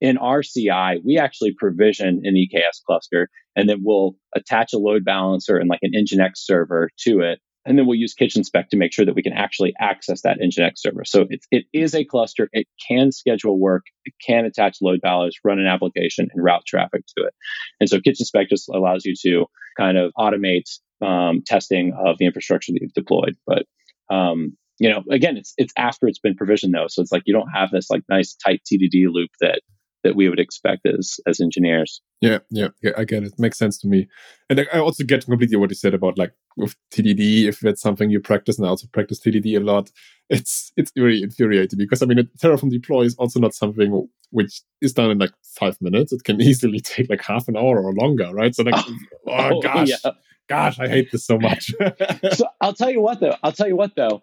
in 0.00 0.18
our 0.18 0.42
CI, 0.42 1.00
we 1.04 1.18
actually 1.18 1.54
provision 1.58 2.22
an 2.24 2.34
EKS 2.34 2.82
cluster 2.86 3.28
and 3.56 3.68
then 3.68 3.78
we'll 3.82 4.14
attach 4.34 4.72
a 4.72 4.78
load 4.78 5.04
balancer 5.04 5.56
and 5.56 5.68
like 5.68 5.80
an 5.82 5.92
Nginx 5.92 6.32
server 6.36 6.90
to 7.00 7.20
it 7.20 7.40
and 7.68 7.78
then 7.78 7.86
we'll 7.86 7.98
use 7.98 8.14
kitchen 8.14 8.44
spec 8.44 8.70
to 8.70 8.78
make 8.78 8.94
sure 8.94 9.04
that 9.04 9.14
we 9.14 9.22
can 9.22 9.34
actually 9.34 9.74
access 9.78 10.22
that 10.22 10.38
Nginx 10.38 10.72
server. 10.76 11.04
So 11.04 11.26
it, 11.28 11.44
it 11.50 11.64
is 11.74 11.94
a 11.94 12.02
cluster. 12.02 12.48
It 12.52 12.66
can 12.88 13.12
schedule 13.12 13.58
work. 13.60 13.82
It 14.06 14.14
can 14.26 14.46
attach 14.46 14.78
load 14.80 15.00
balancers, 15.02 15.38
run 15.44 15.58
an 15.58 15.66
application, 15.66 16.28
and 16.32 16.42
route 16.42 16.64
traffic 16.66 17.04
to 17.18 17.24
it. 17.26 17.34
And 17.78 17.88
so 17.88 18.00
kitchen 18.00 18.24
spec 18.24 18.48
just 18.48 18.70
allows 18.70 19.04
you 19.04 19.14
to 19.22 19.46
kind 19.76 19.98
of 19.98 20.12
automate 20.18 20.70
um, 21.02 21.42
testing 21.44 21.92
of 21.92 22.16
the 22.18 22.24
infrastructure 22.24 22.72
that 22.72 22.80
you've 22.80 22.94
deployed. 22.94 23.36
But 23.46 23.66
um, 24.10 24.56
you 24.78 24.88
know, 24.88 25.02
again, 25.10 25.36
it's 25.36 25.52
it's 25.58 25.74
after 25.76 26.06
it's 26.06 26.20
been 26.20 26.36
provisioned 26.36 26.72
though, 26.72 26.86
so 26.88 27.02
it's 27.02 27.12
like 27.12 27.24
you 27.26 27.34
don't 27.34 27.50
have 27.54 27.70
this 27.70 27.90
like 27.90 28.02
nice 28.08 28.34
tight 28.34 28.62
TDD 28.64 29.08
loop 29.12 29.30
that 29.40 29.60
that 30.04 30.16
we 30.16 30.28
would 30.28 30.40
expect 30.40 30.86
as 30.86 31.18
as 31.26 31.40
engineers. 31.40 32.00
Yeah, 32.20 32.38
yeah, 32.50 32.68
yeah, 32.82 32.92
I 32.96 33.04
get 33.04 33.22
it. 33.22 33.34
Makes 33.38 33.58
sense 33.58 33.78
to 33.78 33.88
me. 33.88 34.08
And 34.50 34.66
I 34.72 34.78
also 34.78 35.04
get 35.04 35.24
completely 35.24 35.56
what 35.56 35.70
you 35.70 35.76
said 35.76 35.94
about 35.94 36.18
like 36.18 36.32
with 36.56 36.74
TDD, 36.92 37.44
if 37.44 37.60
that's 37.60 37.80
something 37.80 38.10
you 38.10 38.20
practice, 38.20 38.58
and 38.58 38.66
I 38.66 38.70
also 38.70 38.88
practice 38.92 39.20
TDD 39.20 39.56
a 39.56 39.60
lot, 39.60 39.90
it's 40.28 40.72
it's 40.76 40.92
very 40.96 41.22
infuriating 41.22 41.78
because 41.78 42.02
I 42.02 42.06
mean, 42.06 42.18
a 42.18 42.24
Terraform 42.24 42.70
deploy 42.70 43.02
is 43.02 43.14
also 43.16 43.40
not 43.40 43.54
something 43.54 44.08
which 44.30 44.60
is 44.82 44.92
done 44.92 45.10
in 45.10 45.18
like 45.18 45.32
five 45.58 45.76
minutes. 45.80 46.12
It 46.12 46.24
can 46.24 46.40
easily 46.40 46.80
take 46.80 47.08
like 47.08 47.22
half 47.22 47.48
an 47.48 47.56
hour 47.56 47.82
or 47.82 47.92
longer, 47.94 48.32
right? 48.32 48.54
So 48.54 48.64
like, 48.64 48.84
oh, 49.28 49.50
oh 49.52 49.60
gosh, 49.60 49.88
yeah. 49.88 50.10
gosh, 50.48 50.78
I 50.78 50.88
hate 50.88 51.10
this 51.12 51.24
so 51.24 51.38
much. 51.38 51.72
so 52.32 52.46
I'll 52.60 52.74
tell 52.74 52.90
you 52.90 53.00
what 53.00 53.20
though. 53.20 53.36
I'll 53.42 53.52
tell 53.52 53.68
you 53.68 53.76
what 53.76 53.94
though. 53.96 54.22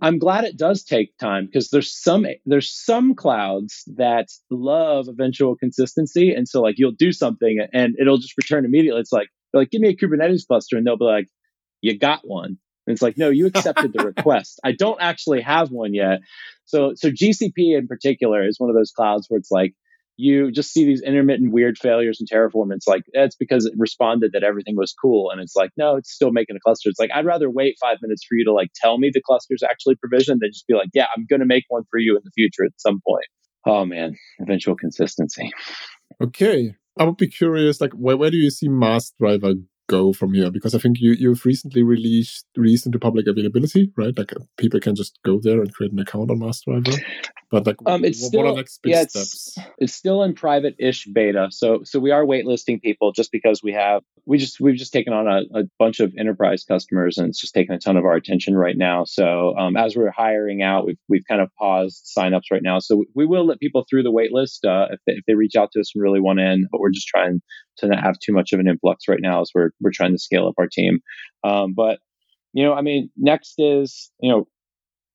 I'm 0.00 0.18
glad 0.18 0.44
it 0.44 0.56
does 0.56 0.82
take 0.82 1.16
time 1.18 1.46
because 1.46 1.70
there's 1.70 1.92
some 1.92 2.26
there's 2.46 2.70
some 2.70 3.14
clouds 3.14 3.84
that 3.96 4.28
love 4.50 5.08
eventual 5.08 5.56
consistency, 5.56 6.32
and 6.34 6.48
so 6.48 6.60
like 6.60 6.74
you'll 6.78 6.92
do 6.92 7.12
something 7.12 7.58
and 7.72 7.94
it'll 7.98 8.18
just 8.18 8.36
return 8.36 8.64
immediately. 8.64 9.00
It's 9.00 9.12
like 9.12 9.28
like 9.52 9.70
give 9.70 9.80
me 9.80 9.88
a 9.88 9.96
Kubernetes 9.96 10.46
cluster, 10.46 10.76
and 10.76 10.86
they'll 10.86 10.98
be 10.98 11.04
like, 11.04 11.28
you 11.80 11.96
got 11.98 12.26
one. 12.26 12.58
And 12.86 12.92
it's 12.92 13.02
like, 13.02 13.16
no, 13.16 13.30
you 13.30 13.46
accepted 13.46 13.92
the 13.94 14.04
request. 14.16 14.60
I 14.62 14.72
don't 14.72 15.00
actually 15.00 15.40
have 15.40 15.70
one 15.70 15.94
yet. 15.94 16.20
So 16.64 16.92
so 16.96 17.10
GCP 17.10 17.78
in 17.78 17.86
particular 17.86 18.46
is 18.46 18.58
one 18.58 18.70
of 18.70 18.76
those 18.76 18.90
clouds 18.90 19.26
where 19.28 19.38
it's 19.38 19.50
like 19.50 19.74
you 20.16 20.52
just 20.52 20.72
see 20.72 20.84
these 20.84 21.02
intermittent 21.02 21.52
weird 21.52 21.76
failures 21.76 22.20
in 22.20 22.26
Terraform. 22.26 22.72
It's 22.72 22.86
like, 22.86 23.02
that's 23.12 23.34
because 23.36 23.66
it 23.66 23.74
responded 23.76 24.32
that 24.32 24.44
everything 24.44 24.76
was 24.76 24.92
cool. 24.92 25.30
And 25.30 25.40
it's 25.40 25.56
like, 25.56 25.70
no, 25.76 25.96
it's 25.96 26.12
still 26.12 26.30
making 26.30 26.56
a 26.56 26.60
cluster. 26.60 26.88
It's 26.88 27.00
like, 27.00 27.10
I'd 27.12 27.26
rather 27.26 27.50
wait 27.50 27.76
five 27.80 27.98
minutes 28.00 28.24
for 28.24 28.36
you 28.36 28.44
to 28.44 28.52
like 28.52 28.70
tell 28.76 28.98
me 28.98 29.10
the 29.12 29.20
cluster's 29.20 29.62
actually 29.62 29.96
provisioned 29.96 30.40
than 30.40 30.50
just 30.52 30.66
be 30.66 30.74
like, 30.74 30.90
yeah, 30.94 31.06
I'm 31.16 31.26
going 31.28 31.40
to 31.40 31.46
make 31.46 31.64
one 31.68 31.82
for 31.90 31.98
you 31.98 32.16
in 32.16 32.22
the 32.24 32.30
future 32.30 32.64
at 32.64 32.72
some 32.76 33.00
point. 33.06 33.26
Oh 33.66 33.84
man, 33.84 34.14
eventual 34.40 34.76
consistency. 34.76 35.50
Okay. 36.22 36.74
I 36.96 37.04
would 37.04 37.16
be 37.16 37.26
curious, 37.26 37.80
like, 37.80 37.92
where, 37.92 38.16
where 38.16 38.30
do 38.30 38.36
you 38.36 38.50
see 38.50 38.68
Massdriver 38.68 39.54
go 39.88 40.12
from 40.12 40.34
here? 40.34 40.50
Because 40.50 40.74
I 40.74 40.78
think 40.78 40.98
you, 41.00 41.12
you've 41.18 41.44
recently 41.44 41.82
released 41.82 42.46
recent 42.56 42.92
to 42.92 42.98
public 42.98 43.26
availability, 43.26 43.92
right? 43.96 44.16
Like 44.16 44.32
people 44.56 44.80
can 44.80 44.94
just 44.94 45.18
go 45.24 45.38
there 45.42 45.60
and 45.60 45.72
create 45.72 45.92
an 45.92 45.98
account 45.98 46.30
on 46.30 46.38
Massdriver. 46.38 46.98
But 47.50 47.66
like, 47.66 47.76
um, 47.86 48.04
it's 48.04 48.20
what 48.20 48.28
still, 48.28 48.52
are 48.52 48.56
next 48.56 48.82
big 48.82 48.92
yeah, 48.92 49.02
steps? 49.02 49.56
It's, 49.56 49.58
it's 49.78 49.94
still 49.94 50.22
in 50.24 50.34
private-ish 50.34 51.06
beta. 51.06 51.48
So 51.50 51.82
so 51.84 52.00
we 52.00 52.10
are 52.10 52.24
waitlisting 52.24 52.82
people 52.82 53.12
just 53.12 53.30
because 53.30 53.62
we 53.62 53.72
have 53.74 54.02
we 54.26 54.38
just 54.38 54.58
we've 54.60 54.76
just 54.76 54.92
taken 54.92 55.12
on 55.12 55.28
a, 55.28 55.42
a 55.60 55.62
bunch 55.78 56.00
of 56.00 56.12
enterprise 56.18 56.64
customers 56.64 57.18
and 57.18 57.28
it's 57.28 57.40
just 57.40 57.54
taken 57.54 57.74
a 57.74 57.78
ton 57.78 57.96
of 57.96 58.04
our 58.04 58.14
attention 58.14 58.56
right 58.56 58.76
now. 58.76 59.04
So 59.04 59.56
um, 59.56 59.76
as 59.76 59.94
we're 59.94 60.10
hiring 60.10 60.62
out, 60.62 60.86
we've 60.86 60.98
we've 61.08 61.24
kind 61.28 61.40
of 61.40 61.50
paused 61.56 62.10
signups 62.16 62.50
right 62.50 62.62
now. 62.62 62.78
So 62.80 63.04
we 63.14 63.26
will 63.26 63.46
let 63.46 63.60
people 63.60 63.84
through 63.88 64.02
the 64.02 64.12
waitlist 64.12 64.64
uh, 64.68 64.92
if 64.92 65.00
they, 65.06 65.12
if 65.12 65.24
they 65.26 65.34
reach 65.34 65.54
out 65.54 65.70
to 65.72 65.80
us 65.80 65.92
and 65.94 66.02
really 66.02 66.20
want 66.20 66.40
in. 66.40 66.66
But 66.72 66.80
we're 66.80 66.90
just 66.90 67.06
trying 67.06 67.40
to 67.78 67.88
not 67.88 68.02
have 68.02 68.18
too 68.18 68.32
much 68.32 68.52
of 68.52 68.60
an 68.60 68.68
influx 68.68 69.08
right 69.08 69.20
now 69.20 69.40
as 69.40 69.50
we're 69.54 69.70
we're 69.80 69.90
trying 69.92 70.12
to 70.12 70.18
scale 70.18 70.46
up 70.46 70.54
our 70.58 70.68
team. 70.68 71.00
Um, 71.42 71.74
but 71.74 71.98
you 72.52 72.64
know, 72.64 72.72
I 72.74 72.82
mean, 72.82 73.10
next 73.16 73.54
is 73.58 74.10
you 74.20 74.30
know 74.30 74.46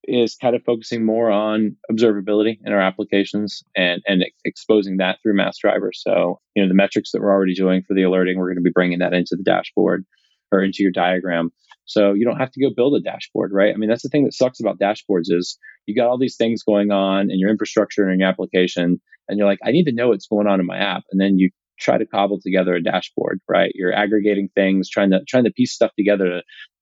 is 0.06 0.36
kind 0.36 0.56
of 0.56 0.64
focusing 0.64 1.06
more 1.06 1.30
on 1.30 1.76
observability 1.92 2.58
in 2.66 2.74
our 2.74 2.80
applications 2.80 3.64
and 3.76 4.02
and 4.08 4.26
exposing 4.46 4.98
that 4.98 5.20
through 5.22 5.36
mass 5.36 5.60
Massdriver. 5.64 5.90
So 5.94 6.40
you 6.56 6.64
know, 6.64 6.70
the 6.70 6.76
metrics 6.76 7.12
that 7.12 7.22
we're 7.22 7.32
already 7.32 7.54
doing 7.54 7.84
for 7.88 7.94
the 7.94 8.04
alerting, 8.04 8.38
we're 8.38 8.48
going 8.48 8.58
to 8.58 8.62
be 8.62 8.72
bringing 8.74 9.00
that 9.00 9.14
into 9.14 9.36
the 9.36 9.44
dashboard 9.44 10.06
or 10.52 10.64
into 10.64 10.82
your 10.82 10.92
diagram. 10.92 11.52
So 11.86 12.14
you 12.14 12.26
don't 12.26 12.40
have 12.40 12.52
to 12.52 12.62
go 12.62 12.70
build 12.76 12.96
a 12.96 13.02
dashboard, 13.02 13.52
right? 13.52 13.74
I 13.74 13.78
mean, 13.78 13.90
that's 13.90 14.04
the 14.04 14.10
thing 14.10 14.26
that 14.26 14.34
sucks 14.34 14.60
about 14.60 14.80
dashboards 14.80 15.30
is 15.30 15.58
you 15.86 15.96
got 15.96 16.08
all 16.08 16.20
these 16.20 16.36
things 16.36 16.64
going 16.64 16.92
on 16.92 17.32
in 17.32 17.40
your 17.40 17.50
infrastructure 17.50 18.04
and 18.04 18.14
in 18.14 18.20
your 18.20 18.30
application, 18.30 19.02
and 19.28 19.38
you're 19.38 19.48
like, 19.48 19.60
I 19.64 19.72
need 19.72 19.86
to 19.86 19.92
know 19.92 20.10
what's 20.10 20.28
going 20.28 20.48
on 20.48 20.60
in 20.60 20.66
my 20.66 20.78
app, 20.78 21.04
and 21.12 21.20
then 21.20 21.38
you 21.38 21.50
try 21.80 21.98
to 21.98 22.06
cobble 22.06 22.40
together 22.42 22.76
a 22.76 22.84
dashboard, 22.84 23.40
right? 23.48 23.72
You're 23.74 23.94
aggregating 23.94 24.50
things, 24.54 24.90
trying 24.90 25.12
to 25.12 25.22
trying 25.28 25.46
to 25.46 25.52
piece 25.52 25.74
stuff 25.74 25.92
together 25.98 26.42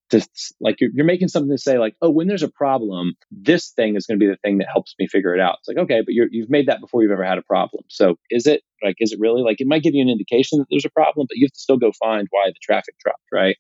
to, 0.09 0.21
like 0.61 0.79
you're, 0.79 0.89
you're 0.93 1.05
making 1.05 1.27
something 1.27 1.51
to 1.51 1.57
say 1.57 1.77
like, 1.77 1.95
oh, 2.01 2.09
when 2.09 2.27
there's 2.27 2.43
a 2.43 2.51
problem, 2.51 3.13
this 3.29 3.71
thing 3.71 3.95
is 3.95 4.05
going 4.05 4.17
to 4.19 4.25
be 4.25 4.29
the 4.29 4.37
thing 4.37 4.59
that 4.59 4.67
helps 4.71 4.95
me 4.97 5.07
figure 5.07 5.35
it 5.35 5.41
out. 5.41 5.57
It's 5.59 5.67
like 5.67 5.77
okay, 5.77 6.01
but 6.01 6.13
you 6.13 6.41
have 6.41 6.49
made 6.49 6.67
that 6.67 6.81
before 6.81 7.03
you've 7.03 7.11
ever 7.11 7.25
had 7.25 7.37
a 7.37 7.43
problem. 7.43 7.83
So 7.89 8.15
is 8.29 8.47
it 8.47 8.61
like 8.83 8.95
is 8.99 9.11
it 9.11 9.19
really 9.19 9.41
like 9.41 9.59
it 9.59 9.67
might 9.67 9.83
give 9.83 9.93
you 9.93 10.01
an 10.01 10.09
indication 10.09 10.59
that 10.59 10.65
there's 10.69 10.85
a 10.85 10.89
problem, 10.89 11.27
but 11.29 11.37
you 11.37 11.45
have 11.45 11.53
to 11.53 11.59
still 11.59 11.77
go 11.77 11.91
find 11.99 12.27
why 12.31 12.47
the 12.47 12.59
traffic 12.61 12.95
dropped, 13.03 13.27
right? 13.31 13.57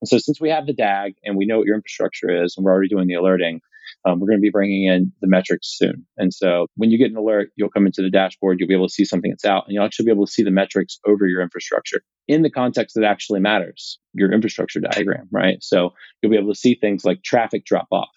And 0.00 0.08
so 0.08 0.18
since 0.18 0.40
we 0.40 0.50
have 0.50 0.66
the 0.66 0.72
DAG 0.72 1.14
and 1.24 1.36
we 1.36 1.46
know 1.46 1.58
what 1.58 1.66
your 1.66 1.76
infrastructure 1.76 2.44
is, 2.44 2.54
and 2.56 2.64
we're 2.64 2.72
already 2.72 2.88
doing 2.88 3.06
the 3.06 3.14
alerting, 3.14 3.60
um, 4.04 4.20
we're 4.20 4.26
going 4.26 4.38
to 4.38 4.42
be 4.42 4.50
bringing 4.50 4.84
in 4.84 5.12
the 5.20 5.28
metrics 5.28 5.68
soon. 5.76 6.06
And 6.16 6.32
so 6.32 6.66
when 6.76 6.90
you 6.90 6.98
get 6.98 7.10
an 7.10 7.16
alert, 7.16 7.50
you'll 7.56 7.70
come 7.70 7.86
into 7.86 8.02
the 8.02 8.10
dashboard, 8.10 8.58
you'll 8.58 8.68
be 8.68 8.74
able 8.74 8.88
to 8.88 8.92
see 8.92 9.04
something 9.04 9.30
that's 9.30 9.44
out, 9.44 9.64
and 9.66 9.74
you'll 9.74 9.84
actually 9.84 10.06
be 10.06 10.12
able 10.12 10.26
to 10.26 10.32
see 10.32 10.42
the 10.42 10.50
metrics 10.50 10.98
over 11.06 11.26
your 11.26 11.42
infrastructure 11.42 12.02
in 12.28 12.42
the 12.42 12.50
context 12.50 12.94
that 12.94 13.04
actually 13.04 13.40
matters, 13.40 13.98
your 14.14 14.32
infrastructure 14.32 14.80
diagram, 14.80 15.28
right? 15.30 15.62
So 15.62 15.90
you'll 16.22 16.30
be 16.30 16.38
able 16.38 16.52
to 16.52 16.58
see 16.58 16.74
things 16.74 17.04
like 17.04 17.22
traffic 17.22 17.64
drop 17.64 17.88
off. 17.90 18.08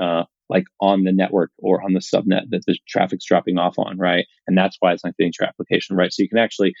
Uh, 0.00 0.24
like 0.50 0.64
on 0.80 1.04
the 1.04 1.12
network 1.12 1.52
or 1.58 1.80
on 1.82 1.92
the 1.92 2.00
subnet 2.00 2.42
that 2.50 2.62
the 2.66 2.76
traffic's 2.88 3.24
dropping 3.24 3.56
off 3.56 3.78
on, 3.78 3.96
right? 3.96 4.26
And 4.46 4.58
that's 4.58 4.76
why 4.80 4.92
it's 4.92 5.04
not 5.04 5.16
getting 5.16 5.32
your 5.38 5.48
application, 5.48 5.96
right? 5.96 6.12
So 6.12 6.22
you 6.22 6.28
can 6.28 6.38
actually 6.38 6.74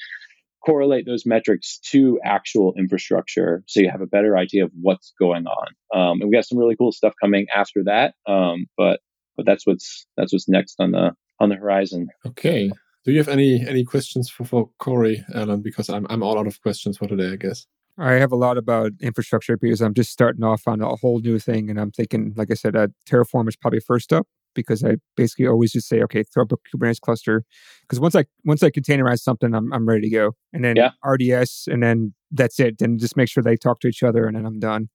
correlate 0.64 1.06
those 1.06 1.24
metrics 1.26 1.78
to 1.78 2.20
actual 2.24 2.74
infrastructure 2.76 3.62
so 3.66 3.80
you 3.80 3.90
have 3.90 4.00
a 4.00 4.06
better 4.06 4.36
idea 4.36 4.64
of 4.64 4.70
what's 4.80 5.12
going 5.18 5.46
on. 5.46 5.66
Um, 5.94 6.20
and 6.20 6.28
we 6.28 6.36
got 6.36 6.46
some 6.46 6.58
really 6.58 6.76
cool 6.76 6.92
stuff 6.92 7.14
coming 7.20 7.46
after 7.54 7.82
that 7.84 8.14
um, 8.26 8.66
but 8.76 9.00
but 9.36 9.46
that's 9.46 9.66
what's 9.66 10.06
that's 10.16 10.32
what's 10.32 10.48
next 10.48 10.76
on 10.80 10.90
the 10.92 11.12
on 11.38 11.48
the 11.48 11.56
horizon. 11.56 12.08
Okay. 12.26 12.70
Do 13.04 13.12
you 13.12 13.18
have 13.18 13.28
any 13.28 13.66
any 13.66 13.84
questions 13.84 14.28
for, 14.28 14.44
for 14.44 14.70
Cory 14.78 15.24
Allen? 15.34 15.62
Because 15.62 15.88
i'm 15.88 16.06
i'm 16.10 16.22
all 16.22 16.38
out 16.38 16.46
of 16.46 16.60
questions 16.60 16.98
for 16.98 17.06
today 17.06 17.32
i 17.32 17.36
guess. 17.36 17.66
I 17.98 18.12
have 18.12 18.32
a 18.32 18.36
lot 18.36 18.56
about 18.56 18.92
infrastructure 19.00 19.58
because 19.58 19.82
I'm 19.82 19.92
just 19.92 20.10
starting 20.10 20.42
off 20.42 20.66
on 20.66 20.80
a 20.80 20.96
whole 20.96 21.20
new 21.20 21.38
thing, 21.38 21.68
and 21.68 21.78
I'm 21.78 21.90
thinking, 21.90 22.32
like 22.34 22.50
I 22.50 22.54
said, 22.54 22.74
uh, 22.74 22.88
Terraform 23.06 23.46
is 23.46 23.56
probably 23.56 23.80
first 23.80 24.10
up 24.10 24.26
because 24.54 24.84
I 24.84 24.96
basically 25.16 25.46
always 25.46 25.72
just 25.72 25.88
say, 25.88 26.02
okay, 26.02 26.22
throw 26.22 26.44
up 26.44 26.52
a 26.52 26.56
Kubernetes 26.76 27.00
cluster. 27.00 27.44
Because 27.82 28.00
once 28.00 28.14
I 28.14 28.24
once 28.44 28.62
I 28.62 28.70
containerize 28.70 29.20
something, 29.20 29.54
I'm 29.54 29.72
I'm 29.72 29.88
ready 29.88 30.02
to 30.02 30.10
go. 30.10 30.32
And 30.52 30.64
then 30.64 30.76
yeah. 30.76 30.90
RDS, 31.04 31.68
and 31.70 31.82
then 31.82 32.14
that's 32.30 32.60
it. 32.60 32.78
Then 32.78 32.98
just 32.98 33.16
make 33.16 33.28
sure 33.28 33.42
they 33.42 33.56
talk 33.56 33.80
to 33.80 33.88
each 33.88 34.02
other, 34.02 34.26
and 34.26 34.36
then 34.36 34.46
I'm 34.46 34.58
done. 34.58 34.88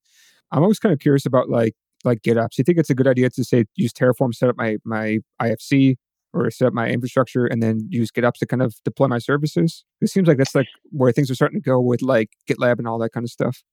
I'm 0.51 0.61
always 0.61 0.79
kind 0.79 0.93
of 0.93 0.99
curious 0.99 1.25
about 1.25 1.49
like 1.49 1.73
like 2.03 2.21
GitOps. 2.21 2.57
You 2.57 2.63
think 2.63 2.77
it's 2.77 2.89
a 2.89 2.95
good 2.95 3.07
idea 3.07 3.29
to 3.29 3.43
say 3.43 3.65
use 3.75 3.93
Terraform, 3.93 4.33
set 4.33 4.49
up 4.49 4.57
my 4.57 4.77
my 4.85 5.19
IFC, 5.41 5.95
or 6.33 6.51
set 6.51 6.67
up 6.67 6.73
my 6.73 6.89
infrastructure, 6.89 7.45
and 7.45 7.63
then 7.63 7.87
use 7.89 8.11
GitOps 8.11 8.39
to 8.39 8.45
kind 8.45 8.61
of 8.61 8.75
deploy 8.83 9.07
my 9.07 9.19
services? 9.19 9.85
It 10.01 10.09
seems 10.09 10.27
like 10.27 10.37
that's 10.37 10.53
like 10.53 10.67
where 10.91 11.11
things 11.11 11.31
are 11.31 11.35
starting 11.35 11.61
to 11.61 11.69
go 11.69 11.79
with 11.79 12.01
like 12.01 12.29
GitLab 12.49 12.77
and 12.77 12.87
all 12.87 12.99
that 12.99 13.11
kind 13.11 13.23
of 13.23 13.31
stuff. 13.31 13.63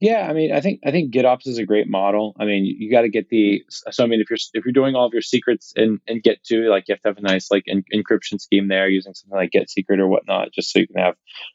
Yeah, 0.00 0.26
I 0.28 0.32
mean, 0.32 0.52
I 0.52 0.60
think 0.60 0.80
I 0.84 0.90
think 0.90 1.14
GitOps 1.14 1.46
is 1.46 1.58
a 1.58 1.64
great 1.64 1.88
model. 1.88 2.34
I 2.38 2.44
mean, 2.44 2.64
you, 2.64 2.74
you 2.76 2.90
got 2.90 3.02
to 3.02 3.08
get 3.08 3.28
the 3.28 3.62
so 3.68 4.02
I 4.02 4.06
mean, 4.06 4.20
if 4.20 4.28
you're 4.28 4.38
if 4.54 4.64
you're 4.64 4.72
doing 4.72 4.96
all 4.96 5.06
of 5.06 5.12
your 5.12 5.22
secrets 5.22 5.72
in 5.76 6.00
in 6.06 6.20
Git2, 6.22 6.68
like 6.68 6.88
you 6.88 6.94
have 6.94 7.00
to 7.02 7.08
have 7.08 7.18
a 7.18 7.20
nice 7.20 7.50
like 7.50 7.62
in, 7.66 7.84
encryption 7.94 8.40
scheme 8.40 8.68
there 8.68 8.88
using 8.88 9.14
something 9.14 9.36
like 9.36 9.52
git-secret 9.52 10.00
or 10.00 10.08
whatnot, 10.08 10.52
just 10.52 10.72
so 10.72 10.80
you 10.80 10.88
can 10.88 11.00
have 11.00 11.14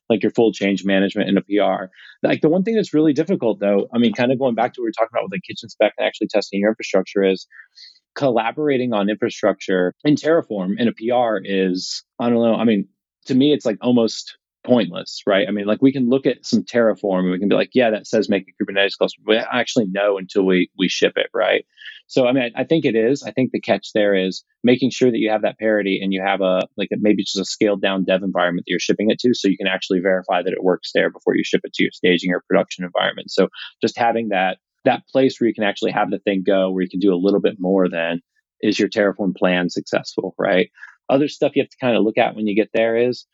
like 0.10 0.24
your 0.24 0.32
full 0.32 0.54
change 0.54 0.86
management 0.86 1.30
in 1.30 1.38
a 1.38 1.42
PR. 1.42 1.92
Like 2.24 2.42
the 2.42 2.50
one 2.50 2.64
thing 2.64 2.76
that's 2.76 2.94
really 2.94 3.14
difficult 3.14 3.60
though, 3.60 3.88
I 3.94 3.98
mean, 3.98 4.14
kind 4.14 4.32
of 4.32 4.40
going 4.40 4.56
back 4.56 4.74
to 4.74 4.82
what 4.82 4.86
we 4.86 4.88
were 4.88 4.94
talking 4.94 5.10
about 5.12 5.24
with 5.24 5.32
the 5.32 5.42
kitchen 5.42 5.70
spec 5.70 5.94
and 5.98 6.08
actually 6.08 6.28
testing 6.28 6.62
your 6.62 6.70
infrastructure 6.70 7.24
is 7.24 7.48
collaborating 8.16 8.94
on 8.94 9.10
infrastructure 9.10 9.94
in 10.04 10.16
Terraform 10.16 10.80
in 10.80 10.88
a 10.88 10.94
PR 10.94 11.40
is 11.44 12.04
I 12.20 12.30
don't 12.30 12.42
know. 12.42 12.56
I 12.56 12.64
mean, 12.64 12.88
to 13.26 13.36
me, 13.36 13.54
it's 13.54 13.66
like 13.66 13.78
almost 13.82 14.38
pointless, 14.68 15.22
right? 15.26 15.48
I 15.48 15.52
mean, 15.52 15.66
like 15.66 15.82
we 15.82 15.94
can 15.94 16.10
look 16.10 16.26
at 16.26 16.46
some 16.46 16.64
Terraform 16.64 17.22
and 17.22 17.32
we 17.32 17.40
can 17.40 17.48
be 17.48 17.56
like, 17.56 17.72
yeah, 17.74 17.90
that 17.90 18.06
says 18.06 18.30
make 18.30 18.46
a 18.48 18.64
Kubernetes 18.64 18.98
cluster. 18.98 19.22
But 19.26 19.48
actually 19.52 19.88
know 19.88 20.18
until 20.18 20.46
we 20.46 20.70
we 20.78 20.90
ship 20.90 21.14
it, 21.16 21.30
right? 21.34 21.66
So 22.08 22.28
I 22.28 22.34
mean, 22.34 22.52
I, 22.56 22.62
I, 22.62 22.64
think 22.66 22.86
it 22.86 22.96
is. 22.96 23.24
I 23.24 23.32
think 23.32 23.52
the 23.52 23.62
catch 23.62 23.92
there 23.94 24.14
is 24.14 24.44
making 24.64 24.92
sure 24.92 25.10
that 25.10 25.18
you 25.18 25.30
have 25.30 25.42
that 25.42 25.58
parity 25.58 26.00
and 26.02 26.14
you 26.14 26.22
have 26.22 26.42
a 26.42 26.62
like 26.76 26.90
maybe 26.92 27.24
just 27.24 27.40
a 27.40 27.46
scaled 27.46 27.82
down 27.82 28.04
dev 28.04 28.24
environment 28.24 28.66
that 28.66 28.72
you're 28.72 28.80
shipping 28.80 29.10
it 29.10 29.20
to, 29.20 29.34
so 29.34 29.48
you 29.48 29.58
can 29.58 29.68
actually 29.68 30.00
verify 30.00 30.44
that 30.44 30.54
it 30.54 30.64
works 30.64 30.92
there 30.94 31.10
before 31.10 31.36
you 31.36 31.44
ship 31.44 31.62
it 31.64 31.74
to 31.74 31.84
your 31.84 31.92
staging 31.92 32.32
or 32.32 32.44
production 32.48 32.84
environment. 32.84 33.32
So 33.32 33.48
just 33.82 33.98
having 33.98 34.30
that 34.30 34.58
that 34.86 35.08
place 35.08 35.40
where 35.40 35.48
you 35.48 35.54
can 35.54 35.64
actually 35.64 35.92
have 35.92 36.12
the 36.12 36.20
thing 36.20 36.44
go, 36.46 36.72
where 36.72 36.84
you 36.84 36.90
can 36.90 37.00
do 37.00 37.14
a 37.14 37.16
little 37.16 37.42
bit 37.42 37.56
more 37.60 37.90
than 37.90 38.22
is 38.62 38.80
your 38.80 38.90
Terraform 38.90 39.36
plan 39.36 39.70
successful, 39.70 40.34
right? 40.38 40.70
Other 41.10 41.28
stuff 41.28 41.56
you 41.56 41.62
have 41.62 41.70
to 41.70 41.78
kind 41.80 41.96
of 41.96 42.04
look 42.04 42.18
at 42.18 42.36
when 42.36 42.48
you 42.48 42.56
get 42.56 42.70
there 42.74 42.98
is 42.98 43.26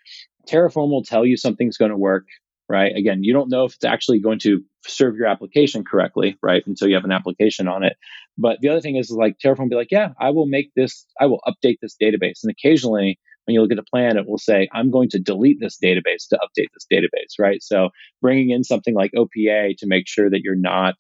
Terraform 0.48 0.90
will 0.90 1.04
tell 1.04 1.26
you 1.26 1.38
something's 1.38 1.78
going 1.78 1.92
to 1.92 1.98
work, 1.98 2.26
right? 2.70 2.96
Again, 2.96 3.24
you 3.24 3.34
don't 3.34 3.50
know 3.50 3.66
if 3.66 3.76
it's 3.76 3.86
actually 3.86 4.20
going 4.20 4.40
to 4.40 4.64
serve 4.86 5.16
your 5.16 5.28
application 5.28 5.84
correctly, 5.84 6.38
right? 6.42 6.64
Until 6.66 6.88
you 6.88 6.96
have 6.96 7.06
an 7.06 7.12
application 7.12 7.68
on 7.68 7.84
it. 7.84 7.96
But 8.38 8.60
the 8.62 8.70
other 8.70 8.82
thing 8.82 8.98
is 8.98 9.10
like 9.12 9.38
Terraform 9.44 9.60
will 9.60 9.70
be 9.70 9.76
like, 9.76 9.92
yeah, 9.92 10.10
I 10.20 10.32
will 10.32 10.48
make 10.48 10.72
this, 10.76 11.06
I 11.20 11.28
will 11.28 11.42
update 11.48 11.78
this 11.82 11.96
database. 12.02 12.40
And 12.44 12.52
occasionally 12.52 13.20
when 13.46 13.56
you 13.56 13.62
look 13.62 13.72
at 13.72 13.80
a 13.80 13.84
plan, 13.84 14.18
it 14.18 14.28
will 14.28 14.38
say, 14.38 14.70
I'm 14.72 14.90
going 14.92 15.10
to 15.10 15.20
delete 15.20 15.60
this 15.60 15.78
database 15.84 16.28
to 16.30 16.38
update 16.38 16.68
this 16.74 16.88
database, 16.92 17.40
right? 17.40 17.62
So 17.62 17.90
bringing 18.22 18.52
in 18.52 18.64
something 18.64 18.94
like 18.94 19.12
OPA 19.18 19.78
to 19.78 19.88
make 19.88 20.08
sure 20.08 20.30
that 20.30 20.42
you're 20.44 20.56
not 20.56 20.96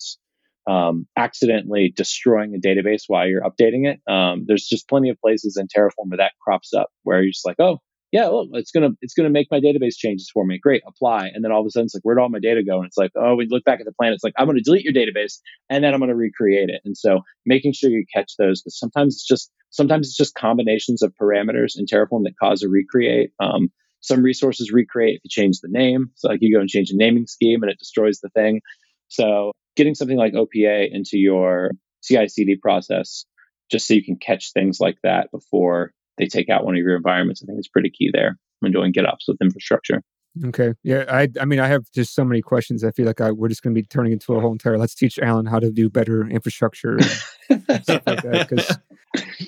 um, 0.67 1.07
accidentally 1.17 1.93
destroying 1.95 2.55
a 2.55 2.59
database 2.59 3.03
while 3.07 3.27
you're 3.27 3.41
updating 3.41 3.87
it. 3.87 3.99
Um, 4.11 4.45
there's 4.47 4.65
just 4.65 4.87
plenty 4.87 5.09
of 5.09 5.19
places 5.19 5.57
in 5.57 5.67
Terraform 5.67 6.09
where 6.09 6.17
that 6.17 6.33
crops 6.41 6.73
up 6.73 6.89
where 7.03 7.21
you're 7.21 7.31
just 7.31 7.45
like, 7.45 7.59
oh, 7.59 7.79
yeah, 8.13 8.27
look, 8.27 8.49
it's 8.53 8.69
gonna 8.69 8.91
it's 9.01 9.15
gonna 9.15 9.31
make 9.31 9.47
my 9.49 9.59
database 9.59 9.97
changes 9.97 10.29
for 10.31 10.45
me. 10.45 10.59
Great, 10.59 10.83
apply, 10.87 11.31
and 11.33 11.43
then 11.43 11.51
all 11.51 11.61
of 11.61 11.65
a 11.65 11.71
sudden 11.71 11.85
it's 11.85 11.95
like, 11.95 12.03
where'd 12.03 12.19
all 12.19 12.29
my 12.29 12.39
data 12.39 12.61
go? 12.63 12.77
And 12.77 12.85
it's 12.85 12.95
like, 12.95 13.11
oh, 13.15 13.33
we 13.33 13.47
look 13.49 13.63
back 13.63 13.79
at 13.79 13.87
the 13.87 13.91
plan. 13.91 14.13
It's 14.13 14.23
like 14.23 14.35
I'm 14.37 14.45
gonna 14.45 14.61
delete 14.61 14.85
your 14.85 14.93
database, 14.93 15.39
and 15.67 15.83
then 15.83 15.95
I'm 15.95 15.99
gonna 15.99 16.15
recreate 16.15 16.69
it. 16.69 16.81
And 16.85 16.95
so 16.95 17.21
making 17.43 17.73
sure 17.73 17.89
you 17.89 18.05
catch 18.13 18.33
those 18.37 18.61
because 18.61 18.77
sometimes 18.77 19.15
it's 19.15 19.25
just 19.25 19.51
sometimes 19.71 20.07
it's 20.07 20.15
just 20.15 20.35
combinations 20.35 21.01
of 21.01 21.11
parameters 21.19 21.73
in 21.75 21.87
Terraform 21.87 22.23
that 22.25 22.37
cause 22.39 22.61
a 22.61 22.69
recreate. 22.69 23.31
Um, 23.39 23.71
some 24.01 24.21
resources 24.21 24.71
recreate 24.71 25.15
if 25.15 25.21
you 25.23 25.29
change 25.29 25.61
the 25.61 25.69
name. 25.71 26.11
So 26.13 26.27
like 26.27 26.39
you 26.41 26.55
go 26.55 26.61
and 26.61 26.69
change 26.69 26.89
the 26.91 26.97
naming 26.97 27.25
scheme 27.25 27.63
and 27.63 27.71
it 27.71 27.79
destroys 27.79 28.19
the 28.19 28.29
thing. 28.29 28.61
So 29.07 29.53
getting 29.75 29.95
something 29.95 30.17
like 30.17 30.33
OPA 30.33 30.87
into 30.91 31.17
your 31.17 31.71
CI/CD 32.03 32.57
process 32.57 33.25
just 33.71 33.87
so 33.87 33.95
you 33.95 34.03
can 34.03 34.17
catch 34.17 34.51
things 34.53 34.79
like 34.79 34.97
that 35.01 35.31
before 35.31 35.93
they 36.17 36.27
take 36.27 36.49
out 36.49 36.65
one 36.65 36.75
of 36.75 36.79
your 36.79 36.95
environments. 36.95 37.41
I 37.41 37.45
think 37.45 37.59
it's 37.59 37.67
pretty 37.67 37.89
key 37.89 38.11
there 38.13 38.37
when 38.59 38.71
doing 38.71 38.93
GitOps 38.93 39.27
with 39.27 39.41
infrastructure. 39.41 40.03
Okay. 40.45 40.73
Yeah. 40.83 41.05
I 41.09 41.29
I 41.39 41.45
mean, 41.45 41.59
I 41.59 41.67
have 41.67 41.85
just 41.91 42.15
so 42.15 42.25
many 42.25 42.41
questions. 42.41 42.83
I 42.83 42.91
feel 42.91 43.05
like 43.05 43.21
I, 43.21 43.31
we're 43.31 43.49
just 43.49 43.61
going 43.61 43.75
to 43.75 43.79
be 43.79 43.85
turning 43.85 44.13
into 44.13 44.33
a 44.35 44.41
whole 44.41 44.51
entire 44.51 44.77
let's 44.77 44.95
teach 44.95 45.19
Allen 45.19 45.45
how 45.45 45.59
to 45.59 45.71
do 45.71 45.89
better 45.89 46.27
infrastructure 46.27 46.97
and 46.97 47.83
stuff 47.83 48.01
like 48.07 48.23
that. 48.23 48.47
Because 48.49 48.71
uh, 48.71 48.77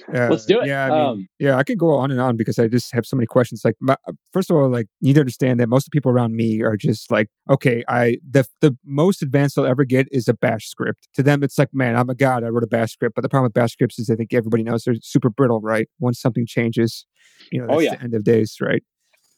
let's 0.30 0.46
do 0.46 0.62
it. 0.62 0.68
Yeah. 0.68 0.86
I 0.86 0.90
mean, 0.90 1.00
um, 1.00 1.28
yeah. 1.40 1.58
I 1.58 1.64
can 1.64 1.78
go 1.78 1.96
on 1.96 2.12
and 2.12 2.22
on 2.22 2.38
because 2.38 2.60
I 2.60 2.68
just 2.68 2.94
have 2.94 3.08
so 3.08 3.16
many 3.16 3.26
questions. 3.26 3.66
Like, 3.66 3.76
my, 3.80 3.96
first 4.32 4.52
of 4.52 4.58
all, 4.58 4.70
like 4.70 4.88
you 5.02 5.08
need 5.08 5.14
to 5.16 5.22
understand 5.22 5.60
that 5.60 5.70
most 5.70 5.88
of 5.88 5.92
the 5.92 5.96
people 5.96 6.12
around 6.12 6.36
me 6.36 6.62
are 6.62 6.78
just 6.78 7.10
like, 7.10 7.30
okay, 7.50 7.84
I 7.88 8.18
the 8.30 8.46
the 8.62 8.78
most 8.86 9.24
advanced 9.24 9.56
they'll 9.56 9.66
ever 9.66 9.86
get 9.86 10.08
is 10.12 10.28
a 10.28 10.36
Bash 10.36 10.68
script. 10.68 11.08
To 11.16 11.24
them, 11.24 11.42
it's 11.42 11.58
like, 11.58 11.74
man, 11.74 11.96
I'm 11.96 12.12
a 12.12 12.16
god. 12.16 12.44
I 12.44 12.50
wrote 12.50 12.64
a 12.64 12.68
Bash 12.68 12.92
script. 12.92 13.16
But 13.16 13.22
the 13.22 13.30
problem 13.30 13.46
with 13.46 13.54
Bash 13.54 13.72
scripts 13.72 13.98
is 13.98 14.12
I 14.12 14.16
think 14.16 14.34
everybody 14.34 14.62
knows 14.62 14.84
they're 14.84 14.96
super 15.02 15.32
brittle, 15.32 15.62
right? 15.62 15.90
Once 16.00 16.22
something 16.22 16.46
changes, 16.46 17.08
you 17.52 17.60
know, 17.60 17.66
oh, 17.66 17.68
that's 17.68 17.78
oh, 17.78 17.82
yeah. 17.82 17.96
the 17.96 18.04
end 18.04 18.14
of 18.14 18.24
days, 18.24 18.58
right? 18.62 18.84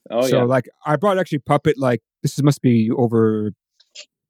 Oh 0.10 0.22
so 0.28 0.38
yeah. 0.38 0.44
like 0.44 0.68
I 0.86 0.96
brought 0.96 1.18
actually 1.18 1.40
Puppet 1.40 1.78
like 1.78 2.02
this 2.24 2.42
must 2.42 2.62
be 2.62 2.90
over 2.92 3.52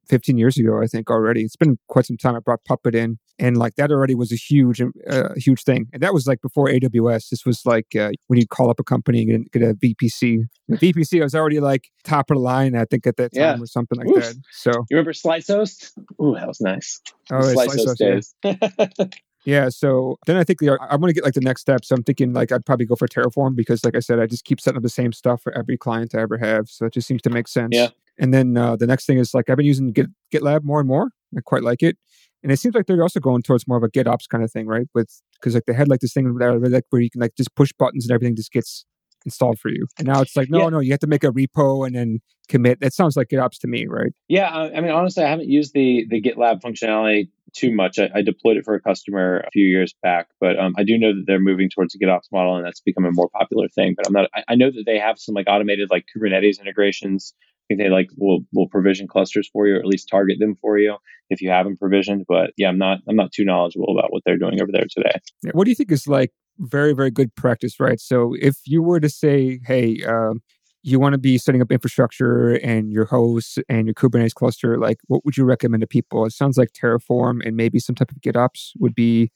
15 0.09 0.37
years 0.37 0.57
ago, 0.57 0.81
I 0.81 0.87
think 0.87 1.09
already. 1.09 1.41
It's 1.43 1.55
been 1.57 1.77
quite 1.89 2.05
some 2.05 2.15
time. 2.17 2.35
I 2.35 2.39
brought 2.39 2.63
Puppet 2.63 2.95
in, 2.95 3.19
and 3.39 3.57
like 3.57 3.75
that 3.75 3.91
already 3.91 4.15
was 4.15 4.31
a 4.31 4.35
huge, 4.35 4.81
uh, 4.81 5.29
huge 5.35 5.63
thing. 5.63 5.87
And 5.91 6.01
that 6.01 6.13
was 6.13 6.27
like 6.27 6.41
before 6.41 6.67
AWS. 6.69 7.29
This 7.29 7.45
was 7.45 7.65
like 7.65 7.87
uh, 7.93 8.11
when 8.27 8.39
you 8.39 8.47
call 8.47 8.69
up 8.69 8.79
a 8.79 8.83
company 8.85 9.29
and 9.29 9.51
get 9.51 9.61
a 9.61 9.73
VPS. 9.73 10.45
The 10.69 10.77
VPS 10.77 11.21
was 11.21 11.35
already 11.35 11.59
like 11.59 11.89
top 12.05 12.31
of 12.31 12.35
the 12.37 12.41
line, 12.41 12.75
I 12.75 12.85
think, 12.85 13.05
at 13.05 13.17
that 13.17 13.33
time 13.33 13.57
Yeah. 13.57 13.61
or 13.61 13.65
something 13.65 13.97
like 13.97 14.07
Oof. 14.07 14.23
that. 14.23 14.35
So, 14.53 14.71
You 14.71 14.95
remember 14.97 15.11
Slicehost? 15.11 15.91
Ooh, 16.21 16.35
that 16.35 16.47
was 16.47 16.61
nice. 16.61 17.01
oh, 17.31 17.39
Slicehost 17.39 18.01
Host, 18.01 18.35
yeah. 18.43 19.05
Yeah, 19.47 19.69
so 19.69 20.17
then 20.25 20.35
I 20.35 20.43
think 20.43 20.59
the 20.59 20.71
I 20.71 20.97
want 20.97 21.09
to 21.09 21.13
get 21.13 21.23
like 21.23 21.33
the 21.33 21.39
next 21.39 21.61
step. 21.61 21.85
So 21.85 21.95
I'm 21.95 22.03
thinking 22.03 22.33
like 22.33 22.51
I'd 22.51 22.65
probably 22.65 22.85
go 22.85 22.97
for 22.97 23.07
Terraform 23.07 23.55
because, 23.55 23.85
like 23.85 23.95
I 23.95 23.99
said, 23.99 24.19
I 24.19 24.25
just 24.25 24.43
keep 24.43 24.59
setting 24.59 24.75
up 24.75 24.83
the 24.83 24.89
same 24.89 25.13
stuff 25.13 25.41
for 25.41 25.57
every 25.57 25.77
client 25.77 26.13
I 26.13 26.19
ever 26.19 26.37
have. 26.37 26.67
So 26.67 26.85
it 26.87 26.93
just 26.93 27.07
seems 27.07 27.21
to 27.21 27.29
make 27.29 27.47
sense. 27.47 27.69
Yeah. 27.71 27.91
And 28.19 28.33
then 28.33 28.57
uh, 28.57 28.75
the 28.75 28.85
next 28.85 29.05
thing 29.05 29.19
is 29.19 29.33
like 29.33 29.49
I've 29.49 29.55
been 29.55 29.65
using 29.65 29.93
Git, 29.93 30.07
GitLab 30.33 30.65
more 30.65 30.79
and 30.81 30.87
more. 30.89 31.11
I 31.37 31.39
quite 31.39 31.63
like 31.63 31.81
it, 31.81 31.97
and 32.43 32.51
it 32.51 32.57
seems 32.57 32.75
like 32.75 32.87
they're 32.87 33.01
also 33.01 33.21
going 33.21 33.41
towards 33.41 33.69
more 33.69 33.77
of 33.77 33.83
a 33.83 33.87
GitOps 33.87 34.27
kind 34.29 34.43
of 34.43 34.51
thing, 34.51 34.67
right? 34.67 34.87
With 34.93 35.09
because 35.39 35.53
like 35.53 35.63
they 35.65 35.73
had 35.73 35.87
like 35.87 36.01
this 36.01 36.11
thing 36.11 36.37
like 36.37 36.83
where 36.89 37.01
you 37.01 37.09
can 37.09 37.21
like 37.21 37.35
just 37.37 37.55
push 37.55 37.71
buttons 37.79 38.05
and 38.05 38.13
everything 38.13 38.35
just 38.35 38.51
gets 38.51 38.85
installed 39.23 39.59
for 39.59 39.69
you. 39.69 39.87
And 39.97 40.07
now 40.07 40.19
it's 40.21 40.35
like 40.35 40.49
no, 40.49 40.63
Yeah. 40.63 40.69
no, 40.69 40.79
you 40.81 40.91
have 40.91 40.99
to 40.99 41.07
make 41.07 41.23
a 41.23 41.31
repo 41.31 41.87
and 41.87 41.95
then 41.95 42.19
commit. 42.49 42.81
That 42.81 42.93
sounds 42.93 43.15
like 43.15 43.29
GitOps 43.29 43.59
to 43.59 43.67
me, 43.67 43.87
right? 43.87 44.11
Yeah, 44.27 44.49
I, 44.49 44.75
I 44.75 44.81
mean, 44.81 44.91
honestly, 44.91 45.23
I 45.23 45.29
haven't 45.29 45.47
used 45.47 45.73
the 45.73 46.05
the 46.09 46.21
GitLab 46.21 46.59
functionality 46.61 47.29
too 47.55 47.73
much. 47.73 47.99
I, 47.99 48.09
I 48.15 48.21
deployed 48.21 48.57
it 48.57 48.65
for 48.65 48.75
a 48.75 48.81
customer 48.81 49.39
a 49.39 49.51
few 49.51 49.65
years 49.65 49.93
back, 50.01 50.27
but 50.39 50.59
um, 50.59 50.73
I 50.77 50.83
do 50.83 50.97
know 50.97 51.13
that 51.13 51.23
they're 51.27 51.39
moving 51.39 51.69
towards 51.69 51.95
a 51.95 51.99
GitOps 51.99 52.31
model, 52.31 52.55
and 52.55 52.65
that's 52.65 52.81
become 52.81 53.05
a 53.05 53.11
more 53.11 53.29
popular 53.29 53.67
thing. 53.69 53.93
But 53.95 54.07
I'm 54.07 54.13
not. 54.13 54.29
I, 54.33 54.43
I 54.49 54.55
know 54.55 54.71
that 54.71 54.83
they 54.85 54.99
have 54.99 55.19
some 55.19 55.35
like 55.35 55.47
automated 55.47 55.89
like 55.91 56.05
Kubernetes 56.15 56.59
integrations. 56.59 57.33
I 57.37 57.75
think 57.75 57.81
they 57.81 57.89
like 57.89 58.09
will 58.17 58.41
will 58.53 58.69
provision 58.69 59.07
clusters 59.07 59.49
for 59.51 59.67
you, 59.67 59.75
or 59.75 59.79
at 59.79 59.85
least 59.85 60.07
target 60.09 60.37
them 60.39 60.55
for 60.55 60.77
you 60.77 60.97
if 61.29 61.41
you 61.41 61.49
have 61.49 61.65
them 61.65 61.77
provisioned. 61.77 62.25
But 62.27 62.51
yeah, 62.57 62.69
I'm 62.69 62.77
not. 62.77 62.99
I'm 63.07 63.15
not 63.15 63.31
too 63.31 63.45
knowledgeable 63.45 63.95
about 63.97 64.11
what 64.11 64.23
they're 64.25 64.37
doing 64.37 64.61
over 64.61 64.71
there 64.71 64.85
today. 64.89 65.19
What 65.53 65.65
do 65.65 65.71
you 65.71 65.75
think 65.75 65.91
is 65.91 66.07
like 66.07 66.31
very, 66.59 66.93
very 66.93 67.11
good 67.11 67.35
practice, 67.35 67.79
right? 67.79 67.99
So 67.99 68.33
if 68.39 68.57
you 68.65 68.81
were 68.81 68.99
to 68.99 69.09
say, 69.09 69.59
hey, 69.65 70.03
um, 70.03 70.41
you 70.87 70.99
want 70.99 71.13
to 71.13 71.17
be 71.17 71.37
setting 71.37 71.61
up 71.61 71.71
infrastructure 71.71 72.53
and 72.53 72.93
your 72.93 73.05
hosts 73.05 73.57
and 73.67 73.87
your 73.87 73.93
Kubernetes 73.93 74.33
cluster, 74.33 74.77
like 74.77 74.99
what 75.07 75.25
would 75.25 75.35
you 75.35 75.43
recommend 75.43 75.81
to 75.81 75.87
people? 75.87 76.25
It 76.25 76.31
sounds 76.31 76.57
like 76.57 76.71
Terraform 76.71 77.45
and 77.45 77.57
maybe 77.57 77.77
some 77.77 77.93
type 77.93 78.09
of 78.09 78.17
GitOps 78.21 78.71
would 78.79 78.95
be 78.95 79.29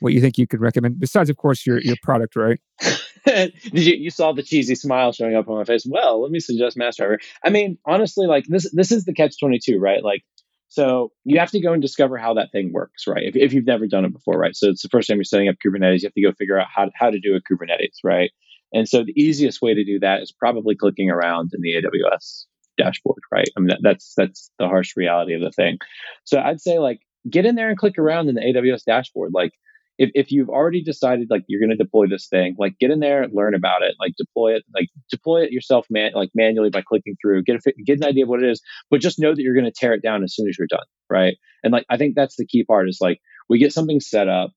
what 0.00 0.14
you 0.14 0.22
think 0.22 0.38
you 0.38 0.46
could 0.46 0.62
recommend, 0.62 0.98
besides, 0.98 1.28
of 1.28 1.36
course, 1.36 1.66
your, 1.66 1.80
your 1.82 1.96
product, 2.02 2.34
right? 2.34 2.58
Did 3.26 3.52
you 3.74 3.94
you 3.96 4.10
saw 4.10 4.32
the 4.32 4.42
cheesy 4.42 4.74
smile 4.74 5.12
showing 5.12 5.34
up 5.34 5.48
on 5.48 5.58
my 5.58 5.64
face? 5.64 5.84
Well, 5.86 6.22
let 6.22 6.30
me 6.30 6.40
suggest 6.40 6.78
Massdriver. 6.78 7.18
I 7.44 7.50
mean, 7.50 7.76
honestly, 7.84 8.26
like 8.26 8.46
this 8.48 8.70
this 8.72 8.90
is 8.90 9.04
the 9.04 9.12
catch 9.12 9.38
twenty 9.38 9.58
two, 9.62 9.78
right? 9.78 10.02
Like, 10.02 10.22
so 10.68 11.12
you 11.24 11.38
have 11.38 11.50
to 11.50 11.60
go 11.60 11.74
and 11.74 11.82
discover 11.82 12.16
how 12.16 12.32
that 12.34 12.50
thing 12.50 12.72
works, 12.72 13.06
right? 13.06 13.22
If, 13.22 13.36
if 13.36 13.52
you've 13.52 13.66
never 13.66 13.86
done 13.86 14.06
it 14.06 14.14
before, 14.14 14.38
right? 14.38 14.56
So 14.56 14.70
it's 14.70 14.82
the 14.82 14.88
first 14.88 15.08
time 15.08 15.18
you're 15.18 15.24
setting 15.24 15.48
up 15.48 15.56
Kubernetes, 15.64 16.00
you 16.00 16.06
have 16.06 16.14
to 16.14 16.22
go 16.22 16.32
figure 16.32 16.58
out 16.58 16.68
how 16.74 16.90
how 16.94 17.10
to 17.10 17.20
do 17.20 17.36
a 17.36 17.40
Kubernetes, 17.42 17.98
right? 18.02 18.30
And 18.72 18.88
so 18.88 19.04
the 19.04 19.20
easiest 19.20 19.60
way 19.60 19.74
to 19.74 19.84
do 19.84 19.98
that 20.00 20.22
is 20.22 20.32
probably 20.32 20.76
clicking 20.76 21.10
around 21.10 21.50
in 21.54 21.60
the 21.60 21.74
AWS 21.74 22.44
dashboard, 22.78 23.22
right? 23.32 23.48
I 23.56 23.60
mean, 23.60 23.68
that, 23.68 23.80
that's 23.82 24.14
that's 24.16 24.50
the 24.58 24.68
harsh 24.68 24.96
reality 24.96 25.34
of 25.34 25.40
the 25.40 25.50
thing. 25.50 25.78
So 26.24 26.38
I'd 26.38 26.60
say 26.60 26.78
like 26.78 27.00
get 27.28 27.46
in 27.46 27.54
there 27.54 27.68
and 27.68 27.78
click 27.78 27.98
around 27.98 28.28
in 28.28 28.34
the 28.34 28.40
AWS 28.42 28.84
dashboard, 28.84 29.32
like 29.34 29.52
if, 29.98 30.10
if 30.14 30.32
you've 30.32 30.48
already 30.48 30.82
decided 30.82 31.28
like 31.30 31.44
you're 31.46 31.60
going 31.60 31.76
to 31.76 31.84
deploy 31.84 32.06
this 32.08 32.26
thing 32.28 32.56
like 32.58 32.78
get 32.80 32.90
in 32.90 33.00
there 33.00 33.26
learn 33.28 33.54
about 33.54 33.82
it. 33.82 33.94
Like 34.00 34.12
deploy 34.16 34.54
it 34.54 34.64
like 34.74 34.88
deploy 35.10 35.42
it 35.42 35.52
yourself 35.52 35.86
man 35.90 36.12
like 36.14 36.30
manually 36.34 36.70
by 36.70 36.82
clicking 36.82 37.16
through. 37.20 37.42
Get 37.42 37.56
a 37.56 37.72
get 37.84 37.98
an 37.98 38.04
idea 38.04 38.24
of 38.24 38.28
what 38.28 38.42
it 38.42 38.48
is 38.48 38.62
but 38.90 39.00
just 39.00 39.18
know 39.18 39.34
that 39.34 39.42
you're 39.42 39.54
going 39.54 39.66
to 39.66 39.72
tear 39.72 39.92
it 39.92 40.02
down 40.02 40.24
as 40.24 40.34
soon 40.34 40.48
as 40.48 40.56
you're 40.58 40.68
done 40.68 40.86
right? 41.10 41.36
And 41.62 41.72
like 41.72 41.84
i 41.90 41.98
think 41.98 42.14
that's 42.14 42.36
the 42.36 42.46
key 42.46 42.64
part 42.64 42.88
is 42.88 42.98
like 43.00 43.20
we 43.48 43.58
get 43.58 43.72
something 43.72 44.00
set 44.00 44.28
up 44.28 44.52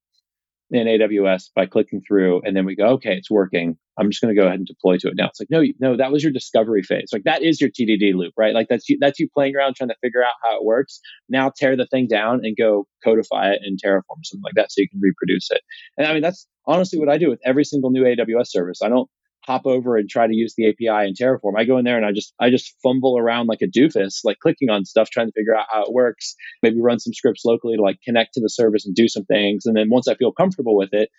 in 0.72 0.88
aws 0.88 1.50
by 1.56 1.66
clicking 1.66 2.02
through 2.08 2.42
and 2.46 2.56
then 2.56 2.66
we 2.66 2.76
go 2.76 2.86
okay 2.94 3.16
it's 3.16 3.30
working 3.30 3.78
i'm 3.98 4.10
just 4.10 4.22
going 4.22 4.34
to 4.34 4.40
go 4.40 4.46
ahead 4.46 4.60
and 4.60 4.68
deploy 4.68 4.98
to 4.98 5.08
it 5.08 5.16
now 5.16 5.28
it's 5.28 5.40
like 5.40 5.50
no 5.50 5.64
no 5.80 5.98
that 5.98 6.12
was 6.12 6.24
your 6.24 6.32
discovery 6.32 6.84
phase 6.84 7.10
like 7.12 7.24
that 7.24 7.42
is 7.42 7.60
your 7.60 7.70
tdd 7.70 8.14
loop 8.14 8.34
right 8.38 8.54
like 8.54 8.68
that's 8.70 8.88
you 8.90 8.98
that's 9.00 9.20
you 9.20 9.28
playing 9.34 9.56
around 9.56 9.76
trying 9.76 9.90
to 9.90 9.96
figure 10.02 10.24
out 10.24 10.34
how 10.44 10.56
it 10.58 10.64
works 10.64 11.00
now 11.30 11.52
tear 11.56 11.76
the 11.76 11.88
thing 11.88 12.08
down 12.08 12.42
and 12.44 12.56
go 12.58 12.88
codify 13.04 13.52
it 13.52 13.60
in 13.64 13.76
Terraform 13.76 14.18
or 14.18 14.24
something 14.24 14.44
like 14.44 14.56
that 14.56 14.72
so 14.72 14.82
you 14.82 14.90
can 14.90 15.00
reproduce 15.02 15.50
it. 15.52 15.62
And 15.98 16.08
I 16.08 16.14
mean, 16.14 16.22
that's 16.22 16.48
honestly 16.66 17.00
what 17.00 17.10
I 17.10 17.18
do 17.18 17.30
with 17.30 17.40
every 17.46 17.66
single 17.66 17.92
new 17.92 18.04
AWS 18.04 18.48
service. 18.48 18.82
I 18.84 18.90
don't 18.90 19.10
hop 19.46 19.66
over 19.66 19.98
and 19.98 20.10
try 20.10 20.26
to 20.26 20.34
use 20.34 20.54
the 20.56 20.70
API 20.70 21.08
in 21.08 21.14
Terraform. 21.14 21.58
I 21.58 21.66
go 21.66 21.78
in 21.78 21.84
there 21.84 21.98
and 21.98 22.06
I 22.06 22.14
just 22.14 22.34
I 22.40 22.50
just 22.50 22.76
fumble 22.82 23.18
around 23.18 23.48
like 23.48 23.62
a 23.62 23.68
doofus, 23.68 24.20
like 24.24 24.38
clicking 24.40 24.70
on 24.70 24.86
stuff, 24.86 25.10
trying 25.10 25.28
to 25.28 25.34
figure 25.34 25.56
out 25.56 25.66
how 25.70 25.84
it 25.84 25.94
works. 25.94 26.36
Maybe 26.62 26.80
run 26.80 27.00
some 27.00 27.14
scripts 27.14 27.44
locally 27.44 27.76
to 27.76 27.82
like 27.82 27.98
connect 28.06 28.36
to 28.36 28.42
the 28.42 28.50
service 28.50 28.86
and 28.86 28.96
do 28.96 29.08
some 29.08 29.26
things. 29.26 29.66
And 29.66 29.76
then 29.76 29.90
once 29.90 30.08
I 30.08 30.16
feel 30.16 30.32
comfortable 30.32 30.78
with 30.78 30.94
it, 30.94 31.10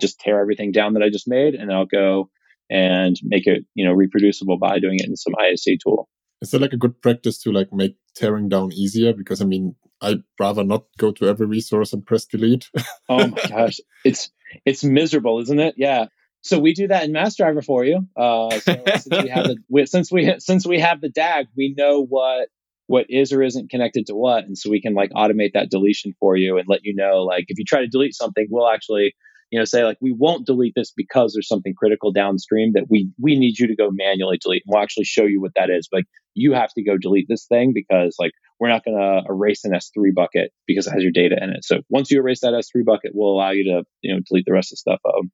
just 0.00 0.20
tear 0.20 0.40
everything 0.40 0.72
down 0.72 0.94
that 0.94 1.02
I 1.02 1.10
just 1.10 1.28
made, 1.28 1.54
and 1.54 1.72
I'll 1.72 1.86
go 1.86 2.30
and 2.70 3.18
make 3.22 3.46
it 3.46 3.64
you 3.74 3.84
know 3.84 3.92
reproducible 3.92 4.58
by 4.58 4.78
doing 4.78 4.98
it 4.98 5.06
in 5.06 5.16
some 5.16 5.34
IaC 5.34 5.78
tool. 5.82 6.08
Is 6.40 6.50
there 6.50 6.60
like 6.60 6.72
a 6.72 6.78
good 6.78 7.02
practice 7.02 7.38
to 7.42 7.52
like 7.52 7.72
make 7.72 7.96
tearing 8.14 8.48
down 8.48 8.72
easier? 8.72 9.12
Because 9.12 9.42
I 9.42 9.44
mean, 9.44 9.74
I'd 10.00 10.22
rather 10.38 10.64
not 10.64 10.84
go 10.98 11.12
to 11.12 11.26
every 11.26 11.46
resource 11.46 11.92
and 11.92 12.06
press 12.06 12.24
delete. 12.24 12.70
oh 13.08 13.26
my 13.26 13.42
gosh, 13.48 13.80
it's 14.04 14.30
it's 14.64 14.84
miserable, 14.84 15.40
isn't 15.40 15.60
it? 15.60 15.74
Yeah. 15.76 16.06
So 16.42 16.58
we 16.58 16.72
do 16.72 16.88
that 16.88 17.04
in 17.04 17.12
Massdriver 17.12 17.62
for 17.62 17.84
you. 17.84 18.06
Uh, 18.16 18.58
so 18.60 18.82
since 18.86 19.08
we 19.10 19.28
have 19.28 19.44
the 19.44 19.56
we, 19.68 19.86
since 19.86 20.10
we 20.10 20.34
since 20.38 20.66
we 20.66 20.80
have 20.80 21.00
the 21.00 21.10
DAG, 21.10 21.46
we 21.56 21.74
know 21.76 22.04
what 22.04 22.48
what 22.86 23.06
is 23.08 23.32
or 23.32 23.42
isn't 23.42 23.70
connected 23.70 24.06
to 24.06 24.14
what, 24.14 24.44
and 24.44 24.56
so 24.56 24.70
we 24.70 24.80
can 24.80 24.94
like 24.94 25.10
automate 25.10 25.52
that 25.52 25.70
deletion 25.70 26.14
for 26.18 26.36
you 26.36 26.56
and 26.56 26.66
let 26.66 26.80
you 26.82 26.94
know 26.94 27.22
like 27.24 27.44
if 27.48 27.58
you 27.58 27.64
try 27.64 27.80
to 27.80 27.88
delete 27.88 28.14
something, 28.14 28.46
we'll 28.50 28.70
actually 28.70 29.14
you 29.50 29.58
know 29.58 29.64
say 29.64 29.84
like 29.84 29.98
we 30.00 30.14
won't 30.16 30.46
delete 30.46 30.74
this 30.74 30.92
because 30.96 31.32
there's 31.32 31.48
something 31.48 31.74
critical 31.76 32.12
downstream 32.12 32.72
that 32.74 32.84
we 32.88 33.10
we 33.20 33.38
need 33.38 33.58
you 33.58 33.66
to 33.66 33.76
go 33.76 33.88
manually 33.92 34.38
delete. 34.40 34.62
And 34.66 34.72
we'll 34.74 34.82
actually 34.82 35.04
show 35.04 35.24
you 35.24 35.40
what 35.40 35.52
that 35.56 35.70
is. 35.70 35.88
Like 35.92 36.04
you 36.34 36.52
have 36.52 36.72
to 36.74 36.82
go 36.82 36.96
delete 36.96 37.26
this 37.28 37.46
thing 37.46 37.72
because 37.74 38.16
like 38.18 38.32
we're 38.58 38.68
not 38.68 38.84
going 38.84 38.96
to 38.96 39.22
erase 39.28 39.64
an 39.64 39.72
S3 39.72 40.14
bucket 40.14 40.52
because 40.66 40.86
it 40.86 40.92
has 40.92 41.02
your 41.02 41.12
data 41.12 41.36
in 41.42 41.50
it. 41.50 41.64
So 41.64 41.80
once 41.88 42.10
you 42.10 42.18
erase 42.18 42.40
that 42.40 42.52
S3 42.52 42.84
bucket, 42.84 43.12
we'll 43.14 43.34
allow 43.34 43.50
you 43.50 43.64
to 43.64 43.84
you 44.02 44.14
know 44.14 44.20
delete 44.28 44.44
the 44.46 44.52
rest 44.52 44.72
of 44.72 44.76
the 44.76 44.76
stuff 44.76 45.00
um, 45.06 45.30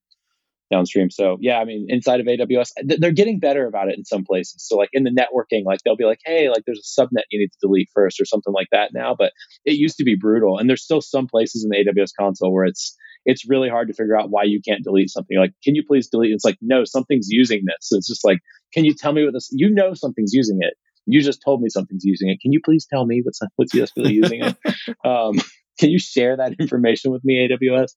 downstream. 0.70 1.10
So 1.10 1.36
yeah, 1.40 1.58
I 1.58 1.64
mean 1.64 1.86
inside 1.88 2.20
of 2.20 2.26
AWS, 2.26 2.70
th- 2.88 3.00
they're 3.00 3.12
getting 3.12 3.38
better 3.38 3.66
about 3.66 3.88
it 3.88 3.96
in 3.96 4.04
some 4.04 4.24
places. 4.24 4.66
So 4.66 4.76
like 4.76 4.90
in 4.92 5.04
the 5.04 5.10
networking, 5.10 5.64
like 5.64 5.80
they'll 5.84 5.96
be 5.96 6.04
like, 6.04 6.20
hey, 6.24 6.48
like 6.48 6.62
there's 6.66 6.80
a 6.80 7.00
subnet 7.00 7.22
you 7.30 7.38
need 7.38 7.48
to 7.48 7.58
delete 7.60 7.88
first 7.94 8.20
or 8.20 8.24
something 8.24 8.52
like 8.52 8.68
that 8.72 8.90
now. 8.92 9.14
But 9.16 9.32
it 9.64 9.74
used 9.74 9.96
to 9.98 10.04
be 10.04 10.16
brutal, 10.16 10.58
and 10.58 10.68
there's 10.68 10.82
still 10.82 11.00
some 11.00 11.26
places 11.26 11.64
in 11.64 11.70
the 11.70 11.90
AWS 11.90 12.10
console 12.18 12.52
where 12.52 12.64
it's 12.64 12.96
it's 13.24 13.48
really 13.48 13.68
hard 13.68 13.88
to 13.88 13.94
figure 13.94 14.18
out 14.18 14.30
why 14.30 14.44
you 14.44 14.60
can't 14.66 14.84
delete 14.84 15.10
something. 15.10 15.36
Like, 15.36 15.52
can 15.64 15.74
you 15.74 15.82
please 15.86 16.08
delete? 16.08 16.30
It's 16.32 16.44
like, 16.44 16.58
no, 16.62 16.84
something's 16.84 17.26
using 17.28 17.62
this. 17.66 17.88
It's 17.90 18.06
just 18.06 18.24
like, 18.24 18.38
can 18.72 18.84
you 18.84 18.94
tell 18.94 19.12
me 19.12 19.24
what 19.24 19.34
this? 19.34 19.48
You 19.50 19.68
know, 19.68 19.94
something's 19.94 20.32
using 20.32 20.58
it. 20.60 20.74
You 21.06 21.22
just 21.22 21.40
told 21.44 21.60
me 21.60 21.68
something's 21.68 22.04
using 22.04 22.30
it. 22.30 22.40
Can 22.40 22.52
you 22.52 22.60
please 22.64 22.86
tell 22.88 23.06
me 23.06 23.22
what's 23.24 23.40
what's 23.56 23.74
really 23.96 24.14
using 24.14 24.44
it? 24.44 24.56
Um, 25.04 25.34
can 25.78 25.90
you 25.90 25.98
share 25.98 26.36
that 26.36 26.54
information 26.58 27.12
with 27.12 27.24
me, 27.24 27.48
AWS? 27.48 27.90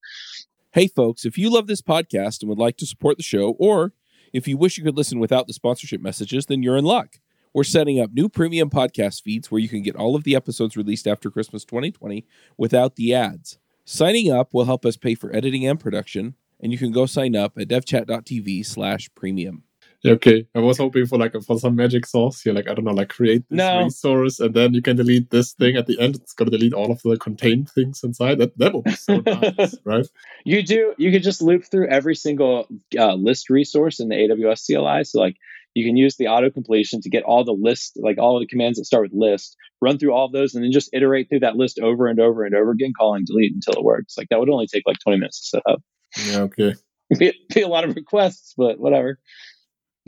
Hey, 0.74 0.88
folks, 0.88 1.26
if 1.26 1.36
you 1.36 1.49
love 1.49 1.65
this 1.65 1.82
podcast 1.82 2.41
and 2.41 2.49
would 2.49 2.59
like 2.59 2.78
to 2.78 2.86
support 2.86 3.17
the 3.17 3.24
show, 3.24 3.55
or 3.57 3.93
if 4.32 4.47
you 4.47 4.55
wish 4.55 4.78
you 4.78 4.84
could 4.84 4.95
listen 4.95 5.17
without 5.17 5.47
the 5.47 5.53
sponsorship 5.53 5.99
messages, 5.99 6.45
then 6.45 6.61
you're 6.61 6.78
in 6.78 6.86
luck. 6.86 7.15
We're 7.55 7.63
setting 7.63 7.99
up 7.99 8.11
new 8.13 8.30
premium 8.30 8.70
podcast 8.70 9.24
feeds 9.24 9.49
where 9.49 9.59
you 9.59 9.67
can 9.67 9.82
get 9.82 9.95
all 9.95 10.15
of 10.15 10.26
the 10.26 10.36
episodes 10.36 10.78
released 10.78 11.07
after 11.07 11.32
Christmas 11.32 11.65
2020 11.65 12.24
without 12.55 12.97
the 12.97 13.15
ads. 13.15 13.57
Signing 13.84 14.32
up 14.32 14.53
will 14.53 14.65
help 14.65 14.86
us 14.86 14.95
pay 14.95 15.15
for 15.15 15.36
editing 15.36 15.65
and 15.65 15.80
production, 15.80 16.36
and 16.59 16.72
you 16.72 16.78
can 16.78 16.91
go 16.91 17.07
sign 17.07 17.36
up 17.36 17.57
at 17.57 17.67
devchat.tv 17.67 18.63
slash 18.63 19.09
premium. 19.15 19.63
Okay. 20.05 20.47
I 20.55 20.59
was 20.59 20.77
hoping 20.77 21.05
for 21.05 21.17
like 21.17 21.33
for 21.45 21.59
some 21.59 21.75
magic 21.75 22.05
sauce 22.05 22.41
here, 22.41 22.53
like 22.53 22.69
I 22.69 22.73
don't 22.73 22.85
know, 22.85 22.91
like 22.93 23.09
create 23.09 23.43
this 23.49 23.57
No. 23.57 23.83
resource 23.83 24.39
and 24.39 24.53
then 24.53 24.73
you 24.73 24.81
can 24.81 24.95
delete 24.95 25.29
this 25.29 25.53
thing 25.53 25.75
at 25.75 25.87
the 25.87 25.99
end. 25.99 26.15
It's 26.15 26.33
gonna 26.33 26.51
delete 26.51 26.73
all 26.73 26.91
of 26.91 27.01
the 27.03 27.17
contained 27.17 27.69
things 27.69 28.01
inside. 28.03 28.37
That 28.37 28.57
that 28.57 28.73
would 28.73 28.85
be 28.85 28.91
so 28.91 29.17
nice, 29.25 29.75
right? 29.83 30.07
You 30.45 30.63
do. 30.63 30.93
You 30.97 31.11
could 31.11 31.23
just 31.23 31.41
loop 31.41 31.65
through 31.69 31.89
every 31.89 32.15
single 32.15 32.67
uh, 32.97 33.15
list 33.15 33.49
resource 33.49 33.99
in 33.99 34.07
the 34.07 34.15
AWS 34.15 34.65
CLI. 34.67 35.03
So 35.03 35.19
like 35.19 35.35
you 35.75 35.85
can 35.85 35.97
use 35.97 36.15
the 36.15 36.27
auto 36.27 36.49
completion 36.49 37.01
to 37.01 37.09
get 37.09 37.23
all 37.23 37.43
the 37.43 37.51
list, 37.51 37.93
like 38.01 38.17
all 38.17 38.37
of 38.37 38.41
the 38.41 38.47
commands 38.47 38.79
that 38.79 38.85
start 38.85 39.03
with 39.03 39.13
list, 39.13 39.55
run 39.81 39.97
through 39.99 40.13
all 40.13 40.25
of 40.25 40.31
those, 40.31 40.55
and 40.55 40.63
then 40.63 40.71
just 40.71 40.89
iterate 40.93 41.29
through 41.29 41.41
that 41.41 41.57
list 41.57 41.79
over 41.79 42.07
and 42.07 42.19
over 42.19 42.43
and 42.45 42.55
over 42.55 42.71
again, 42.71 42.93
calling 42.97 43.23
delete 43.25 43.53
until 43.53 43.73
it 43.79 43.83
works. 43.83 44.17
Like 44.17 44.27
that 44.29 44.39
would 44.39 44.49
only 44.49 44.67
take 44.67 44.83
like 44.87 44.97
20 45.03 45.19
minutes 45.19 45.41
to 45.51 45.57
set 45.57 45.63
up. 45.71 45.81
Yeah, 46.25 46.39
okay. 46.43 46.75
be, 47.19 47.33
be 47.53 47.61
a 47.61 47.67
lot 47.67 47.83
of 47.83 47.95
requests, 47.95 48.53
but 48.57 48.79
whatever. 48.79 49.19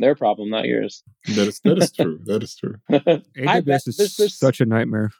Their 0.02 0.16
problem, 0.16 0.50
not 0.50 0.66
yours. 0.66 1.04
That 1.36 1.48
is 1.48 1.60
that 1.64 1.78
is 1.78 1.92
true. 1.96 2.20
That 2.26 2.44
is 2.44 2.56
true. 2.56 2.76
AWS 2.92 3.88
is 3.88 3.98
there's, 3.98 4.16
there's, 4.18 4.36
such 4.36 4.60
a 4.60 4.66
nightmare. 4.66 5.12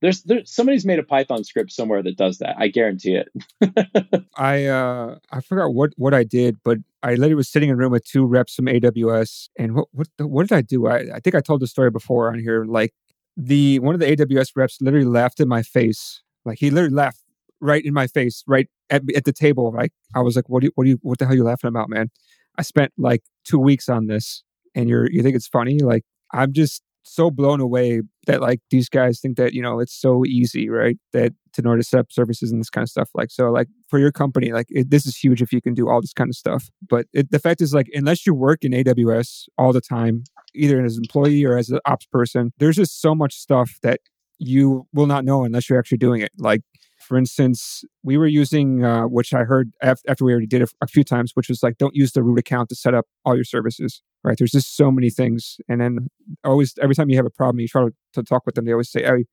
There's 0.00 0.22
there's 0.22 0.50
somebody's 0.50 0.86
made 0.86 0.98
a 0.98 1.02
Python 1.02 1.44
script 1.44 1.72
somewhere 1.72 2.02
that 2.02 2.16
does 2.16 2.38
that. 2.38 2.56
I 2.58 2.68
guarantee 2.68 3.20
it. 3.20 4.24
I 4.36 4.66
uh 4.66 5.16
I 5.32 5.40
forgot 5.40 5.74
what 5.74 5.90
what 5.96 6.14
I 6.14 6.24
did, 6.24 6.56
but 6.64 6.78
I 7.02 7.10
literally 7.10 7.34
was 7.34 7.48
sitting 7.48 7.68
in 7.68 7.74
a 7.74 7.76
room 7.76 7.92
with 7.92 8.04
two 8.04 8.24
reps 8.24 8.54
from 8.54 8.66
AWS, 8.66 9.48
and 9.58 9.74
what 9.74 9.88
what 9.92 10.08
what 10.18 10.48
did 10.48 10.56
I 10.56 10.62
do? 10.62 10.86
I, 10.86 11.16
I 11.16 11.20
think 11.20 11.34
I 11.34 11.40
told 11.40 11.60
the 11.60 11.66
story 11.66 11.90
before 11.90 12.28
on 12.32 12.38
here. 12.38 12.64
Like 12.64 12.94
the 13.36 13.78
one 13.80 13.94
of 13.94 14.00
the 14.00 14.06
AWS 14.06 14.52
reps 14.56 14.80
literally 14.80 15.06
laughed 15.06 15.40
in 15.40 15.48
my 15.48 15.62
face. 15.62 16.22
Like 16.44 16.58
he 16.58 16.70
literally 16.70 16.94
laughed 16.94 17.20
right 17.60 17.84
in 17.84 17.94
my 17.94 18.06
face, 18.06 18.44
right 18.46 18.68
at, 18.90 19.02
at 19.14 19.24
the 19.24 19.32
table. 19.32 19.72
Like 19.72 19.92
I 20.14 20.20
was 20.20 20.36
like, 20.36 20.48
"What 20.48 20.60
do 20.60 20.66
you, 20.66 20.72
what 20.74 20.84
do 20.84 20.90
you, 20.90 20.98
what 21.02 21.18
the 21.18 21.24
hell 21.24 21.34
are 21.34 21.36
you 21.36 21.44
laughing 21.44 21.68
about, 21.68 21.88
man?" 21.88 22.10
I 22.58 22.62
spent 22.62 22.92
like 22.98 23.22
two 23.44 23.58
weeks 23.58 23.88
on 23.88 24.06
this, 24.06 24.42
and 24.74 24.88
you're 24.88 25.10
you 25.10 25.22
think 25.22 25.36
it's 25.36 25.48
funny? 25.48 25.78
Like 25.78 26.04
I'm 26.32 26.52
just 26.52 26.82
so 27.04 27.30
blown 27.30 27.60
away 27.60 28.02
that 28.26 28.42
like 28.42 28.60
these 28.70 28.88
guys 28.88 29.20
think 29.20 29.36
that 29.38 29.54
you 29.54 29.62
know 29.62 29.80
it's 29.80 29.98
so 29.98 30.24
easy, 30.26 30.68
right? 30.68 30.98
That 31.12 31.32
in 31.58 31.66
order 31.66 31.82
to 31.82 31.88
set 31.88 32.00
up 32.00 32.12
services 32.12 32.52
and 32.52 32.60
this 32.60 32.70
kind 32.70 32.84
of 32.84 32.88
stuff. 32.88 33.10
Like 33.14 33.30
so, 33.30 33.50
like 33.50 33.68
for 33.88 33.98
your 33.98 34.12
company, 34.12 34.52
like 34.52 34.66
it, 34.70 34.90
this 34.90 35.06
is 35.06 35.16
huge 35.16 35.42
if 35.42 35.52
you 35.52 35.60
can 35.60 35.74
do 35.74 35.88
all 35.88 36.00
this 36.00 36.12
kind 36.12 36.30
of 36.30 36.36
stuff. 36.36 36.70
But 36.88 37.06
it, 37.12 37.30
the 37.30 37.38
fact 37.38 37.60
is, 37.60 37.74
like 37.74 37.88
unless 37.92 38.26
you 38.26 38.34
work 38.34 38.64
in 38.64 38.72
AWS 38.72 39.48
all 39.58 39.72
the 39.72 39.80
time, 39.80 40.24
either 40.54 40.82
as 40.84 40.96
an 40.96 41.04
employee 41.04 41.44
or 41.44 41.56
as 41.56 41.70
an 41.70 41.80
ops 41.84 42.06
person, 42.06 42.52
there's 42.58 42.76
just 42.76 43.00
so 43.00 43.14
much 43.14 43.34
stuff 43.34 43.78
that 43.82 44.00
you 44.38 44.86
will 44.92 45.06
not 45.06 45.24
know 45.24 45.44
unless 45.44 45.68
you're 45.68 45.78
actually 45.78 45.98
doing 45.98 46.20
it. 46.20 46.30
Like 46.38 46.62
for 47.08 47.16
instance, 47.16 47.84
we 48.02 48.18
were 48.18 48.26
using, 48.26 48.84
uh, 48.84 49.04
which 49.04 49.32
I 49.32 49.44
heard 49.44 49.72
after 49.82 50.26
we 50.26 50.30
already 50.30 50.46
did 50.46 50.60
it 50.60 50.70
a 50.82 50.86
few 50.86 51.02
times, 51.02 51.32
which 51.32 51.48
was 51.48 51.62
like, 51.62 51.78
don't 51.78 51.94
use 51.94 52.12
the 52.12 52.22
root 52.22 52.38
account 52.38 52.68
to 52.68 52.74
set 52.74 52.92
up 52.92 53.06
all 53.24 53.34
your 53.34 53.44
services, 53.44 54.02
right? 54.22 54.36
There's 54.36 54.50
just 54.50 54.76
so 54.76 54.90
many 54.90 55.08
things. 55.08 55.56
And 55.70 55.80
then 55.80 56.08
always, 56.44 56.74
every 56.82 56.94
time 56.94 57.08
you 57.08 57.16
have 57.16 57.24
a 57.24 57.30
problem, 57.30 57.60
you 57.60 57.68
try 57.68 57.86
to, 57.86 57.94
to 58.12 58.22
talk 58.22 58.44
with 58.44 58.56
them, 58.56 58.66
they 58.66 58.72
always 58.72 58.90
say, 58.90 59.04
hey, 59.04 59.24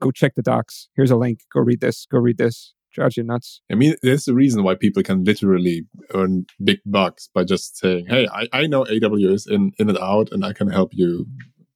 go 0.00 0.10
check 0.10 0.36
the 0.36 0.42
docs. 0.42 0.88
Here's 0.96 1.10
a 1.10 1.16
link. 1.16 1.40
Go 1.52 1.60
read 1.60 1.82
this. 1.82 2.06
Go 2.10 2.18
read 2.18 2.38
this. 2.38 2.72
Drives 2.94 3.18
you 3.18 3.24
nuts. 3.24 3.60
I 3.70 3.74
mean, 3.74 3.94
there's 4.02 4.24
the 4.24 4.34
reason 4.34 4.62
why 4.62 4.74
people 4.74 5.02
can 5.02 5.22
literally 5.22 5.86
earn 6.14 6.46
big 6.64 6.78
bucks 6.86 7.28
by 7.34 7.44
just 7.44 7.76
saying, 7.76 8.06
hey, 8.08 8.26
I, 8.32 8.48
I 8.54 8.66
know 8.66 8.84
AWS 8.84 9.50
in, 9.50 9.72
in 9.78 9.90
and 9.90 9.98
out, 9.98 10.30
and 10.32 10.46
I 10.46 10.54
can 10.54 10.70
help 10.70 10.92
you 10.94 11.26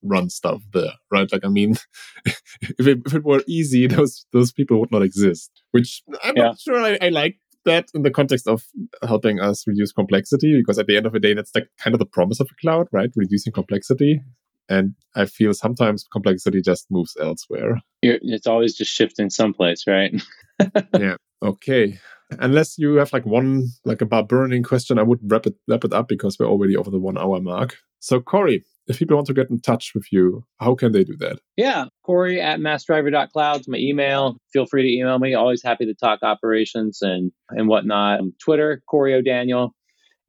run 0.03 0.30
stuff 0.30 0.62
there, 0.72 0.92
right? 1.11 1.30
Like, 1.32 1.44
I 1.44 1.48
mean, 1.48 1.76
if 2.26 2.86
it, 2.86 3.03
if 3.07 3.14
it 3.14 3.24
were 3.24 3.42
easy, 3.46 3.86
those 3.88 4.26
those 4.32 4.53
people 4.53 4.80
would 4.80 4.92
not 4.92 5.03
exist. 5.03 5.50
Which 5.72 6.03
I'm 6.22 6.36
yeah. 6.36 6.44
not 6.44 6.61
sure 6.61 6.82
I, 6.82 6.98
I 7.00 7.09
like 7.09 7.36
that 7.64 7.88
in 7.94 8.03
the 8.03 8.11
context 8.11 8.48
of 8.48 8.64
helping 9.07 9.40
us 9.40 9.66
reduce 9.66 9.92
complexity, 9.92 10.59
because 10.59 10.78
at 10.78 10.86
the 10.86 10.96
end 10.96 11.07
of 11.07 11.12
the 11.12 11.20
day, 11.20 11.34
that's 11.34 11.55
like 11.55 11.68
kind 11.78 11.94
of 11.94 11.98
the 11.98 12.07
promise 12.07 12.40
of 12.40 12.48
the 12.48 12.55
cloud, 12.61 12.88
right? 12.92 13.11
Reducing 13.16 13.53
complexity. 13.53 14.20
And 14.68 14.94
I 15.14 15.26
feel 15.26 15.53
sometimes 15.53 16.05
complexity 16.11 16.62
just 16.62 16.86
moves 16.90 17.16
elsewhere. 17.20 17.80
You're, 18.00 18.18
it's 18.22 18.46
always 18.46 18.74
just 18.74 18.92
shifting 18.92 19.28
someplace, 19.28 19.84
right? 19.86 20.14
yeah. 20.98 21.16
Okay. 21.42 21.98
Unless 22.38 22.78
you 22.78 22.94
have 22.94 23.12
like 23.12 23.26
one 23.26 23.68
like 23.84 24.00
a 24.00 24.07
burning 24.22 24.62
question, 24.62 24.98
I 24.98 25.03
would 25.03 25.18
wrap 25.24 25.46
it 25.46 25.55
wrap 25.68 25.84
it 25.84 25.92
up 25.92 26.09
because 26.09 26.38
we're 26.38 26.48
already 26.48 26.76
over 26.76 26.90
the 26.90 26.98
one 26.98 27.18
hour 27.18 27.40
mark. 27.40 27.76
So 28.03 28.20
Cory, 28.20 28.64
if 28.88 28.98
people 28.98 29.16
want 29.16 29.28
to 29.28 29.32
get 29.32 29.48
in 29.48 29.61
touch 29.61 29.92
with 29.94 30.12
you, 30.12 30.44
how 30.59 30.74
can 30.74 30.90
they 30.90 31.05
do 31.05 31.16
that? 31.18 31.38
Yeah, 31.57 31.84
Cory 32.05 32.40
at 32.40 32.59
massdriver.cloud 32.59 33.61
is 33.61 33.68
my 33.68 33.78
email. 33.78 34.38
Feel 34.53 34.66
free 34.66 34.82
to 34.82 34.98
email 34.98 35.20
me. 35.20 35.34
Always 35.34 35.62
happy 35.62 35.86
to 35.86 35.94
talk 35.94 36.18
operations 36.24 36.98
and, 37.00 37.30
and 37.50 37.68
whatnot. 37.68 38.20
Twitter, 38.40 38.82
Cory 38.90 39.14
O'Daniel, 39.14 39.72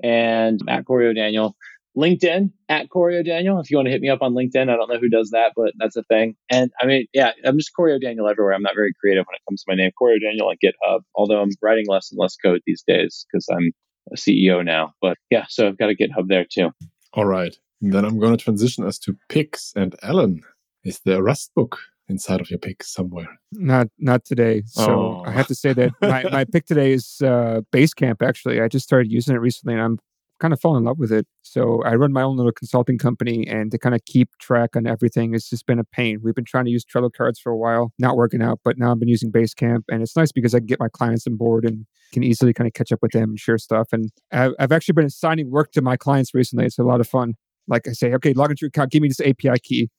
and 0.04 0.62
at 0.70 0.86
Cory 0.86 1.08
O'Daniel. 1.08 1.56
LinkedIn 1.98 2.52
at 2.70 2.92
Cory 2.92 3.18
O'Daniel. 3.18 3.60
If 3.60 3.72
you 3.72 3.78
want 3.78 3.88
to 3.88 3.92
hit 3.92 4.02
me 4.02 4.10
up 4.10 4.22
on 4.22 4.34
LinkedIn, 4.34 4.70
I 4.70 4.76
don't 4.76 4.90
know 4.90 5.00
who 5.00 5.10
does 5.10 5.32
that, 5.32 5.54
but 5.56 5.74
that's 5.80 5.96
a 5.96 6.04
thing. 6.04 6.36
And 6.52 6.72
I 6.80 6.86
mean, 6.86 7.08
yeah, 7.12 7.32
I'm 7.44 7.58
just 7.58 7.76
Cory 7.76 7.94
O'Daniel 7.94 8.30
everywhere. 8.30 8.54
I'm 8.54 8.62
not 8.62 8.76
very 8.76 8.94
creative 9.00 9.26
when 9.26 9.36
it 9.36 9.42
comes 9.50 9.64
to 9.64 9.72
my 9.72 9.76
name. 9.76 9.92
Cory 9.98 10.18
O'Daniel 10.18 10.50
on 10.50 10.58
GitHub, 10.64 11.00
although 11.16 11.42
I'm 11.42 11.50
writing 11.60 11.86
less 11.88 12.12
and 12.12 12.20
less 12.20 12.36
code 12.36 12.62
these 12.68 12.84
days 12.88 13.26
because 13.32 13.48
I'm 13.52 13.72
a 14.12 14.16
CEO 14.16 14.64
now. 14.64 14.94
But 15.02 15.18
yeah, 15.32 15.46
so 15.50 15.68
I've 15.68 15.78
got 15.78 15.90
a 15.90 15.96
GitHub 15.96 16.28
there 16.28 16.46
too. 16.52 16.70
All 17.14 17.26
right. 17.26 17.56
Then 17.82 18.06
I'm 18.06 18.20
going 18.20 18.36
to 18.36 18.44
transition 18.44 18.86
us 18.86 18.98
to 19.00 19.18
picks. 19.30 19.74
And 19.76 19.96
Allen, 20.04 20.42
is 20.84 21.02
there 21.06 21.20
a 21.20 21.22
Rust 21.22 21.52
book 21.54 21.78
inside 22.08 22.42
of 22.42 22.50
your 22.50 22.60
pick 22.60 22.84
somewhere? 22.84 23.28
Not 23.52 23.88
not 24.00 24.26
today. 24.26 24.64
So 24.66 24.92
oh. 24.92 25.24
I 25.26 25.32
have 25.32 25.48
to 25.48 25.56
say 25.56 25.74
that 25.74 25.92
my, 26.02 26.24
my 26.24 26.46
pick 26.52 26.66
today 26.66 26.94
is 26.94 27.22
uh, 27.22 27.62
Basecamp, 27.72 28.22
actually. 28.22 28.62
I 28.62 28.68
just 28.68 28.86
started 28.86 29.12
using 29.12 29.36
it 29.36 29.40
recently 29.40 29.74
and 29.74 29.84
I'm 29.84 30.00
kind 30.44 30.54
of 30.54 30.60
fallen 30.60 30.80
in 30.80 30.84
love 30.84 31.00
with 31.00 31.12
it. 31.14 31.26
So 31.42 31.82
I 31.84 31.96
run 31.96 32.12
my 32.12 32.22
own 32.22 32.36
little 32.36 32.52
consulting 32.52 32.98
company 32.98 33.48
and 33.48 33.72
to 33.72 33.78
kind 33.78 33.96
of 33.96 34.04
keep 34.04 34.30
track 34.40 34.76
on 34.76 34.86
everything 34.86 35.34
it's 35.34 35.50
just 35.50 35.66
been 35.66 35.80
a 35.80 35.86
pain. 35.86 36.20
We've 36.22 36.36
been 36.36 36.44
trying 36.44 36.66
to 36.66 36.72
use 36.72 36.84
Trello 36.84 37.10
cards 37.10 37.40
for 37.40 37.50
a 37.50 37.56
while, 37.56 37.94
not 37.98 38.18
working 38.18 38.42
out, 38.42 38.60
but 38.66 38.78
now 38.78 38.92
I've 38.92 39.00
been 39.00 39.08
using 39.08 39.32
Basecamp 39.32 39.84
and 39.90 40.02
it's 40.02 40.18
nice 40.18 40.34
because 40.34 40.54
I 40.54 40.60
can 40.60 40.66
get 40.66 40.82
my 40.82 40.90
clients 40.90 41.26
on 41.28 41.38
board 41.38 41.64
and 41.64 41.86
can 42.12 42.24
easily 42.24 42.52
kind 42.52 42.68
of 42.68 42.74
catch 42.74 42.92
up 42.92 43.00
with 43.02 43.14
them 43.14 43.30
and 43.30 43.40
share 43.40 43.58
stuff. 43.58 43.94
And 43.94 44.12
I've, 44.34 44.74
actually 44.74 44.94
been 44.94 45.06
assigning 45.06 45.50
work 45.50 45.72
to 45.74 45.82
my 45.82 45.96
clients 45.96 46.34
recently. 46.34 46.66
It's 46.66 46.78
a 46.78 46.84
lot 46.84 47.00
of 47.00 47.08
fun. 47.08 47.36
Like 47.70 47.88
I 47.88 47.94
say, 47.94 48.14
okay, 48.16 48.34
log 48.34 48.50
into 48.50 48.64
your 48.64 48.68
account, 48.68 48.92
give 48.92 49.02
me 49.02 49.08
this 49.08 49.22
API 49.22 49.60
key, 49.64 49.90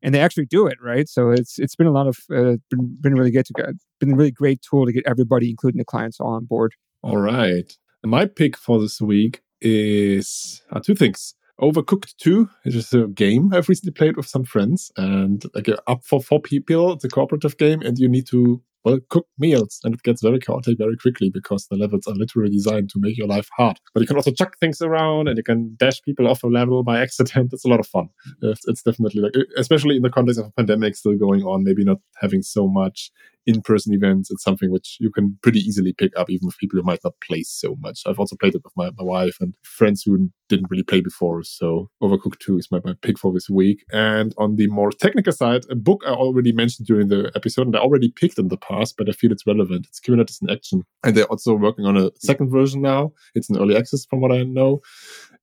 and 0.00 0.14
they 0.14 0.20
actually 0.20 0.46
do 0.46 0.66
it, 0.66 0.78
right? 0.80 1.06
So 1.06 1.30
it's 1.30 1.58
it's 1.58 1.76
been 1.76 1.86
a 1.86 1.92
lot 1.92 2.06
of 2.06 2.16
uh, 2.34 2.56
been, 2.70 2.96
been 2.98 3.14
really 3.14 3.30
good 3.30 3.44
to 3.44 3.52
get, 3.52 3.66
been 4.00 4.12
a 4.12 4.16
really 4.16 4.30
great 4.30 4.62
tool 4.62 4.86
to 4.86 4.92
get 4.92 5.04
everybody, 5.06 5.50
including 5.50 5.78
the 5.78 5.84
clients, 5.84 6.18
all 6.20 6.28
on 6.28 6.46
board. 6.46 6.72
All 7.02 7.18
right, 7.18 7.76
my 8.02 8.24
pick 8.24 8.56
for 8.56 8.80
this 8.80 8.98
week 8.98 9.42
is 9.62 10.62
uh, 10.70 10.80
two 10.80 10.94
things. 10.94 11.34
Overcooked 11.60 12.16
2 12.16 12.48
it 12.64 12.74
is 12.74 12.92
a 12.92 13.06
game 13.06 13.52
I've 13.52 13.68
recently 13.68 13.92
played 13.92 14.16
with 14.16 14.26
some 14.26 14.42
friends 14.42 14.90
and 14.96 15.44
like 15.54 15.68
up 15.86 16.04
for 16.04 16.20
four 16.20 16.40
people. 16.40 16.94
It's 16.94 17.04
a 17.04 17.08
cooperative 17.08 17.56
game 17.56 17.82
and 17.82 17.98
you 17.98 18.08
need 18.08 18.26
to 18.28 18.60
well, 18.84 18.98
cook 19.08 19.26
meals. 19.38 19.80
And 19.84 19.94
it 19.94 20.02
gets 20.02 20.22
very 20.22 20.38
chaotic 20.38 20.78
very 20.78 20.96
quickly 20.96 21.30
because 21.30 21.66
the 21.66 21.76
levels 21.76 22.06
are 22.06 22.14
literally 22.14 22.50
designed 22.50 22.90
to 22.90 23.00
make 23.00 23.16
your 23.16 23.28
life 23.28 23.48
hard. 23.56 23.78
But 23.94 24.00
you 24.00 24.06
can 24.06 24.16
also 24.16 24.32
chuck 24.32 24.56
things 24.60 24.80
around 24.80 25.28
and 25.28 25.36
you 25.36 25.42
can 25.42 25.76
dash 25.78 26.02
people 26.02 26.28
off 26.28 26.42
a 26.42 26.48
level 26.48 26.82
by 26.82 27.00
accident. 27.00 27.52
It's 27.52 27.64
a 27.64 27.68
lot 27.68 27.80
of 27.80 27.86
fun. 27.86 28.08
It's, 28.42 28.66
it's 28.66 28.82
definitely 28.82 29.22
like, 29.22 29.34
especially 29.56 29.96
in 29.96 30.02
the 30.02 30.10
context 30.10 30.40
of 30.40 30.46
a 30.46 30.52
pandemic 30.52 30.96
still 30.96 31.16
going 31.16 31.42
on, 31.42 31.64
maybe 31.64 31.84
not 31.84 31.98
having 32.20 32.42
so 32.42 32.66
much 32.66 33.10
in-person 33.46 33.92
events. 33.92 34.30
It's 34.30 34.42
something 34.42 34.70
which 34.70 34.96
you 35.00 35.10
can 35.10 35.38
pretty 35.42 35.60
easily 35.60 35.92
pick 35.92 36.12
up, 36.16 36.30
even 36.30 36.46
with 36.46 36.58
people 36.58 36.78
who 36.78 36.84
might 36.84 37.00
not 37.04 37.14
play 37.20 37.42
so 37.42 37.76
much. 37.80 38.02
I've 38.06 38.18
also 38.18 38.36
played 38.36 38.54
it 38.54 38.62
with 38.64 38.72
my, 38.76 38.90
my 38.96 39.04
wife 39.04 39.36
and 39.40 39.54
friends 39.62 40.02
who 40.02 40.30
didn't 40.48 40.70
really 40.70 40.82
play 40.82 41.00
before. 41.00 41.42
So 41.42 41.90
Overcooked 42.02 42.38
2 42.38 42.58
is 42.58 42.68
my, 42.70 42.80
my 42.84 42.94
pick 43.02 43.18
for 43.18 43.32
this 43.32 43.48
week. 43.48 43.84
And 43.92 44.34
on 44.38 44.56
the 44.56 44.68
more 44.68 44.90
technical 44.90 45.32
side, 45.32 45.62
a 45.70 45.74
book 45.74 46.02
I 46.06 46.10
already 46.10 46.52
mentioned 46.52 46.86
during 46.86 47.08
the 47.08 47.32
episode 47.34 47.66
and 47.66 47.76
I 47.76 47.80
already 47.80 48.10
picked 48.10 48.38
in 48.38 48.48
the 48.48 48.56
but 48.96 49.08
I 49.08 49.12
feel 49.12 49.32
it's 49.32 49.46
relevant. 49.46 49.86
It's 49.88 50.00
Kubernetes 50.00 50.42
in 50.42 50.50
Action. 50.50 50.82
And 51.04 51.16
they're 51.16 51.26
also 51.26 51.54
working 51.54 51.84
on 51.84 51.96
a 51.96 52.10
second 52.18 52.50
version 52.50 52.82
now. 52.82 53.12
It's 53.34 53.50
an 53.50 53.58
early 53.58 53.76
access 53.76 54.04
from 54.04 54.20
what 54.20 54.32
I 54.32 54.42
know. 54.42 54.80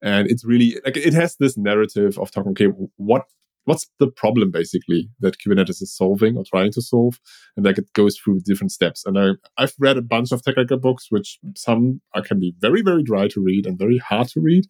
And 0.01 0.29
it's 0.29 0.45
really 0.45 0.79
like 0.85 0.97
it 0.97 1.13
has 1.13 1.35
this 1.37 1.57
narrative 1.57 2.17
of 2.17 2.31
talking, 2.31 2.51
okay, 2.51 2.67
what 2.97 3.25
what's 3.65 3.87
the 3.99 4.07
problem 4.07 4.49
basically 4.49 5.09
that 5.19 5.35
Kubernetes 5.37 5.81
is 5.81 5.95
solving 5.95 6.37
or 6.37 6.43
trying 6.43 6.71
to 6.71 6.81
solve, 6.81 7.19
and 7.55 7.65
like 7.65 7.77
it 7.77 7.91
goes 7.93 8.17
through 8.17 8.39
different 8.45 8.71
steps. 8.71 9.05
And 9.05 9.19
I, 9.19 9.31
I've 9.57 9.75
read 9.79 9.97
a 9.97 10.01
bunch 10.01 10.31
of 10.31 10.41
technical 10.41 10.77
books, 10.77 11.07
which 11.09 11.37
some 11.55 12.01
are, 12.15 12.21
can 12.21 12.39
be 12.39 12.55
very 12.59 12.81
very 12.81 13.03
dry 13.03 13.27
to 13.29 13.41
read 13.41 13.65
and 13.65 13.77
very 13.77 13.97
hard 13.97 14.27
to 14.29 14.39
read. 14.39 14.65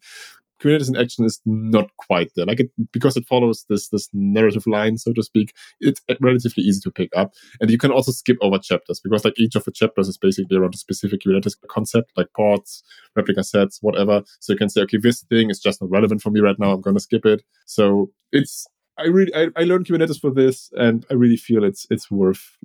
Kubernetes 0.60 0.88
in 0.88 0.96
action 0.96 1.24
is 1.24 1.40
not 1.44 1.90
quite 1.96 2.30
there. 2.36 2.46
Like 2.46 2.60
it 2.60 2.70
because 2.92 3.16
it 3.16 3.26
follows 3.26 3.64
this 3.68 3.88
this 3.88 4.08
narrative 4.12 4.66
line, 4.66 4.98
so 4.98 5.12
to 5.12 5.22
speak. 5.22 5.54
It's 5.80 6.00
relatively 6.20 6.64
easy 6.64 6.80
to 6.80 6.90
pick 6.90 7.10
up, 7.16 7.32
and 7.60 7.70
you 7.70 7.78
can 7.78 7.90
also 7.90 8.12
skip 8.12 8.36
over 8.40 8.58
chapters 8.58 9.00
because 9.00 9.24
like 9.24 9.38
each 9.38 9.56
of 9.56 9.64
the 9.64 9.72
chapters 9.72 10.08
is 10.08 10.18
basically 10.18 10.56
around 10.56 10.74
a 10.74 10.78
specific 10.78 11.20
Kubernetes 11.22 11.56
concept, 11.68 12.12
like 12.16 12.28
pods, 12.36 12.82
replica 13.16 13.42
sets, 13.42 13.78
whatever. 13.80 14.22
So 14.40 14.52
you 14.52 14.58
can 14.58 14.68
say, 14.68 14.82
okay, 14.82 14.98
this 14.98 15.22
thing 15.22 15.50
is 15.50 15.60
just 15.60 15.80
not 15.80 15.90
relevant 15.90 16.22
for 16.22 16.30
me 16.30 16.40
right 16.40 16.58
now. 16.58 16.72
I'm 16.72 16.80
going 16.80 16.96
to 16.96 17.02
skip 17.02 17.26
it. 17.26 17.42
So 17.66 18.10
it's 18.32 18.66
I 18.98 19.04
really 19.04 19.34
I, 19.34 19.48
I 19.56 19.64
learned 19.64 19.86
Kubernetes 19.86 20.20
for 20.20 20.30
this, 20.30 20.70
and 20.74 21.06
I 21.10 21.14
really 21.14 21.36
feel 21.36 21.64
it's 21.64 21.86
it's 21.90 22.10
worth 22.10 22.58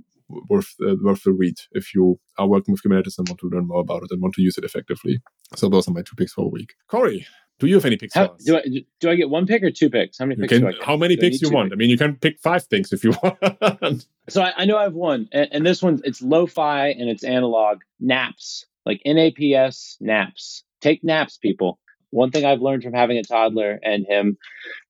worth 0.49 0.73
uh, 0.81 0.95
worth 1.01 1.23
the 1.23 1.31
read 1.31 1.55
if 1.71 1.93
you 1.93 2.19
are 2.37 2.47
working 2.47 2.73
with 2.73 2.81
Kubernetes 2.83 3.17
and 3.17 3.27
want 3.29 3.39
to 3.39 3.49
learn 3.49 3.67
more 3.67 3.81
about 3.81 4.03
it 4.03 4.11
and 4.11 4.21
want 4.21 4.33
to 4.35 4.41
use 4.41 4.57
it 4.57 4.63
effectively. 4.63 5.21
So 5.55 5.69
those 5.69 5.87
are 5.87 5.91
my 5.91 6.01
two 6.01 6.15
picks 6.15 6.33
for 6.33 6.45
a 6.45 6.49
week. 6.49 6.73
Cory, 6.87 7.27
do 7.59 7.67
you 7.67 7.75
have 7.75 7.85
any 7.85 7.95
picks? 7.95 8.13
How, 8.13 8.35
do 8.45 8.57
I 8.57 8.63
do 8.99 9.09
I 9.09 9.15
get 9.15 9.29
one 9.29 9.45
pick 9.45 9.63
or 9.63 9.71
two 9.71 9.89
picks? 9.89 10.17
How 10.17 10.25
many 10.25 10.41
picks 10.41 10.53
can, 10.53 10.61
do 10.61 10.67
I 10.67 10.71
get? 10.73 10.83
How 10.83 10.97
many 10.97 11.15
do 11.15 11.21
picks 11.21 11.41
you 11.41 11.49
want? 11.49 11.69
Picks? 11.69 11.75
I 11.75 11.77
mean, 11.77 11.89
you 11.89 11.97
can 11.97 12.15
pick 12.15 12.39
five 12.39 12.63
things 12.65 12.91
if 12.91 13.03
you 13.03 13.13
want. 13.23 14.07
so 14.27 14.41
I, 14.41 14.53
I, 14.57 14.65
know 14.65 14.77
I 14.77 14.83
have 14.83 14.93
one, 14.93 15.29
and, 15.31 15.47
and 15.51 15.65
this 15.65 15.81
one 15.81 16.01
it's 16.03 16.21
lo-fi 16.21 16.89
and 16.89 17.09
it's 17.09 17.23
analog 17.23 17.79
naps, 17.99 18.65
like 18.85 19.01
NAPS 19.05 19.97
naps. 20.01 20.63
Take 20.81 21.03
naps, 21.03 21.37
people. 21.37 21.79
One 22.11 22.31
thing 22.31 22.45
I've 22.45 22.61
learned 22.61 22.83
from 22.83 22.93
having 22.93 23.17
a 23.17 23.23
toddler 23.23 23.79
and 23.83 24.05
him 24.07 24.37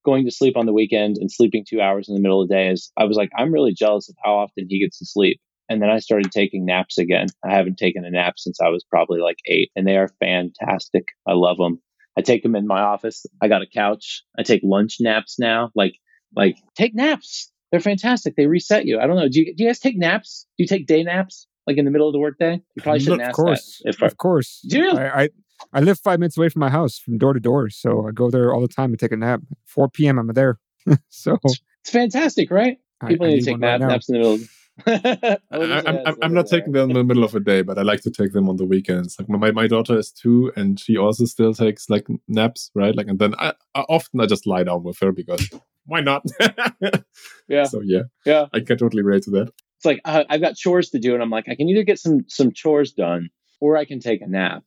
going 0.03 0.26
to 0.26 0.32
sleep 0.32 0.57
on 0.57 0.66
the 0.66 0.74
weekend 0.74 1.18
and 1.18 1.32
sleeping 1.32 1.65
two 1.68 1.81
hours 1.81 2.07
in 2.07 2.15
the 2.15 2.22
middle 2.22 2.41
of 2.41 2.48
the 2.48 2.53
day 2.53 2.69
is 2.69 2.91
I 2.98 3.06
was 3.06 3.18
like, 3.18 3.30
I'm 3.35 3.52
really 3.52 3.73
jealous 3.73 4.10
of 4.10 4.15
how 4.23 4.35
often 4.35 4.68
he 4.69 4.81
gets 4.81 4.99
to 4.99 5.06
sleep. 5.06 5.40
And 5.68 5.81
then 5.81 5.90
I 5.90 5.99
started 5.99 6.31
taking 6.31 6.65
naps 6.65 6.98
again. 6.98 7.27
I 7.44 7.56
haven't 7.56 7.77
taken 7.77 8.06
a 8.06 8.11
nap 8.11 8.35
since 8.38 8.60
I 8.61 8.69
was 8.69 8.84
probably 8.84 9.19
like 9.19 9.38
eight, 9.48 9.72
and 9.76 9.88
they 9.88 9.98
are 9.98 10.11
fantastic. 10.19 11.07
I 11.27 11.34
love 11.34 11.57
them. 11.57 11.81
I 12.18 12.22
take 12.22 12.44
them 12.44 12.56
in 12.56 12.68
my 12.68 12.82
office. 12.82 13.26
I 13.42 13.48
got 13.48 13.62
a 13.62 13.68
couch. 13.68 14.24
I 14.38 14.44
take 14.44 14.62
lunch 14.64 14.98
naps 15.00 15.38
now. 15.40 15.72
Like, 15.76 15.96
like 16.36 16.58
take 16.76 16.96
naps. 16.96 17.52
They're 17.72 17.80
fantastic. 17.80 18.36
They 18.36 18.48
reset 18.48 18.86
you. 18.86 19.00
I 19.00 19.08
don't 19.08 19.18
know. 19.18 19.28
Do 19.28 19.42
you, 19.42 19.56
do 19.56 19.64
you 19.64 19.70
guys 19.70 19.80
take 19.80 19.98
naps? 19.98 20.46
Do 20.58 20.64
you 20.64 20.68
take 20.68 20.88
day 20.88 21.04
naps? 21.04 21.48
Like 21.68 21.78
in 21.78 21.86
the 21.86 21.92
middle 21.92 22.08
of 22.08 22.14
the 22.14 22.20
workday? 22.20 22.62
You 22.76 22.84
probably 22.84 23.00
shouldn't 23.00 23.22
of 23.22 23.30
ask 23.30 23.36
course, 23.36 23.82
that. 23.84 23.90
If 23.90 24.02
of 24.02 24.18
course. 24.18 24.66
Do 24.70 24.78
you? 24.78 24.92
I, 24.92 25.24
I 25.24 25.30
I 25.74 25.80
live 25.80 26.00
five 26.00 26.20
minutes 26.20 26.38
away 26.38 26.50
from 26.50 26.60
my 26.60 26.70
house, 26.70 27.00
from 27.00 27.18
door 27.18 27.34
to 27.34 27.40
door, 27.40 27.70
so 27.70 28.08
I 28.08 28.12
go 28.12 28.30
there 28.30 28.54
all 28.54 28.62
the 28.62 28.68
time 28.68 28.92
and 28.92 29.00
take 29.00 29.12
a 29.12 29.18
nap. 29.18 29.42
4 29.66 29.90
p.m. 29.90 30.20
I'm 30.20 30.28
there. 30.28 30.60
so 31.10 31.38
it's 31.44 31.62
fantastic, 31.92 32.52
right? 32.52 32.78
People 33.08 33.26
I, 33.26 33.30
need 33.30 33.40
to 33.40 33.46
take 33.46 33.60
nap, 33.60 33.82
right 33.82 33.88
naps 33.88 34.10
in 34.10 34.14
the 34.14 34.20
middle. 34.20 34.46
I, 34.88 35.39
I'm, 35.52 35.97
I'm, 36.06 36.15
I'm 36.22 36.34
not 36.34 36.47
taking 36.47 36.73
them 36.73 36.89
in 36.89 36.95
the 36.95 37.03
middle 37.03 37.23
of 37.23 37.31
the 37.31 37.39
day, 37.39 37.61
but 37.61 37.77
I 37.77 37.84
like 37.84 38.02
to 38.02 38.11
take 38.11 38.34
them 38.34 38.49
on 38.49 38.57
the 38.57 38.65
weekends. 38.65 39.18
Like 39.18 39.30
my, 39.30 39.52
my 39.52 39.68
daughter 39.68 39.97
is 39.97 40.11
two, 40.11 40.52
and 40.56 40.80
she 40.80 40.97
also 40.97 41.26
still 41.26 41.53
takes 41.53 41.89
like 41.89 42.07
naps, 42.27 42.72
right? 42.76 42.95
Like, 42.95 43.07
and 43.07 43.19
then 43.19 43.35
I, 43.39 43.53
I 43.73 43.81
often 43.81 44.19
I 44.19 44.26
just 44.26 44.45
lie 44.45 44.64
down 44.64 44.84
with 44.84 44.99
her 44.99 45.11
because 45.11 45.49
why 45.85 46.02
not? 46.02 46.26
yeah. 47.47 47.64
So 47.64 47.81
yeah, 47.81 48.03
yeah, 48.26 48.47
I 48.53 48.60
can 48.60 48.77
totally 48.77 49.03
relate 49.03 49.23
to 49.23 49.31
that. 49.31 49.52
It's 49.77 49.85
like 49.85 50.02
uh, 50.03 50.26
I've 50.30 50.41
got 50.41 50.56
chores 50.56 50.89
to 50.89 50.99
do, 50.99 51.14
and 51.14 51.23
I'm 51.23 51.30
like, 51.30 51.47
I 51.47 51.56
can 51.56 51.69
either 51.69 51.84
get 51.84 51.99
some 51.99 52.26
some 52.27 52.52
chores 52.52 52.91
done, 52.91 53.30
or 53.61 53.77
I 53.77 53.85
can 53.85 53.99
take 53.99 54.22
a 54.22 54.27
nap. 54.27 54.64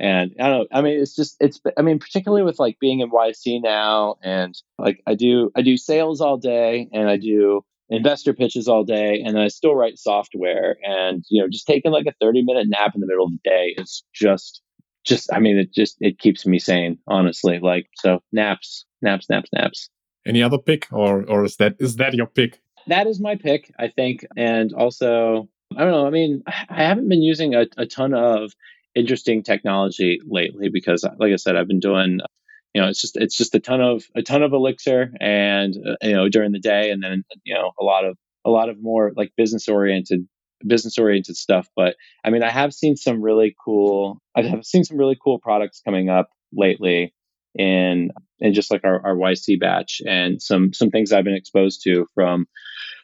And 0.00 0.34
I 0.40 0.48
don't 0.48 0.58
know. 0.58 0.66
I 0.72 0.82
mean, 0.82 1.00
it's 1.00 1.14
just 1.14 1.36
it's. 1.38 1.60
I 1.78 1.82
mean, 1.82 2.00
particularly 2.00 2.42
with 2.42 2.58
like 2.58 2.80
being 2.80 3.00
in 3.00 3.10
YC 3.10 3.62
now, 3.62 4.16
and 4.22 4.60
like 4.78 5.00
I 5.06 5.14
do 5.14 5.52
I 5.54 5.62
do 5.62 5.76
sales 5.76 6.20
all 6.20 6.38
day, 6.38 6.88
and 6.92 7.08
I 7.08 7.16
do 7.16 7.64
investor 7.92 8.32
pitches 8.32 8.68
all 8.68 8.84
day 8.84 9.20
and 9.24 9.36
then 9.36 9.42
I 9.42 9.48
still 9.48 9.74
write 9.74 9.98
software. 9.98 10.76
And 10.82 11.24
you 11.28 11.40
know 11.40 11.48
just 11.48 11.66
taking 11.66 11.92
like 11.92 12.06
a 12.06 12.14
30 12.20 12.42
minute 12.42 12.66
nap 12.68 12.94
in 12.94 13.00
the 13.00 13.06
middle 13.06 13.26
of 13.26 13.32
the 13.32 13.50
day 13.50 13.74
is 13.76 14.02
just 14.14 14.62
just 15.04 15.32
I 15.32 15.38
mean 15.38 15.58
it 15.58 15.72
just 15.72 15.96
it 16.00 16.18
keeps 16.18 16.46
me 16.46 16.58
sane 16.58 16.98
honestly. 17.06 17.58
Like 17.60 17.86
so 17.96 18.22
naps 18.32 18.86
naps 19.02 19.28
naps 19.28 19.50
naps. 19.52 19.90
Any 20.26 20.42
other 20.42 20.58
pick 20.58 20.88
or 20.90 21.24
or 21.28 21.44
is 21.44 21.56
that 21.56 21.76
is 21.78 21.96
that 21.96 22.14
your 22.14 22.26
pick? 22.26 22.60
That 22.86 23.06
is 23.06 23.20
my 23.20 23.36
pick 23.36 23.70
I 23.78 23.88
think. 23.88 24.26
And 24.36 24.72
also 24.72 25.48
I 25.76 25.84
don't 25.84 25.92
know 25.92 26.06
I 26.06 26.10
mean 26.10 26.42
I 26.46 26.82
haven't 26.82 27.08
been 27.08 27.22
using 27.22 27.54
a, 27.54 27.66
a 27.76 27.86
ton 27.86 28.14
of 28.14 28.52
interesting 28.94 29.42
technology 29.42 30.20
lately 30.26 30.68
because 30.70 31.04
like 31.18 31.32
I 31.32 31.36
said 31.36 31.56
I've 31.56 31.68
been 31.68 31.80
doing 31.80 32.20
you 32.74 32.80
know, 32.80 32.88
it's 32.88 33.00
just 33.00 33.16
it's 33.16 33.36
just 33.36 33.54
a 33.54 33.60
ton 33.60 33.80
of 33.80 34.04
a 34.14 34.22
ton 34.22 34.42
of 34.42 34.52
elixir, 34.52 35.12
and 35.20 35.74
uh, 35.76 35.96
you 36.02 36.12
know 36.12 36.28
during 36.28 36.52
the 36.52 36.58
day, 36.58 36.90
and 36.90 37.02
then 37.02 37.24
you 37.44 37.54
know 37.54 37.72
a 37.80 37.84
lot 37.84 38.04
of 38.04 38.16
a 38.44 38.50
lot 38.50 38.68
of 38.68 38.82
more 38.82 39.12
like 39.14 39.32
business 39.36 39.68
oriented 39.68 40.26
business 40.66 40.98
oriented 40.98 41.36
stuff. 41.36 41.68
But 41.76 41.96
I 42.24 42.30
mean, 42.30 42.42
I 42.42 42.50
have 42.50 42.72
seen 42.72 42.96
some 42.96 43.20
really 43.20 43.54
cool. 43.62 44.20
I 44.34 44.42
have 44.42 44.64
seen 44.64 44.84
some 44.84 44.96
really 44.96 45.18
cool 45.22 45.38
products 45.38 45.82
coming 45.84 46.08
up 46.08 46.30
lately 46.52 47.14
in 47.54 48.10
in 48.40 48.54
just 48.54 48.70
like 48.70 48.84
our, 48.84 49.04
our 49.06 49.14
YC 49.14 49.60
batch, 49.60 50.00
and 50.06 50.40
some 50.40 50.72
some 50.72 50.90
things 50.90 51.12
I've 51.12 51.24
been 51.24 51.34
exposed 51.34 51.82
to 51.84 52.06
from 52.14 52.46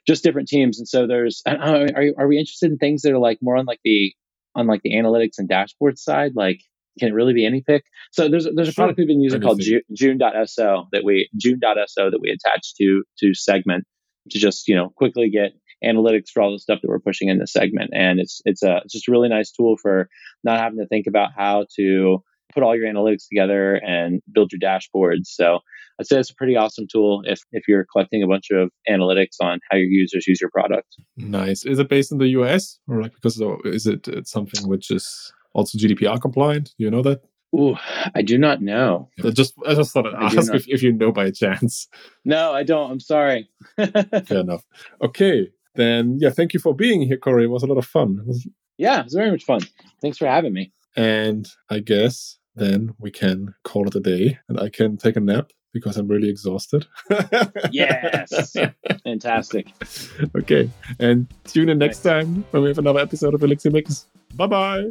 just 0.06 0.24
different 0.24 0.48
teams. 0.48 0.78
And 0.78 0.88
so 0.88 1.06
there's 1.06 1.42
are 1.46 1.86
are 2.16 2.28
we 2.28 2.38
interested 2.38 2.70
in 2.70 2.78
things 2.78 3.02
that 3.02 3.12
are 3.12 3.18
like 3.18 3.38
more 3.42 3.56
on 3.56 3.66
like 3.66 3.80
the 3.84 4.14
on 4.54 4.66
like 4.66 4.82
the 4.82 4.94
analytics 4.94 5.38
and 5.38 5.48
dashboard 5.48 5.98
side, 5.98 6.32
like 6.34 6.62
can 6.98 7.08
it 7.08 7.14
really 7.14 7.34
be 7.34 7.46
any 7.46 7.62
pick? 7.62 7.84
So 8.12 8.28
there's 8.28 8.46
there's 8.54 8.68
a 8.68 8.72
sure. 8.72 8.82
product 8.82 8.98
we've 8.98 9.08
been 9.08 9.20
using 9.20 9.40
called 9.40 9.60
June, 9.60 9.82
June.so 9.92 10.86
that 10.92 11.04
we 11.04 11.28
June.so 11.36 12.10
that 12.10 12.20
we 12.20 12.30
attach 12.30 12.74
to 12.76 13.02
to 13.20 13.34
Segment 13.34 13.84
to 14.30 14.38
just 14.38 14.68
you 14.68 14.74
know 14.74 14.90
quickly 14.96 15.30
get 15.30 15.52
analytics 15.84 16.30
for 16.32 16.42
all 16.42 16.52
the 16.52 16.58
stuff 16.58 16.80
that 16.82 16.88
we're 16.88 16.98
pushing 16.98 17.28
in 17.28 17.38
the 17.38 17.46
segment, 17.46 17.90
and 17.92 18.20
it's 18.20 18.40
it's 18.44 18.62
a 18.62 18.80
it's 18.84 18.92
just 18.92 19.08
a 19.08 19.12
really 19.12 19.28
nice 19.28 19.50
tool 19.50 19.76
for 19.80 20.08
not 20.44 20.58
having 20.58 20.78
to 20.78 20.86
think 20.86 21.06
about 21.06 21.30
how 21.36 21.66
to 21.76 22.22
put 22.52 22.62
all 22.62 22.76
your 22.76 22.92
analytics 22.92 23.28
together 23.28 23.74
and 23.74 24.22
build 24.32 24.50
your 24.52 24.60
dashboards. 24.60 25.26
So 25.26 25.60
I'd 26.00 26.06
say 26.06 26.18
it's 26.18 26.30
a 26.30 26.34
pretty 26.34 26.56
awesome 26.56 26.86
tool 26.90 27.22
if 27.24 27.40
if 27.52 27.64
you're 27.68 27.86
collecting 27.92 28.22
a 28.22 28.26
bunch 28.26 28.50
of 28.50 28.70
analytics 28.88 29.36
on 29.40 29.60
how 29.70 29.76
your 29.76 29.88
users 29.88 30.26
use 30.26 30.40
your 30.40 30.50
product. 30.50 30.88
Nice. 31.16 31.64
Is 31.64 31.78
it 31.78 31.88
based 31.88 32.12
in 32.12 32.18
the 32.18 32.28
US 32.28 32.78
or 32.88 33.02
like 33.02 33.14
because 33.14 33.40
is 33.64 33.86
it 33.86 34.08
something 34.26 34.68
which 34.68 34.90
is 34.90 35.32
also 35.52 35.78
GDPR 35.78 36.20
compliant? 36.20 36.74
Do 36.78 36.84
you 36.84 36.90
know 36.90 37.02
that? 37.02 37.22
Ooh, 37.54 37.76
I 38.14 38.22
do 38.22 38.36
not 38.36 38.60
know. 38.60 39.08
I 39.24 39.30
just 39.30 39.54
I 39.66 39.74
just 39.74 39.92
thought 39.92 40.06
I'd 40.06 40.36
ask 40.36 40.52
if, 40.52 40.68
if 40.68 40.82
you 40.82 40.92
know 40.92 41.12
by 41.12 41.30
chance. 41.30 41.88
No, 42.24 42.52
I 42.52 42.62
don't. 42.62 42.90
I'm 42.90 43.00
sorry. 43.00 43.48
Fair 43.76 44.40
enough. 44.40 44.64
Okay, 45.02 45.48
then 45.74 46.18
yeah, 46.20 46.30
thank 46.30 46.52
you 46.52 46.60
for 46.60 46.74
being 46.74 47.00
here, 47.02 47.16
Cory. 47.16 47.44
It 47.44 47.50
was 47.50 47.62
a 47.62 47.66
lot 47.66 47.78
of 47.78 47.86
fun. 47.86 48.18
It 48.20 48.26
was... 48.26 48.46
Yeah, 48.76 49.00
it 49.00 49.04
was 49.04 49.14
very 49.14 49.30
much 49.30 49.44
fun. 49.44 49.60
Thanks 50.02 50.18
for 50.18 50.26
having 50.26 50.52
me. 50.52 50.72
And 50.94 51.48
I 51.70 51.80
guess 51.80 52.38
then 52.54 52.94
we 52.98 53.10
can 53.10 53.54
call 53.64 53.86
it 53.86 53.94
a 53.94 54.00
day, 54.00 54.38
and 54.48 54.60
I 54.60 54.68
can 54.68 54.96
take 54.98 55.16
a 55.16 55.20
nap 55.20 55.50
because 55.72 55.96
I'm 55.96 56.08
really 56.08 56.28
exhausted. 56.28 56.86
yes, 57.70 58.56
fantastic. 59.04 59.68
Okay, 60.36 60.68
and 60.98 61.26
tune 61.44 61.68
in 61.70 61.78
next 61.78 62.00
time 62.00 62.44
when 62.50 62.62
we 62.62 62.68
have 62.68 62.78
another 62.78 63.00
episode 63.00 63.34
of 63.34 63.42
Elixir 63.42 63.70
Mix. 63.70 64.06
Bye 64.34 64.46
bye. 64.46 64.90